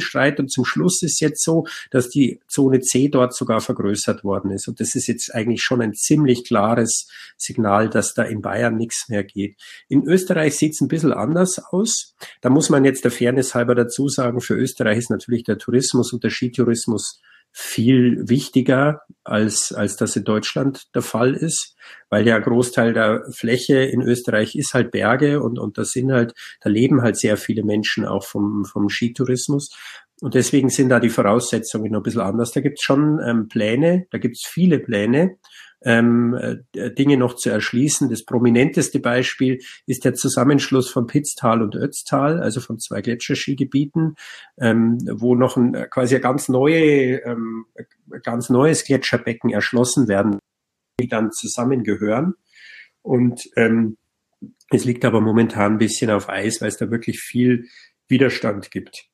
Streit 0.00 0.40
und 0.40 0.50
zum 0.50 0.64
Schluss 0.64 1.02
ist 1.02 1.20
jetzt 1.20 1.44
so, 1.44 1.66
dass 1.90 2.08
die 2.08 2.40
Zone 2.48 2.80
C 2.80 3.08
dort 3.08 3.34
sogar 3.34 3.60
vergrößert 3.60 4.24
worden 4.24 4.50
ist. 4.50 4.66
Und 4.68 4.80
das 4.80 4.94
ist 4.94 5.06
jetzt 5.06 5.34
eigentlich 5.34 5.62
schon 5.62 5.80
ein 5.80 5.94
ziemlich 5.94 6.44
klares 6.44 7.08
Signal, 7.36 7.88
dass 7.88 8.14
da 8.14 8.22
in 8.24 8.42
Bayern 8.42 8.76
nichts 8.76 9.08
mehr 9.08 9.24
geht. 9.24 9.56
In 9.88 10.06
Österreich 10.06 10.56
sieht 10.56 10.72
es 10.72 10.80
ein 10.80 10.88
bisschen 10.88 11.12
anders 11.12 11.58
aus. 11.70 12.14
Da 12.40 12.50
muss 12.50 12.70
man 12.70 12.84
jetzt 12.84 13.04
der 13.04 13.10
Fairness 13.10 13.54
halber 13.54 13.74
dazu 13.74 14.08
sagen, 14.08 14.40
für 14.40 14.54
Österreich 14.54 14.98
ist 14.98 15.10
natürlich 15.10 15.44
der 15.44 15.58
Tourismus 15.58 16.12
und 16.12 16.24
der 16.24 16.30
Skitourismus 16.30 17.20
viel 17.56 18.28
wichtiger, 18.28 19.02
als, 19.22 19.72
als 19.72 19.96
das 19.96 20.16
in 20.16 20.24
Deutschland 20.24 20.92
der 20.94 21.02
Fall 21.02 21.34
ist, 21.34 21.76
weil 22.10 22.26
ja 22.26 22.38
Großteil 22.38 22.92
der 22.92 23.22
Fläche 23.32 23.78
in 23.78 24.02
Österreich 24.02 24.56
ist 24.56 24.74
halt 24.74 24.90
Berge 24.90 25.40
und, 25.40 25.60
und 25.60 25.78
da 25.78 25.84
sind 25.84 26.10
halt, 26.10 26.34
da 26.60 26.68
leben 26.68 27.02
halt 27.02 27.16
sehr 27.16 27.36
viele 27.36 27.62
Menschen 27.62 28.04
auch 28.06 28.24
vom, 28.24 28.64
vom 28.64 28.88
Skitourismus. 28.88 29.70
Und 30.20 30.34
deswegen 30.34 30.68
sind 30.68 30.88
da 30.88 30.98
die 30.98 31.10
Voraussetzungen 31.10 31.92
noch 31.92 32.00
ein 32.00 32.02
bisschen 32.02 32.22
anders. 32.22 32.50
Da 32.50 32.60
gibt 32.60 32.78
es 32.80 32.84
schon 32.84 33.20
ähm, 33.24 33.46
Pläne, 33.48 34.06
da 34.10 34.18
gibt 34.18 34.36
es 34.36 34.44
viele 34.44 34.80
Pläne, 34.80 35.36
ähm, 35.84 36.34
äh, 36.34 36.90
Dinge 36.90 37.16
noch 37.16 37.34
zu 37.34 37.50
erschließen. 37.50 38.10
Das 38.10 38.24
prominenteste 38.24 39.00
Beispiel 39.00 39.60
ist 39.86 40.04
der 40.04 40.14
Zusammenschluss 40.14 40.90
von 40.90 41.06
Pitztal 41.06 41.62
und 41.62 41.76
Ötztal, 41.76 42.40
also 42.40 42.60
von 42.60 42.78
zwei 42.78 43.02
Gletscherskigebieten, 43.02 44.16
ähm, 44.58 44.98
wo 45.10 45.34
noch 45.34 45.56
ein 45.56 45.72
quasi 45.90 46.16
ein 46.16 46.22
ganz 46.22 46.48
neue, 46.48 47.18
ähm, 47.24 47.66
ganz 48.22 48.50
neues 48.50 48.84
Gletscherbecken 48.84 49.50
erschlossen 49.50 50.08
werden, 50.08 50.38
die 51.00 51.08
dann 51.08 51.30
zusammengehören. 51.30 52.34
Und 53.02 53.42
ähm, 53.56 53.98
es 54.70 54.84
liegt 54.84 55.04
aber 55.04 55.20
momentan 55.20 55.72
ein 55.72 55.78
bisschen 55.78 56.10
auf 56.10 56.28
Eis, 56.28 56.60
weil 56.60 56.68
es 56.68 56.78
da 56.78 56.90
wirklich 56.90 57.20
viel 57.20 57.66
Widerstand 58.08 58.70
gibt. 58.70 59.08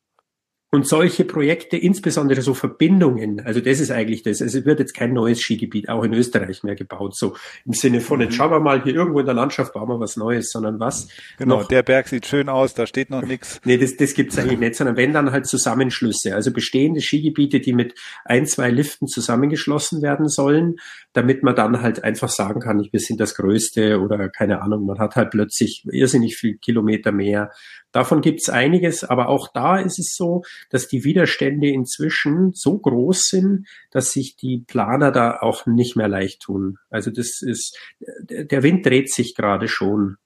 Und 0.73 0.87
solche 0.87 1.25
Projekte, 1.25 1.77
insbesondere 1.77 2.43
so 2.43 2.55
Verbindungen, 2.55 3.41
also 3.41 3.61
das 3.61 3.81
ist 3.81 3.91
eigentlich 3.91 4.23
das. 4.23 4.41
Also 4.41 4.61
es 4.61 4.65
wird 4.65 4.79
jetzt 4.79 4.95
kein 4.95 5.13
neues 5.13 5.41
Skigebiet 5.41 5.89
auch 5.89 6.05
in 6.05 6.15
Österreich 6.15 6.63
mehr 6.63 6.77
gebaut, 6.77 7.17
so 7.17 7.35
im 7.67 7.73
Sinne 7.73 8.01
von, 8.01 8.21
jetzt 8.21 8.31
mhm. 8.31 8.35
schauen 8.35 8.51
wir 8.53 8.61
mal 8.61 8.81
hier 8.83 8.95
irgendwo 8.95 9.19
in 9.19 9.27
der 9.27 9.35
Landschaft 9.35 9.73
bauen 9.73 9.89
wir 9.89 9.99
was 9.99 10.17
Neues, 10.17 10.53
sondern 10.53 10.79
was. 10.79 11.09
Genau, 11.39 11.59
noch, 11.59 11.69
der 11.69 11.83
Berg 11.83 12.07
sieht 12.07 12.25
schön 12.25 12.49
aus, 12.49 12.75
da 12.75 12.87
steht 12.87 13.11
noch 13.11 13.23
nichts. 13.23 13.61
Nee, 13.65 13.79
das, 13.79 13.97
das 13.97 14.15
gibt's 14.15 14.39
eigentlich 14.39 14.61
nicht, 14.61 14.77
sondern 14.77 14.97
wenn 14.97 15.13
dann 15.13 15.33
halt 15.33 15.47
Zusammenschlüsse, 15.47 16.37
also 16.37 16.53
bestehende 16.53 17.01
Skigebiete, 17.01 17.59
die 17.59 17.73
mit 17.73 17.95
ein, 18.25 18.47
zwei 18.47 18.71
Liften 18.71 19.09
zusammengeschlossen 19.09 20.03
werden 20.03 20.29
sollen, 20.29 20.77
damit 21.13 21.43
man 21.43 21.57
dann 21.57 21.83
halt 21.83 22.05
einfach 22.05 22.29
sagen 22.29 22.61
kann, 22.61 22.87
wir 22.91 23.01
sind 23.01 23.19
das 23.19 23.35
Größte 23.35 24.01
oder 24.01 24.29
keine 24.29 24.63
Ahnung, 24.63 24.87
man 24.87 25.01
hat 25.01 25.17
halt 25.17 25.31
plötzlich 25.31 25.85
irrsinnig 25.91 26.37
viel 26.37 26.59
Kilometer 26.59 27.11
mehr 27.11 27.51
Davon 27.93 28.21
gibt 28.21 28.41
es 28.41 28.49
einiges, 28.49 29.03
aber 29.03 29.29
auch 29.29 29.49
da 29.53 29.79
ist 29.79 29.99
es 29.99 30.15
so, 30.15 30.43
dass 30.71 30.87
die 30.87 31.05
Widerstände 31.05 31.69
inzwischen 31.69 32.53
so 32.53 32.79
groß 32.79 33.27
sind, 33.27 33.67
dass 33.91 34.13
sich 34.13 34.37
die 34.37 34.65
Planer 34.67 35.11
da 35.11 35.39
auch 35.41 35.67
nicht 35.67 35.97
mehr 35.97 36.09
leicht 36.09 36.43
tun. 36.43 36.79
Also 36.89 37.11
das 37.11 37.43
ist, 37.43 37.77
der 38.21 38.63
Wind 38.63 38.87
dreht 38.87 39.13
sich 39.13 39.35
gerade 39.35 39.67
schon, 39.67 40.19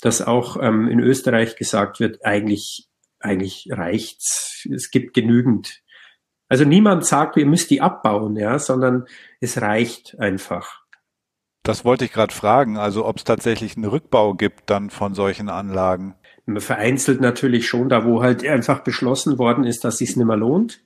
dass 0.00 0.20
auch 0.20 0.58
ähm, 0.60 0.88
in 0.88 1.00
Österreich 1.00 1.56
gesagt 1.56 1.98
wird, 1.98 2.24
eigentlich, 2.24 2.88
eigentlich 3.20 3.68
reicht's. 3.70 4.66
Es 4.70 4.90
gibt 4.90 5.14
genügend. 5.14 5.82
Also 6.48 6.64
niemand 6.64 7.04
sagt, 7.04 7.36
ihr 7.36 7.46
müsst 7.46 7.70
die 7.70 7.80
abbauen, 7.80 8.36
ja, 8.36 8.58
sondern 8.58 9.06
es 9.40 9.60
reicht 9.60 10.18
einfach. 10.18 10.82
Das 11.62 11.84
wollte 11.84 12.04
ich 12.04 12.12
gerade 12.12 12.34
fragen, 12.34 12.78
also 12.78 13.04
ob 13.04 13.18
es 13.18 13.24
tatsächlich 13.24 13.76
einen 13.76 13.84
Rückbau 13.84 14.34
gibt 14.34 14.70
dann 14.70 14.88
von 14.88 15.14
solchen 15.14 15.50
Anlagen 15.50 16.14
vereinzelt 16.56 17.20
natürlich 17.20 17.68
schon 17.68 17.88
da, 17.88 18.04
wo 18.04 18.22
halt 18.22 18.46
einfach 18.46 18.80
beschlossen 18.80 19.38
worden 19.38 19.64
ist, 19.64 19.84
dass 19.84 20.00
es 20.00 20.16
nicht 20.16 20.26
mehr 20.26 20.36
lohnt. 20.36 20.80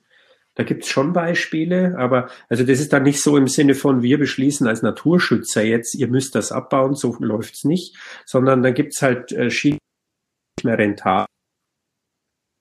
Da 0.55 0.63
gibt's 0.63 0.87
schon 0.87 1.13
Beispiele, 1.13 1.95
aber 1.97 2.29
also 2.47 2.63
das 2.63 2.79
ist 2.79 2.93
dann 2.93 3.03
nicht 3.03 3.21
so 3.21 3.37
im 3.37 3.47
Sinne 3.47 3.73
von, 3.73 4.03
wir 4.03 4.19
beschließen 4.19 4.67
als 4.67 4.83
Naturschützer 4.83 5.63
jetzt, 5.63 5.95
ihr 5.95 6.07
müsst 6.07 6.35
das 6.35 6.51
abbauen, 6.51 6.93
so 6.93 7.15
läuft's 7.19 7.63
nicht, 7.63 7.97
sondern 8.25 8.61
da 8.61 8.69
gibt's 8.69 9.01
halt 9.01 9.31
äh, 9.31 9.49
Ski 9.49 9.71
nicht 9.71 10.63
mehr 10.63 10.77
rentabel. 10.77 11.25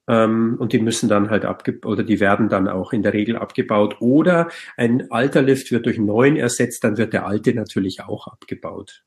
Ähm, 0.09 0.57
und 0.59 0.73
die 0.73 0.81
müssen 0.81 1.09
dann 1.09 1.31
halt 1.31 1.45
abgebaut, 1.45 1.93
oder 1.93 2.03
die 2.03 2.19
werden 2.19 2.49
dann 2.49 2.67
auch 2.67 2.93
in 2.93 3.03
der 3.03 3.13
Regel 3.13 3.37
abgebaut. 3.37 4.01
Oder 4.01 4.51
ein 4.77 5.11
alter 5.11 5.43
Lift 5.43 5.71
wird 5.71 5.87
durch 5.87 5.99
einen 5.99 6.07
neuen 6.07 6.37
ersetzt, 6.37 6.83
dann 6.85 6.97
wird 6.97 7.13
der 7.13 7.27
alte 7.27 7.55
natürlich 7.55 8.03
auch 8.03 8.27
abgebaut. 8.27 9.05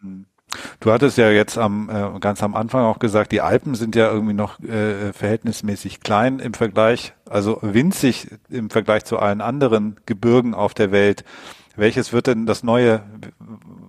Hm. 0.00 0.26
Du 0.80 0.92
hattest 0.92 1.18
ja 1.18 1.30
jetzt 1.30 1.58
am 1.58 1.88
äh, 1.88 2.18
ganz 2.20 2.42
am 2.42 2.54
Anfang 2.54 2.84
auch 2.84 2.98
gesagt, 2.98 3.32
die 3.32 3.40
Alpen 3.40 3.74
sind 3.74 3.96
ja 3.96 4.10
irgendwie 4.10 4.34
noch 4.34 4.60
äh, 4.60 5.12
verhältnismäßig 5.12 6.00
klein 6.00 6.38
im 6.38 6.54
Vergleich, 6.54 7.14
also 7.28 7.58
winzig 7.62 8.28
im 8.48 8.70
Vergleich 8.70 9.04
zu 9.04 9.18
allen 9.18 9.40
anderen 9.40 9.96
Gebirgen 10.06 10.54
auf 10.54 10.74
der 10.74 10.92
Welt. 10.92 11.24
Welches 11.76 12.12
wird 12.12 12.26
denn 12.26 12.46
das 12.46 12.62
neue, 12.62 13.02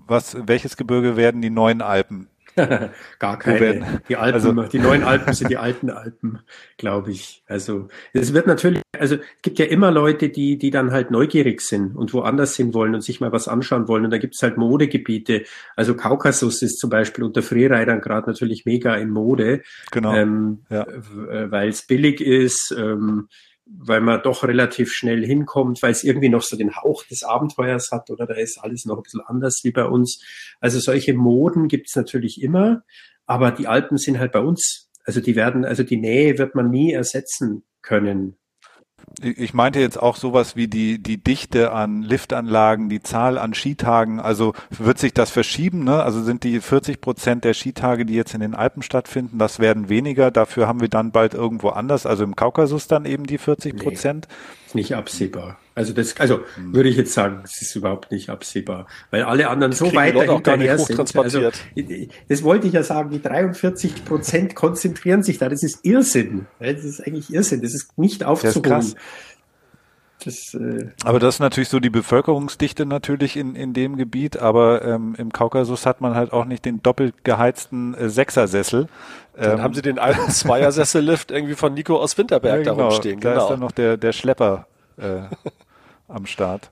was, 0.07 0.37
welches 0.45 0.77
Gebirge 0.77 1.15
werden 1.15 1.41
die 1.41 1.49
neuen 1.49 1.81
Alpen? 1.81 2.27
Gar 3.19 3.39
keine. 3.39 4.01
Die 4.09 4.15
Alpen, 4.15 4.33
also, 4.33 4.63
die 4.63 4.79
neuen 4.79 5.03
Alpen 5.03 5.33
sind 5.33 5.49
die 5.49 5.57
alten 5.57 5.89
Alpen, 5.89 6.39
glaube 6.77 7.11
ich. 7.11 7.43
Also 7.47 7.87
es 8.13 8.33
wird 8.33 8.47
natürlich, 8.47 8.81
also 8.97 9.15
es 9.15 9.41
gibt 9.41 9.59
ja 9.59 9.65
immer 9.65 9.91
Leute, 9.91 10.29
die, 10.29 10.57
die 10.57 10.71
dann 10.71 10.91
halt 10.91 11.11
neugierig 11.11 11.61
sind 11.61 11.95
und 11.95 12.13
woanders 12.13 12.55
hin 12.55 12.73
wollen 12.73 12.95
und 12.95 13.01
sich 13.01 13.21
mal 13.21 13.31
was 13.31 13.47
anschauen 13.47 13.87
wollen. 13.87 14.05
Und 14.05 14.11
da 14.11 14.17
gibt 14.17 14.35
es 14.35 14.41
halt 14.41 14.57
Modegebiete. 14.57 15.43
Also 15.75 15.95
Kaukasus 15.95 16.61
ist 16.61 16.79
zum 16.79 16.89
Beispiel 16.89 17.23
unter 17.23 17.41
Freeridern 17.41 18.01
gerade 18.01 18.29
natürlich 18.29 18.65
mega 18.65 18.95
in 18.95 19.09
Mode. 19.09 19.61
Genau. 19.91 20.13
Ähm, 20.13 20.65
ja. 20.69 20.85
Weil 20.87 21.69
es 21.69 21.83
billig 21.83 22.21
ist. 22.21 22.75
Ähm, 22.77 23.27
weil 23.69 24.01
man 24.01 24.21
doch 24.21 24.43
relativ 24.43 24.91
schnell 24.91 25.25
hinkommt, 25.25 25.81
weil 25.81 25.91
es 25.91 26.03
irgendwie 26.03 26.29
noch 26.29 26.41
so 26.41 26.57
den 26.57 26.75
Hauch 26.75 27.03
des 27.05 27.23
Abenteuers 27.23 27.91
hat 27.91 28.09
oder 28.09 28.25
da 28.25 28.33
ist 28.33 28.57
alles 28.59 28.85
noch 28.85 28.97
ein 28.97 29.03
bisschen 29.03 29.21
anders 29.21 29.61
wie 29.63 29.71
bei 29.71 29.85
uns. 29.85 30.23
Also 30.59 30.79
solche 30.79 31.13
Moden 31.13 31.67
gibt's 31.67 31.95
natürlich 31.95 32.41
immer, 32.41 32.83
aber 33.25 33.51
die 33.51 33.67
Alpen 33.67 33.97
sind 33.97 34.19
halt 34.19 34.31
bei 34.31 34.39
uns. 34.39 34.89
Also 35.03 35.21
die 35.21 35.35
werden, 35.35 35.65
also 35.65 35.83
die 35.83 35.97
Nähe 35.97 36.37
wird 36.37 36.55
man 36.55 36.69
nie 36.69 36.91
ersetzen 36.91 37.63
können. 37.81 38.37
Ich 39.21 39.53
meinte 39.53 39.79
jetzt 39.79 40.01
auch 40.01 40.15
sowas 40.15 40.55
wie 40.55 40.67
die, 40.67 41.01
die 41.01 41.17
Dichte 41.17 41.71
an 41.71 42.03
Liftanlagen, 42.03 42.87
die 42.87 43.01
Zahl 43.01 43.37
an 43.37 43.53
Skitagen. 43.53 44.19
Also 44.19 44.53
wird 44.69 44.99
sich 44.99 45.13
das 45.13 45.31
verschieben? 45.31 45.83
Ne? 45.83 46.03
Also 46.03 46.21
sind 46.21 46.43
die 46.43 46.59
40 46.59 47.01
Prozent 47.01 47.43
der 47.43 47.53
Skitage, 47.53 48.05
die 48.05 48.13
jetzt 48.13 48.35
in 48.35 48.41
den 48.41 48.53
Alpen 48.53 48.83
stattfinden, 48.83 49.39
das 49.39 49.59
werden 49.59 49.89
weniger. 49.89 50.29
Dafür 50.29 50.67
haben 50.67 50.81
wir 50.81 50.89
dann 50.89 51.11
bald 51.11 51.33
irgendwo 51.33 51.69
anders, 51.69 52.05
also 52.05 52.23
im 52.23 52.35
Kaukasus 52.35 52.87
dann 52.87 53.05
eben 53.05 53.25
die 53.25 53.39
40 53.39 53.77
Prozent. 53.77 54.27
Nee, 54.29 54.35
nicht 54.75 54.95
absehbar. 54.95 55.57
Also 55.75 55.93
das, 55.93 56.17
also 56.17 56.39
hm. 56.55 56.73
würde 56.73 56.89
ich 56.89 56.97
jetzt 56.97 57.13
sagen, 57.13 57.41
es 57.43 57.61
ist 57.61 57.75
überhaupt 57.75 58.11
nicht 58.11 58.29
absehbar, 58.29 58.87
weil 59.11 59.23
alle 59.23 59.49
anderen 59.49 59.73
so 59.73 59.93
weit 59.93 60.15
dahinterher 60.15 60.77
sind. 60.79 61.15
Also, 61.17 61.51
das 62.27 62.43
wollte 62.43 62.67
ich 62.67 62.73
ja 62.73 62.83
sagen, 62.83 63.11
die 63.11 63.21
43 63.21 64.05
Prozent 64.05 64.55
konzentrieren 64.55 65.23
sich 65.23 65.37
da. 65.37 65.49
Das 65.49 65.63
ist 65.63 65.85
Irrsinn. 65.85 66.47
Das 66.59 66.83
ist 66.83 67.05
eigentlich 67.05 67.31
Irrsinn. 67.31 67.61
Das 67.61 67.73
ist 67.73 67.97
nicht 67.97 68.23
aufzuholen. 68.23 68.95
Das, 70.23 70.53
äh 70.55 70.89
aber 71.03 71.19
das 71.19 71.35
ist 71.35 71.39
natürlich 71.39 71.69
so 71.69 71.79
die 71.79 71.89
Bevölkerungsdichte 71.89 72.85
natürlich 72.85 73.37
in, 73.37 73.55
in 73.55 73.73
dem 73.73 73.97
Gebiet, 73.97 74.37
aber 74.37 74.83
ähm, 74.83 75.15
im 75.17 75.31
Kaukasus 75.31 75.85
hat 75.85 76.01
man 76.01 76.15
halt 76.15 76.33
auch 76.33 76.45
nicht 76.45 76.65
den 76.65 76.81
doppelt 76.81 77.23
geheizten 77.23 77.93
äh, 77.93 78.09
Sechsersessel. 78.09 78.87
Dann 79.37 79.59
ähm, 79.59 79.61
haben 79.61 79.73
sie 79.73 79.81
den 79.81 79.99
alten 79.99 80.31
Zweiersessellift 80.31 81.31
irgendwie 81.31 81.55
von 81.55 81.73
Nico 81.73 81.97
aus 81.97 82.17
Winterberg 82.17 82.65
ja, 82.65 82.71
genau, 82.71 82.75
da 82.75 82.87
rumstehen. 82.89 83.19
Genau. 83.19 83.35
Da 83.35 83.41
ist 83.41 83.49
dann 83.49 83.59
noch 83.59 83.71
der, 83.71 83.97
der 83.97 84.11
Schlepper 84.11 84.67
äh, 84.97 85.21
am 86.07 86.25
Start. 86.25 86.71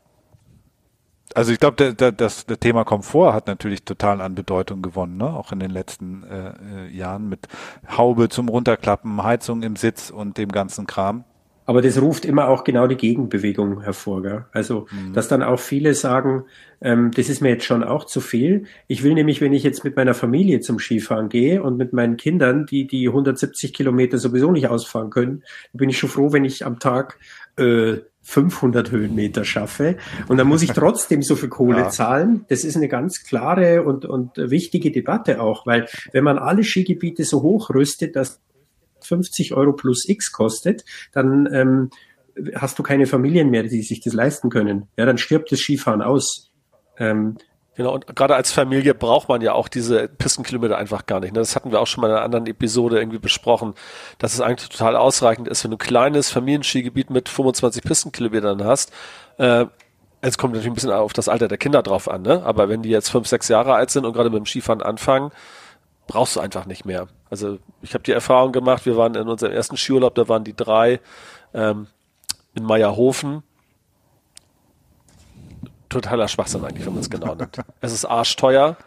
Also 1.33 1.51
ich 1.51 1.59
glaube, 1.59 1.93
das, 1.93 2.45
das 2.45 2.59
Thema 2.59 2.85
Komfort 2.85 3.33
hat 3.33 3.47
natürlich 3.47 3.83
total 3.83 4.21
an 4.21 4.35
Bedeutung 4.35 4.81
gewonnen, 4.81 5.17
ne? 5.17 5.25
auch 5.25 5.51
in 5.51 5.59
den 5.59 5.69
letzten 5.69 6.23
äh, 6.23 6.53
äh, 6.85 6.95
Jahren 6.95 7.27
mit 7.27 7.47
Haube 7.89 8.29
zum 8.29 8.47
Runterklappen, 8.47 9.21
Heizung 9.21 9.61
im 9.61 9.75
Sitz 9.75 10.11
und 10.11 10.37
dem 10.37 10.49
ganzen 10.49 10.87
Kram. 10.87 11.25
Aber 11.65 11.81
das 11.81 11.99
ruft 11.99 12.25
immer 12.25 12.47
auch 12.47 12.63
genau 12.63 12.87
die 12.87 12.95
Gegenbewegung 12.95 13.81
hervor. 13.81 14.21
Gell? 14.21 14.45
Also, 14.51 14.87
mhm. 14.91 15.13
dass 15.13 15.27
dann 15.27 15.43
auch 15.43 15.59
viele 15.59 15.93
sagen, 15.95 16.45
ähm, 16.81 17.11
das 17.11 17.29
ist 17.29 17.41
mir 17.41 17.49
jetzt 17.49 17.65
schon 17.65 17.83
auch 17.83 18.05
zu 18.05 18.21
viel. 18.21 18.65
Ich 18.87 19.03
will 19.03 19.13
nämlich, 19.13 19.41
wenn 19.41 19.53
ich 19.53 19.63
jetzt 19.63 19.83
mit 19.83 19.95
meiner 19.95 20.13
Familie 20.13 20.59
zum 20.59 20.79
Skifahren 20.79 21.29
gehe 21.29 21.63
und 21.63 21.77
mit 21.77 21.93
meinen 21.93 22.17
Kindern, 22.17 22.65
die 22.65 22.85
die 22.85 23.07
170 23.07 23.73
Kilometer 23.73 24.17
sowieso 24.17 24.51
nicht 24.51 24.67
ausfahren 24.67 25.09
können, 25.09 25.43
bin 25.73 25.89
ich 25.89 25.97
schon 25.97 26.09
froh, 26.09 26.31
wenn 26.31 26.45
ich 26.45 26.65
am 26.65 26.79
Tag 26.79 27.17
äh, 27.57 27.97
500 28.25 28.89
Höhenmeter 28.89 29.45
schaffe. 29.45 29.97
Und 30.27 30.37
dann 30.37 30.47
muss 30.47 30.63
ich 30.63 30.71
trotzdem 30.71 31.21
so 31.21 31.35
viel 31.35 31.49
Kohle 31.49 31.77
ja. 31.81 31.89
zahlen. 31.89 32.45
Das 32.49 32.63
ist 32.63 32.75
eine 32.75 32.87
ganz 32.87 33.23
klare 33.23 33.83
und, 33.83 34.05
und 34.05 34.31
wichtige 34.37 34.91
Debatte 34.91 35.39
auch, 35.39 35.65
weil 35.65 35.87
wenn 36.11 36.23
man 36.23 36.39
alle 36.39 36.63
Skigebiete 36.63 37.23
so 37.23 37.43
hochrüstet, 37.43 38.15
dass 38.15 38.41
50 39.06 39.53
Euro 39.53 39.73
plus 39.73 40.07
X 40.07 40.32
kostet, 40.32 40.86
dann 41.14 41.48
ähm, 41.52 41.90
hast 42.56 42.77
du 42.80 42.84
keine 42.84 43.06
Familien 43.06 43.49
mehr, 43.49 43.64
die 43.64 43.82
sich 43.82 44.02
das 44.02 44.14
leisten 44.14 44.49
können. 44.49 44.88
Ja, 44.98 45.06
dann 45.06 45.18
stirbt 45.18 45.52
das 45.52 45.60
Skifahren 45.60 46.02
aus. 46.02 46.52
Ähm, 46.98 47.38
Genau, 47.76 47.94
und 47.94 48.15
gerade 48.15 48.36
als 48.36 48.53
Familie 48.53 48.94
braucht 48.94 49.27
man 49.27 49.41
ja 49.41 49.52
auch 49.52 49.68
diese 49.68 50.07
Pistenkilometer 50.07 50.77
einfach 50.77 51.06
gar 51.06 51.19
nicht. 51.19 51.34
Ne? 51.34 51.40
Das 51.40 51.57
hatten 51.57 51.72
wir 51.72 51.82
auch 51.82 51.88
schon 51.88 52.02
mal 52.02 52.07
in 52.07 52.14
einer 52.14 52.23
anderen 52.23 52.48
Episode 52.48 52.99
irgendwie 52.99 53.19
besprochen, 53.19 53.73
dass 54.18 54.34
es 54.34 54.40
eigentlich 54.40 54.69
total 54.69 54.95
ausreichend 54.95 55.49
ist, 55.49 55.65
wenn 55.65 55.72
du 55.72 55.76
ein 55.76 55.80
kleines 55.80 56.30
Familienskigebiet 56.30 57.10
mit 57.10 57.27
25 57.27 57.84
Pistenkilometern 57.84 58.64
hast. 58.64 58.94
Äh, 59.38 59.65
es 60.22 60.38
kommt 60.38 60.53
natürlich 60.53 60.72
ein 60.72 60.76
bisschen 60.76 60.91
auf 60.91 61.11
das 61.11 61.27
Alter 61.27 61.49
der 61.49 61.57
Kinder 61.57 61.84
drauf 61.84 62.10
an, 62.10 62.22
ne? 62.22 62.44
aber 62.45 62.69
wenn 62.69 62.82
die 62.82 62.90
jetzt 62.90 63.10
fünf, 63.10 63.27
sechs 63.27 63.49
Jahre 63.49 63.73
alt 63.73 63.91
sind 63.91 64.06
und 64.06 64.14
gerade 64.14 64.30
mit 64.30 64.40
dem 64.40 64.45
Skifahren 64.45 64.82
anfangen, 64.82 65.32
brauchst 66.07 66.36
du 66.36 66.40
einfach 66.40 66.65
nicht 66.65 66.86
mehr. 66.86 67.07
Also 67.30 67.60
ich 67.82 67.94
habe 67.94 68.03
die 68.03 68.11
Erfahrung 68.11 68.52
gemacht, 68.52 68.86
wir 68.86 68.98
waren 68.98 69.15
in 69.15 69.27
unserem 69.27 69.53
ersten 69.53 69.77
Skiurlaub, 69.77 70.15
da 70.15 70.27
waren 70.27 70.44
die 70.44 70.56
drei 70.56 70.99
ähm, 71.53 71.88
in 72.53 72.64
Meierhofen. 72.64 73.44
Totaler 75.90 76.27
Schwachsinn 76.27 76.64
eigentlich, 76.64 76.86
wenn 76.86 76.94
man 76.94 77.02
es 77.02 77.10
genau 77.10 77.36
nimmt. 77.36 77.57
es 77.82 77.94
ist 77.94 78.06
arschteuer. 78.06 78.77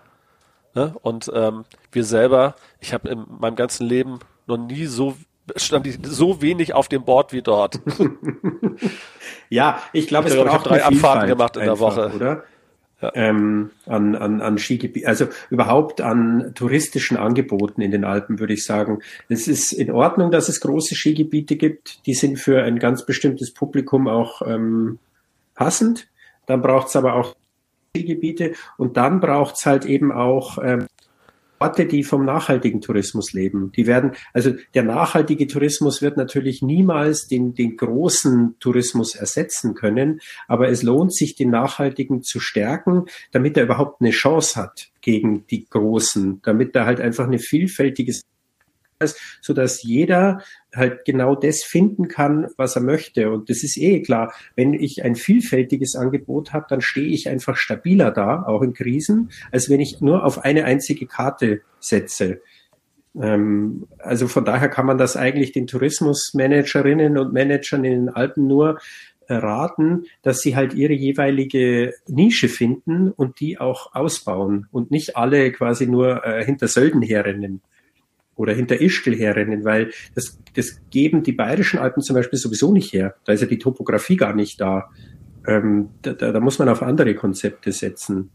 Ne? 0.75 0.95
Und 1.03 1.31
ähm, 1.35 1.65
wir 1.93 2.05
selber, 2.05 2.55
ich 2.81 2.93
habe 2.93 3.09
in 3.09 3.25
meinem 3.41 3.57
ganzen 3.57 3.87
Leben 3.87 4.21
noch 4.47 4.59
nie 4.59 4.87
so 4.87 5.17
stand 5.57 5.87
ich 5.87 5.99
so 6.03 6.43
wenig 6.43 6.75
auf 6.75 6.89
dem 6.89 7.05
Board 7.05 7.33
wie 7.33 7.41
dort. 7.41 7.81
ja, 9.49 9.81
ich 9.95 10.07
glaube, 10.07 10.29
es 10.29 10.37
braucht 10.37 10.67
drei 10.67 10.85
Abfahrten 10.85 11.27
gemacht 11.27 11.57
in 11.57 11.63
einfach, 11.63 11.95
der 11.95 12.11
Woche, 12.11 12.17
oder? 12.17 12.45
Ähm, 13.15 13.71
an, 13.87 14.17
an, 14.17 14.41
an 14.41 14.59
Skigebiet, 14.59 15.07
also 15.07 15.27
überhaupt 15.51 16.01
an 16.01 16.53
touristischen 16.55 17.17
Angeboten 17.17 17.81
in 17.81 17.91
den 17.91 18.05
Alpen, 18.05 18.41
würde 18.41 18.55
ich 18.55 18.65
sagen. 18.65 19.01
Es 19.29 19.47
ist 19.47 19.73
in 19.73 19.91
Ordnung, 19.91 20.31
dass 20.31 20.49
es 20.49 20.61
große 20.61 20.95
Skigebiete 20.95 21.57
gibt. 21.57 22.05
Die 22.07 22.15
sind 22.15 22.39
für 22.39 22.63
ein 22.63 22.79
ganz 22.79 23.07
bestimmtes 23.07 23.53
Publikum 23.53 24.09
auch 24.09 24.43
ähm, 24.43 24.99
passend. 25.55 26.09
Dann 26.47 26.63
braucht 26.63 26.89
es 26.89 26.97
aber 26.97 27.15
auch 27.15 27.37
Skigebiete 27.97 28.55
und 28.77 28.97
dann 28.97 29.21
braucht 29.21 29.57
es 29.57 29.67
halt 29.67 29.85
eben 29.85 30.13
auch 30.13 30.59
ähm, 30.63 30.87
Orte, 31.61 31.87
die 31.87 32.05
vom 32.05 32.25
nachhaltigen 32.25 32.81
Tourismus 32.81 33.33
leben. 33.33 33.73
Die 33.73 33.87
werden, 33.87 34.13
also 34.33 34.53
der 34.75 34.83
nachhaltige 34.83 35.47
Tourismus 35.47 36.03
wird 36.03 36.17
natürlich 36.17 36.63
niemals 36.63 37.27
den, 37.27 37.55
den 37.55 37.77
großen 37.77 38.57
Tourismus 38.61 39.15
ersetzen 39.15 39.75
können, 39.75 40.21
aber 40.47 40.69
es 40.69 40.83
lohnt 40.83 41.15
sich, 41.15 41.35
den 41.37 41.51
nachhaltigen 41.51 42.23
zu 42.23 42.41
stärken, 42.41 43.05
damit 43.33 43.57
er 43.57 43.65
überhaupt 43.65 44.01
eine 44.01 44.11
Chance 44.11 44.61
hat 44.61 44.91
gegen 45.01 45.47
die 45.47 45.67
großen, 45.69 46.41
damit 46.43 46.75
er 46.77 46.87
halt 46.87 47.01
einfach 47.01 47.27
eine 47.27 47.39
vielfältige 48.99 49.17
so 49.41 49.53
dass 49.53 49.83
jeder 49.83 50.43
halt 50.75 51.05
genau 51.05 51.35
das 51.35 51.63
finden 51.63 52.09
kann, 52.09 52.49
was 52.57 52.77
er 52.77 52.83
möchte. 52.83 53.31
Und 53.31 53.49
das 53.49 53.63
ist 53.63 53.77
eh 53.77 54.03
klar. 54.03 54.33
Wenn 54.57 54.75
ich 54.75 55.05
ein 55.05 55.15
vielfältiges 55.15 55.95
Angebot 55.95 56.53
habe, 56.53 56.67
dann 56.69 56.81
stehe 56.81 57.09
ich 57.09 57.29
einfach 57.29 57.57
stabiler 57.57 58.11
da, 58.11 58.43
auch 58.43 58.63
in 58.63 58.75
Krisen, 58.75 59.31
als 59.53 59.71
wenn 59.71 59.81
ich 59.81 60.01
nur 60.01 60.25
auf 60.25 60.45
eine 60.45 60.65
einzige 60.65 61.07
Karte 61.07 61.61
setze. 61.81 62.41
Ähm, 63.21 63.87
also 63.99 64.29
von 64.29 64.45
daher 64.45 64.69
kann 64.69 64.87
man 64.87 64.99
das 64.99 65.17
eigentlich 65.17 65.53
den 65.53 65.67
Tourismusmanagerinnen 65.67 67.19
und 67.19 67.33
Managern 67.33 67.85
in 67.85 67.93
den 67.93 68.09
Alpen 68.09 68.47
nur 68.47 68.79
raten, 69.31 70.07
dass 70.23 70.41
sie 70.41 70.57
halt 70.57 70.73
ihre 70.73 70.95
jeweilige 70.95 71.93
Nische 72.07 72.49
finden 72.49 73.11
und 73.11 73.41
die 73.41 73.61
auch 73.61 73.95
ausbauen 73.95 74.67
und 74.73 74.91
nicht 74.91 75.17
alle 75.17 75.53
quasi 75.53 75.87
nur 75.87 76.25
äh, 76.25 76.45
hinter 76.45 76.67
Sölden 76.67 77.03
herrennen 77.03 77.61
oder 78.39 78.55
hinter 78.55 78.81
Ischgl 78.81 79.17
herrennen, 79.17 79.65
weil 79.65 79.91
das, 80.15 80.39
das 80.55 80.81
geben 80.91 81.23
die 81.23 81.33
bayerischen 81.33 81.79
Alpen 81.79 82.03
zum 82.03 82.15
Beispiel 82.15 82.39
sowieso 82.39 82.73
nicht 82.73 82.93
her. 82.93 83.17
Da 83.25 83.33
ist 83.33 83.41
ja 83.41 83.47
die 83.47 83.59
Topografie 83.59 84.17
gar 84.17 84.33
nicht 84.33 84.61
da. 84.61 84.91
Ähm, 85.47 85.91
da, 86.03 86.13
da, 86.13 86.33
da 86.33 86.41
muss 86.41 86.59
man 86.59 86.69
auf 86.69 86.83
andere 86.83 87.15
Konzepte 87.15 87.73
setzen. 87.73 88.31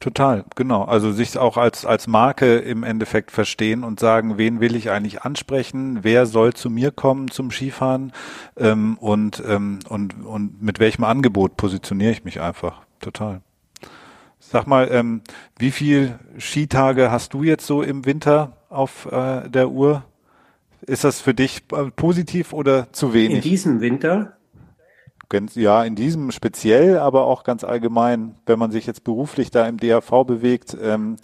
Total, 0.00 0.44
genau. 0.56 0.82
Also 0.82 1.12
sich 1.12 1.38
auch 1.38 1.56
als, 1.56 1.86
als 1.86 2.08
Marke 2.08 2.58
im 2.58 2.82
Endeffekt 2.82 3.30
verstehen 3.30 3.84
und 3.84 4.00
sagen, 4.00 4.36
wen 4.36 4.60
will 4.60 4.74
ich 4.74 4.90
eigentlich 4.90 5.22
ansprechen, 5.22 6.00
wer 6.02 6.26
soll 6.26 6.52
zu 6.52 6.68
mir 6.68 6.90
kommen 6.90 7.30
zum 7.30 7.50
Skifahren 7.50 8.12
ähm, 8.56 8.98
und, 8.98 9.42
ähm, 9.46 9.78
und, 9.88 10.26
und 10.26 10.60
mit 10.60 10.78
welchem 10.80 11.04
Angebot 11.04 11.56
positioniere 11.56 12.10
ich 12.10 12.24
mich 12.24 12.40
einfach. 12.40 12.82
Total. 13.00 13.42
Sag 14.52 14.66
mal, 14.66 14.88
ähm, 14.92 15.22
wie 15.58 15.70
viel 15.70 16.18
Skitage 16.38 17.10
hast 17.10 17.32
du 17.32 17.42
jetzt 17.42 17.66
so 17.66 17.80
im 17.80 18.04
Winter 18.04 18.52
auf 18.68 19.10
äh, 19.10 19.48
der 19.48 19.70
Uhr? 19.70 20.04
Ist 20.82 21.04
das 21.04 21.22
für 21.22 21.32
dich 21.32 21.62
äh, 21.72 21.90
positiv 21.96 22.52
oder 22.52 22.92
zu 22.92 23.14
wenig? 23.14 23.36
In 23.36 23.40
diesem 23.40 23.80
Winter? 23.80 24.36
Ja, 25.54 25.82
in 25.82 25.94
diesem 25.94 26.30
speziell, 26.30 26.98
aber 26.98 27.24
auch 27.24 27.44
ganz 27.44 27.64
allgemein, 27.64 28.34
wenn 28.44 28.58
man 28.58 28.70
sich 28.70 28.86
jetzt 28.86 29.02
beruflich 29.04 29.50
da 29.50 29.66
im 29.66 29.78
DAV 29.78 30.24
bewegt. 30.26 30.76
Ähm, 30.82 31.16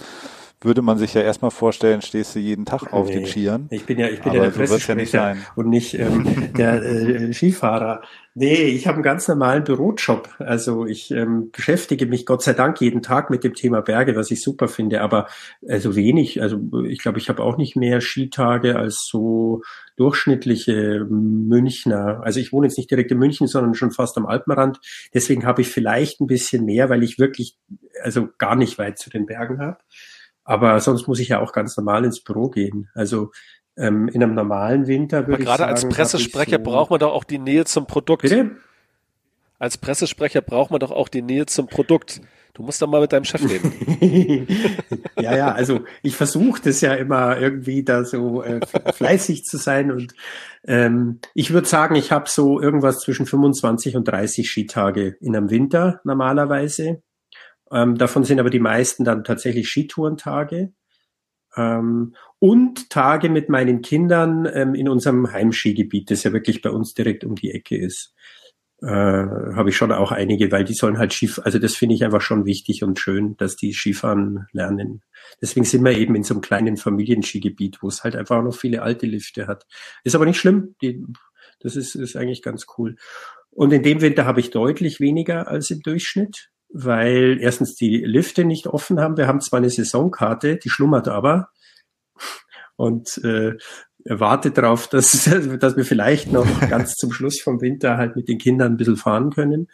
würde 0.61 0.83
man 0.83 0.99
sich 0.99 1.15
ja 1.15 1.21
erstmal 1.21 1.51
vorstellen, 1.51 2.03
stehst 2.03 2.35
du 2.35 2.41
jeden 2.41 2.65
Tag 2.65 2.93
auf 2.93 3.09
nee, 3.09 3.15
den 3.15 3.27
Skiern. 3.27 3.67
Ich 3.71 3.85
bin 3.87 3.99
ja, 3.99 4.09
ich 4.09 4.21
bin 4.21 4.33
ja 4.33 4.41
der 4.41 4.51
so 4.51 4.59
Pressesprecher 4.59 5.35
ja 5.35 5.37
und 5.55 5.69
nicht 5.69 5.95
ähm, 5.95 6.53
der 6.57 6.83
äh, 6.83 7.33
Skifahrer. 7.33 8.03
Nee, 8.41 8.67
ich 8.67 8.87
habe 8.87 8.95
einen 8.95 9.03
ganz 9.03 9.27
normalen 9.27 9.65
Bürojob. 9.65 10.37
Also 10.39 10.87
ich 10.87 11.11
ähm, 11.11 11.51
beschäftige 11.51 12.07
mich 12.07 12.25
Gott 12.25 12.41
sei 12.41 12.53
Dank 12.53 12.81
jeden 12.81 13.03
Tag 13.03 13.31
mit 13.31 13.43
dem 13.43 13.55
Thema 13.55 13.81
Berge, 13.81 14.15
was 14.15 14.31
ich 14.31 14.45
super 14.45 14.69
finde, 14.69 15.01
aber 15.01 15.27
also 15.69 15.97
wenig. 15.97 16.41
Also 16.41 16.61
ich 16.85 17.01
glaube, 17.01 17.19
ich 17.19 17.29
habe 17.29 17.43
auch 17.43 17.57
nicht 17.57 17.75
mehr 17.75 18.01
Skitage 18.01 18.77
als 18.77 19.09
so 19.11 19.63
durchschnittliche 19.97 21.05
Münchner. 21.11 22.21
Also 22.23 22.39
ich 22.39 22.53
wohne 22.53 22.69
jetzt 22.69 22.79
nicht 22.79 22.93
direkt 22.93 23.11
in 23.11 23.19
München, 23.19 23.49
sondern 23.49 23.75
schon 23.75 23.91
fast 23.91 24.17
am 24.17 24.27
Alpenrand. 24.27 24.79
Deswegen 25.13 25.45
habe 25.45 25.63
ich 25.63 25.69
vielleicht 25.69 26.21
ein 26.21 26.29
bisschen 26.29 26.65
mehr, 26.65 26.89
weil 26.89 27.03
ich 27.03 27.19
wirklich 27.19 27.59
also 28.05 28.29
gar 28.39 28.55
nicht 28.55 28.79
weit 28.79 28.99
zu 28.99 29.11
den 29.11 29.27
Bergen 29.27 29.59
habe. 29.59 29.79
Aber 30.45 30.79
sonst 30.79 31.09
muss 31.09 31.19
ich 31.19 31.29
ja 31.29 31.41
auch 31.41 31.53
ganz 31.53 31.77
normal 31.77 32.05
ins 32.05 32.23
Büro 32.23 32.51
gehen. 32.51 32.89
Also 32.95 33.33
ähm, 33.79 34.09
in 34.09 34.23
einem 34.23 34.35
normalen 34.35 34.87
Winter 34.87 35.27
würde 35.27 35.43
ich 35.43 35.47
gerade 35.47 35.63
sagen. 35.63 35.75
Gerade 35.75 35.89
als 35.89 35.89
Pressesprecher 35.89 36.59
so 36.59 36.63
braucht 36.63 36.91
man 36.91 37.01
doch 37.01 37.13
auch 37.13 37.25
die 37.25 37.39
Nähe 37.39 37.65
zum 37.65 37.87
Produkt. 37.87 38.23
Bitte? 38.23 38.51
Als 39.59 39.79
Pressesprecher 39.79 40.41
braucht 40.41 40.71
man 40.71 40.81
doch 40.81 40.91
auch 40.91 41.09
die 41.09 41.23
Nähe 41.23 41.47
zum 41.47 41.67
Produkt. 41.67 42.21
Du 42.55 42.65
musst 42.65 42.83
doch 42.83 42.89
mal 42.89 43.01
mit 43.01 43.13
deinem 43.13 43.25
Chef 43.25 43.43
reden. 43.49 43.73
ja, 45.17 45.37
ja, 45.37 45.53
also 45.53 45.85
ich 46.03 46.17
versuche 46.17 46.61
das 46.63 46.81
ja 46.81 46.95
immer 46.95 47.39
irgendwie 47.39 47.85
da 47.85 48.05
so 48.05 48.43
äh, 48.43 48.61
fleißig 48.93 49.45
zu 49.45 49.59
sein 49.59 49.93
und 49.93 50.13
ähm, 50.67 51.21
ich 51.35 51.53
würde 51.53 51.69
sagen, 51.69 51.95
ich 51.95 52.11
habe 52.11 52.29
so 52.29 52.61
irgendwas 52.61 52.99
zwischen 52.99 53.27
25 53.27 53.97
und 53.97 54.09
30 54.09 54.49
Skitage 54.49 55.17
in 55.21 55.37
einem 55.37 55.51
Winter 55.51 56.01
normalerweise. 56.03 57.03
Ähm, 57.71 57.97
davon 57.97 58.25
sind 58.25 58.41
aber 58.41 58.51
die 58.51 58.59
meisten 58.59 59.05
dann 59.05 59.23
tatsächlich 59.23 59.69
Skitourentage. 59.69 60.73
Ähm, 61.57 62.15
und 62.39 62.91
Tage 62.91 63.29
mit 63.29 63.49
meinen 63.49 63.83
Kindern 63.83 64.49
ähm, 64.53 64.75
in 64.75 64.89
unserem 64.89 65.33
Heimskigebiet, 65.33 66.11
das 66.11 66.25
ja 66.25 66.33
wirklich 66.33 66.63
bei 66.63 66.71
uns 66.71 66.95
direkt 66.95 67.25
um 67.25 67.35
die 67.35 67.51
Ecke 67.51 67.77
ist 67.77 68.15
äh, 68.83 68.87
habe 68.87 69.71
ich 69.71 69.77
schon 69.77 69.91
auch 69.91 70.13
einige, 70.13 70.53
weil 70.53 70.65
die 70.65 70.75
sollen 70.75 70.99
halt 70.99 71.13
Skif, 71.13 71.41
also 71.41 71.59
das 71.59 71.75
finde 71.75 71.95
ich 71.95 72.05
einfach 72.05 72.21
schon 72.21 72.47
wichtig 72.47 72.85
und 72.85 72.99
schön, 72.99 73.37
dass 73.37 73.57
die 73.57 73.73
Skifahren 73.73 74.47
lernen. 74.53 75.03
Deswegen 75.43 75.65
sind 75.65 75.85
wir 75.85 75.97
eben 75.97 76.15
in 76.15 76.23
so 76.23 76.35
einem 76.35 76.43
kleinen 76.43 76.77
Familienskigebiet, 76.77 77.79
wo 77.83 77.89
es 77.89 78.05
halt 78.05 78.15
einfach 78.15 78.43
noch 78.43 78.55
viele 78.55 78.83
alte 78.83 79.07
Lifte 79.07 79.47
hat. 79.49 79.67
Ist 80.05 80.15
aber 80.15 80.27
nicht 80.27 80.39
schlimm, 80.39 80.77
die, 80.81 81.05
das 81.61 81.75
ist, 81.75 81.97
ist 81.97 82.17
eigentlich 82.17 82.43
ganz 82.43 82.67
cool. 82.79 82.95
Und 83.51 83.73
in 83.73 83.83
dem 83.83 84.01
Winter 84.01 84.25
habe 84.25 84.41
ich 84.41 84.51
deutlich 84.51 85.01
weniger 85.01 85.49
als 85.49 85.71
im 85.71 85.81
Durchschnitt, 85.81 86.51
weil 86.71 87.39
erstens 87.41 87.75
die 87.75 87.99
Lifte 87.99 88.45
nicht 88.45 88.67
offen 88.67 89.01
haben. 89.01 89.17
Wir 89.17 89.27
haben 89.27 89.41
zwar 89.41 89.59
eine 89.59 89.71
Saisonkarte, 89.71 90.57
die 90.57 90.71
schlummert 90.71 91.09
aber. 91.09 91.51
Und 92.77 93.19
äh, 93.25 93.57
warte 94.05 94.51
darauf, 94.51 94.89
dass, 94.89 95.29
dass 95.61 95.77
wir 95.77 95.85
vielleicht 95.85 96.33
noch 96.33 96.47
ganz 96.69 96.95
zum 96.95 97.13
Schluss 97.13 97.41
vom 97.41 97.61
Winter 97.61 97.97
halt 97.97 98.17
mit 98.17 98.29
den 98.29 98.39
Kindern 98.39 98.73
ein 98.73 98.77
bisschen 98.77 98.97
fahren 98.97 99.31
können. 99.31 99.69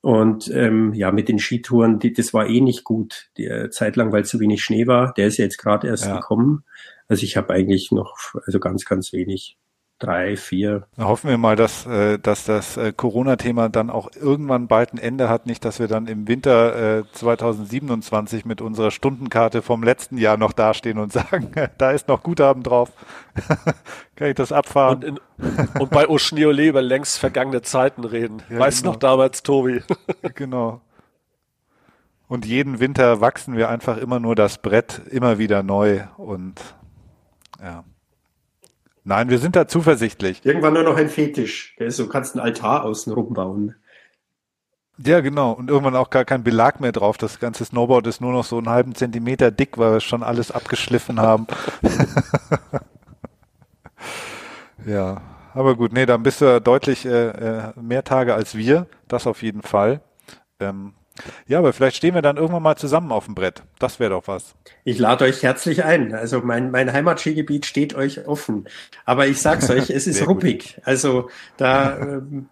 Und 0.00 0.50
ähm, 0.52 0.92
ja, 0.94 1.12
mit 1.12 1.28
den 1.28 1.38
Skitouren, 1.38 2.00
die, 2.00 2.12
das 2.12 2.34
war 2.34 2.48
eh 2.48 2.60
nicht 2.60 2.82
gut, 2.82 3.30
die 3.36 3.46
äh, 3.46 3.70
Zeit 3.70 3.94
lang, 3.94 4.10
weil 4.10 4.24
zu 4.24 4.40
wenig 4.40 4.64
Schnee 4.64 4.88
war. 4.88 5.14
Der 5.14 5.28
ist 5.28 5.36
ja 5.36 5.44
jetzt 5.44 5.58
gerade 5.58 5.86
erst 5.86 6.06
ja. 6.06 6.16
gekommen. 6.16 6.64
Also 7.06 7.22
ich 7.22 7.36
habe 7.36 7.52
eigentlich 7.52 7.92
noch 7.92 8.16
also 8.44 8.58
ganz, 8.58 8.84
ganz 8.84 9.12
wenig 9.12 9.58
drei, 10.02 10.36
vier. 10.36 10.86
Hoffen 10.98 11.30
wir 11.30 11.38
mal, 11.38 11.56
dass, 11.56 11.86
äh, 11.86 12.18
dass 12.18 12.44
das 12.44 12.76
äh, 12.76 12.92
Corona-Thema 12.92 13.68
dann 13.68 13.90
auch 13.90 14.10
irgendwann 14.14 14.66
bald 14.66 14.92
ein 14.92 14.98
Ende 14.98 15.28
hat, 15.28 15.46
nicht, 15.46 15.64
dass 15.64 15.78
wir 15.78 15.88
dann 15.88 16.06
im 16.06 16.26
Winter 16.26 16.98
äh, 16.98 17.04
2027 17.12 18.44
mit 18.44 18.60
unserer 18.60 18.90
Stundenkarte 18.90 19.62
vom 19.62 19.82
letzten 19.82 20.18
Jahr 20.18 20.36
noch 20.36 20.52
dastehen 20.52 20.98
und 20.98 21.12
sagen, 21.12 21.52
da 21.78 21.92
ist 21.92 22.08
noch 22.08 22.22
Guthaben 22.22 22.62
drauf. 22.62 22.90
Kann 24.16 24.28
ich 24.28 24.34
das 24.34 24.52
abfahren? 24.52 24.96
Und, 24.96 25.04
in, 25.04 25.18
und 25.78 25.90
bei 25.90 26.08
Oschniole 26.08 26.66
über 26.66 26.82
längst 26.82 27.18
vergangene 27.18 27.62
Zeiten 27.62 28.04
reden. 28.04 28.42
Ja, 28.50 28.58
weißt 28.58 28.82
genau. 28.82 28.92
noch 28.92 28.98
damals, 28.98 29.42
Tobi? 29.42 29.82
genau. 30.34 30.80
Und 32.28 32.46
jeden 32.46 32.80
Winter 32.80 33.20
wachsen 33.20 33.56
wir 33.56 33.68
einfach 33.68 33.98
immer 33.98 34.18
nur 34.18 34.34
das 34.34 34.58
Brett 34.58 35.02
immer 35.10 35.38
wieder 35.38 35.62
neu 35.62 36.00
und 36.16 36.60
ja. 37.62 37.84
Nein, 39.04 39.30
wir 39.30 39.38
sind 39.38 39.56
da 39.56 39.66
zuversichtlich. 39.66 40.44
Irgendwann 40.44 40.74
nur 40.74 40.84
noch 40.84 40.96
ein 40.96 41.08
Fetisch. 41.08 41.76
Du 41.78 42.08
kannst 42.08 42.36
einen 42.36 42.44
Altar 42.44 42.84
außenrum 42.84 43.34
bauen. 43.34 43.74
Ja, 44.98 45.20
genau. 45.20 45.52
Und 45.52 45.70
irgendwann 45.70 45.96
auch 45.96 46.10
gar 46.10 46.24
kein 46.24 46.44
Belag 46.44 46.80
mehr 46.80 46.92
drauf. 46.92 47.18
Das 47.18 47.40
ganze 47.40 47.64
Snowboard 47.64 48.06
ist 48.06 48.20
nur 48.20 48.32
noch 48.32 48.44
so 48.44 48.58
einen 48.58 48.68
halben 48.68 48.94
Zentimeter 48.94 49.50
dick, 49.50 49.78
weil 49.78 49.94
wir 49.94 50.00
schon 50.00 50.22
alles 50.22 50.52
abgeschliffen 50.52 51.18
haben. 51.18 51.46
ja, 54.86 55.20
aber 55.54 55.76
gut, 55.76 55.92
nee, 55.92 56.06
dann 56.06 56.22
bist 56.22 56.40
du 56.40 56.60
deutlich 56.60 57.04
äh, 57.04 57.28
äh, 57.28 57.72
mehr 57.80 58.04
Tage 58.04 58.34
als 58.34 58.54
wir. 58.54 58.86
Das 59.08 59.26
auf 59.26 59.42
jeden 59.42 59.62
Fall. 59.62 60.00
Ähm, 60.60 60.94
ja, 61.46 61.58
aber 61.58 61.72
vielleicht 61.72 61.96
stehen 61.96 62.14
wir 62.14 62.22
dann 62.22 62.36
irgendwann 62.36 62.62
mal 62.62 62.76
zusammen 62.76 63.12
auf 63.12 63.26
dem 63.26 63.34
Brett. 63.34 63.62
Das 63.78 64.00
wäre 64.00 64.10
doch 64.10 64.28
was. 64.28 64.54
Ich 64.84 64.98
lade 64.98 65.24
euch 65.24 65.42
herzlich 65.42 65.84
ein. 65.84 66.14
Also 66.14 66.40
mein, 66.40 66.70
mein 66.70 66.92
Heimatskigebiet 66.92 67.66
steht 67.66 67.94
euch 67.94 68.26
offen. 68.26 68.66
Aber 69.04 69.26
ich 69.26 69.40
sag's 69.40 69.68
euch, 69.70 69.90
es 69.90 70.06
ist 70.06 70.26
ruppig. 70.26 70.74
Gut. 70.76 70.84
Also 70.86 71.28
da 71.56 71.98
ähm, 71.98 72.48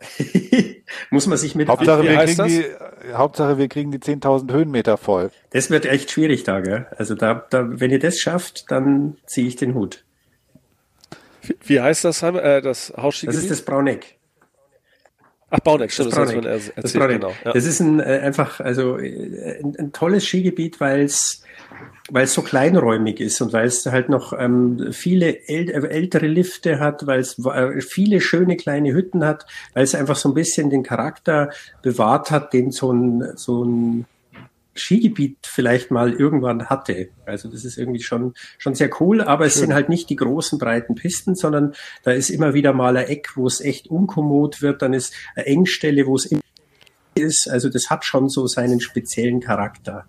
muss 1.10 1.26
man 1.26 1.38
sich 1.38 1.54
mit. 1.54 1.68
Hauptsache, 1.68 2.02
wir 2.02 2.16
kriegen, 2.16 2.46
die, 2.46 2.64
Hauptsache 3.12 3.58
wir 3.58 3.68
kriegen 3.68 3.90
die 3.90 3.98
10.000 3.98 4.52
Höhenmeter 4.52 4.96
voll. 4.96 5.30
Das 5.50 5.70
wird 5.70 5.86
echt 5.86 6.10
schwierig 6.10 6.44
da, 6.44 6.60
gell? 6.60 6.86
Also 6.96 7.14
da, 7.14 7.46
da, 7.50 7.66
wenn 7.68 7.90
ihr 7.90 7.98
das 7.98 8.18
schafft, 8.18 8.70
dann 8.70 9.18
ziehe 9.26 9.46
ich 9.46 9.56
den 9.56 9.74
Hut. 9.74 10.04
Wie 11.64 11.80
heißt 11.80 12.04
das, 12.04 12.22
äh, 12.22 12.62
das 12.62 12.92
Hausskigebiet? 12.96 13.36
Das 13.36 13.42
ist 13.42 13.50
das 13.50 13.62
Brauneck. 13.62 14.19
Ach, 15.50 15.60
Bauneck, 15.60 15.90
stimmt, 15.92 16.12
das, 16.12 16.14
das, 16.16 16.32
Brauneck. 16.32 16.42
das, 16.44 16.68
erzählt, 16.68 17.02
das, 17.02 17.08
genau, 17.08 17.32
ja. 17.44 17.52
das 17.52 17.64
ist 17.64 17.80
ein 17.80 18.00
äh, 18.00 18.20
einfach 18.22 18.60
also 18.60 18.98
äh, 18.98 19.60
ein, 19.60 19.76
ein 19.76 19.92
tolles 19.92 20.24
Skigebiet, 20.24 20.80
weil 20.80 21.02
es 21.02 21.42
weil 22.10 22.24
es 22.24 22.34
so 22.34 22.42
kleinräumig 22.42 23.20
ist 23.20 23.40
und 23.40 23.52
weil 23.52 23.66
es 23.66 23.86
halt 23.86 24.08
noch 24.08 24.32
ähm, 24.36 24.92
viele 24.92 25.48
äl 25.48 25.70
äh, 25.70 25.88
ältere 25.88 26.26
Lifte 26.26 26.78
hat, 26.80 27.06
weil 27.06 27.20
es 27.20 27.36
viele 27.88 28.20
schöne 28.20 28.56
kleine 28.56 28.92
Hütten 28.92 29.24
hat, 29.24 29.46
weil 29.74 29.84
es 29.84 29.94
einfach 29.94 30.16
so 30.16 30.28
ein 30.28 30.34
bisschen 30.34 30.70
den 30.70 30.82
Charakter 30.82 31.50
bewahrt 31.82 32.30
hat, 32.30 32.52
den 32.52 32.70
so 32.70 32.92
ein 32.92 33.32
so 33.36 33.64
ein 33.64 34.06
Skigebiet 34.74 35.38
vielleicht 35.42 35.90
mal 35.90 36.12
irgendwann 36.12 36.66
hatte. 36.68 37.08
Also 37.26 37.50
das 37.50 37.64
ist 37.64 37.76
irgendwie 37.76 38.02
schon, 38.02 38.34
schon 38.58 38.74
sehr 38.74 38.90
cool, 39.00 39.20
aber 39.20 39.46
es 39.46 39.54
Schön. 39.54 39.62
sind 39.62 39.74
halt 39.74 39.88
nicht 39.88 40.10
die 40.10 40.16
großen 40.16 40.58
breiten 40.58 40.94
Pisten, 40.94 41.34
sondern 41.34 41.74
da 42.02 42.12
ist 42.12 42.30
immer 42.30 42.54
wieder 42.54 42.72
mal 42.72 42.96
ein 42.96 43.06
Eck, 43.06 43.32
wo 43.36 43.46
es 43.46 43.60
echt 43.60 43.88
unkommod 43.88 44.62
wird, 44.62 44.82
dann 44.82 44.92
ist 44.92 45.14
eine 45.34 45.46
Engstelle, 45.46 46.06
wo 46.06 46.16
es 46.16 46.30
ist. 47.14 47.48
Also 47.48 47.68
das 47.68 47.90
hat 47.90 48.04
schon 48.04 48.28
so 48.28 48.46
seinen 48.46 48.80
speziellen 48.80 49.40
Charakter. 49.40 50.06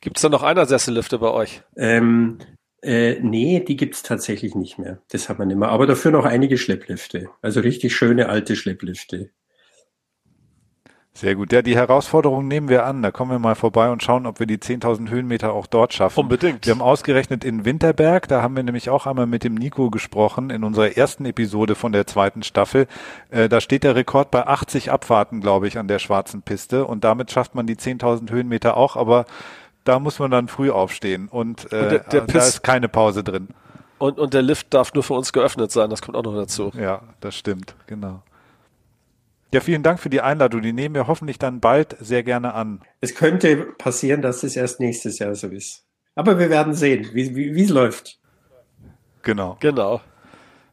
Gibt 0.00 0.16
es 0.16 0.22
da 0.22 0.28
noch 0.28 0.42
einer 0.42 0.66
Sessellifte 0.66 1.18
bei 1.18 1.30
euch? 1.30 1.62
Ähm, 1.76 2.38
äh, 2.82 3.20
nee, 3.20 3.60
die 3.60 3.76
gibt's 3.76 4.02
tatsächlich 4.02 4.56
nicht 4.56 4.78
mehr. 4.78 4.98
Das 5.10 5.28
hat 5.28 5.38
man 5.38 5.50
immer. 5.50 5.68
Aber 5.68 5.86
dafür 5.86 6.10
noch 6.10 6.24
einige 6.24 6.58
Schlepplifte. 6.58 7.28
Also 7.40 7.60
richtig 7.60 7.94
schöne 7.94 8.28
alte 8.28 8.56
Schlepplifte. 8.56 9.30
Sehr 11.14 11.34
gut. 11.34 11.52
Ja, 11.52 11.60
die 11.60 11.76
Herausforderung 11.76 12.48
nehmen 12.48 12.70
wir 12.70 12.86
an. 12.86 13.02
Da 13.02 13.10
kommen 13.10 13.30
wir 13.30 13.38
mal 13.38 13.54
vorbei 13.54 13.90
und 13.90 14.02
schauen, 14.02 14.24
ob 14.24 14.40
wir 14.40 14.46
die 14.46 14.56
10.000 14.56 15.10
Höhenmeter 15.10 15.52
auch 15.52 15.66
dort 15.66 15.92
schaffen. 15.92 16.20
Unbedingt. 16.20 16.66
Wir 16.66 16.72
haben 16.72 16.80
ausgerechnet 16.80 17.44
in 17.44 17.66
Winterberg, 17.66 18.28
da 18.28 18.40
haben 18.40 18.56
wir 18.56 18.62
nämlich 18.62 18.88
auch 18.88 19.06
einmal 19.06 19.26
mit 19.26 19.44
dem 19.44 19.54
Nico 19.54 19.90
gesprochen 19.90 20.48
in 20.48 20.64
unserer 20.64 20.96
ersten 20.96 21.26
Episode 21.26 21.74
von 21.74 21.92
der 21.92 22.06
zweiten 22.06 22.42
Staffel. 22.42 22.86
Äh, 23.30 23.50
da 23.50 23.60
steht 23.60 23.84
der 23.84 23.94
Rekord 23.94 24.30
bei 24.30 24.46
80 24.46 24.90
Abfahrten, 24.90 25.42
glaube 25.42 25.68
ich, 25.68 25.78
an 25.78 25.86
der 25.86 25.98
schwarzen 25.98 26.40
Piste 26.40 26.86
und 26.86 27.04
damit 27.04 27.30
schafft 27.30 27.54
man 27.54 27.66
die 27.66 27.76
10.000 27.76 28.30
Höhenmeter 28.30 28.78
auch, 28.78 28.96
aber 28.96 29.26
da 29.84 29.98
muss 29.98 30.18
man 30.18 30.30
dann 30.30 30.48
früh 30.48 30.70
aufstehen 30.70 31.28
und, 31.28 31.72
äh, 31.72 31.76
und 31.76 31.90
der, 31.90 31.98
der 32.00 32.20
da 32.22 32.38
ist 32.38 32.62
keine 32.62 32.88
Pause 32.88 33.22
drin. 33.22 33.48
Und, 33.98 34.18
und 34.18 34.32
der 34.32 34.42
Lift 34.42 34.72
darf 34.72 34.94
nur 34.94 35.02
für 35.02 35.14
uns 35.14 35.32
geöffnet 35.32 35.70
sein, 35.72 35.90
das 35.90 36.00
kommt 36.00 36.16
auch 36.16 36.22
noch 36.22 36.34
dazu. 36.34 36.72
Ja, 36.74 37.02
das 37.20 37.36
stimmt, 37.36 37.74
genau. 37.86 38.22
Ja, 39.52 39.60
vielen 39.60 39.82
Dank 39.82 40.00
für 40.00 40.08
die 40.08 40.22
Einladung. 40.22 40.62
Die 40.62 40.72
nehmen 40.72 40.94
wir 40.94 41.06
hoffentlich 41.06 41.38
dann 41.38 41.60
bald 41.60 41.96
sehr 42.00 42.22
gerne 42.22 42.54
an. 42.54 42.80
Es 43.00 43.14
könnte 43.14 43.56
passieren, 43.78 44.22
dass 44.22 44.42
es 44.42 44.56
erst 44.56 44.80
nächstes 44.80 45.18
Jahr 45.18 45.34
so 45.34 45.48
ist. 45.48 45.84
Aber 46.14 46.38
wir 46.38 46.48
werden 46.48 46.74
sehen, 46.74 47.08
wie, 47.12 47.34
wie, 47.36 47.54
wie 47.54 47.64
es 47.64 47.70
läuft. 47.70 48.18
Genau. 49.22 49.56
Genau. 49.60 50.00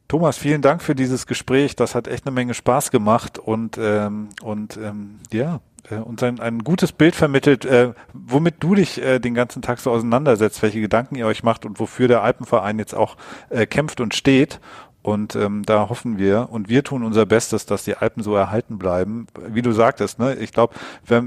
Thomas, 0.08 0.38
vielen 0.38 0.62
Dank 0.62 0.82
für 0.82 0.96
dieses 0.96 1.28
Gespräch. 1.28 1.76
Das 1.76 1.94
hat 1.94 2.08
echt 2.08 2.26
eine 2.26 2.34
Menge 2.34 2.54
Spaß 2.54 2.90
gemacht 2.90 3.38
und, 3.38 3.78
ähm, 3.78 4.30
und 4.42 4.78
ähm, 4.78 5.20
ja, 5.32 5.60
äh, 5.90 5.96
uns 5.96 6.24
ein, 6.24 6.40
ein 6.40 6.64
gutes 6.64 6.92
Bild 6.92 7.16
vermittelt, 7.16 7.66
äh, 7.66 7.94
womit 8.14 8.56
du 8.60 8.76
dich 8.76 9.02
äh, 9.02 9.20
den 9.20 9.34
ganzen 9.34 9.62
Tag 9.62 9.80
so 9.80 9.92
auseinandersetzt, 9.92 10.62
welche 10.62 10.82
Gedanken 10.82 11.16
ihr 11.16 11.28
euch 11.28 11.44
macht 11.44 11.66
und 11.66 11.80
wofür 11.80 12.08
der 12.08 12.24
Alpenverein 12.24 12.80
jetzt 12.80 12.96
auch 12.96 13.18
äh, 13.50 13.66
kämpft 13.66 14.02
und 14.02 14.16
steht. 14.16 14.60
Und 15.02 15.36
ähm, 15.36 15.64
da 15.66 15.88
hoffen 15.88 16.18
wir 16.18 16.50
und 16.52 16.68
wir 16.68 16.84
tun 16.84 17.04
unser 17.04 17.26
Bestes, 17.26 17.66
dass 17.66 17.86
die 17.86 17.96
Alpen 17.96 18.22
so 18.22 18.36
erhalten 18.36 18.78
bleiben. 18.78 19.28
Wie 19.48 19.62
du 19.62 19.72
sagtest, 19.72 20.20
ne? 20.20 20.36
ich 20.36 20.52
glaube, 20.52 20.74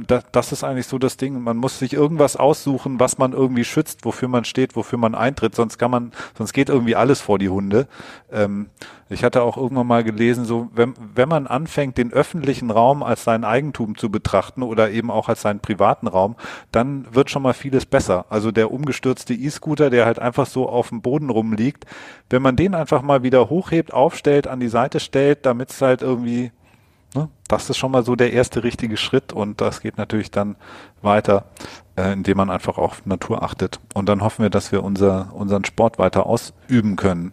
das, 0.07 0.24
das 0.31 0.53
ist 0.53 0.62
eigentlich 0.62 0.86
so 0.86 0.99
das 0.99 1.16
Ding. 1.16 1.40
Man 1.40 1.57
muss 1.57 1.78
sich 1.78 1.94
irgendwas 1.94 2.36
aussuchen, 2.36 3.01
was 3.01 3.16
man 3.16 3.32
irgendwie 3.32 3.65
schützt, 3.65 4.05
wofür 4.05 4.28
man 4.28 4.44
steht, 4.44 4.77
wofür 4.77 4.99
man 4.99 5.15
eintritt. 5.15 5.55
Sonst 5.55 5.78
kann 5.78 5.90
man, 5.90 6.12
sonst 6.36 6.53
geht 6.53 6.69
irgendwie 6.69 6.97
alles 6.97 7.23
vor 7.23 7.39
die 7.39 7.49
Hunde. 7.49 7.89
Ähm, 8.31 8.66
ich 9.12 9.24
hatte 9.24 9.43
auch 9.43 9.59
irgendwann 9.59 9.86
mal 9.86 10.05
gelesen, 10.05 10.44
so 10.44 10.70
wenn, 10.74 10.94
wenn 11.15 11.28
man 11.28 11.47
anfängt, 11.47 11.99
den 11.99 12.12
öffentlichen 12.12 12.70
Raum 12.70 13.03
als 13.03 13.24
sein 13.24 13.44
Eigentum 13.44 13.97
zu 13.97 14.11
betrachten 14.11 14.62
oder 14.62 14.90
eben 14.90 15.11
auch 15.11 15.28
als 15.28 15.43
seinen 15.43 15.61
privaten 15.61 16.07
Raum, 16.07 16.36
dann 16.73 17.07
wird 17.12 17.28
schon 17.28 17.43
mal 17.43 17.53
vieles 17.53 17.85
besser. 17.85 18.24
Also 18.31 18.51
der 18.51 18.73
umgestürzte 18.73 19.35
E-Scooter, 19.35 19.90
der 19.90 20.07
halt 20.07 20.19
einfach 20.19 20.47
so 20.47 20.69
auf 20.69 20.89
dem 20.89 21.03
Boden 21.03 21.28
rumliegt, 21.28 21.85
wenn 22.31 22.43
man 22.43 22.57
den 22.57 22.74
einfach 22.74 23.03
mal 23.03 23.23
wieder 23.23 23.51
hochhebt, 23.62 23.93
aufstellt, 23.93 24.47
an 24.47 24.60
die 24.60 24.68
Seite 24.68 25.01
stellt, 25.01 25.47
damit 25.47 25.70
es 25.70 25.80
halt 25.80 26.02
irgendwie 26.02 26.52
Ne? 27.14 27.28
Das 27.48 27.68
ist 27.68 27.76
schon 27.76 27.93
mal 27.93 28.05
so 28.05 28.16
der 28.16 28.32
erste 28.32 28.64
richtige 28.64 28.97
Schritt 28.97 29.32
und 29.32 29.60
das 29.60 29.80
geht 29.80 29.98
natürlich 29.98 30.30
dann 30.30 30.56
weiter, 31.02 31.44
äh, 31.97 32.12
indem 32.12 32.39
man 32.39 32.51
einfach 32.51 32.78
auf 32.78 33.05
Natur 33.05 33.43
achtet. 33.43 33.80
Und 33.94 34.09
dann 34.09 34.22
hoffen 34.22 34.43
wir, 34.43 34.51
dass 34.51 34.72
wir 34.72 34.82
unser, 34.82 35.32
unseren 35.34 35.64
Sport 35.64 35.98
weiter 35.98 36.26
ausüben 36.26 36.97
können. 36.97 37.32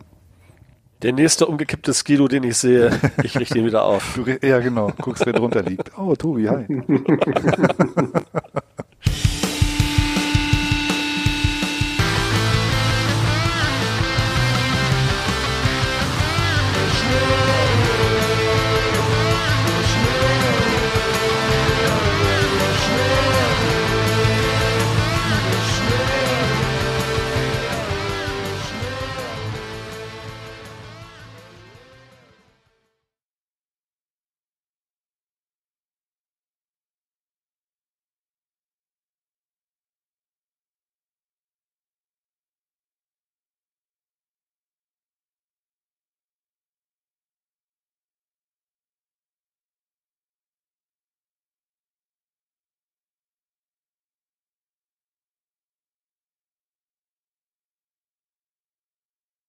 Der 1.02 1.14
nächste 1.14 1.46
umgekippte 1.46 1.94
Skilo, 1.94 2.28
den 2.28 2.44
ich 2.44 2.58
sehe, 2.58 2.92
ich 3.24 3.40
richte 3.40 3.60
ihn 3.60 3.66
wieder 3.66 3.84
auf. 3.84 4.16
Du, 4.16 4.26
ja, 4.46 4.60
genau. 4.60 4.92
Guckst, 5.02 5.26
wer 5.26 5.34
drunter 5.34 5.64
liegt. 5.64 5.98
Oh, 5.98 6.14
Tobi, 6.16 6.50
hi. 6.50 6.66